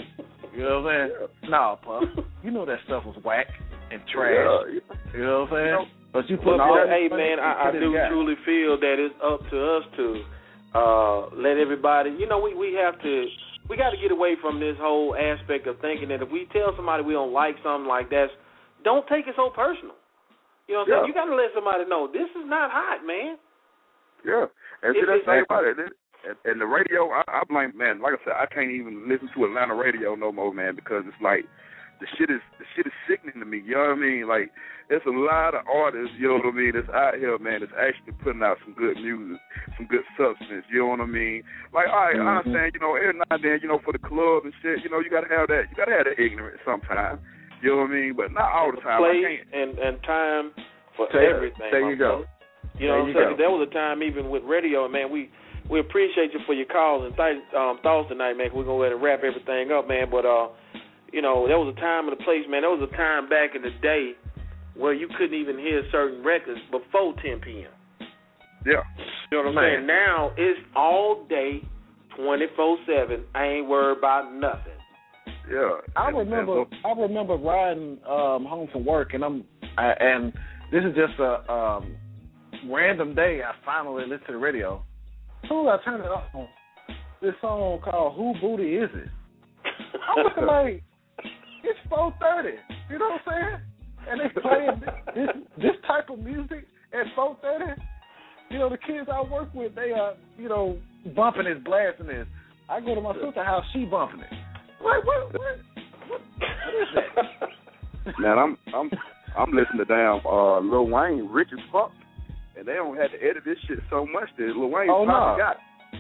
You 0.56 0.64
know 0.64 0.82
what 0.82 0.92
I'm 0.94 1.10
saying? 1.10 1.52
No, 1.52 1.80
Puff, 1.84 2.26
you 2.44 2.52
know 2.52 2.66
that 2.66 2.78
stuff 2.86 3.06
was 3.06 3.18
whack 3.26 3.48
and 3.92 4.02
trash. 4.14 4.82
You 5.14 5.24
know 5.24 5.48
what 5.50 5.58
I'm 5.58 5.88
saying? 5.88 6.05
But 6.16 6.32
you 6.32 6.40
put 6.40 6.56
Well, 6.56 6.64
all 6.64 6.88
hey 6.88 7.12
man, 7.12 7.44
I, 7.44 7.68
I 7.68 7.72
do 7.76 7.92
guy. 7.92 8.08
truly 8.08 8.40
feel 8.48 8.80
that 8.80 8.96
it's 9.04 9.20
up 9.20 9.44
to 9.52 9.58
us 9.76 9.84
to 10.00 10.06
uh 10.72 11.20
let 11.36 11.60
everybody. 11.60 12.16
You 12.16 12.24
know, 12.24 12.40
we 12.40 12.56
we 12.56 12.72
have 12.80 12.96
to. 13.04 13.28
We 13.68 13.76
got 13.76 13.90
to 13.92 13.98
get 14.00 14.14
away 14.14 14.38
from 14.40 14.62
this 14.62 14.78
whole 14.80 15.18
aspect 15.18 15.68
of 15.68 15.82
thinking 15.82 16.08
that 16.10 16.22
if 16.22 16.30
we 16.32 16.48
tell 16.54 16.72
somebody 16.78 17.04
we 17.04 17.18
don't 17.18 17.34
like 17.34 17.58
something 17.66 17.90
like 17.90 18.10
that, 18.12 18.30
don't 18.86 19.04
take 19.10 19.28
it 19.28 19.34
so 19.36 19.50
personal. 19.50 19.98
You 20.70 20.78
know 20.78 20.86
what 20.86 20.88
I'm 20.88 20.88
Yeah. 20.88 20.96
saying? 21.02 21.08
You 21.10 21.14
got 21.18 21.26
to 21.26 21.36
let 21.36 21.52
somebody 21.54 21.84
know 21.90 22.08
this 22.08 22.30
is 22.32 22.46
not 22.46 22.72
hot, 22.72 23.04
man. 23.04 23.36
Yeah, 24.24 24.46
and 24.86 24.96
see 24.96 25.02
that's 25.04 25.26
the 25.26 25.44
about 25.44 25.66
it. 25.66 25.78
and 26.46 26.62
the 26.62 26.66
radio, 26.66 27.10
I, 27.12 27.24
I 27.28 27.42
blame 27.50 27.76
man. 27.76 28.00
Like 28.00 28.14
I 28.16 28.24
said, 28.24 28.38
I 28.40 28.46
can't 28.48 28.72
even 28.72 29.10
listen 29.10 29.28
to 29.36 29.46
Atlanta 29.46 29.76
radio 29.76 30.16
no 30.16 30.32
more, 30.32 30.54
man, 30.54 30.76
because 30.76 31.04
it's 31.10 31.22
like 31.22 31.44
the 32.00 32.08
shit 32.18 32.30
is 32.30 32.42
the 32.60 32.66
shit 32.76 32.86
is 32.88 32.94
sickening 33.08 33.40
to 33.40 33.46
me. 33.46 33.62
You 33.66 33.76
know 33.76 33.96
what 33.96 33.98
I 33.98 34.02
mean? 34.02 34.28
Like 34.28 34.52
there's 34.90 35.06
a 35.08 35.16
lot 35.16 35.56
of 35.56 35.66
artists, 35.66 36.14
you 36.20 36.28
know 36.30 36.38
what 36.38 36.54
I 36.54 36.58
mean, 36.58 36.74
that's 36.76 36.90
out 36.94 37.16
here, 37.18 37.34
man, 37.42 37.62
that's 37.66 37.74
actually 37.74 38.14
putting 38.22 38.44
out 38.46 38.58
some 38.62 38.78
good 38.78 38.98
music, 39.02 39.42
some 39.78 39.88
good 39.90 40.06
substance. 40.14 40.62
You 40.70 40.86
know 40.86 40.94
what 40.94 41.02
I 41.02 41.10
mean? 41.10 41.42
Like, 41.74 41.90
all 41.90 42.06
right, 42.06 42.16
I 42.16 42.20
Mhm. 42.22 42.38
understand. 42.38 42.72
You 42.78 42.82
know, 42.86 42.94
every 42.96 43.18
now 43.18 43.26
and 43.34 43.42
then, 43.42 43.60
you 43.64 43.68
know, 43.68 43.80
for 43.82 43.94
the 43.94 44.04
club 44.04 44.46
and 44.46 44.54
shit, 44.62 44.84
you 44.84 44.90
know, 44.94 45.00
you 45.02 45.10
gotta 45.10 45.32
have 45.34 45.48
that. 45.50 45.72
You 45.72 45.76
gotta 45.76 45.92
have 45.98 46.06
that 46.06 46.20
ignorance 46.22 46.62
sometimes. 46.64 47.20
You 47.62 47.72
know 47.72 47.78
what 47.88 47.90
I 47.90 47.94
mean? 47.98 48.14
But 48.14 48.32
not 48.32 48.52
all 48.52 48.70
the 48.72 48.82
time. 48.82 49.02
I 49.02 49.10
Place 49.10 49.26
can't. 49.26 49.48
and 49.54 49.72
and 49.80 50.04
time 50.04 50.52
for 50.96 51.08
There- 51.12 51.34
everything. 51.36 51.72
there 51.72 51.90
you 51.90 51.96
go. 51.96 52.28
brother. 52.28 52.30
You 52.78 52.88
know 52.88 52.94
There 52.94 53.02
what 53.02 53.08
I'm 53.10 53.14
saying? 53.16 53.30
go. 53.32 53.36
There 53.38 53.50
was 53.52 53.68
a 53.68 53.72
time 53.74 54.04
even 54.04 54.30
with 54.30 54.44
radio, 54.44 54.88
man. 54.88 55.10
We 55.10 55.30
we 55.68 55.80
appreciate 55.80 56.32
you 56.32 56.40
for 56.46 56.54
your 56.54 56.68
calls 56.68 57.06
and 57.06 57.16
th- 57.18 57.54
um, 57.56 57.80
thoughts 57.80 58.10
tonight, 58.10 58.38
man. 58.38 58.52
We're 58.54 58.66
gonna 58.66 58.78
let 58.78 58.92
it 58.92 58.96
wrap 59.02 59.24
everything 59.24 59.72
up, 59.72 59.88
man. 59.88 60.10
But 60.12 60.26
uh, 60.26 60.50
you 61.12 61.22
know, 61.22 61.48
there 61.48 61.58
was 61.60 61.74
a 61.76 61.80
time 61.80 62.08
and 62.10 62.14
a 62.20 62.24
place, 62.24 62.44
man. 62.50 62.62
There 62.62 62.72
was 62.72 62.88
a 62.92 62.96
time 62.98 63.30
back 63.30 63.56
in 63.56 63.62
the 63.62 63.72
day 63.82 64.12
where 64.76 64.94
you 64.94 65.08
couldn't 65.18 65.38
even 65.40 65.58
hear 65.58 65.84
certain 65.92 66.24
records 66.24 66.60
before 66.72 67.14
10 67.24 67.40
p.m. 67.42 67.72
Yeah. 68.66 68.82
You 69.32 69.38
know 69.38 69.44
what 69.44 69.48
I'm 69.50 69.56
Man. 69.56 69.64
saying? 69.78 69.88
Now 69.88 70.32
it's 70.38 70.60
all 70.76 71.26
day, 71.30 71.62
24/7. 72.20 73.24
I 73.36 73.46
ain't 73.46 73.68
worried 73.68 73.98
about 74.00 74.34
nothing. 74.34 74.74
Yeah. 75.52 75.78
I 75.96 76.08
And- 76.10 76.18
and 76.18 76.30
remember 76.32 76.66
so- 76.84 76.90
I 76.90 77.00
remember 77.00 77.36
riding 77.36 78.00
um 78.08 78.46
home 78.46 78.68
from 78.72 78.84
work 78.86 79.14
and 79.14 79.24
I'm 79.24 79.44
I, 79.78 79.92
and 80.00 80.34
this 80.72 80.84
is 80.84 80.96
just 80.96 81.20
a 81.20 81.52
um 81.52 81.96
random 82.68 83.14
day 83.14 83.42
I 83.44 83.54
finally 83.64 84.04
listened 84.04 84.26
to 84.28 84.32
the 84.34 84.38
radio. 84.40 84.82
As 85.44 85.50
soon 85.50 85.68
as 85.68 85.80
I 85.80 85.84
turned 85.86 86.04
it 86.04 86.10
on, 86.10 86.48
this 87.22 87.36
song 87.42 87.80
called 87.82 88.16
Who 88.16 88.34
Booty 88.42 88.78
Is 88.78 88.90
It? 88.96 89.10
I'm 90.18 90.24
looking 90.24 90.46
like 90.48 90.84
it's 91.68 91.80
four 91.90 92.14
thirty. 92.20 92.58
You 92.90 93.00
know 93.00 93.10
what 93.10 93.34
I'm 93.34 93.34
saying? 93.34 93.60
And 94.10 94.22
they 94.22 94.42
playing 94.42 94.82
this 95.16 95.36
this 95.58 95.78
type 95.88 96.10
of 96.10 96.20
music 96.20 96.66
at 96.94 97.06
four 97.16 97.38
thirty. 97.42 97.80
You 98.52 98.60
know, 98.60 98.70
the 98.70 98.78
kids 98.78 99.10
I 99.12 99.22
work 99.24 99.50
with, 99.56 99.74
they 99.74 99.92
are, 99.92 100.14
you 100.38 100.48
know, 100.48 100.78
bumping 101.16 101.46
this, 101.46 101.58
blasting 101.66 102.08
this. 102.08 102.28
I 102.70 102.80
go 102.80 102.94
to 102.94 103.02
my 103.02 103.14
sister's 103.14 103.36
house, 103.36 103.64
she 103.74 103.86
bumping 103.86 104.20
it. 104.22 104.32
Like 104.84 105.04
what 105.06 105.34
what 105.34 105.58
what, 106.08 106.22
what 106.38 106.74
is 106.82 106.88
that? 106.94 108.20
Man, 108.20 108.38
I'm 108.38 108.58
I'm 108.74 108.92
I'm 109.38 109.52
listening 109.52 109.80
to 109.80 109.86
damn 109.86 110.26
uh 110.26 110.60
Lil 110.60 110.88
Wayne, 110.88 111.28
rich 111.32 111.50
as 111.54 111.60
fuck, 111.72 111.92
and 112.58 112.68
they 112.68 112.74
don't 112.74 112.96
have 112.98 113.12
to 113.12 113.18
edit 113.18 113.44
this 113.46 113.58
shit 113.68 113.80
so 113.90 114.06
much 114.06 114.30
that 114.38 114.54
Lil 114.56 114.70
Wayne 114.70 114.90
Oh, 114.90 115.06
probably 115.06 115.42
no. 115.42 115.50
got 115.50 115.58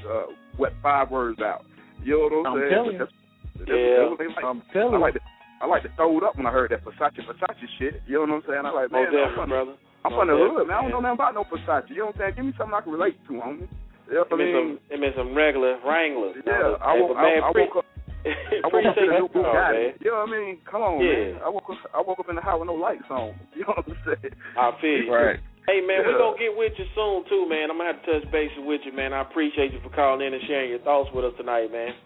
uh 0.07 0.26
what 0.57 0.74
five 0.84 1.09
words 1.09 1.39
out. 1.41 1.66
You 2.03 2.30
know 2.30 2.38
what 2.41 2.47
I'm, 2.49 2.53
I'm 2.53 2.61
saying? 2.61 2.72
telling 2.74 2.91
you. 2.93 2.99
That's, 2.99 3.11
that's, 3.57 3.70
Yeah. 3.72 3.97
that's 3.97 4.09
what 4.11 4.20
they 4.20 4.28
like. 4.28 4.45
I'm 4.45 4.61
telling 4.72 4.93
I 4.95 4.97
like 4.99 5.13
I 5.66 5.68
like 5.68 5.82
to 5.82 5.89
throw 5.97 6.13
it 6.18 6.24
up 6.24 6.38
when 6.38 6.45
I 6.45 6.53
heard 6.53 6.70
that 6.70 6.86
Versace 6.86 7.18
Versace 7.26 7.66
shit. 7.82 8.05
You 8.05 8.22
know 8.22 8.38
what 8.38 8.45
I'm 8.45 8.45
saying? 8.45 8.66
I 8.66 8.70
like 8.70 8.91
man, 8.93 9.09
Most 9.09 9.18
I'm 9.18 9.34
from, 9.34 9.49
brother. 9.49 9.74
I'm 10.05 10.13
Most 10.13 10.22
from 10.22 10.28
the 10.30 10.38
hood, 10.38 10.68
man. 10.70 10.78
I 10.78 10.82
don't 10.86 10.93
know 10.93 11.01
nothing 11.01 11.18
about 11.18 11.34
no 11.34 11.43
Versace. 11.49 11.89
You 11.89 12.05
know 12.05 12.13
what 12.13 12.22
I'm 12.22 12.22
saying? 12.22 12.34
Give 12.38 12.45
me 12.45 12.53
something 12.53 12.78
I 12.78 12.82
can 12.86 12.93
relate 12.93 13.18
to, 13.26 13.34
homie. 13.41 13.66
You 14.05 14.22
know 14.22 14.30
what 14.30 14.30
I 14.30 14.38
It 14.38 14.45
mean 14.45 14.53
some, 14.53 14.68
mean? 14.70 14.93
it 14.93 14.97
mean 15.01 15.13
some 15.18 15.30
regular 15.34 15.82
Wranglers. 15.82 16.38
Yeah, 16.45 16.78
I 16.78 16.93
woke, 16.93 17.18
but 17.18 17.26
man, 17.26 17.41
I, 17.41 17.49
I 17.49 17.51
pre- 17.51 17.66
woke 17.66 17.82
up. 17.82 17.86
I 18.26 18.68
woke 18.70 18.86
up 18.86 18.93
in 18.97 19.09
appreciate 19.09 19.09
a 19.09 19.13
the 19.18 19.20
new 19.26 19.30
Bugatti. 19.34 19.74
man. 19.74 19.93
You 20.05 20.09
know 20.13 20.22
what 20.22 20.30
I 20.30 20.38
mean? 20.38 20.53
Come 20.70 20.82
on, 20.86 20.95
Yeah. 21.01 21.34
man. 21.34 21.41
I 21.41 21.49
woke 21.49 21.70
up. 21.74 21.82
I 21.89 21.99
woke 22.05 22.20
up 22.22 22.30
in 22.30 22.38
the 22.38 22.45
house 22.45 22.61
with 22.61 22.70
no 22.70 22.78
lights 22.78 23.09
on. 23.09 23.34
You 23.57 23.66
know 23.66 23.74
what 23.74 23.89
I'm 23.89 23.97
saying? 24.05 24.34
I 24.53 24.70
feel 24.78 25.01
you. 25.01 25.09
Right. 25.09 25.41
Hey 25.66 25.82
man, 25.82 26.05
we're 26.05 26.22
gonna 26.22 26.38
get 26.38 26.53
with 26.53 26.78
you 26.78 26.86
soon 26.93 27.26
too, 27.26 27.49
man. 27.49 27.74
I'm 27.74 27.82
gonna 27.82 27.89
have 27.97 28.05
to 28.05 28.22
touch 28.22 28.30
bases 28.30 28.61
with 28.61 28.86
you, 28.86 28.93
man. 28.93 29.18
I 29.18 29.26
appreciate 29.26 29.74
you 29.74 29.82
for 29.82 29.89
calling 29.89 30.22
in 30.22 30.30
and 30.38 30.43
sharing 30.45 30.70
your 30.70 30.86
thoughts 30.86 31.09
with 31.09 31.26
us 31.26 31.34
tonight, 31.41 31.74
man. 31.74 31.97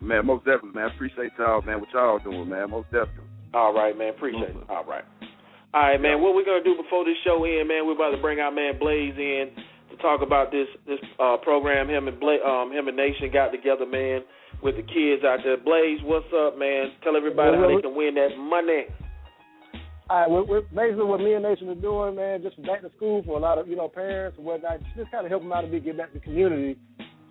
Man, 0.00 0.26
most 0.26 0.44
definitely, 0.44 0.78
man. 0.78 0.90
Appreciate 0.94 1.32
y'all, 1.38 1.62
man. 1.62 1.80
What 1.80 1.88
y'all 1.92 2.18
doing, 2.18 2.48
man? 2.48 2.70
Most 2.70 2.86
definitely. 2.86 3.26
All 3.52 3.74
right, 3.74 3.96
man. 3.96 4.10
Appreciate 4.10 4.54
it. 4.54 4.68
All 4.68 4.84
right. 4.84 5.04
All 5.74 5.82
right, 5.82 6.00
man. 6.00 6.22
What 6.22 6.34
we're 6.34 6.44
gonna 6.44 6.62
do 6.62 6.76
before 6.80 7.04
this 7.04 7.16
show 7.24 7.44
end, 7.44 7.68
man? 7.68 7.86
We're 7.86 7.98
about 7.98 8.14
to 8.14 8.22
bring 8.22 8.38
our 8.40 8.52
man 8.52 8.78
Blaze 8.78 9.16
in 9.18 9.50
to 9.90 9.96
talk 10.00 10.22
about 10.22 10.50
this 10.50 10.68
this 10.86 11.00
uh, 11.18 11.36
program. 11.42 11.90
Him 11.90 12.08
and 12.08 12.18
Bla- 12.20 12.44
um 12.46 12.72
him 12.72 12.88
and 12.88 12.96
Nation 12.96 13.30
got 13.32 13.50
together, 13.50 13.86
man, 13.86 14.22
with 14.62 14.76
the 14.76 14.82
kids 14.82 15.24
out 15.24 15.40
there. 15.42 15.56
Blaze, 15.58 16.00
what's 16.04 16.30
up, 16.32 16.58
man? 16.58 16.92
Tell 17.02 17.16
everybody 17.16 17.56
how 17.56 17.66
they 17.68 17.82
can 17.82 17.96
win 17.96 18.14
that 18.14 18.38
money. 18.38 18.86
All 20.08 20.20
right, 20.20 20.48
we're 20.48 20.62
basically 20.72 21.04
what 21.04 21.20
me 21.20 21.34
and 21.34 21.42
Nation 21.42 21.68
are 21.68 21.74
doing, 21.74 22.16
man, 22.16 22.40
just 22.40 22.56
back 22.62 22.80
to 22.80 22.90
school 22.96 23.22
for 23.26 23.36
a 23.36 23.40
lot 23.40 23.58
of 23.58 23.68
you 23.68 23.76
know 23.76 23.88
parents 23.88 24.38
and 24.38 24.46
whatnot, 24.46 24.80
just 24.96 25.10
kind 25.10 25.26
of 25.26 25.30
help 25.30 25.42
them 25.42 25.52
out 25.52 25.64
a 25.64 25.66
bit, 25.66 25.84
get 25.84 25.98
back 25.98 26.12
to 26.12 26.18
the 26.18 26.24
community. 26.24 26.78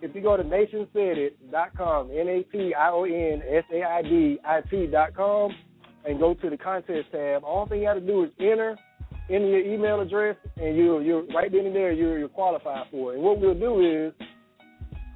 If 0.01 0.13
you 0.15 0.21
go 0.21 0.37
to 0.37 0.43
nationsaidit.com, 0.43 2.11
n 2.11 2.27
a 2.27 2.43
t 2.43 2.73
i 2.73 2.89
o 2.89 3.03
n 3.05 3.41
s 3.41 3.63
a 3.73 3.83
i 3.83 4.01
d 4.01 4.39
i 4.43 4.61
t 4.69 4.87
dot 4.87 5.15
com, 5.15 5.51
and 6.05 6.19
go 6.19 6.33
to 6.33 6.49
the 6.49 6.57
contest 6.57 7.11
tab, 7.11 7.43
all 7.43 7.67
thing 7.67 7.79
you 7.79 7.87
got 7.87 7.95
to 7.95 8.01
do 8.01 8.23
is 8.23 8.31
enter, 8.39 8.77
in 9.29 9.47
your 9.47 9.59
email 9.59 9.99
address, 9.99 10.37
and 10.55 10.77
you 10.77 10.99
you're 10.99 11.25
right 11.33 11.51
then 11.51 11.65
and 11.65 11.75
there 11.75 11.91
you're 11.91 12.17
you're 12.17 12.29
qualified 12.29 12.87
for 12.91 13.11
it. 13.11 13.15
And 13.15 13.23
what 13.23 13.39
we'll 13.39 13.53
do 13.53 13.81
is 13.81 14.13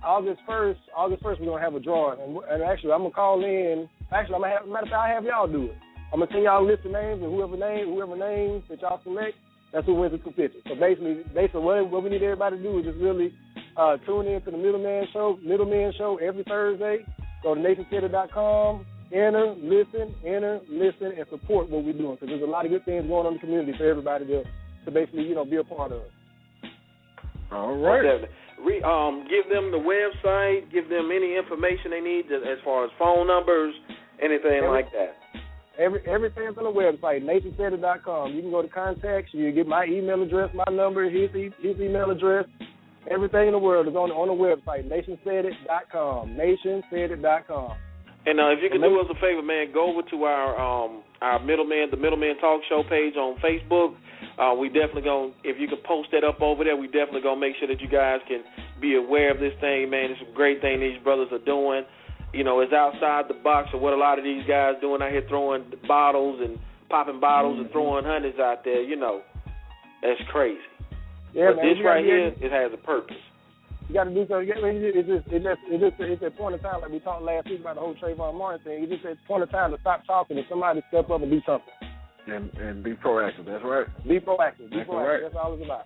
August 0.04 0.42
first, 0.46 0.80
August 0.96 1.22
first, 1.24 1.40
we're 1.40 1.48
gonna 1.48 1.62
have 1.62 1.76
a 1.76 1.80
drawing, 1.80 2.20
and, 2.20 2.38
and 2.50 2.64
actually, 2.64 2.92
I'm 2.92 3.02
gonna 3.02 3.12
call 3.12 3.44
in. 3.44 3.88
Actually, 4.12 4.36
I'm 4.36 4.42
gonna 4.42 4.54
have, 4.58 4.68
matter 4.68 4.86
of 4.86 4.90
fact, 4.90 4.94
I 4.94 5.10
have 5.10 5.24
y'all 5.24 5.48
do 5.48 5.66
it. 5.66 5.78
I'm 6.12 6.20
gonna 6.20 6.32
send 6.32 6.44
y'all 6.44 6.66
a 6.66 6.68
list 6.68 6.86
of 6.86 6.92
names, 6.92 7.22
and 7.24 7.32
whoever 7.32 7.56
name, 7.56 7.94
whoever 7.94 8.18
names 8.18 8.64
that 8.70 8.82
y'all 8.82 9.00
select, 9.04 9.38
that's 9.74 9.86
who 9.86 9.96
wins 9.96 10.12
the 10.12 10.18
two 10.18 10.34
fifty. 10.36 10.60
So 10.68 10.76
basically, 10.76 11.24
basically, 11.34 11.62
what, 11.62 11.90
what 11.90 12.04
we 12.04 12.10
need 12.10 12.24
everybody 12.24 12.58
to 12.58 12.64
do 12.64 12.80
is 12.80 12.86
just 12.86 12.98
really 12.98 13.34
uh, 13.78 13.98
tune 14.06 14.28
in 14.28 14.42
to 14.44 14.52
the 14.52 14.58
Middleman 14.58 15.08
Show, 15.14 15.40
Middleman 15.44 15.94
Show 15.98 16.18
every 16.22 16.44
Thursday. 16.44 17.06
Go 17.44 17.56
to 17.56 17.62
nationsaidit.com, 17.62 18.86
enter, 19.12 19.56
listen, 19.58 20.14
enter, 20.26 20.60
listen, 20.70 21.14
and 21.18 21.26
support 21.30 21.70
what 21.70 21.84
we're 21.84 21.94
doing 21.94 22.16
because 22.16 22.28
there's 22.28 22.44
a 22.44 22.46
lot 22.46 22.66
of 22.66 22.72
good 22.72 22.86
things 22.86 23.08
going 23.08 23.26
on 23.26 23.34
in 23.34 23.40
the 23.40 23.40
community 23.40 23.74
for 23.78 23.90
everybody 23.90 24.26
to 24.28 24.44
to 24.86 24.92
basically, 24.92 25.24
you 25.24 25.36
know, 25.36 25.46
be 25.46 25.58
a 25.58 25.64
part 25.64 25.92
of. 25.92 26.02
All 27.52 27.78
right. 27.78 28.02
Definitely. 28.02 28.30
Re, 28.64 28.82
um, 28.84 29.26
give 29.30 29.50
them 29.52 29.72
the 29.72 29.78
website. 29.78 30.72
Give 30.72 30.88
them 30.90 31.10
any 31.14 31.36
information 31.36 31.92
they 31.92 32.00
need 32.00 32.30
to, 32.30 32.36
as 32.38 32.58
far 32.64 32.86
as 32.86 32.92
phone 33.00 33.28
numbers, 33.28 33.74
anything 34.22 34.64
Every- 34.64 34.70
like 34.70 34.92
that. 34.92 35.16
Every 35.80 36.02
everything's 36.06 36.58
on 36.58 36.66
the 36.66 36.70
website, 36.70 37.24
nationsaidit.com. 37.24 38.34
You 38.34 38.42
can 38.42 38.52
go 38.52 38.62
to 38.62 38.68
contacts. 38.68 39.34
You 39.34 39.52
get 39.52 39.68
my 39.68 39.86
email 39.86 40.22
address, 40.22 40.50
my 40.54 40.72
number, 40.72 41.10
his 41.10 41.30
his 41.62 41.80
email 41.80 42.12
address, 42.12 42.46
Everything 43.10 43.48
in 43.48 43.54
the 43.54 43.60
world 43.60 43.88
is 43.88 43.96
on 43.96 44.12
on 44.14 44.30
the 44.30 44.38
website, 44.38 44.86
nationsaidit.com. 44.86 46.38
Nationsaidit.com. 46.38 47.74
And 48.24 48.38
uh, 48.38 48.54
if 48.54 48.62
you 48.62 48.70
could 48.70 48.86
do 48.86 49.00
us 49.02 49.10
a 49.10 49.18
favor, 49.18 49.42
man, 49.42 49.74
go 49.74 49.90
over 49.90 50.06
to 50.14 50.24
our 50.30 50.54
um 50.54 51.02
our 51.22 51.42
middleman, 51.42 51.90
the 51.90 51.98
middleman 51.98 52.38
talk 52.38 52.62
show 52.70 52.84
page 52.88 53.16
on 53.18 53.42
Facebook. 53.42 53.98
Uh, 54.38 54.54
we 54.54 54.70
definitely 54.70 55.02
gonna 55.02 55.34
if 55.44 55.58
you 55.58 55.68
could 55.68 55.84
post 55.84 56.10
that 56.12 56.24
up 56.24 56.42
over 56.42 56.64
there, 56.64 56.78
we 56.78 56.86
definitely 56.86 57.26
gonna 57.26 57.42
make 57.42 57.58
sure 57.58 57.68
that 57.68 57.82
you 57.82 57.90
guys 57.90 58.22
can 58.28 58.44
be 58.80 58.96
aware 58.96 59.34
of 59.34 59.40
this 59.40 59.54
thing, 59.60 59.90
man. 59.90 60.14
It's 60.14 60.22
a 60.22 60.36
great 60.36 60.62
thing 60.62 60.80
these 60.80 61.02
brothers 61.02 61.30
are 61.34 61.42
doing. 61.42 61.82
You 62.34 62.44
know, 62.44 62.62
it's 62.62 62.74
outside 62.74 63.26
the 63.28 63.34
box 63.44 63.70
of 63.74 63.82
what 63.82 63.94
a 63.94 63.98
lot 63.98 64.18
of 64.18 64.24
these 64.24 64.46
guys 64.48 64.76
doing 64.80 65.02
out 65.02 65.12
here 65.12 65.24
throwing 65.28 65.66
bottles 65.88 66.40
and 66.42 66.58
popping 66.90 67.20
bottles 67.20 67.56
mm-hmm. 67.56 67.64
and 67.64 67.72
throwing 67.72 68.06
hundreds 68.06 68.40
out 68.40 68.64
there. 68.64 68.82
You 68.82 68.96
know, 68.96 69.22
that's 70.02 70.22
crazy. 70.32 70.60
Yeah, 71.34 71.52
but 71.56 71.64
man, 71.64 71.76
this 71.76 71.84
right 71.84 72.04
here, 72.04 72.28
it 72.28 72.52
has 72.52 72.72
a 72.74 72.78
purpose. 72.78 73.18
You 73.88 73.96
got 73.96 74.06
to 74.06 74.14
do 74.14 74.26
something. 74.28 74.48
It's 74.48 75.08
just, 75.08 75.28
it's 75.28 75.44
just, 75.44 75.60
it's 75.68 75.84
just, 75.84 75.96
it's 76.00 76.24
a 76.24 76.32
point 76.32 76.56
of 76.56 76.62
time. 76.62 76.80
Like 76.80 76.92
we 76.92 77.00
talked 77.00 77.24
last 77.24 77.50
week 77.50 77.60
about 77.60 77.76
the 77.76 77.82
whole 77.82 77.96
Trayvon 77.96 78.38
Martin 78.38 78.64
thing. 78.64 78.84
It's 78.84 78.92
just 78.92 79.04
a 79.04 79.28
point 79.28 79.44
of 79.44 79.52
time 79.52 79.72
to 79.72 79.78
stop 79.82 80.06
talking 80.08 80.38
and 80.38 80.46
somebody 80.48 80.82
step 80.88 81.10
up 81.10 81.22
and 81.22 81.32
do 81.32 81.42
something. 81.46 81.76
And 82.28 82.54
and 82.56 82.84
be 82.84 82.94
proactive. 82.94 83.46
That's 83.46 83.64
right. 83.64 83.88
Be 84.08 84.20
proactive. 84.20 84.70
Be 84.70 84.78
That's 84.78 84.90
proactive. 84.90 85.08
right. 85.08 85.22
That's 85.24 85.36
all 85.36 85.54
it's 85.56 85.66
about. 85.66 85.86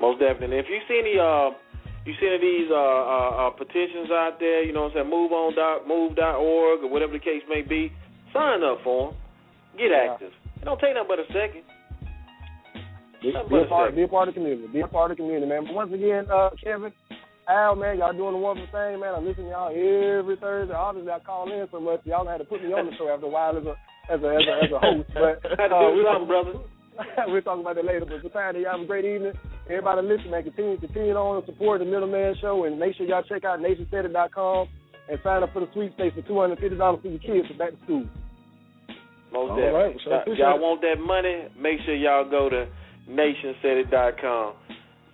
Most 0.00 0.20
definitely. 0.20 0.58
If 0.58 0.66
you 0.68 0.78
see 0.86 0.98
any 1.00 1.18
uh 1.18 1.50
you 2.04 2.14
see 2.18 2.26
any 2.26 2.34
of 2.36 2.40
these 2.42 2.68
uh, 2.70 2.74
uh, 2.74 3.30
uh 3.46 3.50
petitions 3.50 4.10
out 4.10 4.38
there, 4.40 4.64
you 4.64 4.72
know 4.72 4.90
what 4.90 4.96
I'm 4.98 5.06
saying, 5.06 5.10
move 5.10 5.30
on 5.32 5.54
dot 5.54 5.86
move 5.86 6.16
dot 6.16 6.36
org 6.36 6.82
or 6.82 6.90
whatever 6.90 7.12
the 7.12 7.22
case 7.22 7.42
may 7.48 7.62
be, 7.62 7.92
sign 8.32 8.62
up 8.62 8.82
for 8.82 9.10
them. 9.10 9.20
Get 9.78 9.90
Yeah. 9.90 10.12
active. 10.12 10.32
It 10.60 10.64
don't 10.64 10.80
take 10.80 10.94
nothing 10.94 11.08
but 11.08 11.18
a 11.18 11.26
second. 11.32 11.62
Be, 13.22 13.30
be 13.30 13.58
a 13.62 13.66
part, 13.66 13.94
be 13.94 14.02
a 14.02 14.08
part 14.08 14.28
of 14.28 14.34
the 14.34 14.40
community. 14.40 14.66
Be 14.66 14.80
a 14.80 14.88
part 14.88 15.10
of 15.10 15.16
the 15.16 15.22
community, 15.22 15.46
man. 15.46 15.64
But 15.64 15.74
once 15.74 15.92
again, 15.94 16.26
uh, 16.26 16.50
Kevin, 16.62 16.92
Al, 17.48 17.76
man, 17.76 17.98
y'all 17.98 18.12
doing 18.12 18.34
a 18.34 18.38
wonderful 18.38 18.70
thing, 18.74 18.98
man. 18.98 19.14
I 19.14 19.18
listen 19.18 19.44
to 19.44 19.50
y'all 19.50 19.70
every 19.70 20.36
Thursday. 20.36 20.74
Obviously, 20.74 21.10
I 21.10 21.20
call 21.20 21.50
in 21.50 21.66
so 21.70 21.78
much, 21.78 22.02
y'all 22.04 22.26
had 22.26 22.38
to 22.38 22.44
put 22.44 22.62
me 22.62 22.72
on 22.72 22.86
the 22.86 22.96
show 22.98 23.08
after 23.08 23.26
a 23.26 23.28
while 23.28 23.56
as 23.56 23.62
a 23.62 23.74
as 24.10 24.20
a 24.22 24.26
as 24.26 24.42
a, 24.42 24.54
as 24.66 24.70
a 24.74 24.78
host. 24.78 25.08
But 25.14 25.38
uh, 25.70 25.90
we're 25.94 26.02
something, 26.02 26.26
brother. 26.26 26.52
we'll 27.26 27.42
talk 27.42 27.58
about 27.60 27.76
that 27.76 27.84
later. 27.84 28.04
But 28.06 28.20
for 28.22 28.28
time, 28.30 28.56
y'all 28.56 28.72
have 28.72 28.80
a 28.80 28.86
great 28.86 29.04
evening. 29.04 29.32
Everybody 29.68 30.06
listen, 30.06 30.30
man. 30.30 30.42
Continue 30.42 30.78
continue 30.78 31.14
on 31.14 31.36
and 31.38 31.46
support 31.46 31.78
the 31.80 31.86
Middleman 31.86 32.34
Show, 32.40 32.64
and 32.64 32.78
make 32.78 32.96
sure 32.96 33.06
y'all 33.06 33.22
check 33.24 33.44
out 33.44 33.60
nationsaidit.com 33.60 34.68
and 35.08 35.18
sign 35.24 35.42
up 35.42 35.52
for 35.52 35.60
the 35.60 35.68
sweepstakes 35.72 36.14
for 36.14 36.22
two 36.22 36.38
hundred 36.40 36.58
fifty 36.60 36.76
dollars 36.76 37.00
for 37.02 37.08
your 37.08 37.18
kids 37.20 37.48
for 37.48 37.54
back 37.54 37.70
to 37.70 37.84
school. 37.84 38.04
Most 39.32 39.50
All 39.50 39.56
definitely. 39.56 39.72
right, 39.80 39.96
so 40.04 40.10
Y'all- 40.10 40.36
y'all 40.36 40.58
want 40.60 40.80
that 40.82 41.00
money? 41.00 41.48
Make 41.58 41.80
sure 41.86 41.94
y'all 41.94 42.28
go 42.28 42.50
to 42.50 42.68
nationsaidit.com. 43.08 44.52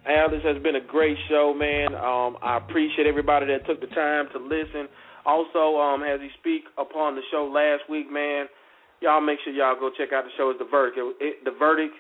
Al, 0.06 0.30
this 0.30 0.42
has 0.42 0.60
been 0.62 0.76
a 0.76 0.80
great 0.80 1.16
show, 1.28 1.52
man. 1.55 1.94
Um, 1.94 2.38
I 2.42 2.56
appreciate 2.56 3.06
everybody 3.06 3.46
that 3.46 3.66
took 3.66 3.80
the 3.80 3.86
time 3.88 4.26
to 4.32 4.38
listen. 4.38 4.88
Also, 5.26 5.76
um, 5.76 6.02
as 6.02 6.20
he 6.20 6.28
speak 6.40 6.62
upon 6.78 7.14
the 7.14 7.20
show 7.30 7.44
last 7.52 7.88
week, 7.90 8.10
man, 8.10 8.46
y'all 9.00 9.20
make 9.20 9.38
sure 9.44 9.52
y'all 9.52 9.78
go 9.78 9.90
check 9.96 10.12
out 10.12 10.24
the 10.24 10.34
show. 10.36 10.50
It's 10.50 10.58
the 10.58 10.68
verdict. 10.70 10.98
It, 10.98 11.16
it, 11.20 11.34
the 11.44 11.54
verdict. 11.58 11.94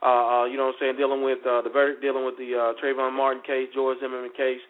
Uh, 0.00 0.06
uh, 0.06 0.44
you 0.48 0.56
know 0.56 0.72
what 0.72 0.80
I'm 0.80 0.96
saying? 0.96 0.96
Dealing 0.96 1.22
with 1.22 1.44
uh, 1.44 1.60
the 1.60 1.68
verdict, 1.68 2.00
dealing 2.00 2.24
with 2.24 2.36
the 2.40 2.56
uh, 2.56 2.72
Trayvon 2.80 3.12
Martin 3.12 3.42
case, 3.44 3.68
George 3.74 4.00
Zimmerman 4.00 4.32
case. 4.32 4.60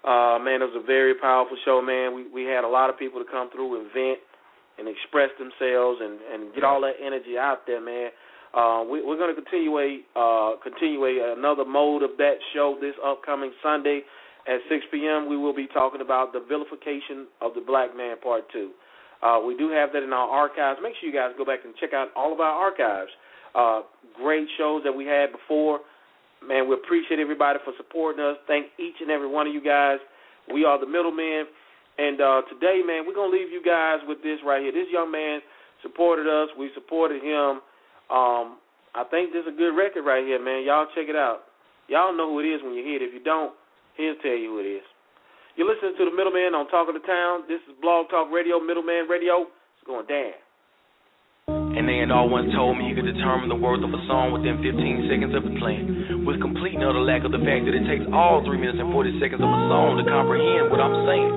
Uh, 0.00 0.40
man, 0.40 0.64
it 0.64 0.72
was 0.72 0.80
a 0.80 0.86
very 0.86 1.12
powerful 1.14 1.56
show, 1.64 1.84
man. 1.84 2.16
We 2.16 2.24
we 2.32 2.48
had 2.48 2.64
a 2.64 2.68
lot 2.68 2.88
of 2.88 2.96
people 2.96 3.20
to 3.20 3.28
come 3.28 3.52
through 3.52 3.76
and 3.76 3.92
vent 3.92 4.24
and 4.80 4.88
express 4.88 5.28
themselves 5.36 6.00
and 6.00 6.16
and 6.32 6.54
get 6.54 6.64
all 6.64 6.80
that 6.80 6.96
energy 6.96 7.36
out 7.36 7.68
there, 7.68 7.84
man. 7.84 8.08
Uh, 8.56 8.82
we, 8.82 9.04
we're 9.04 9.20
going 9.20 9.30
to 9.30 9.36
continue 9.36 9.76
a 9.78 10.00
uh, 10.16 10.56
continue 10.64 11.04
another 11.36 11.64
mode 11.68 12.02
of 12.02 12.16
that 12.16 12.40
show 12.54 12.76
this 12.80 12.94
upcoming 13.04 13.52
Sunday 13.62 14.00
at 14.48 14.58
6 14.68 14.86
p.m. 14.90 15.28
We 15.28 15.36
will 15.36 15.54
be 15.54 15.68
talking 15.68 16.00
about 16.00 16.32
the 16.32 16.40
vilification 16.40 17.28
of 17.40 17.54
the 17.54 17.60
black 17.60 17.94
man, 17.96 18.16
part 18.18 18.50
two. 18.50 18.70
Uh, 19.22 19.40
we 19.44 19.56
do 19.56 19.70
have 19.70 19.92
that 19.92 20.02
in 20.02 20.12
our 20.12 20.28
archives. 20.28 20.80
Make 20.82 20.94
sure 21.00 21.08
you 21.08 21.14
guys 21.14 21.32
go 21.36 21.44
back 21.44 21.60
and 21.64 21.74
check 21.76 21.92
out 21.92 22.08
all 22.16 22.32
of 22.32 22.40
our 22.40 22.52
archives. 22.52 23.10
Uh, 23.54 23.82
great 24.16 24.48
shows 24.56 24.82
that 24.84 24.92
we 24.92 25.04
had 25.04 25.32
before. 25.32 25.80
Man, 26.46 26.68
we 26.68 26.74
appreciate 26.74 27.20
everybody 27.20 27.58
for 27.64 27.74
supporting 27.76 28.24
us. 28.24 28.36
Thank 28.46 28.66
each 28.78 28.96
and 29.00 29.10
every 29.10 29.28
one 29.28 29.46
of 29.46 29.52
you 29.52 29.62
guys. 29.62 29.98
We 30.52 30.64
are 30.64 30.80
the 30.80 30.86
middlemen. 30.86 31.44
And 31.98 32.20
uh, 32.20 32.42
today, 32.48 32.80
man, 32.80 33.04
we're 33.06 33.14
going 33.14 33.30
to 33.30 33.36
leave 33.36 33.52
you 33.52 33.62
guys 33.62 33.98
with 34.08 34.22
this 34.22 34.38
right 34.44 34.62
here. 34.62 34.72
This 34.72 34.88
young 34.90 35.12
man 35.12 35.40
supported 35.82 36.26
us. 36.26 36.48
We 36.58 36.70
supported 36.74 37.22
him. 37.22 37.60
Um, 38.08 38.56
I 38.94 39.04
think 39.10 39.32
this 39.32 39.42
is 39.42 39.52
a 39.52 39.56
good 39.56 39.76
record 39.76 40.02
right 40.02 40.24
here, 40.24 40.42
man. 40.42 40.64
Y'all 40.64 40.86
check 40.94 41.08
it 41.08 41.16
out. 41.16 41.40
Y'all 41.88 42.16
know 42.16 42.30
who 42.30 42.40
it 42.40 42.48
is 42.48 42.62
when 42.62 42.72
you 42.72 42.82
hear 42.82 42.96
it. 42.96 43.02
If 43.02 43.12
you 43.12 43.22
don't, 43.22 43.52
he'll 43.96 44.16
tell 44.22 44.32
you 44.32 44.56
who 44.56 44.58
it 44.60 44.68
is. 44.80 44.86
You're 45.58 45.66
listening 45.66 45.98
to 45.98 46.06
the 46.06 46.14
Middleman 46.14 46.54
on 46.54 46.70
Talk 46.70 46.86
of 46.86 46.94
the 46.94 47.02
Town. 47.02 47.42
This 47.50 47.58
is 47.66 47.74
Blog 47.82 48.06
Talk 48.06 48.30
Radio, 48.30 48.62
Middleman 48.62 49.10
Radio. 49.10 49.50
It's 49.50 49.82
going 49.82 50.06
down. 50.06 50.38
And 51.50 51.90
they 51.90 51.98
had 51.98 52.14
all 52.14 52.30
once 52.30 52.54
told 52.54 52.78
me 52.78 52.86
you 52.86 52.94
could 52.94 53.10
determine 53.10 53.50
the 53.50 53.58
worth 53.58 53.82
of 53.82 53.90
a 53.90 53.98
song 54.06 54.30
within 54.30 54.62
15 54.62 55.10
seconds 55.10 55.34
of 55.34 55.42
it 55.42 55.54
playing. 55.58 56.22
With 56.22 56.38
complete 56.38 56.78
and 56.78 56.86
utter 56.86 57.02
lack 57.02 57.26
of 57.26 57.34
the 57.34 57.42
fact 57.42 57.66
that 57.66 57.74
it 57.74 57.82
takes 57.90 58.06
all 58.14 58.46
3 58.46 58.62
minutes 58.62 58.78
and 58.78 58.94
40 58.94 59.18
seconds 59.18 59.42
of 59.42 59.50
a 59.50 59.60
song 59.66 59.98
to 59.98 60.06
comprehend 60.06 60.70
what 60.70 60.78
I'm 60.78 61.02
saying. 61.02 61.30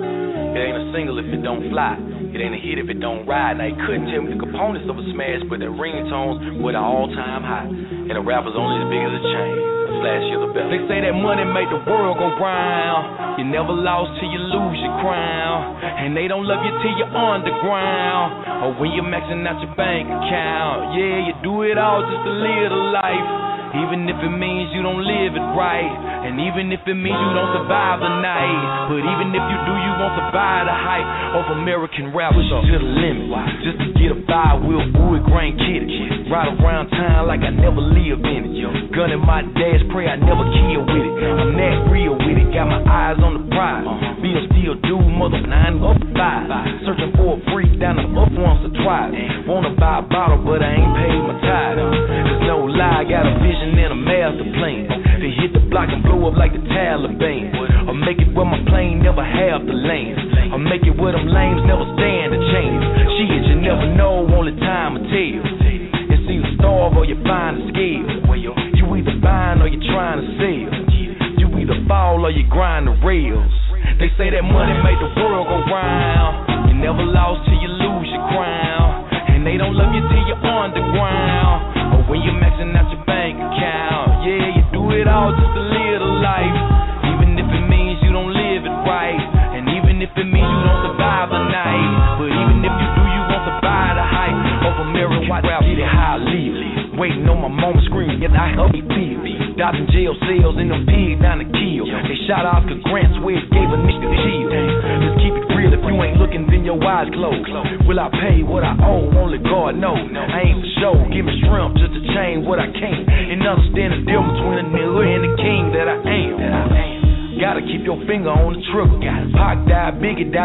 It 0.53 0.61
ain't 0.61 0.77
a 0.77 0.85
single 0.94 1.18
if 1.18 1.26
it 1.34 1.41
don't 1.41 1.73
fly. 1.73 1.98
It 2.34 2.41
ain't 2.41 2.57
a 2.57 2.61
hit 2.61 2.81
if 2.81 2.89
it 2.89 2.97
don't 2.97 3.30
ride. 3.30 3.61
Now, 3.61 3.69
you 3.69 3.77
couldn't 3.85 4.10
tell 4.10 4.26
me 4.26 4.34
the 4.34 4.41
components 4.41 4.89
of 4.89 4.97
a 4.97 5.05
smash, 5.14 5.45
but 5.53 5.61
the 5.61 5.69
ringtones 5.69 6.65
were 6.65 6.73
the 6.73 6.81
all-time 6.81 7.45
high. 7.45 7.69
And 7.69 8.10
the 8.10 8.26
rapper's 8.26 8.57
only 8.57 8.81
as 8.81 8.89
big 8.89 9.05
as 9.05 9.14
a 9.14 9.22
chain. 9.22 9.53
The 9.53 9.93
flashier 10.01 10.41
the. 10.41 10.49
They 10.73 10.81
say 10.89 11.05
that 11.05 11.14
money 11.14 11.45
make 11.45 11.69
the 11.69 11.85
world 11.85 12.18
go 12.18 12.34
round. 12.41 13.38
You 13.38 13.45
never 13.45 13.69
lost 13.69 14.18
till 14.18 14.34
you 14.34 14.41
lose 14.41 14.81
your 14.81 14.97
crown. 15.05 15.77
And 15.77 16.18
they 16.18 16.26
don't 16.26 16.49
love 16.49 16.65
you 16.65 16.73
till 16.81 16.97
you're 16.97 17.14
underground. 17.14 18.65
Or 18.65 18.69
when 18.81 18.97
you're 18.97 19.05
maxing 19.05 19.45
out 19.45 19.61
your 19.61 19.69
bank 19.77 20.10
account. 20.10 20.97
Yeah, 20.97 21.30
you 21.30 21.34
do 21.45 21.61
it 21.69 21.77
all 21.77 22.01
just 22.01 22.18
to 22.26 22.34
live 22.34 22.73
the 22.73 22.81
life. 22.97 23.52
Even 23.74 24.06
if 24.06 24.18
it 24.22 24.34
means 24.38 24.70
you 24.70 24.86
don't 24.86 25.02
live 25.02 25.34
it 25.34 25.48
right. 25.58 25.90
And 26.30 26.38
even 26.38 26.70
if 26.70 26.86
it 26.86 26.94
means 26.94 27.18
you 27.18 27.32
don't 27.34 27.54
survive 27.58 28.00
the 28.06 28.14
night. 28.22 28.90
But 28.94 29.02
even 29.02 29.34
if 29.34 29.44
you 29.44 29.58
do, 29.66 29.74
you 29.74 29.94
won't 29.98 30.14
survive 30.14 30.70
the 30.70 30.78
hype 30.78 31.10
of 31.41 31.44
American 31.58 32.14
rap. 32.14 32.38
Push 32.38 32.50
to 32.54 32.78
the 32.78 32.86
limit. 32.86 33.34
Just 33.66 33.78
to 33.82 33.88
get 33.98 34.14
a 34.14 34.20
five 34.30 34.62
wheel 34.62 34.86
wood 34.94 35.26
grain 35.26 35.58
kitty. 35.58 36.30
Ride 36.30 36.54
around 36.62 36.94
town 36.94 37.26
like 37.26 37.41
I 37.41 37.50
never 37.50 37.82
lived 37.82 38.26
in 38.26 38.54
it. 38.54 38.94
Gun 38.94 39.10
in 39.10 39.22
my 39.26 39.41
dash, 39.41 39.82
pray 39.90 40.06
I 40.06 40.22
never 40.22 40.45
kill 40.54 40.86
with 40.86 41.06
it. 41.06 41.14
I'm 41.34 41.58
that 41.58 41.90
real 41.90 42.14
with 42.14 42.38
it. 42.38 42.54
Got 42.54 42.70
my 42.70 42.82
eyes 42.86 43.18
on 43.22 43.41
the 43.41 43.44
prize. 43.50 43.86
Being 44.22 44.45
steel 44.54 44.78
dude, 44.86 45.14
mother 45.18 45.41
nine 45.41 45.82
up 45.82 45.98
five. 46.14 46.45
Searching 46.86 47.14
for 47.18 47.38
a 47.38 47.40
freak 47.50 47.80
down 47.82 47.98
the 47.98 48.06
up 48.14 48.30
once 48.38 48.62
or 48.66 48.74
twice. 48.86 49.14
Wanna 49.50 49.74
buy 49.76 50.00
a 50.00 50.06
bottle, 50.06 50.45
but 50.45 50.62
I 50.62 50.78
ain't 50.78 50.94
paid 50.94 51.22
my 51.26 51.36
tithe. 51.41 51.78
There's 51.78 52.45
no 52.45 52.70
lie, 52.70 52.82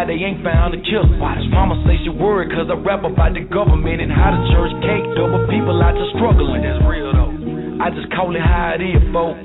they 0.09 0.17
ain't 0.25 0.41
found 0.41 0.73
a 0.73 0.81
killer. 0.81 1.21
Mama 1.53 1.77
say 1.85 2.01
she 2.01 2.09
worried 2.09 2.49
cause 2.49 2.73
I 2.73 2.77
rap 2.81 3.05
about 3.05 3.37
the 3.37 3.45
government 3.45 4.01
and 4.01 4.09
how 4.09 4.33
the 4.33 4.41
church 4.57 4.73
caked 4.81 5.21
up, 5.21 5.29
but 5.37 5.45
people 5.53 5.77
out 5.85 5.93
just 5.93 6.17
struggling. 6.17 6.65
That's 6.65 6.81
real 6.89 7.13
though. 7.13 7.85
I 7.85 7.93
just 7.93 8.09
call 8.17 8.33
it 8.33 8.41
how 8.41 8.73
it 8.73 8.81
is, 8.81 9.05
folk. 9.13 9.37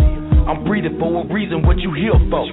I'm 0.48 0.64
breathing 0.64 0.96
for 1.00 1.24
a 1.24 1.24
reason, 1.28 1.68
what 1.68 1.80
you 1.84 1.92
here 1.92 2.16
for? 2.32 2.48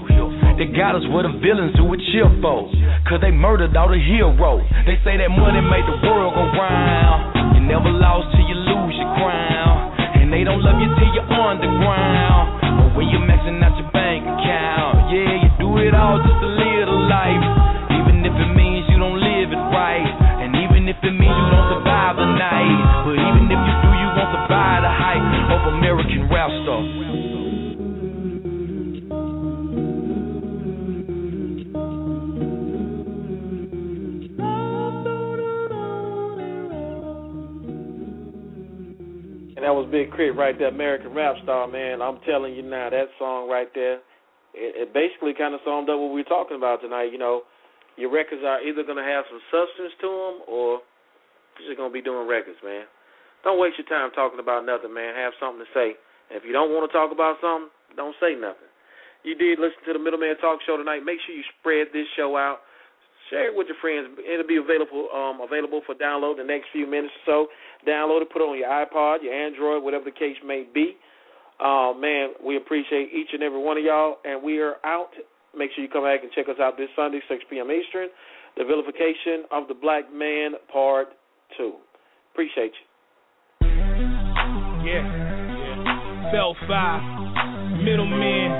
They 0.58 0.66
got 0.74 0.98
us 0.98 1.06
where 1.10 1.22
the 1.22 1.34
villains 1.38 1.74
who 1.78 1.86
would 1.86 2.02
chill 2.10 2.30
for. 2.42 2.66
Cause 3.06 3.22
they 3.22 3.30
murdered 3.30 3.78
all 3.78 3.90
the 3.90 4.02
heroes. 4.02 4.66
They 4.90 4.98
say 5.06 5.14
that 5.14 5.30
money 5.30 5.62
made 5.62 5.86
the 5.86 5.98
world 6.02 6.34
go 6.34 6.44
round. 6.58 7.54
You 7.54 7.62
never 7.62 7.94
lost 7.94 8.34
till 8.34 8.42
you 8.42 8.58
lose 8.58 8.94
your 8.98 9.10
crown. 9.22 9.94
And 10.18 10.34
they 10.34 10.42
don't 10.42 10.62
love 10.62 10.82
you 10.82 10.90
till 10.98 11.10
you're 11.14 11.30
underground. 11.30 12.58
But 12.58 12.90
when 12.98 13.06
you're 13.10 13.22
maxing 13.22 13.62
out 13.62 13.74
your 13.78 13.90
bank 13.94 14.26
account, 14.26 15.14
yeah, 15.14 15.46
you 15.46 15.50
do 15.62 15.78
it 15.78 15.94
all 15.94 16.18
just 16.18 16.38
to 16.42 16.50
live 16.58 16.86
the 16.90 16.98
life. 17.06 17.69
Crit 40.20 40.36
right 40.36 40.52
there, 40.52 40.68
American 40.68 41.16
Rap 41.16 41.32
Star, 41.40 41.64
man. 41.64 42.04
I'm 42.04 42.20
telling 42.28 42.52
you 42.52 42.60
now, 42.60 42.92
that 42.92 43.08
song 43.16 43.48
right 43.48 43.72
there, 43.72 44.04
it, 44.52 44.76
it 44.76 44.92
basically 44.92 45.32
kind 45.32 45.56
of 45.56 45.64
summed 45.64 45.88
up 45.88 45.96
what 45.96 46.12
we 46.12 46.20
were 46.20 46.28
talking 46.28 46.60
about 46.60 46.84
tonight. 46.84 47.08
You 47.08 47.16
know, 47.16 47.48
your 47.96 48.12
records 48.12 48.44
are 48.44 48.60
either 48.60 48.84
going 48.84 49.00
to 49.00 49.08
have 49.08 49.24
some 49.32 49.40
substance 49.48 49.96
to 50.04 50.08
them 50.12 50.36
or 50.44 50.84
you're 51.56 51.72
just 51.72 51.80
going 51.80 51.88
to 51.88 51.96
be 51.96 52.04
doing 52.04 52.28
records, 52.28 52.60
man. 52.60 52.84
Don't 53.48 53.56
waste 53.56 53.80
your 53.80 53.88
time 53.88 54.12
talking 54.12 54.44
about 54.44 54.68
nothing, 54.68 54.92
man. 54.92 55.16
Have 55.16 55.32
something 55.40 55.64
to 55.64 55.70
say. 55.72 55.96
And 56.28 56.36
if 56.36 56.44
you 56.44 56.52
don't 56.52 56.68
want 56.68 56.84
to 56.84 56.92
talk 56.92 57.16
about 57.16 57.40
something, 57.40 57.72
don't 57.96 58.12
say 58.20 58.36
nothing. 58.36 58.68
You 59.24 59.32
did 59.40 59.56
listen 59.56 59.80
to 59.88 59.96
the 59.96 60.04
Middleman 60.04 60.36
Talk 60.44 60.60
Show 60.68 60.76
tonight. 60.76 61.00
Make 61.00 61.24
sure 61.24 61.32
you 61.32 61.48
spread 61.64 61.96
this 61.96 62.04
show 62.12 62.36
out. 62.36 62.60
Share 63.30 63.46
it 63.46 63.56
with 63.56 63.68
your 63.70 63.78
friends. 63.80 64.18
It'll 64.18 64.46
be 64.46 64.58
available 64.58 65.06
um, 65.14 65.38
available 65.40 65.80
for 65.86 65.94
download 65.94 66.36
the 66.36 66.44
next 66.44 66.66
few 66.72 66.86
minutes 66.86 67.14
or 67.26 67.46
so. 67.46 67.88
Download 67.88 68.22
it, 68.22 68.30
put 68.32 68.42
it 68.42 68.50
on 68.50 68.58
your 68.58 68.68
iPod, 68.68 69.22
your 69.22 69.32
Android, 69.32 69.82
whatever 69.82 70.04
the 70.04 70.10
case 70.10 70.36
may 70.44 70.66
be. 70.66 70.98
Uh, 71.62 71.92
man, 71.94 72.34
we 72.44 72.56
appreciate 72.56 73.14
each 73.14 73.28
and 73.32 73.42
every 73.42 73.62
one 73.62 73.76
of 73.76 73.84
y'all, 73.84 74.16
and 74.24 74.42
we 74.42 74.58
are 74.58 74.76
out. 74.84 75.10
Make 75.56 75.70
sure 75.74 75.84
you 75.84 75.90
come 75.90 76.04
back 76.04 76.22
and 76.22 76.32
check 76.32 76.48
us 76.48 76.58
out 76.60 76.76
this 76.76 76.88
Sunday, 76.96 77.20
6 77.28 77.44
p.m. 77.48 77.70
Eastern. 77.70 78.08
The 78.56 78.64
Vilification 78.64 79.44
of 79.52 79.68
the 79.68 79.74
Black 79.74 80.12
Man, 80.12 80.52
Part 80.72 81.08
2. 81.56 81.74
Appreciate 82.32 82.72
you. 82.74 83.68
Yeah. 84.82 85.06
Spell 86.30 86.56
5, 86.66 87.84
middleman. 87.84 88.50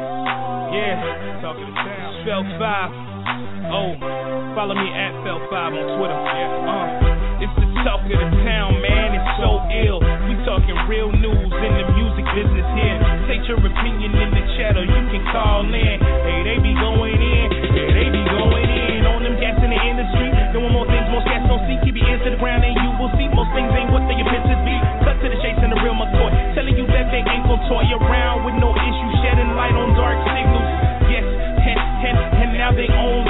Yeah. 0.70 1.40
Talking 1.42 1.66
to 1.66 1.72
town. 1.72 3.00
5 3.04 3.09
over. 3.70 4.10
Follow 4.58 4.74
me 4.74 4.90
at 4.90 5.14
Fell5 5.22 5.54
on 5.54 5.86
Twitter. 5.96 6.18
Yeah, 6.18 6.70
uh, 6.70 7.42
it's 7.42 7.54
the 7.56 7.66
talk 7.86 8.02
of 8.04 8.10
the 8.10 8.30
town, 8.42 8.76
man. 8.82 9.14
It's 9.14 9.30
so 9.38 9.62
ill. 9.86 10.02
We 10.26 10.34
talking 10.44 10.76
real 10.90 11.08
news 11.14 11.52
in 11.54 11.72
the 11.78 11.86
music 11.94 12.26
business 12.34 12.68
here. 12.76 12.98
Take 13.30 13.46
your 13.46 13.62
opinion 13.62 14.10
in 14.12 14.28
the 14.34 14.44
chat 14.58 14.74
or 14.76 14.84
you 14.84 15.00
can 15.08 15.22
call 15.30 15.64
in. 15.64 15.96
Hey, 16.02 16.38
they 16.44 16.58
be 16.58 16.74
going 16.76 17.16
in. 17.16 17.46
Yeah, 17.70 17.88
they 17.94 18.08
be 18.10 18.22
going 18.26 18.68
in 18.68 19.06
on 19.06 19.22
them 19.22 19.38
cats 19.38 19.62
in 19.62 19.70
the 19.70 19.80
industry. 19.80 20.28
Doing 20.52 20.74
more 20.74 20.84
things 20.90 21.06
most 21.14 21.30
cats 21.30 21.46
don't 21.46 21.62
see. 21.70 21.78
Keep 21.86 21.96
your 22.02 22.10
ears 22.10 22.20
to 22.26 22.34
the 22.34 22.40
ground 22.42 22.66
and 22.66 22.74
you 22.74 22.90
will 22.98 23.12
see 23.14 23.30
most 23.30 23.54
things 23.54 23.70
ain't 23.72 23.94
what 23.94 24.02
they 24.10 24.18
appear 24.18 24.42
to 24.42 24.56
be. 24.66 24.76
Cut 25.06 25.16
to 25.22 25.26
the 25.30 25.38
chase 25.40 25.56
and 25.62 25.70
the 25.70 25.80
real 25.80 25.94
McCoy. 25.94 26.30
Telling 26.58 26.74
you 26.74 26.84
that 26.90 27.08
they 27.14 27.22
ain't 27.22 27.46
gon' 27.46 27.62
toy 27.70 27.86
around 27.86 28.42
with 28.44 28.58
no 28.58 28.74
issue. 28.74 29.10
Shedding 29.22 29.54
light 29.54 29.78
on 29.78 29.94
dark 29.94 30.18
signals. 30.34 30.68
Yes, 31.06 31.24
hence, 31.62 31.86
hence, 32.02 32.22
and 32.42 32.50
now 32.58 32.74
they 32.74 32.90
own 32.90 33.29